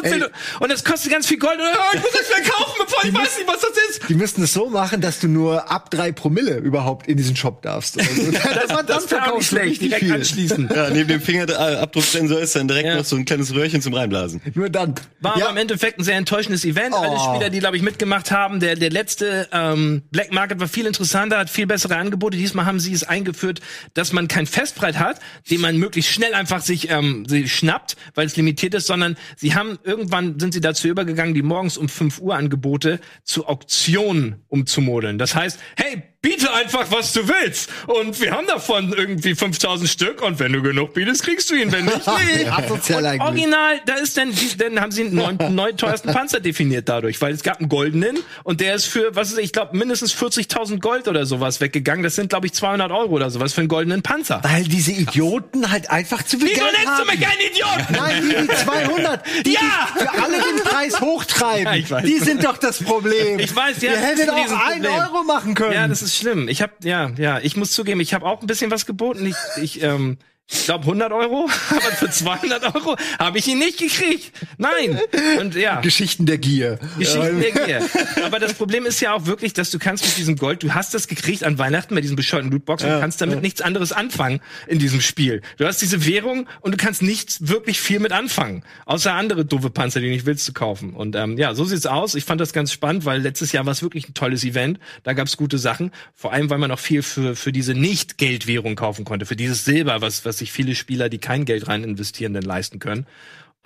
Ey. 0.03 0.23
und 0.61 0.73
es 0.73 0.83
kostet 0.83 1.13
ganz 1.13 1.27
viel 1.27 1.39
Gold. 1.39 1.59
Und, 1.59 1.67
oh, 1.67 1.95
ich 1.97 2.01
muss 2.01 2.13
das 2.13 2.27
verkaufen, 2.29 2.73
bevor 2.79 3.05
ich 3.05 3.13
weiß 3.15 3.39
nicht, 3.39 3.49
was 3.49 3.61
das 3.61 3.71
ist. 3.91 4.09
Die 4.09 4.15
müssten 4.15 4.43
es 4.45 4.53
so 4.55 4.71
machen, 4.71 5.01
dass 5.03 5.21
du 5.21 5.29
nur 5.29 5.71
ab 5.71 5.91
drei 5.91 6.11
Promille 6.13 6.57
überhaupt 6.59 7.07
in 7.07 7.17
diesen 7.19 7.37
Shop 7.37 7.61
darfst. 7.61 7.99
Also, 7.99 8.31
das 8.33 8.45
war 8.71 8.83
dann 8.83 8.87
Das 8.87 8.97
auch 8.97 9.01
nicht 9.03 9.09
verkaufst 9.09 9.49
schlecht. 9.49 9.83
Direkt 9.83 10.01
viel. 10.05 10.13
anschließen. 10.15 10.71
Ja, 10.77 10.91
neben 10.91 11.09
dem 11.09 11.21
Fingerabdrucksensor 11.21 12.39
ist 12.41 12.57
dann 12.57 12.69
direkt 12.69 12.87
Ja. 12.89 12.97
noch 12.97 13.05
so 13.05 13.17
ein 13.17 13.25
kleines 13.25 13.55
Röhrchen 13.55 13.81
zum 13.83 13.95
Reinblasen. 13.95 14.41
Nur 14.55 14.69
dann. 14.71 14.95
War 15.21 15.37
ja. 15.39 15.45
aber 15.45 15.53
im 15.53 15.57
Endeffekt 15.59 15.99
ein 15.99 16.05
sehr 16.05 16.17
enttäuschendes 16.17 16.65
Event. 16.65 16.95
Alle 16.95 17.17
Oh. 17.17 17.35
Spieler, 17.35 17.51
die, 17.51 17.59
glaube 17.61 17.77
ich, 17.77 17.83
mitgemacht 17.83 18.31
haben. 18.31 18.61
Der, 18.61 18.75
der 18.75 18.91
letzte 18.91 19.49
ähm, 19.53 20.03
Black 20.11 20.33
Market 20.33 20.46
war 20.59 20.69
viel 20.69 20.87
interessanter, 20.87 21.39
hat 21.39 21.51
viel 21.51 21.67
bessere 21.67 21.97
Angebote. 21.97 22.37
Diesmal 22.37 22.67
haben 22.67 22.81
sie 22.81 22.93
es 22.93 23.05
eingeführt, 23.05 23.61
dass 23.95 24.13
man 24.13 24.29
kein 24.29 24.47
Festpreis 24.47 24.99
hat, 24.99 25.21
den 25.51 25.61
man 25.61 25.77
möglichst 25.77 26.13
schnell 26.13 26.35
einfach 26.35 26.61
sich, 26.61 26.91
ähm, 26.91 27.27
schnappt, 27.47 27.97
weil 28.15 28.27
es 28.27 28.37
limitiert 28.37 28.75
ist, 28.75 28.87
sondern 28.87 29.17
sie 29.37 29.55
haben 29.55 29.79
irgendwann 29.85 30.39
sind 30.41 30.55
sie 30.55 30.61
dazu 30.61 30.89
übergegangen, 30.89 31.35
die 31.35 31.43
morgens 31.43 31.77
um 31.77 31.89
5 31.89 32.21
Uhr 32.21 32.37
Angebote 32.37 33.01
zu 33.25 33.47
Auktionen 33.47 34.37
umzumodeln. 34.49 35.19
Das 35.19 35.35
heißt, 35.35 35.59
hey, 35.77 36.03
biete 36.29 36.53
einfach, 36.53 36.87
was 36.91 37.13
du 37.13 37.29
willst. 37.29 37.71
Und 37.87 38.21
wir 38.21 38.33
haben 38.33 38.47
davon 38.47 38.93
irgendwie 38.97 39.35
5000 39.35 39.89
Stück. 39.89 40.23
Und 40.23 40.39
wenn 40.41 40.53
du 40.53 40.63
genug 40.63 40.93
bietest, 40.95 41.23
kriegst 41.23 41.51
du 41.51 41.55
ihn. 41.55 41.71
Wenn 41.71 41.85
nicht, 41.85 42.01
nee. 42.37 42.47
Asozial 42.49 43.05
Und 43.15 43.21
original, 43.21 43.81
da 43.87 43.95
ist 43.95 44.17
dann, 44.17 44.33
die- 44.33 44.57
dann 44.57 44.81
haben 44.81 44.91
sie 44.91 45.03
einen 45.03 45.15
neuen, 45.15 45.39
neuen 45.55 45.77
teuersten 45.77 46.13
Panzer 46.13 46.41
definiert 46.41 46.89
dadurch, 46.89 47.21
weil 47.21 47.33
es 47.35 47.43
gab 47.43 47.59
einen 47.61 47.69
goldenen 47.69 48.19
und 48.43 48.61
der 48.61 48.75
ist 48.75 48.87
für, 48.87 49.15
was 49.15 49.31
ist, 49.31 49.39
ich 49.39 49.53
glaube, 49.53 49.77
mindestens 49.77 50.13
40.000 50.15 50.81
Gold 50.81 51.07
oder 51.09 51.27
sowas 51.27 51.61
weggegangen. 51.61 52.03
Das 52.03 52.17
sind, 52.17 52.31
glaube 52.31 52.47
ich, 52.47 52.55
200 52.55 52.91
Euro 52.91 53.13
oder 53.15 53.31
sowas 53.31 53.53
für 53.53 53.61
einen 53.61 53.69
goldenen 53.69 54.03
Panzer. 54.03 54.41
Weil 54.43 54.65
diese 54.65 54.93
Idioten 54.93 55.71
halt 55.71 55.91
einfach 55.91 56.23
zu 56.25 56.39
viel 56.39 56.49
Wieso 56.51 56.61
Geld 56.61 56.73
nennst 56.73 56.87
du 56.87 56.91
haben. 56.91 57.07
mich 57.19 57.27
einen 57.27 57.41
Idioten? 57.53 57.93
Nein, 57.93 58.23
die, 58.29 58.47
die 58.49 58.57
200, 58.65 59.21
die, 59.47 59.53
Ja! 59.53 59.61
die 59.95 60.01
für 60.01 60.11
alle 60.23 60.37
den 60.39 60.65
Preis 60.65 61.01
hochtreiben, 61.01 61.85
Ja, 61.89 62.01
die 62.01 62.19
sind 62.19 62.45
doch 62.45 62.57
das 62.59 62.83
Problem. 62.83 63.39
Ich 63.39 63.55
weiß, 63.55 63.81
ja, 63.83 63.93
Ihr 63.93 63.99
hättet 63.99 64.29
ein 64.29 64.31
auch 64.31 64.37
ein 64.37 64.73
Riesenproblem. 64.83 64.93
Euro 65.15 65.25
machen 65.25 65.55
können. 65.55 65.73
Ja, 65.73 65.87
das 65.89 66.03
ist 66.03 66.16
schlimm. 66.17 66.49
Ich 66.49 66.63
habe, 66.63 66.73
ja, 66.83 67.11
ja, 67.17 67.39
ich 67.39 67.57
muss 67.57 67.73
zugeben, 67.73 68.01
ich 68.01 68.15
habe 68.15 68.27
auch 68.27 68.41
ein 68.41 68.47
bisschen 68.47 68.71
was 68.71 68.87
geboten. 68.87 69.27
Ich, 69.27 69.37
ich, 69.63 69.83
ähm, 69.83 70.19
ich 70.49 70.65
glaube 70.65 70.85
100 70.85 71.13
Euro, 71.13 71.49
aber 71.71 71.81
für 71.81 72.09
200 72.09 72.75
Euro 72.75 72.97
habe 73.19 73.39
ich 73.39 73.49
ihn 73.49 73.59
nicht 73.59 73.79
gekriegt. 73.79 74.33
Nein. 74.59 74.99
Und 75.41 75.57
ja. 75.57 75.81
Geschichten 75.81 76.25
der 76.25 76.39
Gier. 76.39 76.79
Geschichten 76.99 77.41
der 77.41 77.51
Gier. 77.51 77.87
Aber 78.25 78.39
das 78.39 78.55
Problem 78.55 78.87
ist 78.87 79.01
ja 79.01 79.13
auch 79.13 79.27
wirklich, 79.27 79.53
dass 79.53 79.71
du 79.71 79.79
kannst 79.79 80.05
mit 80.05 80.17
diesem 80.17 80.37
Gold, 80.37 80.63
du 80.63 80.75
hast 80.75 80.95
das 80.95 81.09
gekriegt 81.09 81.45
an 81.45 81.59
Weihnachten 81.59 81.95
bei 81.95 82.01
diesen 82.01 82.17
bescheuerten 82.17 82.51
Lootboxen 82.51 82.93
und 82.93 83.01
kannst 83.01 83.21
damit 83.21 83.43
nichts 83.43 83.61
anderes 83.61 83.93
anfangen 83.93 84.41
in 84.67 84.79
diesem 84.79 85.01
Spiel. 85.01 85.43
Du 85.59 85.67
hast 85.67 85.83
diese 85.83 86.07
Währung 86.07 86.49
und 86.61 86.73
du 86.73 86.77
kannst 86.77 87.03
nichts 87.03 87.49
wirklich 87.49 87.81
viel 87.81 87.99
mit 87.99 88.13
anfangen. 88.13 88.63
Außer 88.87 89.13
andere 89.13 89.45
doofe 89.45 89.71
Panzer, 89.71 90.01
die 90.01 90.07
du 90.07 90.13
nicht 90.13 90.27
willst 90.27 90.45
zu 90.45 90.53
kaufen. 90.53 90.95
Und 90.95 91.17
ähm, 91.17 91.39
ja, 91.39 91.55
so 91.55 91.65
sieht's 91.65 91.87
aus. 91.87 92.15
Ich 92.15 92.25
fand 92.25 92.41
das 92.41 92.53
ganz 92.53 92.73
spannend, 92.73 93.05
weil 93.05 93.21
letztes 93.21 93.53
Jahr 93.53 93.67
war 93.67 93.73
es 93.73 93.83
wirklich 93.83 94.09
ein 94.09 94.15
tolles 94.15 94.45
Event. 94.45 94.79
Da 95.03 95.13
gab's 95.13 95.37
gute 95.37 95.59
Sachen. 95.59 95.93
Vor 96.15 96.33
allem, 96.33 96.51
weil 96.51 96.59
man 96.59 96.71
auch 96.71 96.79
viel 96.79 97.03
für, 97.03 97.37
für 97.37 97.53
diese 97.53 97.75
Nicht-Geldwährung 97.75 98.77
kaufen 98.77 99.05
konnte. 99.05 99.27
Für 99.27 99.37
dieses 99.37 99.65
Silber, 99.65 100.01
was, 100.01 100.25
was 100.25 100.36
sich 100.37 100.53
viele 100.53 100.75
Spieler, 100.75 101.09
die 101.09 101.19
kein 101.19 101.45
Geld 101.45 101.69
rein 101.69 101.85
investieren, 101.85 102.35
denn 102.35 102.43
leisten 102.43 102.79
können. 102.79 103.07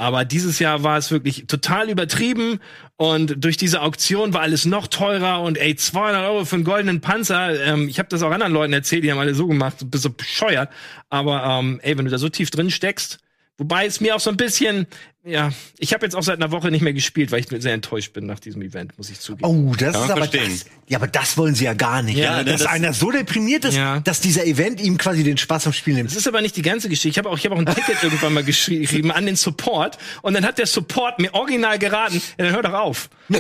Aber 0.01 0.25
dieses 0.25 0.59
Jahr 0.59 0.83
war 0.83 0.97
es 0.97 1.11
wirklich 1.11 1.45
total 1.47 1.91
übertrieben 1.91 2.59
und 2.97 3.45
durch 3.45 3.59
diese 3.59 3.83
Auktion 3.83 4.33
war 4.33 4.41
alles 4.41 4.64
noch 4.64 4.87
teurer 4.87 5.43
und 5.43 5.59
ey, 5.59 5.77
200 5.77 6.25
Euro 6.25 6.45
für 6.47 6.57
einen 6.57 6.64
goldenen 6.64 7.03
Panzer. 7.03 7.62
Ähm, 7.62 7.87
ich 7.87 7.99
habe 7.99 8.09
das 8.09 8.23
auch 8.23 8.31
anderen 8.31 8.55
Leuten 8.55 8.73
erzählt, 8.73 9.05
die 9.05 9.12
haben 9.12 9.18
alle 9.18 9.35
so 9.35 9.47
gemacht, 9.47 9.77
bist 9.91 10.05
so 10.05 10.11
bescheuert. 10.11 10.71
Aber 11.11 11.45
ähm, 11.45 11.81
ey, 11.83 11.99
wenn 11.99 12.07
du 12.07 12.11
da 12.11 12.16
so 12.16 12.31
tief 12.31 12.51
drin 12.51 12.71
steckst, 12.71 13.18
wobei 13.61 13.85
es 13.87 14.01
mir 14.01 14.17
auch 14.17 14.21
so 14.21 14.31
ein 14.31 14.37
bisschen, 14.37 14.87
ja, 15.23 15.51
ich 15.79 15.93
habe 15.93 16.07
jetzt 16.07 16.17
auch 16.17 16.23
seit 16.23 16.37
einer 16.37 16.51
Woche 16.51 16.71
nicht 16.71 16.81
mehr 16.81 16.95
gespielt, 16.95 17.31
weil 17.31 17.41
ich 17.41 17.47
sehr 17.63 17.75
enttäuscht 17.75 18.15
bin 18.15 18.25
nach 18.25 18.41
diesem 18.41 18.63
Event, 18.63 18.97
muss 18.97 19.11
ich 19.11 19.21
zugeben. 19.21 19.45
Oh, 19.49 19.75
das 19.77 19.93
Kann 19.93 20.03
ist 20.05 20.11
aber 20.11 20.17
verstehen. 20.27 20.51
das, 20.51 20.65
ja, 20.89 20.97
aber 20.97 21.07
das 21.07 21.37
wollen 21.37 21.55
sie 21.55 21.67
ja 21.67 21.75
gar 21.75 22.03
nicht. 22.03 22.17
Ja, 22.17 22.43
dass 22.43 22.63
das- 22.63 22.71
einer 22.73 22.95
so 22.95 23.11
deprimiert 23.11 23.67
ist, 23.67 23.77
Ja. 23.77 24.01
dass 24.01 24.21
dieser 24.21 24.47
Event 24.47 24.81
ihm 24.81 24.97
quasi 24.97 25.23
den 25.23 25.37
Spaß 25.37 25.67
am 25.67 25.75
Spiel 25.75 25.95
nimmt. 25.95 26.09
Das 26.11 26.17
ist 26.17 26.27
aber 26.27 26.41
nicht 26.41 26.57
die 26.57 26.63
ganze 26.63 26.89
Geschichte. 26.89 27.09
Ich 27.11 27.19
habe 27.19 27.29
auch, 27.29 27.37
ich 27.39 27.45
habe 27.45 27.55
auch 27.55 27.59
ein 27.61 27.67
Ticket 27.67 27.97
irgendwann 28.03 28.33
mal 28.33 28.43
geschri- 28.43 28.81
geschrieben 28.81 29.13
an 29.13 29.27
den 29.27 29.37
Support 29.37 29.99
und 30.23 30.33
dann 30.35 30.45
hat 30.47 30.57
der 30.59 30.67
Support 30.67 31.19
mir 31.19 31.35
original 31.35 31.79
geraten. 31.79 32.23
Ja, 32.39 32.47
dann 32.47 32.55
hör 32.55 32.63
doch 32.63 32.73
auf. 32.73 33.11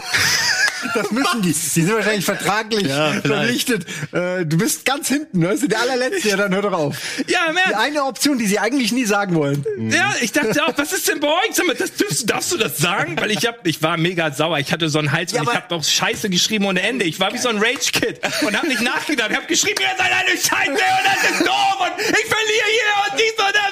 Das 0.94 1.10
müssen 1.10 1.42
die. 1.42 1.48
Die 1.52 1.52
sind 1.82 1.92
wahrscheinlich 1.92 2.24
vertraglich 2.24 2.86
Ja, 2.86 3.12
verpflichtet. 3.12 3.84
Äh, 4.12 4.46
du 4.46 4.56
bist 4.58 4.84
ganz 4.84 5.08
hinten, 5.08 5.42
weißt 5.44 5.62
du, 5.64 5.68
der 5.68 5.80
allerletzte, 5.80 6.28
ja, 6.28 6.36
dann 6.36 6.54
hör 6.54 6.62
doch 6.62 6.72
auf. 6.72 6.96
Ja, 7.26 7.40
Die 7.48 7.54
mehr. 7.54 7.78
eine 7.80 8.04
Option, 8.04 8.38
die 8.38 8.46
sie 8.46 8.58
eigentlich 8.58 8.92
nie 8.92 9.04
sagen 9.04 9.34
wollen. 9.34 9.64
Ja, 9.90 10.14
ich 10.20 10.32
dachte 10.32 10.64
auch, 10.66 10.72
was 10.76 10.92
ist 10.92 11.08
denn 11.08 11.20
bei 11.20 11.28
euch? 11.28 11.52
Sag 11.54 11.66
mal, 11.66 11.74
Das, 11.76 11.92
darfst, 11.94 12.30
darfst 12.30 12.52
du 12.52 12.56
das 12.58 12.78
sagen? 12.78 13.16
Weil 13.20 13.30
ich 13.30 13.46
hab, 13.46 13.66
ich 13.66 13.82
war 13.82 13.96
mega 13.96 14.30
sauer. 14.32 14.58
Ich 14.58 14.72
hatte 14.72 14.88
so 14.88 14.98
einen 14.98 15.12
Hals 15.12 15.32
Ja, 15.32 15.40
und 15.42 15.48
ich 15.48 15.54
habe 15.54 15.66
doch 15.68 15.82
Scheiße 15.84 16.28
geschrieben 16.30 16.64
ohne 16.66 16.82
Ende. 16.82 17.04
Ich 17.04 17.18
war 17.20 17.32
wie 17.32 17.38
so 17.38 17.48
ein 17.48 17.58
Rage-Kid 17.58 18.20
und 18.46 18.56
habe 18.56 18.68
nicht 18.68 18.82
nachgedacht. 18.82 19.30
Ich 19.30 19.36
habe 19.36 19.46
geschrieben, 19.46 19.80
ihr 19.80 19.96
seid 19.98 20.12
eine 20.12 20.30
Scheiße 20.36 20.70
und 20.70 20.78
das 21.04 21.30
ist 21.30 21.40
doof 21.46 21.76
und 21.80 22.00
ich 22.00 22.26
verliere 22.26 22.68
hier 22.70 23.12
und 23.12 23.20
dies 23.20 23.32
und 23.32 23.54
das. 23.54 23.70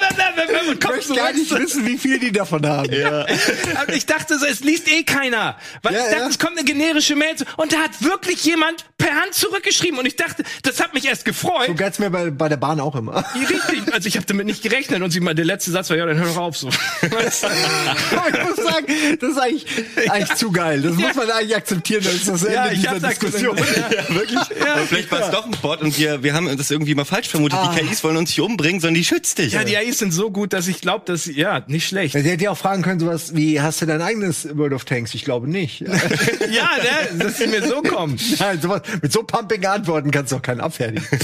Und 0.69 0.75
Ich 0.75 0.81
komm 0.81 0.97
möchte 0.97 1.15
gar 1.15 1.33
nicht 1.33 1.51
wissen, 1.59 1.87
wie 1.87 1.99
viel 1.99 2.19
die 2.19 2.33
davon 2.33 2.67
haben. 2.67 2.89
Und 2.89 3.95
ich 3.95 4.07
dachte 4.07 4.39
so, 4.39 4.45
es 4.47 4.61
liest 4.61 4.89
eh 4.89 5.03
keiner. 5.03 5.57
Weil 5.83 5.95
Ja, 5.95 6.01
ich 6.01 6.05
dachte, 6.07 6.21
ja. 6.23 6.29
es 6.29 6.39
kommt 6.39 6.59
eine 6.59 6.65
generische 6.65 6.98
Mail 7.17 7.37
zu- 7.37 7.45
und 7.57 7.73
da 7.73 7.79
hat 7.79 8.03
wirklich 8.03 8.45
jemand 8.45 8.85
per 8.97 9.15
Hand 9.15 9.35
zurückgeschrieben 9.35 9.99
und 9.99 10.07
ich 10.07 10.17
dachte, 10.17 10.43
das 10.63 10.81
hat 10.81 10.95
mich 10.95 11.07
erst 11.07 11.25
gefreut. 11.25 11.67
So 11.69 11.75
geht's 11.75 11.99
mir 11.99 12.11
bei, 12.11 12.31
bei 12.31 12.49
der 12.49 12.57
Bahn 12.57 12.81
auch 12.81 12.97
immer. 12.97 13.25
Richtig, 13.35 13.93
also 13.93 14.09
ich 14.09 14.17
habe 14.17 14.27
damit 14.27 14.47
nicht 14.47 14.63
gerechnet 14.63 15.03
und 15.03 15.11
sie 15.11 15.21
mal 15.21 15.35
der 15.35 15.45
letzte 15.45 15.71
Satz 15.71 15.91
war 15.91 15.97
ja, 15.97 16.07
dann 16.07 16.19
hör 16.19 16.27
doch 16.27 16.37
auf 16.37 16.57
so. 16.57 16.69
ich 17.03 17.11
muss 17.11 17.41
sagen, 17.41 18.87
das 19.21 19.31
ist 19.31 19.39
eigentlich, 19.39 19.67
eigentlich 20.11 20.35
zu 20.35 20.51
geil. 20.51 20.83
Das 20.83 20.95
muss 20.95 21.15
man 21.15 21.31
eigentlich 21.31 21.57
akzeptieren. 21.57 22.03
Das 22.05 22.15
ist 22.15 22.29
das 22.29 22.45
Ende 22.45 22.55
Ja, 22.55 22.73
ich 22.73 22.81
dieser 22.81 23.09
Diskussion. 23.09 23.57
Ja, 23.57 24.15
wirklich. 24.15 24.39
Aber 24.39 24.87
vielleicht 24.87 25.11
war 25.11 25.21
es 25.21 25.31
doch 25.31 25.45
ein 25.45 25.53
Bot 25.63 25.81
und 25.81 25.97
wir, 25.99 26.23
wir 26.23 26.35
haben 26.35 26.57
das 26.57 26.71
irgendwie 26.71 26.95
mal 26.95 27.05
falsch 27.05 27.29
vermutet. 27.29 27.59
Die 27.65 27.81
KIs 27.81 28.03
wollen 28.05 28.17
uns 28.17 28.31
nicht 28.31 28.41
umbringen, 28.41 28.81
sondern 28.81 28.95
die 28.95 29.05
schützt 29.05 29.39
dich. 29.39 29.53
Ja, 29.53 29.65
die 29.65 29.77
AIs 29.77 29.99
sind 29.99 30.13
so 30.13 30.31
gut, 30.31 30.53
dass 30.53 30.69
ich 30.69 30.81
glaube, 30.81 31.05
dass 31.07 31.27
ja, 31.27 31.63
nicht 31.67 31.87
schlecht. 31.87 32.15
Sie 32.15 32.23
hätte 32.23 32.45
ja 32.45 32.51
auch 32.51 32.59
fragen 32.59 32.83
können, 32.83 33.01
sowas 33.01 33.35
wie, 33.35 33.61
hast 33.61 33.81
du 33.81 33.87
dein 33.87 34.03
eigenes 34.03 34.57
World 34.57 34.73
of 34.73 34.85
Tanks? 34.85 35.15
Ich 35.15 35.25
glaube 35.25 35.49
nicht. 35.49 35.81
ja, 36.51 36.71
ne, 37.13 37.19
dass 37.19 37.39
sie 37.39 37.47
mir 37.47 37.67
so 37.67 37.83
kommen. 37.83 38.19
Nein, 38.39 38.61
sowas, 38.61 38.83
mit 39.03 39.13
so 39.13 39.23
pumpigen 39.23 39.67
Antworten 39.67 40.11
kannst 40.11 40.33
du 40.33 40.37
auch 40.37 40.43
keinen 40.43 40.61
abfertigen. 40.61 41.07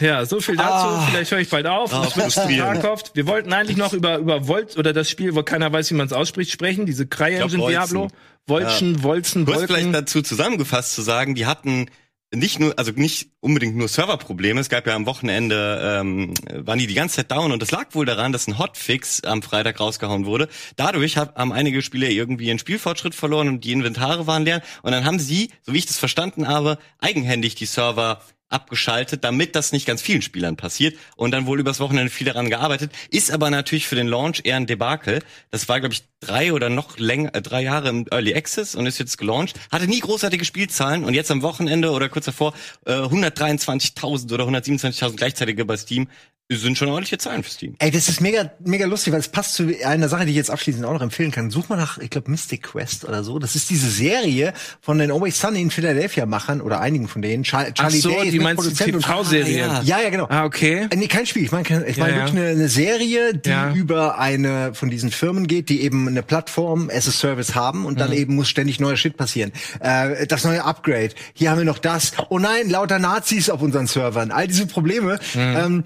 Ja, 0.00 0.26
so 0.26 0.40
viel 0.40 0.56
dazu. 0.56 1.00
Vielleicht 1.10 1.30
höre 1.30 1.38
ich 1.38 1.48
bald 1.48 1.64
auf. 1.66 1.94
Ah. 1.94 2.08
Tarkov. 2.08 3.04
Wir 3.14 3.28
wollten 3.28 3.52
eigentlich 3.52 3.76
noch 3.76 3.92
über 3.92 4.18
über 4.18 4.48
Volt 4.48 4.76
oder 4.76 4.92
das 4.92 5.08
Spiel, 5.08 5.36
wo 5.36 5.44
keiner 5.44 5.72
weiß, 5.72 5.90
wie 5.90 5.94
man 5.94 6.06
es 6.06 6.12
ausspricht, 6.12 6.50
sprechen. 6.50 6.86
Diese 6.86 7.06
Cryo 7.06 7.42
Engine 7.44 7.62
Wolzen. 7.62 7.68
Diablo. 7.70 8.08
Wolchen, 8.48 9.04
Wolzen, 9.04 9.46
Du 9.46 9.54
hast 9.54 9.66
vielleicht 9.66 9.94
dazu 9.94 10.20
zusammengefasst 10.20 10.94
zu 10.94 11.02
sagen, 11.02 11.36
die 11.36 11.46
hatten 11.46 11.86
nicht 12.34 12.58
nur, 12.58 12.78
also 12.78 12.92
nicht 12.92 13.30
unbedingt 13.40 13.76
nur 13.76 13.88
Serverprobleme. 13.88 14.60
Es 14.60 14.68
gab 14.68 14.86
ja 14.86 14.94
am 14.94 15.06
Wochenende, 15.06 16.00
ähm, 16.00 16.34
waren 16.50 16.78
die 16.78 16.86
die 16.86 16.94
ganze 16.94 17.16
Zeit 17.16 17.30
down 17.30 17.52
und 17.52 17.60
das 17.60 17.70
lag 17.70 17.94
wohl 17.94 18.06
daran, 18.06 18.32
dass 18.32 18.46
ein 18.46 18.58
Hotfix 18.58 19.22
am 19.24 19.42
Freitag 19.42 19.80
rausgehauen 19.80 20.24
wurde. 20.24 20.48
Dadurch 20.76 21.16
hab, 21.16 21.36
haben 21.36 21.52
einige 21.52 21.82
Spieler 21.82 22.08
irgendwie 22.08 22.46
ihren 22.46 22.58
Spielfortschritt 22.58 23.14
verloren 23.14 23.48
und 23.48 23.64
die 23.64 23.72
Inventare 23.72 24.26
waren 24.26 24.44
leer. 24.44 24.62
Und 24.82 24.92
dann 24.92 25.04
haben 25.04 25.18
sie, 25.18 25.50
so 25.62 25.72
wie 25.74 25.78
ich 25.78 25.86
das 25.86 25.98
verstanden 25.98 26.48
habe, 26.48 26.78
eigenhändig 26.98 27.54
die 27.54 27.66
Server 27.66 28.22
abgeschaltet, 28.52 29.24
damit 29.24 29.56
das 29.56 29.72
nicht 29.72 29.86
ganz 29.86 30.02
vielen 30.02 30.22
Spielern 30.22 30.56
passiert 30.56 30.96
und 31.16 31.30
dann 31.32 31.46
wohl 31.46 31.60
übers 31.60 31.80
Wochenende 31.80 32.10
viel 32.10 32.26
daran 32.26 32.50
gearbeitet. 32.50 32.92
Ist 33.10 33.30
aber 33.30 33.50
natürlich 33.50 33.86
für 33.86 33.96
den 33.96 34.06
Launch 34.08 34.42
eher 34.44 34.56
ein 34.56 34.66
Debakel. 34.66 35.22
Das 35.50 35.68
war, 35.68 35.80
glaube 35.80 35.94
ich, 35.94 36.04
drei 36.20 36.52
oder 36.52 36.70
noch 36.70 36.98
länger, 36.98 37.34
äh, 37.34 37.42
drei 37.42 37.62
Jahre 37.62 37.88
im 37.88 38.06
Early 38.10 38.34
Access 38.34 38.74
und 38.74 38.86
ist 38.86 38.98
jetzt 38.98 39.18
gelauncht. 39.18 39.58
Hatte 39.70 39.86
nie 39.86 40.00
großartige 40.00 40.44
Spielzahlen 40.44 41.04
und 41.04 41.14
jetzt 41.14 41.30
am 41.30 41.42
Wochenende 41.42 41.90
oder 41.90 42.08
kurz 42.08 42.26
davor 42.26 42.54
äh, 42.86 42.92
123.000 42.92 44.32
oder 44.32 44.44
127.000 44.44 45.16
gleichzeitige 45.16 45.64
bei 45.64 45.76
Steam 45.76 46.08
sind 46.50 46.76
schon 46.76 46.88
ordentliche 46.88 47.16
Zahlen 47.16 47.42
für 47.42 47.50
Steam. 47.50 47.76
Ey, 47.78 47.90
das 47.90 48.10
ist 48.10 48.20
mega, 48.20 48.52
mega 48.62 48.84
lustig, 48.84 49.12
weil 49.14 49.20
es 49.20 49.28
passt 49.28 49.54
zu 49.54 49.72
einer 49.86 50.08
Sache, 50.10 50.24
die 50.26 50.32
ich 50.32 50.36
jetzt 50.36 50.50
abschließend 50.50 50.84
auch 50.84 50.92
noch 50.92 51.00
empfehlen 51.00 51.30
kann. 51.30 51.50
Such 51.50 51.70
mal 51.70 51.76
nach, 51.76 51.96
ich 51.96 52.10
glaube, 52.10 52.30
Mystic 52.30 52.62
Quest 52.64 53.06
oder 53.06 53.24
so. 53.24 53.38
Das 53.38 53.56
ist 53.56 53.70
diese 53.70 53.88
Serie 53.88 54.52
von 54.82 54.98
den 54.98 55.10
Always 55.10 55.40
Sunny 55.40 55.62
in 55.62 55.70
Philadelphia 55.70 56.26
Machern 56.26 56.60
oder 56.60 56.80
einigen 56.80 57.08
von 57.08 57.22
denen. 57.22 57.42
Char 57.44 57.66
Ach 57.70 57.72
Charlie 57.74 57.98
so, 58.00 58.10
Day 58.10 58.26
ist 58.26 58.32
die 58.32 58.38
meinst 58.38 58.62
du 58.62 58.68
Produzent 58.68 58.94
und- 58.94 59.02
TV-Serien? 59.02 59.70
Ah, 59.70 59.82
Ja, 59.82 60.00
ja, 60.02 60.10
genau. 60.10 60.26
Ah, 60.28 60.44
okay. 60.44 60.88
Äh, 60.90 60.96
Nee, 60.96 61.06
kein 61.08 61.24
Spiel. 61.26 61.44
Ich 61.44 61.52
meine, 61.52 61.86
ich 61.86 61.96
meine 61.96 62.12
Ja, 62.12 62.18
ja. 62.18 62.24
wirklich 62.26 62.42
eine, 62.42 62.50
eine 62.50 62.68
Serie, 62.68 63.34
die 63.34 63.48
Ja. 63.48 63.72
über 63.72 64.18
eine 64.18 64.74
von 64.74 64.90
diesen 64.90 65.10
Firmen 65.10 65.46
geht, 65.46 65.70
die 65.70 65.80
eben 65.80 66.06
eine 66.06 66.22
Plattform 66.22 66.90
as 66.92 67.08
a 67.08 67.12
Service 67.12 67.54
haben 67.54 67.86
und 67.86 67.98
dann 67.98 68.10
Mhm. 68.10 68.16
eben 68.16 68.34
muss 68.34 68.50
ständig 68.50 68.78
neuer 68.78 68.96
Shit 68.98 69.16
passieren. 69.16 69.52
Äh, 69.80 70.26
das 70.26 70.44
neue 70.44 70.64
Upgrade. 70.64 71.10
Hier 71.32 71.50
haben 71.50 71.58
wir 71.58 71.64
noch 71.64 71.78
das. 71.78 72.12
Oh 72.28 72.38
nein, 72.38 72.68
lauter 72.68 72.98
Nazis 72.98 73.48
auf 73.48 73.62
unseren 73.62 73.86
Servern. 73.86 74.30
All 74.32 74.46
diese 74.48 74.66
Probleme. 74.66 75.18
Mhm. 75.34 75.40
Ähm, 75.40 75.84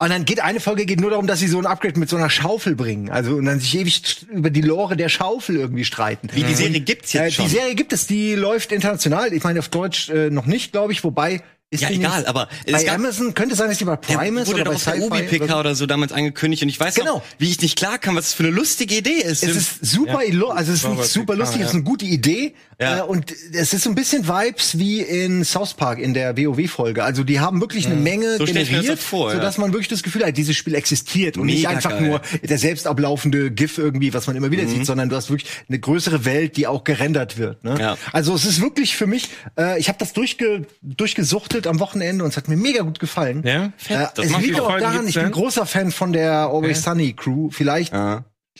und 0.00 0.10
dann 0.10 0.24
geht 0.24 0.40
eine 0.40 0.60
Folge 0.60 0.86
geht 0.86 1.00
nur 1.00 1.10
darum, 1.10 1.26
dass 1.26 1.40
sie 1.40 1.48
so 1.48 1.58
ein 1.58 1.66
Upgrade 1.66 1.98
mit 1.98 2.08
so 2.08 2.16
einer 2.16 2.30
Schaufel 2.30 2.76
bringen. 2.76 3.10
Also 3.10 3.34
und 3.34 3.46
dann 3.46 3.58
sich 3.58 3.76
ewig 3.76 4.26
über 4.30 4.50
die 4.50 4.60
Lore 4.60 4.96
der 4.96 5.08
Schaufel 5.08 5.56
irgendwie 5.56 5.84
streiten. 5.84 6.28
Wie 6.32 6.44
die 6.44 6.54
Serie 6.54 6.80
gibt's 6.80 7.12
jetzt 7.12 7.22
Äh, 7.24 7.30
schon. 7.32 7.44
Die 7.46 7.50
Serie 7.50 7.74
gibt 7.74 7.92
es, 7.92 8.06
die 8.06 8.34
läuft 8.34 8.70
international. 8.70 9.32
Ich 9.32 9.42
meine 9.42 9.58
auf 9.58 9.68
Deutsch 9.68 10.08
äh, 10.08 10.30
noch 10.30 10.46
nicht, 10.46 10.70
glaube 10.72 10.92
ich. 10.92 11.02
Wobei 11.02 11.42
ist 11.70 11.82
Ja, 11.82 11.90
egal, 11.90 12.18
nicht, 12.20 12.28
aber 12.28 12.48
es 12.64 12.72
bei 12.72 12.84
gab- 12.84 12.94
Amazon 12.94 13.34
könnte 13.34 13.54
sein, 13.54 13.68
dass 13.68 13.76
die 13.76 13.84
bei 13.84 13.96
Prime 13.96 14.40
ist 14.40 14.48
wurde 14.48 14.62
oder 14.62 14.72
doch 14.72 14.82
bei 14.84 15.00
Ubi-PK 15.02 15.60
oder 15.60 15.74
so. 15.74 15.84
damals 15.84 16.12
angekündigt 16.12 16.62
und 16.62 16.70
ich 16.70 16.80
weiß 16.80 16.94
Genau. 16.94 17.16
noch, 17.16 17.22
wie 17.36 17.50
ich 17.50 17.60
nicht 17.60 17.76
klar 17.76 17.98
kam, 17.98 18.16
was 18.16 18.24
das 18.26 18.34
für 18.34 18.44
eine 18.44 18.52
lustige 18.52 18.96
Idee 18.96 19.20
ist. 19.22 19.42
Es 19.44 19.54
ist 19.54 19.84
super, 19.84 20.20
ilo- 20.26 20.48
also 20.48 20.72
es 20.72 20.82
ist 20.82 20.88
nicht 20.88 21.04
super 21.04 21.36
lustig, 21.36 21.60
es 21.60 21.66
ist 21.68 21.72
ja. 21.72 21.76
eine 21.76 21.84
gute 21.84 22.06
Idee. 22.06 22.54
Ja. 22.80 23.00
Äh, 23.00 23.02
und 23.02 23.34
es 23.52 23.74
ist 23.74 23.82
so 23.82 23.90
ein 23.90 23.96
bisschen 23.96 24.28
Vibes 24.28 24.78
wie 24.78 25.00
in 25.02 25.44
South 25.44 25.74
Park 25.74 25.98
in 25.98 26.14
der 26.14 26.36
WoW-Folge. 26.38 27.02
Also 27.02 27.24
die 27.24 27.40
haben 27.40 27.60
wirklich 27.60 27.86
eine 27.86 27.96
Menge 27.96 28.36
So 28.38 28.44
generiert, 28.44 28.98
auch 28.98 29.02
vor, 29.02 29.28
ja. 29.30 29.34
sodass 29.36 29.58
man 29.58 29.72
wirklich 29.72 29.88
das 29.88 30.04
Gefühl 30.04 30.24
hat, 30.24 30.36
dieses 30.36 30.56
Spiel 30.56 30.74
existiert 30.76 31.36
und 31.36 31.46
nicht 31.46 31.56
Mega 31.58 31.70
einfach 31.70 31.90
geil. 31.90 32.02
nur 32.08 32.20
der 32.42 32.56
selbst 32.56 32.86
ablaufende 32.86 33.50
GIF 33.50 33.78
irgendwie, 33.78 34.14
was 34.14 34.26
man 34.28 34.36
immer 34.36 34.46
Mhm. 34.46 34.52
wieder 34.52 34.68
sieht, 34.68 34.86
sondern 34.86 35.08
du 35.08 35.16
hast 35.16 35.28
wirklich 35.28 35.50
eine 35.68 35.80
größere 35.80 36.24
Welt, 36.24 36.56
die 36.56 36.66
auch 36.68 36.84
gerendert 36.84 37.36
wird. 37.36 37.62
Ne? 37.64 37.76
Ja. 37.80 37.98
Also 38.12 38.32
es 38.34 38.44
ist 38.44 38.60
wirklich 38.60 38.94
für 38.96 39.08
mich, 39.08 39.28
äh, 39.58 39.78
ich 39.80 39.88
habe 39.88 39.98
das 39.98 40.12
durchge 40.12 40.64
durchgesuchtet 40.82 41.57
am 41.66 41.80
Wochenende 41.80 42.24
und 42.24 42.30
es 42.30 42.36
hat 42.36 42.48
mir 42.48 42.56
mega 42.56 42.82
gut 42.82 42.98
gefallen. 43.00 43.42
Ja? 43.44 43.72
Äh, 43.88 44.06
Das 44.14 44.26
es 44.26 44.30
macht 44.30 44.42
liegt 44.42 44.60
auch 44.60 44.78
daran, 44.78 45.06
ich 45.08 45.14
bin 45.14 45.30
großer 45.30 45.66
Fan 45.66 45.90
von 45.90 46.12
der 46.12 46.32
Always 46.48 46.82
Sunny 46.82 47.12
Crew. 47.14 47.50
Vielleicht 47.50 47.92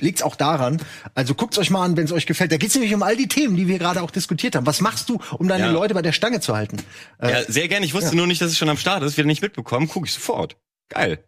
liegt's 0.01 0.22
auch 0.22 0.36
daran. 0.36 0.80
Also 1.14 1.34
guckt's 1.34 1.59
euch 1.59 1.70
mal 1.70 1.84
an, 1.84 1.96
wenn 1.96 2.05
es 2.05 2.12
euch 2.12 2.26
gefällt. 2.26 2.53
Da 2.53 2.57
geht's 2.57 2.74
nämlich 2.74 2.94
um 2.94 3.03
all 3.03 3.16
die 3.16 3.26
Themen, 3.28 3.57
die 3.57 3.66
wir 3.66 3.78
gerade 3.78 4.01
auch 4.03 4.11
diskutiert 4.12 4.55
haben. 4.55 4.64
Was 4.66 4.80
machst 4.80 5.09
du, 5.09 5.18
um 5.38 5.49
deine 5.49 5.64
Ja. 5.66 5.70
Leute 5.72 5.92
bei 5.94 6.03
der 6.03 6.12
Stange 6.12 6.40
zu 6.40 6.55
halten? 6.55 6.76
Äh, 7.20 7.30
ja, 7.32 7.42
sehr 7.49 7.66
gerne. 7.68 7.84
Ich 7.84 7.94
wusste 7.94 8.14
nur 8.16 8.26
nicht, 8.28 8.40
dass 8.40 8.51
es 8.53 8.59
schon 8.59 8.68
am 8.68 8.76
Start 8.76 9.03
ist. 9.03 9.16
Wieder 9.16 9.26
nicht 9.26 9.42
mitbekommen. 9.42 9.88
Gucke 9.88 10.07
ich 10.07 10.12
sofort. 10.12 10.57
Geil. 10.88 11.18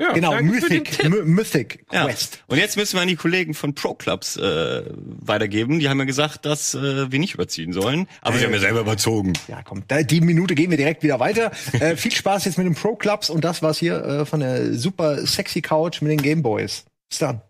Ja, 0.00 0.12
genau, 0.12 0.34
Mythic, 0.42 1.08
Mythic 1.24 1.86
Ja. 1.92 2.04
Quest. 2.06 2.42
Und 2.48 2.58
jetzt 2.58 2.76
müssen 2.76 2.96
wir 2.96 3.02
an 3.02 3.08
die 3.08 3.14
Kollegen 3.14 3.54
von 3.54 3.74
Pro 3.76 3.94
Clubs 3.94 4.36
äh, 4.36 4.82
weitergeben. 4.96 5.78
Die 5.78 5.88
haben 5.88 5.98
ja 6.00 6.04
gesagt, 6.04 6.44
dass 6.46 6.74
äh, 6.74 7.12
wir 7.12 7.18
nicht 7.20 7.34
überziehen 7.34 7.72
sollen. 7.72 8.08
Aber 8.20 8.36
sie 8.36 8.44
haben 8.44 8.52
ja 8.52 8.58
selber 8.58 8.80
überzogen. 8.80 9.34
Ja, 9.46 9.62
komm, 9.62 9.84
da, 9.86 10.02
die 10.02 10.20
Minute 10.20 10.56
gehen 10.56 10.70
wir 10.70 10.78
direkt 10.78 11.04
wieder 11.04 11.20
weiter. 11.20 11.52
äh, 11.74 11.94
viel 11.94 12.10
Spaß 12.10 12.44
jetzt 12.46 12.58
mit 12.58 12.66
den 12.66 12.74
Pro 12.74 12.96
Clubs 12.96 13.30
und 13.30 13.44
das 13.44 13.62
war's 13.62 13.78
hier 13.78 14.04
äh, 14.04 14.26
von 14.26 14.40
der 14.40 14.74
super 14.74 15.24
sexy 15.26 15.62
Couch 15.62 16.02
mit 16.02 16.10
den 16.10 16.20
Game 16.22 16.42
Boys. 16.42 16.84
Bis 17.08 17.20
dann. 17.20 17.40